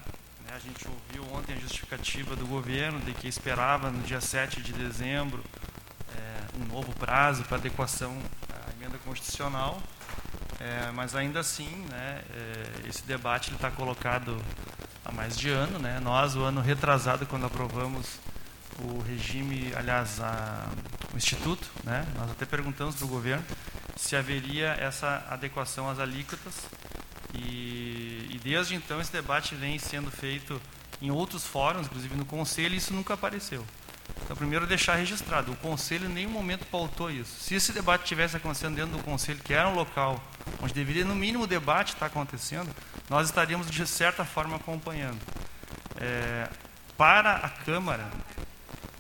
né, 0.46 0.54
a 0.54 0.58
gente 0.58 0.86
ouviu 0.88 1.34
ontem 1.34 1.54
a 1.54 1.58
justificativa 1.58 2.36
do 2.36 2.46
governo 2.46 3.00
de 3.00 3.12
que 3.12 3.26
esperava 3.26 3.90
no 3.90 4.02
dia 4.02 4.20
7 4.20 4.62
de 4.62 4.72
dezembro 4.72 5.42
é, 6.16 6.58
um 6.60 6.66
novo 6.66 6.92
prazo 6.94 7.44
para 7.44 7.56
adequação 7.56 8.16
à 8.48 8.72
emenda 8.72 8.98
constitucional, 8.98 9.82
é, 10.60 10.90
mas 10.92 11.14
ainda 11.14 11.40
assim, 11.40 11.86
né, 11.90 12.22
é, 12.34 12.88
esse 12.88 13.02
debate 13.02 13.52
está 13.52 13.70
colocado 13.70 14.36
há 15.04 15.12
mais 15.12 15.36
de 15.36 15.48
ano. 15.48 15.78
Né? 15.78 15.98
Nós, 16.00 16.36
o 16.36 16.42
ano 16.42 16.60
retrasado, 16.60 17.26
quando 17.26 17.46
aprovamos 17.46 18.18
o 18.78 19.00
regime, 19.00 19.72
aliás, 19.74 20.20
a, 20.20 20.68
o 21.12 21.16
Instituto, 21.16 21.68
né? 21.84 22.06
nós 22.16 22.30
até 22.30 22.44
perguntamos 22.44 22.94
para 22.96 23.04
o 23.04 23.08
governo 23.08 23.44
se 23.96 24.16
haveria 24.16 24.68
essa 24.80 25.26
adequação 25.28 25.88
às 25.88 25.98
alíquotas 25.98 26.54
e, 27.34 28.26
e 28.30 28.40
desde 28.42 28.74
então 28.74 29.00
esse 29.00 29.12
debate 29.12 29.54
vem 29.54 29.78
sendo 29.78 30.10
feito 30.10 30.60
em 31.02 31.10
outros 31.10 31.46
fóruns, 31.46 31.86
inclusive 31.86 32.16
no 32.16 32.24
Conselho, 32.24 32.74
e 32.74 32.78
isso 32.78 32.92
nunca 32.92 33.14
apareceu. 33.14 33.64
Então, 34.24 34.36
primeiro, 34.36 34.66
deixar 34.66 34.96
registrado: 34.96 35.52
o 35.52 35.56
Conselho 35.56 36.06
em 36.06 36.12
nenhum 36.12 36.30
momento 36.30 36.66
pautou 36.66 37.10
isso. 37.10 37.40
Se 37.40 37.54
esse 37.54 37.72
debate 37.72 38.04
tivesse 38.04 38.36
acontecendo 38.36 38.76
dentro 38.76 38.96
do 38.96 39.02
Conselho, 39.02 39.40
que 39.42 39.52
era 39.52 39.68
um 39.68 39.74
local 39.74 40.22
onde 40.62 40.72
deveria, 40.72 41.04
no 41.04 41.14
mínimo, 41.14 41.44
o 41.44 41.46
debate 41.46 41.94
estar 41.94 42.06
acontecendo, 42.06 42.70
nós 43.08 43.26
estaríamos, 43.26 43.70
de 43.70 43.86
certa 43.86 44.24
forma, 44.24 44.56
acompanhando. 44.56 45.20
É, 46.00 46.48
para 46.96 47.36
a 47.36 47.48
Câmara, 47.48 48.08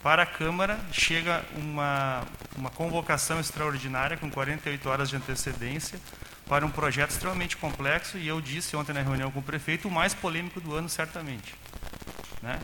para 0.02 0.22
a 0.22 0.26
Câmara, 0.26 0.78
chega 0.90 1.44
uma, 1.54 2.24
uma 2.56 2.70
convocação 2.70 3.38
extraordinária 3.38 4.16
com 4.16 4.30
48 4.30 4.88
horas 4.88 5.08
de 5.10 5.16
antecedência 5.16 6.00
para 6.48 6.66
um 6.66 6.70
projeto 6.70 7.10
extremamente 7.10 7.56
complexo 7.56 8.18
e 8.18 8.26
eu 8.26 8.40
disse 8.40 8.74
ontem 8.74 8.92
na 8.92 9.02
reunião 9.02 9.30
com 9.30 9.38
o 9.38 9.42
prefeito, 9.42 9.86
o 9.86 9.90
mais 9.90 10.14
polêmico 10.14 10.60
do 10.60 10.74
ano, 10.74 10.88
certamente. 10.88 11.54
Né? 12.42 12.58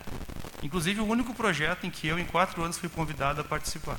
Inclusive, 0.62 1.00
o 1.00 1.06
único 1.06 1.34
projeto 1.34 1.86
em 1.86 1.90
que 1.90 2.06
eu, 2.08 2.18
em 2.18 2.24
quatro 2.24 2.62
anos, 2.62 2.78
fui 2.78 2.88
convidado 2.88 3.40
a 3.40 3.44
participar. 3.44 3.98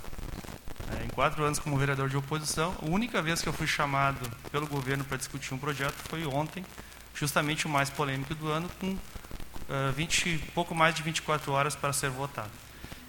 É, 0.96 1.06
em 1.06 1.10
quatro 1.10 1.44
anos 1.44 1.60
como 1.60 1.78
vereador 1.78 2.10
de 2.10 2.18
oposição, 2.18 2.76
a 2.82 2.86
única 2.86 3.22
vez 3.22 3.42
que 3.42 3.48
eu 3.48 3.54
fui 3.54 3.68
chamado 3.68 4.30
pelo 4.52 4.66
governo 4.68 5.04
para 5.04 5.18
discutir 5.18 5.54
um 5.54 5.58
projeto 5.58 5.96
foi 6.10 6.26
ontem, 6.26 6.66
justamente 7.14 7.66
o 7.66 7.70
mais 7.70 7.90
polêmico 7.90 8.34
do 8.36 8.50
ano, 8.50 8.70
com 8.80 8.92
uh, 8.92 9.92
20, 9.96 10.38
pouco 10.54 10.74
mais 10.74 10.96
de 10.96 11.04
24 11.04 11.52
horas 11.52 11.76
para 11.76 11.92
ser 11.94 12.10
votado. 12.10 12.52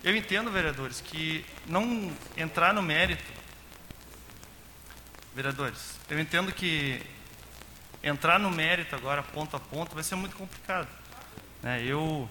Eu 0.03 0.15
entendo, 0.17 0.51
vereadores, 0.51 1.01
que 1.01 1.45
não 1.67 2.13
entrar 2.37 2.73
no 2.73 2.83
mérito. 2.83 3.25
Vereadores, 5.35 5.99
eu 6.09 6.19
entendo 6.19 6.53
que 6.53 7.01
entrar 8.03 8.39
no 8.39 8.51
mérito 8.51 8.95
agora, 8.95 9.23
ponto 9.23 9.57
a 9.57 9.61
ponto, 9.61 9.95
vai 9.95 10.05
ser 10.05 10.15
muito 10.15 10.37
complicado. 10.37 10.89
Né? 11.63 11.83
Eu, 11.85 12.29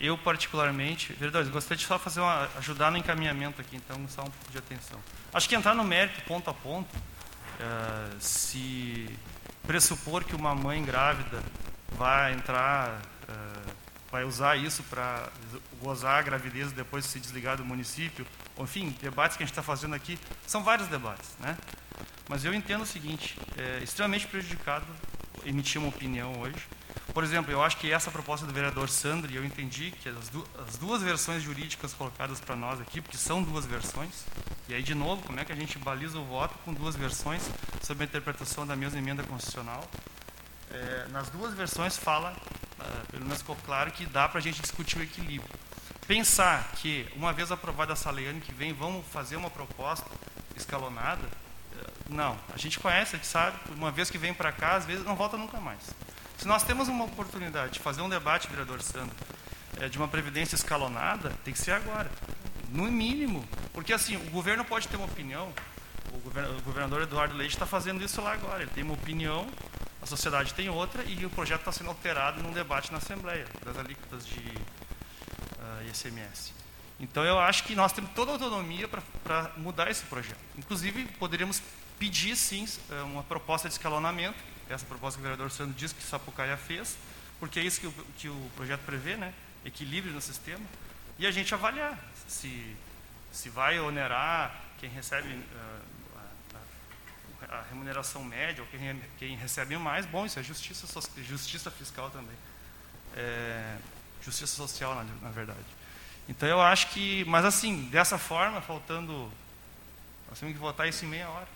eu, 0.00 0.16
particularmente, 0.16 1.12
vereadores, 1.12 1.48
gostaria 1.48 1.78
de 1.78 1.86
só 1.86 1.98
fazer 1.98 2.20
uma, 2.20 2.48
ajudar 2.56 2.90
no 2.90 2.96
encaminhamento 2.96 3.60
aqui, 3.60 3.76
então, 3.76 3.96
só 4.08 4.22
um 4.22 4.30
pouco 4.30 4.50
de 4.50 4.58
atenção. 4.58 4.98
Acho 5.32 5.48
que 5.48 5.54
entrar 5.54 5.74
no 5.74 5.84
mérito, 5.84 6.22
ponto 6.22 6.48
a 6.48 6.54
ponto, 6.54 6.96
uh, 6.96 8.16
se 8.18 9.08
pressupor 9.66 10.24
que 10.24 10.34
uma 10.34 10.54
mãe 10.54 10.82
grávida 10.82 11.42
vai 11.92 12.32
entrar, 12.32 13.02
uh, 13.28 13.72
vai 14.10 14.24
usar 14.24 14.56
isso 14.56 14.82
para 14.84 15.28
gozar 15.80 16.18
a 16.18 16.22
gravidez 16.22 16.72
depois 16.72 17.04
se 17.04 17.20
desligar 17.20 17.58
do 17.58 17.64
município, 17.64 18.26
enfim, 18.58 18.96
debates 19.02 19.36
que 19.36 19.42
a 19.42 19.46
gente 19.46 19.52
está 19.52 19.62
fazendo 19.62 19.94
aqui, 19.94 20.18
são 20.46 20.64
vários 20.64 20.88
debates, 20.88 21.36
né? 21.38 21.56
Mas 22.28 22.44
eu 22.44 22.54
entendo 22.54 22.82
o 22.82 22.86
seguinte, 22.86 23.36
é 23.56 23.82
extremamente 23.82 24.26
prejudicado 24.26 24.86
emitir 25.44 25.80
uma 25.80 25.88
opinião 25.88 26.40
hoje. 26.40 26.66
Por 27.20 27.24
exemplo, 27.24 27.52
eu 27.52 27.62
acho 27.62 27.76
que 27.76 27.92
essa 27.92 28.10
proposta 28.10 28.46
do 28.46 28.52
vereador 28.54 28.88
Sandri, 28.88 29.36
eu 29.36 29.44
entendi 29.44 29.90
que 29.90 30.08
as, 30.08 30.30
du 30.30 30.42
as 30.66 30.78
duas 30.78 31.02
versões 31.02 31.42
jurídicas 31.42 31.92
colocadas 31.92 32.40
para 32.40 32.56
nós 32.56 32.80
aqui, 32.80 32.98
porque 32.98 33.18
são 33.18 33.42
duas 33.42 33.66
versões, 33.66 34.24
e 34.66 34.72
aí, 34.72 34.82
de 34.82 34.94
novo, 34.94 35.20
como 35.24 35.38
é 35.38 35.44
que 35.44 35.52
a 35.52 35.54
gente 35.54 35.76
baliza 35.76 36.18
o 36.18 36.24
voto 36.24 36.54
com 36.64 36.72
duas 36.72 36.96
versões 36.96 37.42
sobre 37.82 38.04
a 38.04 38.06
interpretação 38.06 38.66
da 38.66 38.74
mesma 38.74 38.98
emenda 38.98 39.22
constitucional? 39.22 39.86
É, 40.70 41.08
nas 41.10 41.28
duas 41.28 41.52
versões 41.52 41.94
fala, 41.94 42.32
uh, 42.32 43.06
pelo 43.10 43.24
menos 43.24 43.40
ficou 43.40 43.56
claro, 43.66 43.90
que 43.90 44.06
dá 44.06 44.26
para 44.26 44.38
a 44.38 44.42
gente 44.42 44.62
discutir 44.62 44.96
o 44.96 45.02
equilíbrio. 45.02 45.54
Pensar 46.06 46.72
que, 46.76 47.06
uma 47.14 47.34
vez 47.34 47.52
aprovada 47.52 47.92
essa 47.92 48.10
lei 48.10 48.28
ano 48.28 48.40
que 48.40 48.54
vem, 48.54 48.72
vamos 48.72 49.04
fazer 49.08 49.36
uma 49.36 49.50
proposta 49.50 50.10
escalonada, 50.56 51.28
não. 52.08 52.38
A 52.52 52.56
gente 52.56 52.78
conhece, 52.80 53.14
a 53.14 53.18
gente 53.18 53.28
sabe, 53.28 53.58
uma 53.76 53.90
vez 53.90 54.10
que 54.10 54.16
vem 54.16 54.32
para 54.32 54.50
cá, 54.50 54.76
às 54.76 54.86
vezes 54.86 55.04
não 55.04 55.14
volta 55.14 55.36
nunca 55.36 55.60
mais. 55.60 55.94
Se 56.40 56.48
nós 56.48 56.62
temos 56.62 56.88
uma 56.88 57.04
oportunidade 57.04 57.74
de 57.74 57.80
fazer 57.80 58.00
um 58.00 58.08
debate, 58.08 58.48
vereador 58.48 58.80
Sandro, 58.80 59.14
é, 59.78 59.90
de 59.90 59.98
uma 59.98 60.08
previdência 60.08 60.54
escalonada, 60.54 61.28
tem 61.44 61.52
que 61.52 61.60
ser 61.60 61.72
agora. 61.72 62.10
No 62.70 62.84
mínimo. 62.84 63.46
Porque 63.74 63.92
assim, 63.92 64.16
o 64.16 64.30
governo 64.30 64.64
pode 64.64 64.88
ter 64.88 64.96
uma 64.96 65.04
opinião, 65.04 65.52
o 66.10 66.62
governador 66.62 67.02
Eduardo 67.02 67.36
Leite 67.36 67.52
está 67.52 67.66
fazendo 67.66 68.02
isso 68.02 68.22
lá 68.22 68.32
agora. 68.32 68.62
Ele 68.62 68.70
tem 68.70 68.82
uma 68.82 68.94
opinião, 68.94 69.46
a 70.00 70.06
sociedade 70.06 70.54
tem 70.54 70.70
outra, 70.70 71.04
e 71.04 71.26
o 71.26 71.28
projeto 71.28 71.60
está 71.60 71.72
sendo 71.72 71.90
alterado 71.90 72.42
num 72.42 72.52
debate 72.52 72.90
na 72.90 72.96
Assembleia 72.96 73.44
das 73.62 73.76
alíquotas 73.76 74.26
de 74.26 74.38
uh, 74.38 74.62
ah, 75.60 75.84
ICMS. 75.90 76.54
Então 76.98 77.22
eu 77.22 77.38
acho 77.38 77.64
que 77.64 77.74
nós 77.74 77.92
temos 77.92 78.12
toda 78.12 78.30
a 78.30 78.34
autonomia 78.36 78.88
para 78.88 79.50
mudar 79.58 79.90
esse 79.90 80.04
projeto. 80.04 80.40
Inclusive, 80.56 81.04
poderíamos 81.18 81.62
pedir, 81.98 82.34
sim, 82.34 82.66
eh, 82.90 83.02
uma 83.02 83.22
proposta 83.22 83.68
de 83.68 83.74
escalonamento, 83.74 84.38
essa 84.72 84.86
proposta 84.86 85.18
que 85.18 85.20
o 85.20 85.28
vereador 85.28 85.50
Sandro 85.50 85.74
disse 85.74 85.94
que 85.94 86.02
Sapucaia 86.02 86.56
fez, 86.56 86.96
porque 87.38 87.60
é 87.60 87.62
isso 87.62 87.80
que 87.80 87.86
o, 87.86 87.92
que 88.16 88.28
o 88.28 88.50
projeto 88.56 88.80
prevê, 88.80 89.16
né? 89.16 89.32
equilíbrio 89.64 90.12
no 90.12 90.20
sistema, 90.20 90.64
e 91.18 91.26
a 91.26 91.30
gente 91.30 91.52
avaliar 91.52 91.98
se, 92.26 92.76
se 93.30 93.48
vai 93.50 93.78
onerar 93.78 94.54
quem 94.78 94.88
recebe 94.88 95.28
uh, 95.28 95.80
a, 97.48 97.56
a, 97.56 97.62
remuneração 97.68 98.24
média 98.24 98.62
ou 98.62 98.68
quem, 98.68 99.02
quem 99.18 99.36
recebe 99.36 99.76
mais, 99.76 100.06
bom, 100.06 100.24
isso 100.24 100.38
é 100.38 100.42
justiça, 100.42 100.86
justiça 101.18 101.70
fiscal 101.70 102.10
também. 102.10 102.36
É, 103.16 103.76
justiça 104.22 104.54
social, 104.54 104.94
na, 104.94 105.04
na 105.20 105.30
verdade. 105.30 105.58
Então 106.28 106.48
eu 106.48 106.60
acho 106.60 106.88
que, 106.88 107.24
mas 107.24 107.44
assim, 107.44 107.88
dessa 107.90 108.16
forma, 108.16 108.60
faltando, 108.60 109.30
nós 110.28 110.38
temos 110.38 110.54
que 110.54 110.60
votar 110.60 110.88
isso 110.88 111.04
em 111.04 111.08
meia 111.08 111.28
hora. 111.28 111.48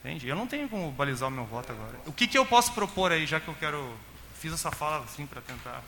Entende? 0.00 0.28
Eu 0.28 0.36
não 0.36 0.46
tenho 0.46 0.68
como 0.68 0.90
balizar 0.92 1.28
o 1.28 1.32
meu 1.32 1.44
voto 1.44 1.72
agora. 1.72 1.98
O 2.06 2.12
que, 2.12 2.26
que 2.26 2.38
eu 2.38 2.46
posso 2.46 2.72
propor 2.72 3.12
aí, 3.12 3.26
já 3.26 3.40
que 3.40 3.48
eu 3.48 3.54
quero. 3.54 3.96
Fiz 4.34 4.52
essa 4.52 4.70
fala 4.70 5.04
assim 5.04 5.26
para 5.26 5.40
tentar. 5.40 5.82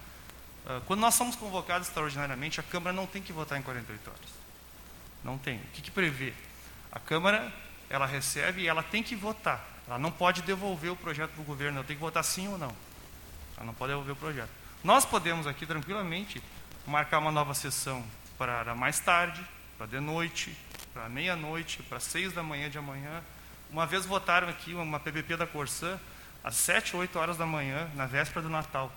Uh, 0.66 0.80
quando 0.86 1.00
nós 1.00 1.14
somos 1.14 1.36
convocados 1.36 1.86
extraordinariamente, 1.86 2.58
a 2.58 2.62
Câmara 2.62 2.92
não 2.92 3.06
tem 3.06 3.22
que 3.22 3.32
votar 3.32 3.58
em 3.58 3.62
48 3.62 4.10
horas. 4.10 4.20
Não 5.22 5.38
tem. 5.38 5.58
O 5.58 5.66
que, 5.72 5.82
que 5.82 5.90
prevê? 5.90 6.32
A 6.90 6.98
Câmara, 6.98 7.52
ela 7.88 8.06
recebe 8.06 8.62
e 8.62 8.68
ela 8.68 8.82
tem 8.82 9.02
que 9.02 9.14
votar. 9.14 9.64
Ela 9.86 9.98
não 9.98 10.10
pode 10.10 10.42
devolver 10.42 10.90
o 10.90 10.96
projeto 10.96 11.30
para 11.30 11.42
o 11.42 11.44
governo, 11.44 11.78
ela 11.78 11.86
tem 11.86 11.96
que 11.96 12.02
votar 12.02 12.24
sim 12.24 12.48
ou 12.48 12.58
não. 12.58 12.74
Ela 13.56 13.66
não 13.66 13.74
pode 13.74 13.92
devolver 13.92 14.12
o 14.12 14.16
projeto. 14.16 14.50
Nós 14.82 15.04
podemos 15.04 15.46
aqui 15.46 15.66
tranquilamente 15.66 16.42
marcar 16.86 17.18
uma 17.18 17.30
nova 17.30 17.54
sessão 17.54 18.04
para 18.38 18.74
mais 18.74 18.98
tarde, 18.98 19.44
para 19.76 19.86
de 19.86 20.00
noite, 20.00 20.56
para 20.92 21.08
meia-noite, 21.08 21.82
para 21.82 22.00
seis 22.00 22.32
da 22.32 22.42
manhã 22.42 22.70
de 22.70 22.78
amanhã, 22.78 23.22
uma 23.72 23.86
vez 23.86 24.04
votaram 24.04 24.48
aqui 24.48 24.74
uma 24.74 24.98
PPP 24.98 25.36
da 25.36 25.46
Corsã, 25.46 25.98
às 26.42 26.56
7, 26.56 26.96
8 26.96 27.18
horas 27.18 27.36
da 27.36 27.46
manhã, 27.46 27.88
na 27.94 28.06
véspera 28.06 28.42
do 28.42 28.48
Natal, 28.48 28.92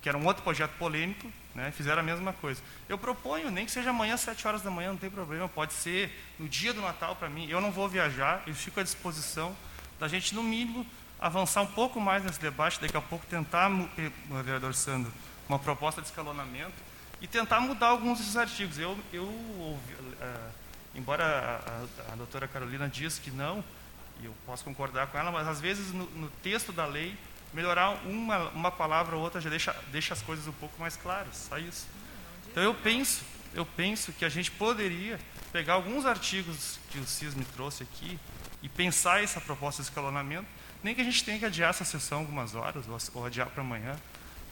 que 0.00 0.08
era 0.08 0.18
um 0.18 0.26
outro 0.26 0.42
projeto 0.42 0.72
polêmico, 0.78 1.30
né, 1.54 1.70
fizeram 1.70 2.00
a 2.00 2.02
mesma 2.02 2.32
coisa. 2.32 2.60
Eu 2.88 2.98
proponho, 2.98 3.50
nem 3.50 3.66
que 3.66 3.72
seja 3.72 3.90
amanhã 3.90 4.14
às 4.14 4.20
7 4.20 4.46
horas 4.46 4.62
da 4.62 4.70
manhã, 4.70 4.90
não 4.90 4.98
tem 4.98 5.10
problema, 5.10 5.48
pode 5.48 5.72
ser 5.72 6.10
no 6.38 6.48
dia 6.48 6.72
do 6.72 6.80
Natal 6.80 7.16
para 7.16 7.28
mim. 7.28 7.48
Eu 7.48 7.60
não 7.60 7.70
vou 7.70 7.88
viajar, 7.88 8.42
eu 8.46 8.54
fico 8.54 8.80
à 8.80 8.82
disposição 8.82 9.56
da 9.98 10.08
gente, 10.08 10.34
no 10.34 10.42
mínimo, 10.42 10.86
avançar 11.20 11.62
um 11.62 11.66
pouco 11.66 12.00
mais 12.00 12.24
nesse 12.24 12.40
debate, 12.40 12.80
daqui 12.80 12.96
a 12.96 13.00
pouco 13.00 13.24
tentar, 13.26 13.70
eh, 13.96 14.10
vereador 14.42 14.74
Sandro, 14.74 15.12
uma 15.48 15.58
proposta 15.58 16.00
de 16.00 16.08
escalonamento 16.08 16.74
e 17.20 17.28
tentar 17.28 17.60
mudar 17.60 17.88
alguns 17.88 18.18
desses 18.18 18.36
artigos. 18.36 18.78
Eu, 18.78 18.98
eu 19.12 19.22
uh, 19.22 19.78
embora 20.94 21.24
a, 21.24 22.10
a, 22.10 22.12
a 22.12 22.16
doutora 22.16 22.48
Carolina 22.48 22.88
disse 22.88 23.20
que 23.20 23.30
não, 23.30 23.62
e 24.22 24.26
eu 24.26 24.34
posso 24.46 24.64
concordar 24.64 25.08
com 25.08 25.18
ela, 25.18 25.30
mas 25.30 25.48
às 25.48 25.60
vezes 25.60 25.92
no, 25.92 26.06
no 26.10 26.30
texto 26.42 26.72
da 26.72 26.86
lei, 26.86 27.16
melhorar 27.52 27.90
uma, 28.06 28.48
uma 28.50 28.70
palavra 28.70 29.16
ou 29.16 29.22
outra 29.22 29.40
já 29.40 29.50
deixa, 29.50 29.76
deixa 29.90 30.14
as 30.14 30.22
coisas 30.22 30.46
um 30.46 30.52
pouco 30.52 30.80
mais 30.80 30.96
claras, 30.96 31.48
só 31.48 31.58
isso. 31.58 31.86
Então 32.50 32.62
eu 32.62 32.74
penso, 32.74 33.24
eu 33.52 33.66
penso 33.66 34.12
que 34.12 34.24
a 34.24 34.28
gente 34.28 34.50
poderia 34.50 35.18
pegar 35.52 35.74
alguns 35.74 36.06
artigos 36.06 36.78
que 36.90 36.98
o 36.98 37.06
CIS 37.06 37.34
me 37.34 37.44
trouxe 37.44 37.82
aqui 37.82 38.18
e 38.62 38.68
pensar 38.68 39.22
essa 39.22 39.40
proposta 39.40 39.82
de 39.82 39.88
escalonamento, 39.88 40.46
nem 40.82 40.94
que 40.94 41.00
a 41.00 41.04
gente 41.04 41.24
tenha 41.24 41.38
que 41.38 41.44
adiar 41.44 41.70
essa 41.70 41.84
sessão 41.84 42.20
algumas 42.20 42.54
horas, 42.54 42.86
ou, 42.88 43.20
ou 43.20 43.26
adiar 43.26 43.48
para 43.48 43.62
amanhã, 43.62 43.96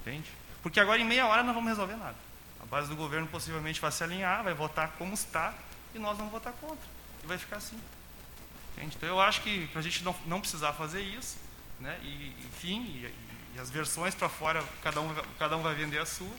entende? 0.00 0.28
Porque 0.62 0.80
agora 0.80 1.00
em 1.00 1.04
meia 1.04 1.26
hora 1.26 1.42
não 1.42 1.54
vamos 1.54 1.70
resolver 1.70 1.96
nada. 1.96 2.16
A 2.62 2.66
base 2.66 2.88
do 2.88 2.96
governo 2.96 3.26
possivelmente 3.26 3.80
vai 3.80 3.90
se 3.90 4.04
alinhar, 4.04 4.44
vai 4.44 4.52
votar 4.52 4.92
como 4.98 5.14
está, 5.14 5.54
e 5.94 5.98
nós 5.98 6.16
vamos 6.16 6.32
votar 6.32 6.52
contra. 6.54 6.86
E 7.24 7.26
vai 7.26 7.38
ficar 7.38 7.56
assim. 7.56 7.78
Entende? 8.80 8.96
Então 8.96 9.08
eu 9.08 9.20
acho 9.20 9.42
que 9.42 9.66
para 9.68 9.80
a 9.80 9.82
gente 9.82 10.02
não, 10.02 10.14
não 10.26 10.40
precisar 10.40 10.72
fazer 10.72 11.02
isso, 11.02 11.36
né? 11.78 11.98
e, 12.02 12.34
enfim, 12.46 12.80
e, 12.82 13.14
e 13.54 13.60
as 13.60 13.70
versões 13.70 14.14
para 14.14 14.28
fora, 14.28 14.64
cada 14.82 15.00
um, 15.00 15.14
cada 15.38 15.56
um 15.56 15.62
vai 15.62 15.74
vender 15.74 15.98
a 15.98 16.06
sua, 16.06 16.30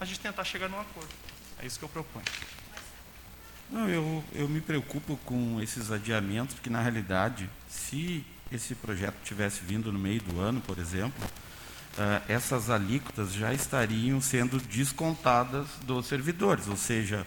a 0.00 0.04
gente 0.04 0.18
tentar 0.18 0.44
chegar 0.44 0.68
num 0.68 0.80
acordo. 0.80 1.10
É 1.58 1.66
isso 1.66 1.78
que 1.78 1.84
eu 1.84 1.88
proponho. 1.88 2.24
Não, 3.70 3.88
eu, 3.88 4.24
eu 4.32 4.48
me 4.48 4.60
preocupo 4.60 5.16
com 5.24 5.60
esses 5.60 5.92
adiamentos, 5.92 6.54
porque 6.54 6.70
na 6.70 6.80
realidade, 6.80 7.48
se 7.68 8.24
esse 8.50 8.74
projeto 8.74 9.14
tivesse 9.22 9.60
vindo 9.62 9.92
no 9.92 9.98
meio 9.98 10.20
do 10.22 10.40
ano, 10.40 10.60
por 10.60 10.78
exemplo, 10.78 11.24
uh, 11.24 12.22
essas 12.26 12.68
alíquotas 12.68 13.32
já 13.32 13.52
estariam 13.52 14.20
sendo 14.20 14.58
descontadas 14.58 15.68
dos 15.84 16.06
servidores, 16.06 16.66
ou 16.66 16.76
seja, 16.76 17.24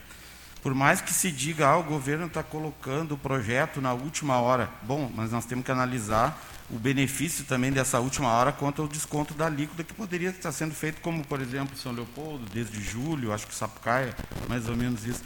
por 0.64 0.74
mais 0.74 1.02
que 1.02 1.14
se 1.14 1.30
diga, 1.30 1.68
ah, 1.68 1.78
o 1.78 1.84
governo 1.84 2.28
está 2.28 2.42
colocando 2.42 3.16
o 3.16 3.18
projeto 3.18 3.82
na 3.82 3.94
última 3.94 4.40
hora. 4.40 4.70
Bom, 4.82 5.12
mas 5.14 5.30
nós 5.30 5.44
temos 5.44 5.66
que 5.66 5.72
analisar 5.72 6.42
o 6.70 6.80
benefício 6.80 7.44
também 7.44 7.70
dessa 7.70 8.00
última 8.00 8.30
hora 8.30 8.54
quanto 8.54 8.82
ao 8.82 8.88
desconto 8.88 9.34
da 9.34 9.48
alíquota 9.48 9.84
que 9.84 9.94
poderia 9.94 10.30
estar 10.30 10.54
sendo 10.54 10.74
feito, 10.74 11.02
como, 11.02 11.22
por 11.26 11.42
exemplo, 11.42 11.76
São 11.76 11.92
Leopoldo, 11.92 12.46
desde 12.54 12.82
julho, 12.82 13.34
acho 13.34 13.46
que 13.46 13.54
Sapucaia, 13.54 14.16
mais 14.48 14.70
ou 14.70 14.78
menos 14.78 15.06
isso. 15.06 15.22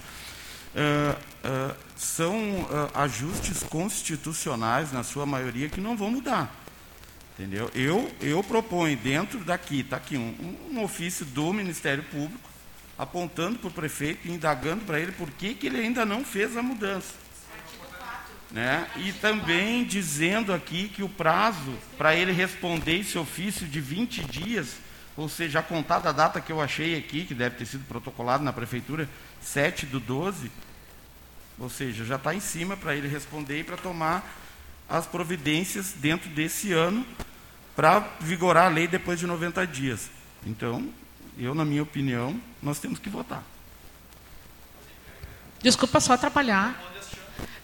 Uh, 0.75 1.15
uh, 1.47 1.75
são 1.95 2.35
uh, 2.35 2.91
ajustes 2.95 3.61
constitucionais, 3.61 4.91
na 4.91 5.03
sua 5.03 5.27
maioria, 5.27 5.69
que 5.69 5.79
não 5.79 5.95
vão 5.95 6.09
mudar. 6.09 6.51
Entendeu? 7.37 7.69
Eu, 7.75 8.11
eu 8.19 8.43
proponho, 8.43 8.97
dentro 8.97 9.39
daqui, 9.43 9.81
está 9.81 9.97
aqui 9.97 10.17
um, 10.17 10.57
um 10.71 10.83
ofício 10.83 11.23
do 11.23 11.53
Ministério 11.53 12.03
Público, 12.05 12.49
apontando 12.97 13.59
para 13.59 13.67
o 13.67 13.71
prefeito, 13.71 14.27
indagando 14.27 14.85
para 14.85 14.99
ele 14.99 15.11
por 15.11 15.29
que, 15.31 15.53
que 15.53 15.67
ele 15.67 15.79
ainda 15.79 16.05
não 16.05 16.23
fez 16.25 16.57
a 16.57 16.61
mudança. 16.61 17.13
Né? 18.51 18.87
E 18.95 19.11
também 19.13 19.83
dizendo 19.83 20.53
aqui 20.53 20.87
que 20.89 21.03
o 21.03 21.09
prazo 21.09 21.77
para 21.97 22.15
ele 22.15 22.31
responder 22.31 22.99
esse 22.99 23.17
ofício 23.17 23.67
de 23.67 23.81
20 23.81 24.23
dias 24.25 24.87
ou 25.17 25.27
seja, 25.27 25.59
a 25.59 25.63
contada 25.63 26.13
data 26.13 26.39
que 26.39 26.51
eu 26.51 26.61
achei 26.61 26.95
aqui, 26.95 27.25
que 27.25 27.33
deve 27.33 27.55
ter 27.55 27.65
sido 27.65 27.83
protocolado 27.85 28.43
na 28.43 28.53
prefeitura, 28.53 29.09
7 29.41 29.87
do 29.87 29.99
12, 29.99 30.51
ou 31.57 31.71
seja, 31.71 32.05
já 32.05 32.17
está 32.17 32.35
em 32.35 32.39
cima 32.39 32.77
para 32.77 32.95
ele 32.95 33.07
responder 33.07 33.61
e 33.61 33.63
para 33.63 33.77
tomar 33.77 34.23
as 34.87 35.07
providências 35.07 35.91
dentro 35.93 36.29
desse 36.29 36.71
ano 36.71 37.03
para 37.75 37.99
vigorar 38.19 38.67
a 38.67 38.69
lei 38.69 38.87
depois 38.87 39.19
de 39.19 39.25
90 39.25 39.65
dias. 39.65 40.11
Então, 40.45 40.87
eu, 41.37 41.53
na 41.53 41.63
minha 41.63 41.83
opinião, 41.83 42.39
nós 42.61 42.79
temos 42.79 42.99
que 42.99 43.09
votar. 43.09 43.43
Desculpa 45.61 45.99
só 45.99 46.13
atrapalhar. 46.13 46.83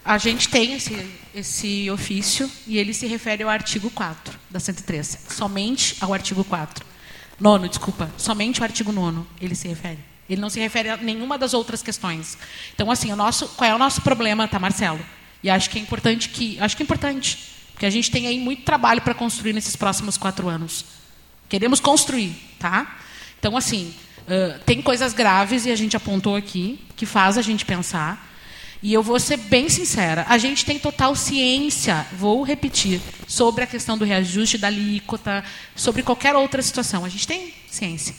A 0.06 0.18
gente 0.18 0.50
tem 0.50 0.74
esse, 0.74 1.10
esse 1.34 1.90
ofício 1.90 2.50
e 2.68 2.78
ele 2.78 2.94
se 2.94 3.08
refere 3.08 3.44
ao 3.44 3.50
artigo 3.50 3.90
4 3.90 4.38
da 4.50 4.60
103. 4.60 5.26
Somente 5.30 5.96
ao 6.02 6.14
artigo 6.14 6.44
4. 6.44 6.86
Nono, 7.40 7.70
desculpa. 7.70 8.12
Somente 8.18 8.62
o 8.62 8.64
artigo 8.64 8.92
9 8.92 9.22
ele 9.40 9.56
se 9.56 9.68
refere. 9.68 10.00
Ele 10.30 10.42
não 10.42 10.50
se 10.50 10.60
refere 10.60 10.90
a 10.90 10.98
nenhuma 10.98 11.38
das 11.38 11.54
outras 11.54 11.82
questões. 11.82 12.38
Então, 12.74 12.90
assim, 12.90 13.12
o 13.12 13.16
nosso, 13.16 13.48
qual 13.50 13.70
é 13.70 13.76
o 13.76 13.78
nosso 13.78 14.02
problema, 14.02 14.48
tá, 14.48 14.60
Marcelo? 14.60 15.04
E 15.42 15.50
acho 15.50 15.70
que 15.70 15.78
é 15.78 15.82
importante 15.82 16.30
que. 16.30 16.60
Acho 16.60 16.76
que 16.76 16.84
é 16.84 16.86
importante. 16.86 17.54
Porque 17.74 17.86
a 17.86 17.90
gente 17.90 18.10
tem 18.10 18.28
aí 18.28 18.40
muito 18.40 18.64
trabalho 18.64 19.02
para 19.02 19.14
construir 19.14 19.54
nesses 19.54 19.76
próximos 19.76 20.16
quatro 20.16 20.48
anos. 20.48 20.86
Queremos 21.50 21.80
construir, 21.80 22.36
tá? 22.60 23.00
Então, 23.44 23.58
assim, 23.58 23.94
uh, 24.22 24.58
tem 24.66 24.82
coisas 24.82 25.12
graves, 25.12 25.66
e 25.66 25.72
a 25.72 25.76
gente 25.76 25.98
apontou 25.98 26.34
aqui, 26.34 26.80
que 26.96 27.06
faz 27.06 27.38
a 27.38 27.42
gente 27.42 27.66
pensar. 27.66 28.34
E 28.82 28.94
eu 28.94 29.04
vou 29.04 29.20
ser 29.20 29.36
bem 29.36 29.68
sincera, 29.68 30.26
a 30.30 30.38
gente 30.38 30.64
tem 30.64 30.80
total 30.80 31.14
ciência, 31.14 32.08
vou 32.14 32.42
repetir, 32.44 33.02
sobre 33.28 33.66
a 33.66 33.68
questão 33.68 33.98
do 33.98 34.06
reajuste 34.06 34.58
da 34.58 34.68
alíquota, 34.68 35.44
sobre 35.76 36.04
qualquer 36.04 36.34
outra 36.38 36.62
situação. 36.62 37.04
A 37.04 37.10
gente 37.10 37.28
tem 37.28 37.54
ciência. 37.70 38.16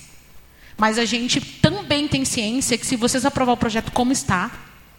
Mas 0.77 0.99
a 0.99 1.07
gente 1.07 1.41
também 1.41 2.07
tem 2.07 2.23
ciência 2.27 2.77
que 2.77 2.87
se 2.87 2.95
vocês 2.95 3.25
aprovar 3.25 3.53
o 3.53 3.57
projeto 3.57 3.93
como 3.93 4.13
está, 4.13 4.51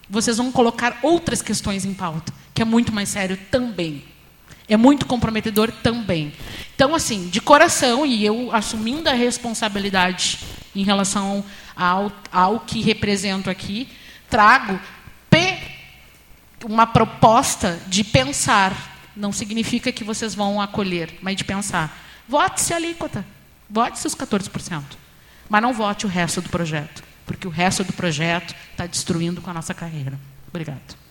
vocês 0.10 0.38
vão 0.38 0.52
colocar 0.52 0.98
outras 1.04 1.44
questões 1.44 1.86
em 1.86 1.94
pauta, 1.94 2.34
que 2.52 2.64
é 2.64 2.66
muito 2.66 2.92
mais 2.92 3.10
sério 3.10 3.38
também. 3.52 4.04
É 4.68 4.76
muito 4.76 5.06
comprometedor 5.06 5.72
também. 5.72 6.34
Então, 6.76 6.96
assim, 6.96 7.30
de 7.30 7.40
coração, 7.40 8.06
e 8.06 8.26
eu 8.26 8.54
assumindo 8.54 9.10
a 9.10 9.14
responsabilidade 9.14 10.40
em 10.76 10.84
relação 10.84 11.46
ao, 11.76 12.12
ao 12.32 12.60
que 12.62 12.82
represento 12.82 13.50
aqui, 13.50 13.88
trago 14.30 14.80
uma 16.66 16.88
proposta 16.88 17.80
de 17.88 18.04
pensar. 18.04 18.74
Não 19.16 19.32
significa 19.32 19.92
que 19.92 20.04
vocês 20.04 20.36
vão 20.36 20.60
acolher, 20.60 21.18
mas 21.22 21.36
de 21.36 21.44
pensar. 21.44 21.98
Vote-se 22.28 22.74
a 22.74 22.78
alíquota. 22.78 23.26
Vote-se 23.70 24.08
os 24.08 24.16
14%. 24.16 24.84
Mas 25.48 25.62
não 25.62 25.74
vote 25.74 26.06
o 26.06 26.10
resto 26.10 26.42
do 26.42 26.50
projeto, 26.50 27.04
porque 27.26 27.48
o 27.48 27.52
resto 27.52 27.84
do 27.84 27.94
projeto 27.94 28.56
está 28.72 28.86
destruindo 28.86 29.42
com 29.42 29.50
a 29.50 29.54
nossa 29.54 29.74
carreira. 29.74 30.20
Obrigado. 30.48 31.05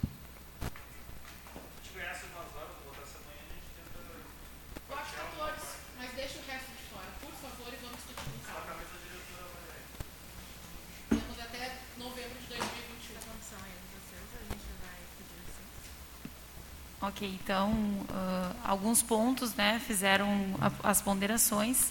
Ok, 17.07 17.39
então, 17.43 17.71
uh, 17.71 18.57
alguns 18.65 19.03
pontos 19.03 19.55
né, 19.55 19.79
fizeram 19.87 20.27
a, 20.59 20.89
as 20.89 21.03
ponderações. 21.03 21.91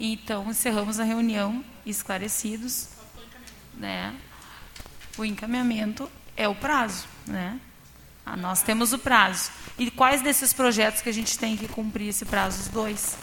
Então, 0.00 0.50
encerramos 0.50 0.98
a 0.98 1.04
reunião 1.04 1.64
esclarecidos. 1.86 2.88
Né? 3.74 4.12
O 5.16 5.24
encaminhamento 5.24 6.10
é 6.36 6.48
o 6.48 6.56
prazo. 6.56 7.06
Né? 7.24 7.60
Ah, 8.24 8.36
nós 8.36 8.62
temos 8.62 8.92
o 8.92 8.98
prazo. 8.98 9.52
E 9.78 9.92
quais 9.92 10.22
desses 10.22 10.52
projetos 10.52 11.02
que 11.02 11.08
a 11.08 11.14
gente 11.14 11.38
tem 11.38 11.56
que 11.56 11.68
cumprir 11.68 12.08
esse 12.08 12.24
prazo? 12.24 12.62
Os 12.62 12.68
dois. 12.68 13.16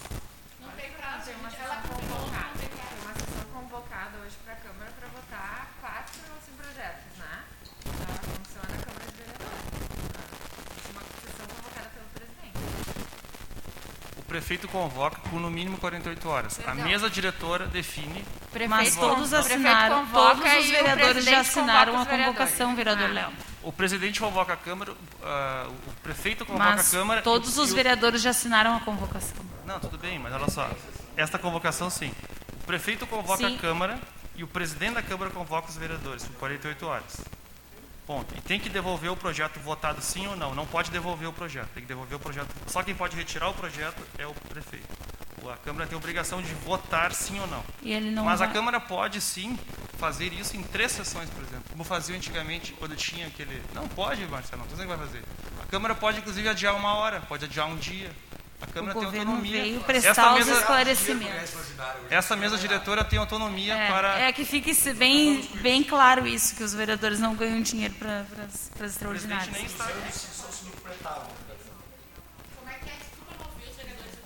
Prefeito 14.33 14.67
convoca 14.67 15.19
por 15.29 15.39
no 15.39 15.51
mínimo 15.51 15.77
48 15.77 16.27
horas. 16.27 16.59
A 16.65 16.73
mesa 16.73 17.07
diretora 17.07 17.67
define. 17.67 18.25
Prefeito, 18.51 18.69
Mas 18.69 18.95
todos 18.95 19.31
assinaram, 19.31 20.07
todos 20.07 20.43
os 20.43 20.69
vereadores 20.71 21.25
já 21.25 21.39
assinaram 21.41 22.01
a 22.01 22.05
convocação, 22.05 22.75
vereador 22.75 23.09
ah. 23.11 23.13
Léo. 23.13 23.29
O 23.61 23.71
presidente 23.71 24.19
convoca 24.19 24.53
a 24.53 24.57
Câmara, 24.57 24.91
uh, 24.91 25.71
o 25.87 25.93
prefeito 26.01 26.47
convoca 26.47 26.65
mas 26.65 26.91
a 26.91 26.97
Câmara. 26.97 27.21
Todos 27.21 27.59
os 27.59 27.71
vereadores 27.71 28.23
já 28.23 28.31
assinaram 28.31 28.75
a 28.75 28.79
convocação. 28.79 29.37
Não, 29.67 29.79
tudo 29.79 29.99
bem, 29.99 30.17
mas 30.17 30.33
olha 30.33 30.49
só. 30.49 30.67
Esta 31.15 31.37
convocação, 31.37 31.91
sim. 31.91 32.11
O 32.63 32.65
prefeito 32.65 33.05
convoca 33.05 33.47
sim. 33.47 33.55
a 33.55 33.59
Câmara 33.59 33.99
e 34.35 34.43
o 34.43 34.47
presidente 34.47 34.95
da 34.95 35.03
Câmara 35.03 35.29
convoca 35.29 35.69
os 35.69 35.77
vereadores 35.77 36.23
por 36.25 36.37
48 36.37 36.87
horas. 36.87 37.21
Ponto. 38.05 38.35
E 38.37 38.41
tem 38.41 38.59
que 38.59 38.69
devolver 38.69 39.11
o 39.11 39.15
projeto 39.15 39.59
votado 39.59 40.01
sim 40.01 40.27
ou 40.27 40.35
não. 40.35 40.53
Não 40.53 40.65
pode 40.65 40.91
devolver 40.91 41.27
o 41.27 41.33
projeto. 41.33 41.69
Tem 41.73 41.83
que 41.83 41.87
devolver 41.87 42.17
o 42.17 42.19
projeto. 42.19 42.49
Só 42.67 42.83
quem 42.83 42.93
pode 42.93 43.15
retirar 43.15 43.49
o 43.49 43.53
projeto 43.53 44.01
é 44.17 44.27
o 44.27 44.33
prefeito. 44.33 44.87
A 45.49 45.57
Câmara 45.57 45.85
tem 45.85 45.95
a 45.95 45.97
obrigação 45.97 46.41
de 46.41 46.53
votar 46.53 47.13
sim 47.13 47.39
ou 47.39 47.47
não. 47.47 47.63
não 48.13 48.25
Mas 48.25 48.39
vai... 48.39 48.47
a 48.47 48.51
Câmara 48.51 48.79
pode 48.79 49.19
sim 49.19 49.57
fazer 49.97 50.31
isso 50.31 50.55
em 50.55 50.63
três 50.63 50.91
sessões, 50.91 51.29
por 51.29 51.43
exemplo. 51.43 51.65
Como 51.69 51.83
fazia 51.83 52.15
antigamente 52.15 52.73
quando 52.73 52.95
tinha 52.95 53.27
aquele. 53.27 53.61
Não 53.73 53.87
pode, 53.87 54.25
Marcelo, 54.27 54.61
não 54.61 54.69
sei 54.69 54.85
o 54.85 54.89
que 54.89 54.95
vai 54.95 55.05
fazer. 55.05 55.23
A 55.61 55.65
Câmara 55.65 55.95
pode, 55.95 56.19
inclusive, 56.19 56.47
adiar 56.47 56.75
uma 56.75 56.93
hora, 56.95 57.21
pode 57.21 57.45
adiar 57.45 57.67
um 57.67 57.75
dia. 57.75 58.09
A 58.63 58.67
Câmara 58.67 58.97
o 58.97 59.01
tem 59.01 59.19
autonomia. 59.19 59.61
Veio 59.61 59.81
prestar 59.81 60.35
os 60.35 60.47
esclarecimentos. 60.47 61.51
Essa 62.09 62.33
mesa 62.35 62.57
diretora 62.57 63.03
tem 63.03 63.19
autonomia 63.19 63.73
é, 63.73 63.87
para. 63.89 64.19
É 64.19 64.31
que 64.31 64.45
fique 64.45 64.73
bem, 64.93 65.41
bem 65.61 65.83
claro 65.83 66.25
isso, 66.25 66.55
que 66.55 66.63
os 66.63 66.73
vereadores 66.73 67.19
não 67.19 67.35
ganham 67.35 67.61
dinheiro 67.61 67.93
para 67.95 68.25
as 68.79 68.91
extraordinárias. 68.91 69.51
nem 69.51 69.65
está. 69.65 69.83
Como 72.55 72.69
é 72.69 72.75
que 72.75 72.89
é? 72.89 72.93
Desculpa, 72.93 73.35
não 73.37 73.47
ouvi 73.47 73.63
os 73.69 73.75
vereadores 73.75 74.13
o 74.13 74.21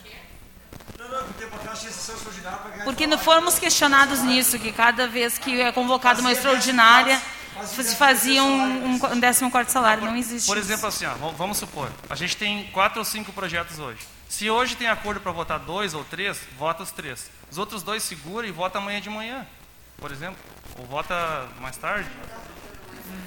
porque 2.23 2.41
para 2.41 2.69
ganhar. 2.69 2.83
Porque 2.83 3.07
não 3.07 3.17
fomos 3.17 3.57
questionados 3.57 4.19
nisso, 4.19 4.59
que 4.59 4.71
cada 4.71 5.07
vez 5.07 5.39
que 5.39 5.59
é 5.59 5.71
convocada 5.71 6.21
uma 6.21 6.31
extraordinária 6.31 7.19
se 7.65 7.95
fazia 7.95 8.43
um, 8.43 8.93
um 8.93 9.19
décimo 9.19 9.49
quarto 9.49 9.71
salário, 9.71 10.05
não 10.05 10.15
existe. 10.15 10.45
Por 10.45 10.59
exemplo, 10.59 10.85
assim, 10.85 11.07
ó, 11.07 11.15
vamos 11.31 11.57
supor, 11.57 11.91
a 12.07 12.13
gente 12.13 12.37
tem 12.37 12.67
quatro 12.67 12.99
ou 12.99 13.05
cinco 13.05 13.33
projetos 13.33 13.79
hoje. 13.79 14.16
Se 14.29 14.49
hoje 14.49 14.75
tem 14.75 14.87
acordo 14.87 15.21
para 15.21 15.31
votar 15.31 15.59
dois 15.59 15.93
ou 15.93 16.03
três, 16.03 16.39
vota 16.57 16.83
os 16.83 16.91
três. 16.91 17.29
Os 17.49 17.57
outros 17.57 17.81
dois 17.83 18.03
segura 18.03 18.45
e 18.45 18.51
vota 18.51 18.77
amanhã 18.77 18.99
de 18.99 19.09
manhã, 19.09 19.45
por 19.97 20.11
exemplo. 20.11 20.37
Ou 20.77 20.85
vota 20.85 21.47
mais 21.59 21.77
tarde. 21.77 22.09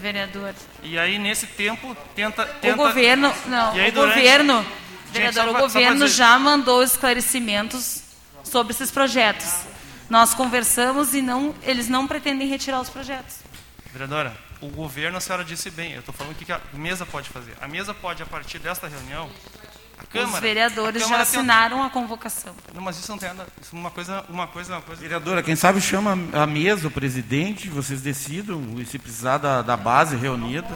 Vereador. 0.01 0.55
E 0.83 0.99
aí, 0.99 1.19
nesse 1.19 1.47
tempo, 1.47 1.97
tenta. 2.15 2.45
tenta... 2.45 2.75
O 2.75 2.77
governo. 2.77 3.33
Não, 3.47 3.73
aí, 3.73 3.89
o 3.89 3.93
durante... 3.93 4.15
governo. 4.15 4.67
Vereador, 5.11 5.45
Gente, 5.45 5.57
o 5.57 5.61
governo 5.61 6.07
já 6.07 6.39
mandou 6.39 6.83
esclarecimentos 6.83 8.03
sobre 8.45 8.73
esses 8.73 8.91
projetos. 8.91 9.65
Nós 10.09 10.35
conversamos 10.35 11.15
e 11.15 11.23
não, 11.23 11.55
eles 11.63 11.89
não 11.89 12.07
pretendem 12.07 12.47
retirar 12.49 12.81
os 12.81 12.91
projetos. 12.91 13.39
Vereadora, 13.93 14.37
o 14.61 14.69
governo, 14.69 15.17
a 15.17 15.21
senhora 15.21 15.45
disse 15.45 15.71
bem, 15.71 15.93
eu 15.93 16.01
estou 16.01 16.15
falando 16.15 16.33
o 16.33 16.37
que 16.37 16.53
a 16.53 16.61
mesa 16.73 17.07
pode 17.07 17.29
fazer. 17.29 17.57
A 17.61 17.67
mesa 17.67 17.95
pode, 17.95 18.23
a 18.23 18.27
partir 18.27 18.59
desta 18.59 18.87
reunião, 18.87 19.31
Câmara, 20.09 20.35
Os 20.35 20.41
vereadores 20.41 21.07
já 21.07 21.21
assinaram 21.21 21.79
tem... 21.79 21.87
a 21.87 21.91
convocação. 21.91 22.55
Não, 22.75 22.83
mas 22.83 22.99
isso 22.99 23.11
não 23.11 23.19
tem 23.19 23.29
nada. 23.29 23.49
Isso 23.61 23.75
é 23.75 23.79
uma 23.79 23.91
coisa, 23.91 24.25
uma 24.29 24.47
coisa, 24.47 24.75
uma 24.75 24.83
coisa. 24.83 25.01
Vereadora, 25.01 25.43
quem 25.43 25.57
sabe 25.57 25.81
chama 25.81 26.19
a 26.33 26.47
mesa, 26.47 26.89
o 26.89 26.91
presidente, 26.91 27.69
vocês 27.69 28.01
decidam, 28.01 28.63
e 28.79 28.87
se 28.87 28.99
precisar 28.99 29.39
da, 29.39 29.63
da 29.63 29.77
base 29.77 30.17
reunida. 30.17 30.69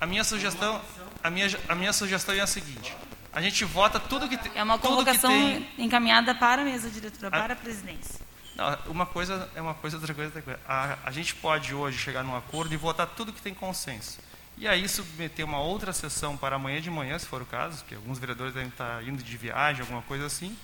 A 0.00 0.06
minha 0.06 0.24
sugestão, 0.24 0.80
a 1.22 1.30
minha, 1.30 1.48
a 1.68 1.74
minha 1.74 1.92
sugestão 1.92 2.34
é 2.34 2.40
a 2.40 2.46
seguinte: 2.46 2.94
a 3.32 3.40
gente 3.40 3.64
vota 3.64 4.00
tudo 4.00 4.28
que 4.28 4.36
tem. 4.36 4.52
É 4.54 4.62
uma 4.62 4.78
convocação 4.78 5.30
tem... 5.30 5.68
encaminhada 5.78 6.34
para 6.34 6.62
a 6.62 6.64
mesa 6.64 6.90
diretora, 6.90 7.28
a... 7.28 7.40
para 7.40 7.52
a 7.52 7.56
presidência. 7.56 8.20
Não, 8.56 8.76
uma 8.88 9.06
coisa 9.06 9.48
é 9.54 9.60
uma 9.60 9.74
coisa, 9.74 9.96
outra 9.96 10.12
coisa 10.12 10.32
é 10.34 10.36
outra 10.36 10.42
coisa. 10.42 10.60
A, 10.68 10.98
a 11.04 11.10
gente 11.10 11.34
pode 11.34 11.74
hoje 11.74 11.98
chegar 11.98 12.22
num 12.22 12.36
acordo 12.36 12.74
e 12.74 12.76
votar 12.76 13.06
tudo 13.06 13.32
que 13.32 13.40
tem 13.40 13.54
consenso. 13.54 14.18
E 14.60 14.68
aí 14.68 14.86
submeter 14.86 15.46
uma 15.46 15.58
outra 15.58 15.90
sessão 15.90 16.36
para 16.36 16.56
amanhã 16.56 16.82
de 16.82 16.90
manhã, 16.90 17.18
se 17.18 17.24
for 17.24 17.40
o 17.40 17.46
caso, 17.46 17.82
que 17.86 17.94
alguns 17.94 18.18
vereadores 18.18 18.52
devem 18.52 18.68
estar 18.68 19.02
indo 19.02 19.22
de 19.22 19.36
viagem, 19.38 19.80
alguma 19.80 20.02
coisa 20.02 20.26
assim. 20.26 20.54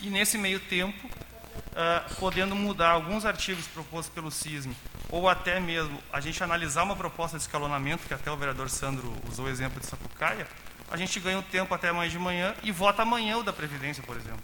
E 0.00 0.08
nesse 0.08 0.38
meio 0.38 0.58
tempo, 0.58 1.06
uh, 1.06 2.14
podendo 2.14 2.56
mudar 2.56 2.88
alguns 2.88 3.26
artigos 3.26 3.66
propostos 3.66 4.10
pelo 4.14 4.30
CISM, 4.30 4.74
ou 5.10 5.28
até 5.28 5.60
mesmo 5.60 6.02
a 6.10 6.18
gente 6.18 6.42
analisar 6.42 6.82
uma 6.82 6.96
proposta 6.96 7.36
de 7.36 7.42
escalonamento, 7.42 8.06
que 8.08 8.14
até 8.14 8.30
o 8.30 8.36
vereador 8.38 8.70
Sandro 8.70 9.12
usou 9.30 9.44
o 9.44 9.50
exemplo 9.50 9.78
de 9.78 9.84
Sapucaia, 9.84 10.48
a 10.90 10.96
gente 10.96 11.20
ganha 11.20 11.38
o 11.38 11.42
tempo 11.42 11.74
até 11.74 11.90
amanhã 11.90 12.08
de 12.08 12.18
manhã 12.18 12.54
e 12.62 12.72
vota 12.72 13.02
amanhã 13.02 13.36
o 13.36 13.42
da 13.42 13.52
Previdência, 13.52 14.02
por 14.02 14.16
exemplo. 14.16 14.42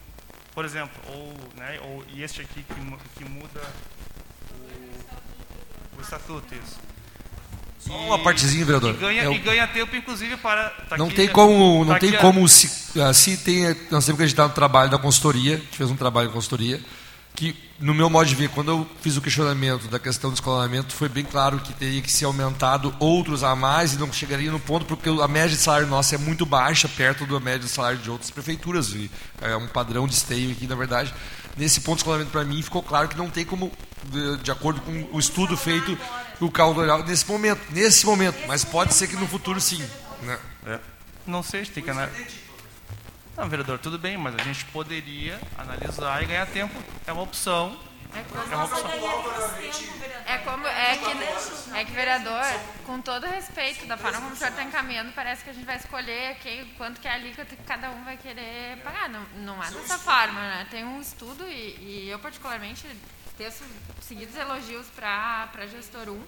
por 0.52 0.66
exemplo, 0.66 1.00
ou, 1.06 1.34
né, 1.56 1.80
ou 1.82 2.04
e 2.08 2.22
este 2.22 2.42
aqui 2.42 2.62
que, 2.62 2.74
que 3.16 3.24
muda 3.24 3.62
o, 4.50 5.96
o 5.96 6.02
estatuto, 6.02 6.54
isso. 6.54 6.87
Só 7.88 7.96
uma 8.06 8.18
partezinha, 8.20 8.64
vereador. 8.64 8.90
E 8.94 8.98
ganha, 8.98 9.22
É 9.22 9.28
o- 9.28 9.32
e 9.32 9.38
ganha 9.38 9.66
tempo, 9.66 9.96
inclusive, 9.96 10.36
para. 10.36 10.68
tá 10.88 10.96
Não 10.96 11.06
aqui, 11.06 11.14
tem 11.16 11.26
né, 11.26 11.32
como, 11.32 11.84
tá 11.86 11.92
não 11.92 11.98
tem 11.98 12.08
aqui 12.10 12.18
a- 12.18 12.20
como 12.20 12.48
se, 12.48 13.00
assim 13.00 13.36
tem, 13.36 13.62
nós 13.90 14.04
temos 14.04 14.04
que 14.04 14.12
acreditar 14.12 14.44
no 14.46 14.54
trabalho 14.54 14.90
da 14.90 14.98
consultoria, 14.98 15.54
a 15.54 15.58
gente 15.58 15.76
fez 15.76 15.90
um 15.90 15.96
trabalho 15.96 16.28
de 16.28 16.34
consultoria, 16.34 16.80
que 17.34 17.54
no 17.78 17.94
meu 17.94 18.10
modo 18.10 18.26
de 18.28 18.34
ver, 18.34 18.48
quando 18.48 18.70
eu 18.72 18.86
fiz 19.00 19.16
o 19.16 19.20
questionamento 19.20 19.86
da 19.88 19.98
questão 20.00 20.28
do 20.30 20.34
escolamento, 20.34 20.92
foi 20.92 21.08
bem 21.08 21.24
claro 21.24 21.60
que 21.60 21.72
teria 21.72 22.02
que 22.02 22.10
ser 22.10 22.24
aumentado 22.24 22.92
outros 22.98 23.44
a 23.44 23.54
mais 23.54 23.94
e 23.94 23.96
não 23.96 24.12
chegaria 24.12 24.50
no 24.50 24.58
ponto 24.58 24.84
porque 24.84 25.08
a 25.08 25.28
média 25.28 25.50
de 25.50 25.56
salário 25.56 25.86
nossa 25.86 26.16
é 26.16 26.18
muito 26.18 26.44
baixa 26.44 26.88
perto 26.88 27.24
da 27.26 27.38
média 27.38 27.60
de 27.60 27.68
salário 27.68 27.98
de 27.98 28.10
outras 28.10 28.30
prefeituras, 28.32 28.88
e 28.92 29.08
é 29.40 29.56
um 29.56 29.68
padrão 29.68 30.06
de 30.08 30.14
esteio 30.14 30.50
aqui, 30.50 30.66
na 30.66 30.74
verdade. 30.74 31.14
Nesse 31.56 31.80
ponto 31.80 31.96
de 31.96 32.00
escolamento 32.02 32.30
para 32.30 32.44
mim 32.44 32.60
ficou 32.62 32.82
claro 32.82 33.08
que 33.08 33.16
não 33.16 33.30
tem 33.30 33.44
como 33.44 33.70
de 34.42 34.50
acordo 34.50 34.80
com 34.80 35.08
o 35.12 35.18
estudo 35.18 35.56
feito 35.56 35.96
o 36.40 36.50
cálculo 36.50 37.04
nesse 37.04 37.26
momento, 37.26 37.60
nesse 37.70 38.06
momento, 38.06 38.46
mas 38.46 38.64
pode 38.64 38.94
ser 38.94 39.08
que 39.08 39.16
no 39.16 39.26
futuro 39.26 39.60
sim, 39.60 39.82
né? 40.22 40.38
Não 41.26 41.42
sei, 41.42 41.60
a 41.60 41.64
gente 41.64 41.74
tem 41.74 41.84
que 41.84 41.90
analisar. 41.90 42.48
Não, 43.36 43.48
vereador, 43.48 43.78
tudo 43.78 43.98
bem, 43.98 44.16
mas 44.16 44.34
a 44.34 44.42
gente 44.42 44.64
poderia 44.66 45.38
analisar 45.56 46.22
e 46.22 46.26
ganhar 46.26 46.46
tempo. 46.46 46.74
É 47.06 47.12
uma 47.12 47.22
opção. 47.22 47.78
É 48.14 48.52
É 48.52 48.56
uma 48.56 48.64
opção. 48.64 48.90
É 50.26 50.38
como 50.38 50.66
é 50.66 50.96
que 50.96 51.76
é 51.76 51.84
que 51.84 51.92
vereador, 51.92 52.42
com 52.84 53.00
todo 53.00 53.26
respeito 53.26 53.86
da 53.86 53.96
forma 53.96 54.20
como 54.20 54.32
o 54.32 54.36
senhor 54.36 54.50
está 54.50 54.62
encaminhando, 54.62 55.12
parece 55.12 55.44
que 55.44 55.50
a 55.50 55.52
gente 55.52 55.64
vai 55.64 55.76
escolher 55.76 56.36
quem, 56.36 56.64
quanto 56.76 57.00
que 57.00 57.06
é 57.06 57.12
a 57.12 57.14
alíquota 57.14 57.54
que 57.54 57.62
cada 57.62 57.90
um 57.90 58.02
vai 58.04 58.16
querer 58.16 58.78
pagar. 58.78 59.08
Não, 59.08 59.24
não 59.36 59.62
é 59.62 59.70
dessa 59.70 59.98
forma, 59.98 60.40
né? 60.40 60.66
Tem 60.70 60.84
um 60.84 61.00
estudo 61.00 61.46
e, 61.48 61.76
e 61.80 62.08
eu 62.10 62.18
particularmente 62.18 62.86
teço 63.38 63.64
seguidos 64.02 64.36
elogios 64.36 64.86
para 64.88 65.46
para 65.52 65.66
gestor 65.66 66.08
1 66.08 66.22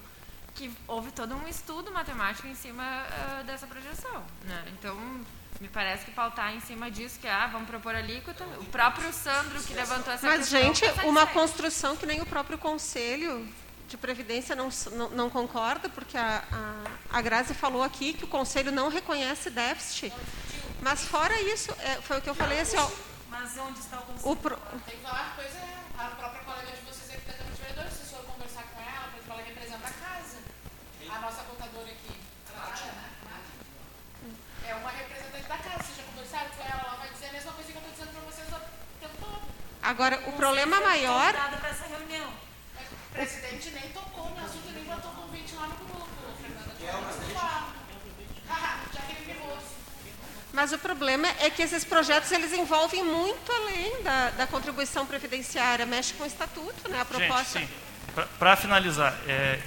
que 0.55 0.73
houve 0.87 1.11
todo 1.13 1.35
um 1.35 1.47
estudo 1.49 1.93
matemático 1.93 2.47
em 2.49 2.55
cima 2.55 2.83
ah, 2.85 3.43
dessa 3.45 3.67
projeção, 3.67 4.23
né? 4.45 4.65
Então 4.79 4.97
me 5.61 5.69
parece 5.69 6.05
que 6.05 6.11
pautar 6.13 6.53
em 6.55 6.61
cima 6.61 6.91
disso 6.91 7.19
que 7.21 7.29
ah, 7.29 7.47
vamos 7.49 7.69
propor 7.69 7.95
alíquota. 7.95 8.45
O 8.59 8.65
próprio 8.67 9.13
Sandro 9.13 9.63
que 9.63 9.75
levantou 9.75 10.13
essa 10.13 10.27
Mas, 10.27 10.49
questão. 10.49 10.61
gente, 10.61 10.89
tá 10.93 11.05
uma 11.05 11.27
construção 11.27 11.97
que 11.97 12.07
nem 12.07 12.21
o 12.21 12.27
próprio 12.27 12.57
Conselho 12.59 13.47
de 13.89 13.97
Previdência 13.97 14.55
não, 14.57 14.69
não, 14.93 15.11
não 15.11 15.31
concorda, 15.31 15.89
porque 15.89 16.17
a, 16.17 16.43
a, 16.53 17.19
a 17.19 17.21
Grazi 17.21 17.55
falou 17.55 17.83
aqui 17.83 18.13
que 18.15 18.25
o 18.25 18.29
Conselho 18.29 18.71
não 18.73 18.89
reconhece 18.89 19.51
déficit. 19.51 20.13
Mas, 20.81 21.05
fora 21.05 21.39
isso, 21.43 21.71
é, 21.81 21.97
foi 22.01 22.19
o 22.19 22.23
que 22.23 22.31
eu 22.31 22.35
falei 22.35 22.61
assim, 22.61 22.77
ó, 22.79 22.89
Mas 23.29 23.57
onde 23.59 23.81
está 23.81 23.99
o 23.99 24.03
conselho? 24.03 24.31
o 24.33 24.37
pro- 24.37 24.57
Tem 24.87 24.97
que 24.97 25.03
falar, 25.03 25.33
pois 25.37 25.55
é, 25.55 25.77
a 25.99 26.05
própria 26.07 26.43
colega 26.45 26.71
de 26.73 26.83
vocês 26.83 27.11
aqui 27.11 27.27
da 27.27 27.35
Câmara 27.35 27.55
de 27.55 27.61
Vereadores, 27.63 27.93
se 27.93 28.15
for 28.15 28.25
conversar 28.25 28.63
com 28.63 28.81
ela, 28.81 29.09
porque 29.13 29.31
ela 29.31 29.43
representa 29.43 29.87
a 29.89 29.91
casa. 29.93 30.39
A 31.11 31.19
nossa 31.19 31.43
contadora 31.43 31.87
aqui. 31.91 32.15
Nádia, 32.57 32.87
né? 32.93 33.11
Nádia. 33.27 34.71
É 34.71 34.75
uma 34.77 34.91
representante 34.91 35.49
da 35.49 35.59
casa. 35.59 35.83
Vocês 35.83 35.97
já 35.99 36.03
conversaram 36.05 36.49
com 36.51 36.63
ela? 36.63 36.83
Ela 36.87 36.97
vai 36.97 37.11
dizer 37.11 37.27
a 37.27 37.33
mesma 37.33 37.53
coisa 37.53 37.73
que 37.73 37.77
eu 37.77 37.83
estou 37.83 37.93
dizendo 37.93 38.13
para 38.15 38.31
vocês 38.31 38.49
o 38.49 39.01
tempo 39.01 39.17
todo. 39.19 39.43
Agora, 39.91 40.21
o 40.29 40.33
problema 40.33 40.81
maior 40.81 41.33
Convidada 41.35 41.57
para 41.57 41.71
essa 41.71 41.85
reunião. 41.89 42.29
O 43.11 43.13
presidente 43.13 43.71
nem 43.71 43.89
tocou 43.91 44.31
no 44.31 44.45
assunto, 44.45 44.71
nem 44.73 44.85
botou 44.85 45.11
convite 45.11 45.53
lá 45.57 45.67
no 45.67 45.75
grupo. 45.75 46.01
Mas 50.53 50.73
o 50.73 50.79
problema 50.79 51.27
é 51.41 51.51
que 51.51 51.63
esses 51.63 51.85
projetos 51.85 52.31
eles 52.31 52.53
envolvem 52.53 53.03
muito 53.05 53.51
além 53.53 54.03
da, 54.03 54.31
da 54.31 54.47
contribuição 54.47 55.07
previdenciária, 55.07 55.85
mexe 55.87 56.13
com 56.15 56.23
o 56.23 56.27
estatuto, 56.27 56.89
né? 56.89 57.01
A 57.01 57.05
proposta. 57.05 57.59
Gente, 57.59 57.71
sim. 58.15 58.25
Para 58.39 58.55
finalizar, 58.57 59.17
é, 59.27 59.59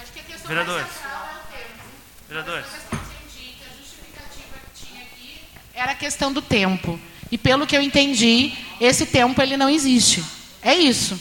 Acho 0.00 0.12
que 0.12 0.20
a 0.20 0.22
questão 0.22 0.48
Vereadores. 0.48 0.82
mais 0.86 0.94
central 0.94 1.26
é 1.26 1.36
o 1.36 1.58
tempo. 1.58 1.82
vereadores, 2.28 2.66
Mas 2.70 2.82
eu 2.92 2.98
entendi 2.98 3.52
que 3.58 3.64
a 3.64 3.76
justificativa 3.78 4.58
que 4.74 4.86
tinha 4.86 5.02
aqui 5.02 5.48
Era 5.74 5.92
a 5.92 5.94
questão 5.94 6.32
do 6.32 6.40
tempo. 6.42 7.00
E 7.30 7.38
pelo 7.38 7.66
que 7.66 7.76
eu 7.76 7.80
entendi, 7.80 8.52
esse 8.80 9.06
tempo 9.06 9.40
ele 9.40 9.56
não 9.56 9.68
existe. 9.68 10.24
É 10.62 10.74
isso. 10.74 11.18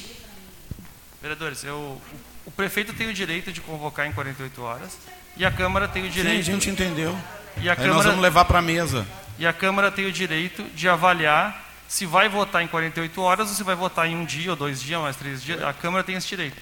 vereadores, 1.22 1.64
eu, 1.64 2.02
o, 2.46 2.52
prefeito 2.52 2.94
tem 2.94 3.08
o 3.08 3.14
direito 3.14 3.52
de 3.52 3.62
convocar 3.62 4.08
em 4.08 4.12
48 4.12 4.62
horas 4.62 4.98
e 5.38 5.46
a 5.46 5.52
Câmara 5.52 5.88
tem 5.88 6.04
o 6.04 6.06
Sim, 6.08 6.12
direito. 6.12 6.40
a 6.40 6.44
gente 6.44 6.70
entendeu. 6.70 7.18
E 7.62 7.70
a 7.70 7.74
Aí 7.74 7.78
nós 7.78 7.88
Câmara 7.88 8.04
vamos 8.10 8.22
levar 8.22 8.46
para 8.46 8.60
a 8.60 8.62
mesa. 8.62 9.08
E 9.38 9.46
a 9.46 9.54
Câmara 9.54 9.92
tem 9.92 10.06
o 10.06 10.12
direito 10.12 10.64
de 10.76 10.90
avaliar 10.90 11.70
se 11.88 12.06
vai 12.06 12.28
votar 12.28 12.62
em 12.62 12.68
48 12.68 13.22
horas 13.22 13.50
ou 13.50 13.56
se 13.56 13.64
vai 13.64 13.76
votar 13.76 14.08
em 14.08 14.16
um 14.16 14.26
dia, 14.26 14.52
ou 14.52 14.56
dois 14.56 14.82
dias, 14.82 15.02
mais 15.02 15.16
três 15.16 15.42
dias. 15.42 15.64
A 15.64 15.74
Câmara 15.74 16.04
tem 16.04 16.16
esse 16.16 16.28
direito. 16.28 16.58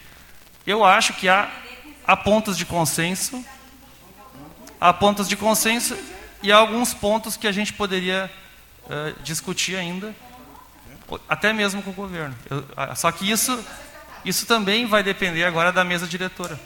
Eu 0.66 0.86
acho 0.86 1.14
que 1.14 1.28
há, 1.28 1.50
há 2.06 2.16
pontos 2.16 2.58
de 2.58 2.66
consenso, 2.66 3.44
há 4.80 4.94
pontos 4.94 5.28
de 5.28 5.36
consenso 5.36 5.98
e 6.44 6.52
há 6.52 6.58
alguns 6.58 6.94
pontos 6.94 7.36
que 7.36 7.48
a 7.48 7.52
gente 7.52 7.74
poderia 7.74 8.32
eh, 8.90 9.14
discutir 9.24 9.76
ainda, 9.76 10.14
até 11.28 11.54
mesmo 11.54 11.82
com 11.82 11.90
o 11.92 11.94
governo. 11.94 12.36
Eu- 12.50 12.64
ah, 12.76 12.96
só 12.96 13.12
que 13.12 13.30
isso, 13.30 13.58
isso 14.26 14.46
também 14.46 14.86
vai 14.86 15.04
depender 15.04 15.44
agora 15.46 15.72
da 15.72 15.84
mesa 15.84 16.06
diretora. 16.08 16.60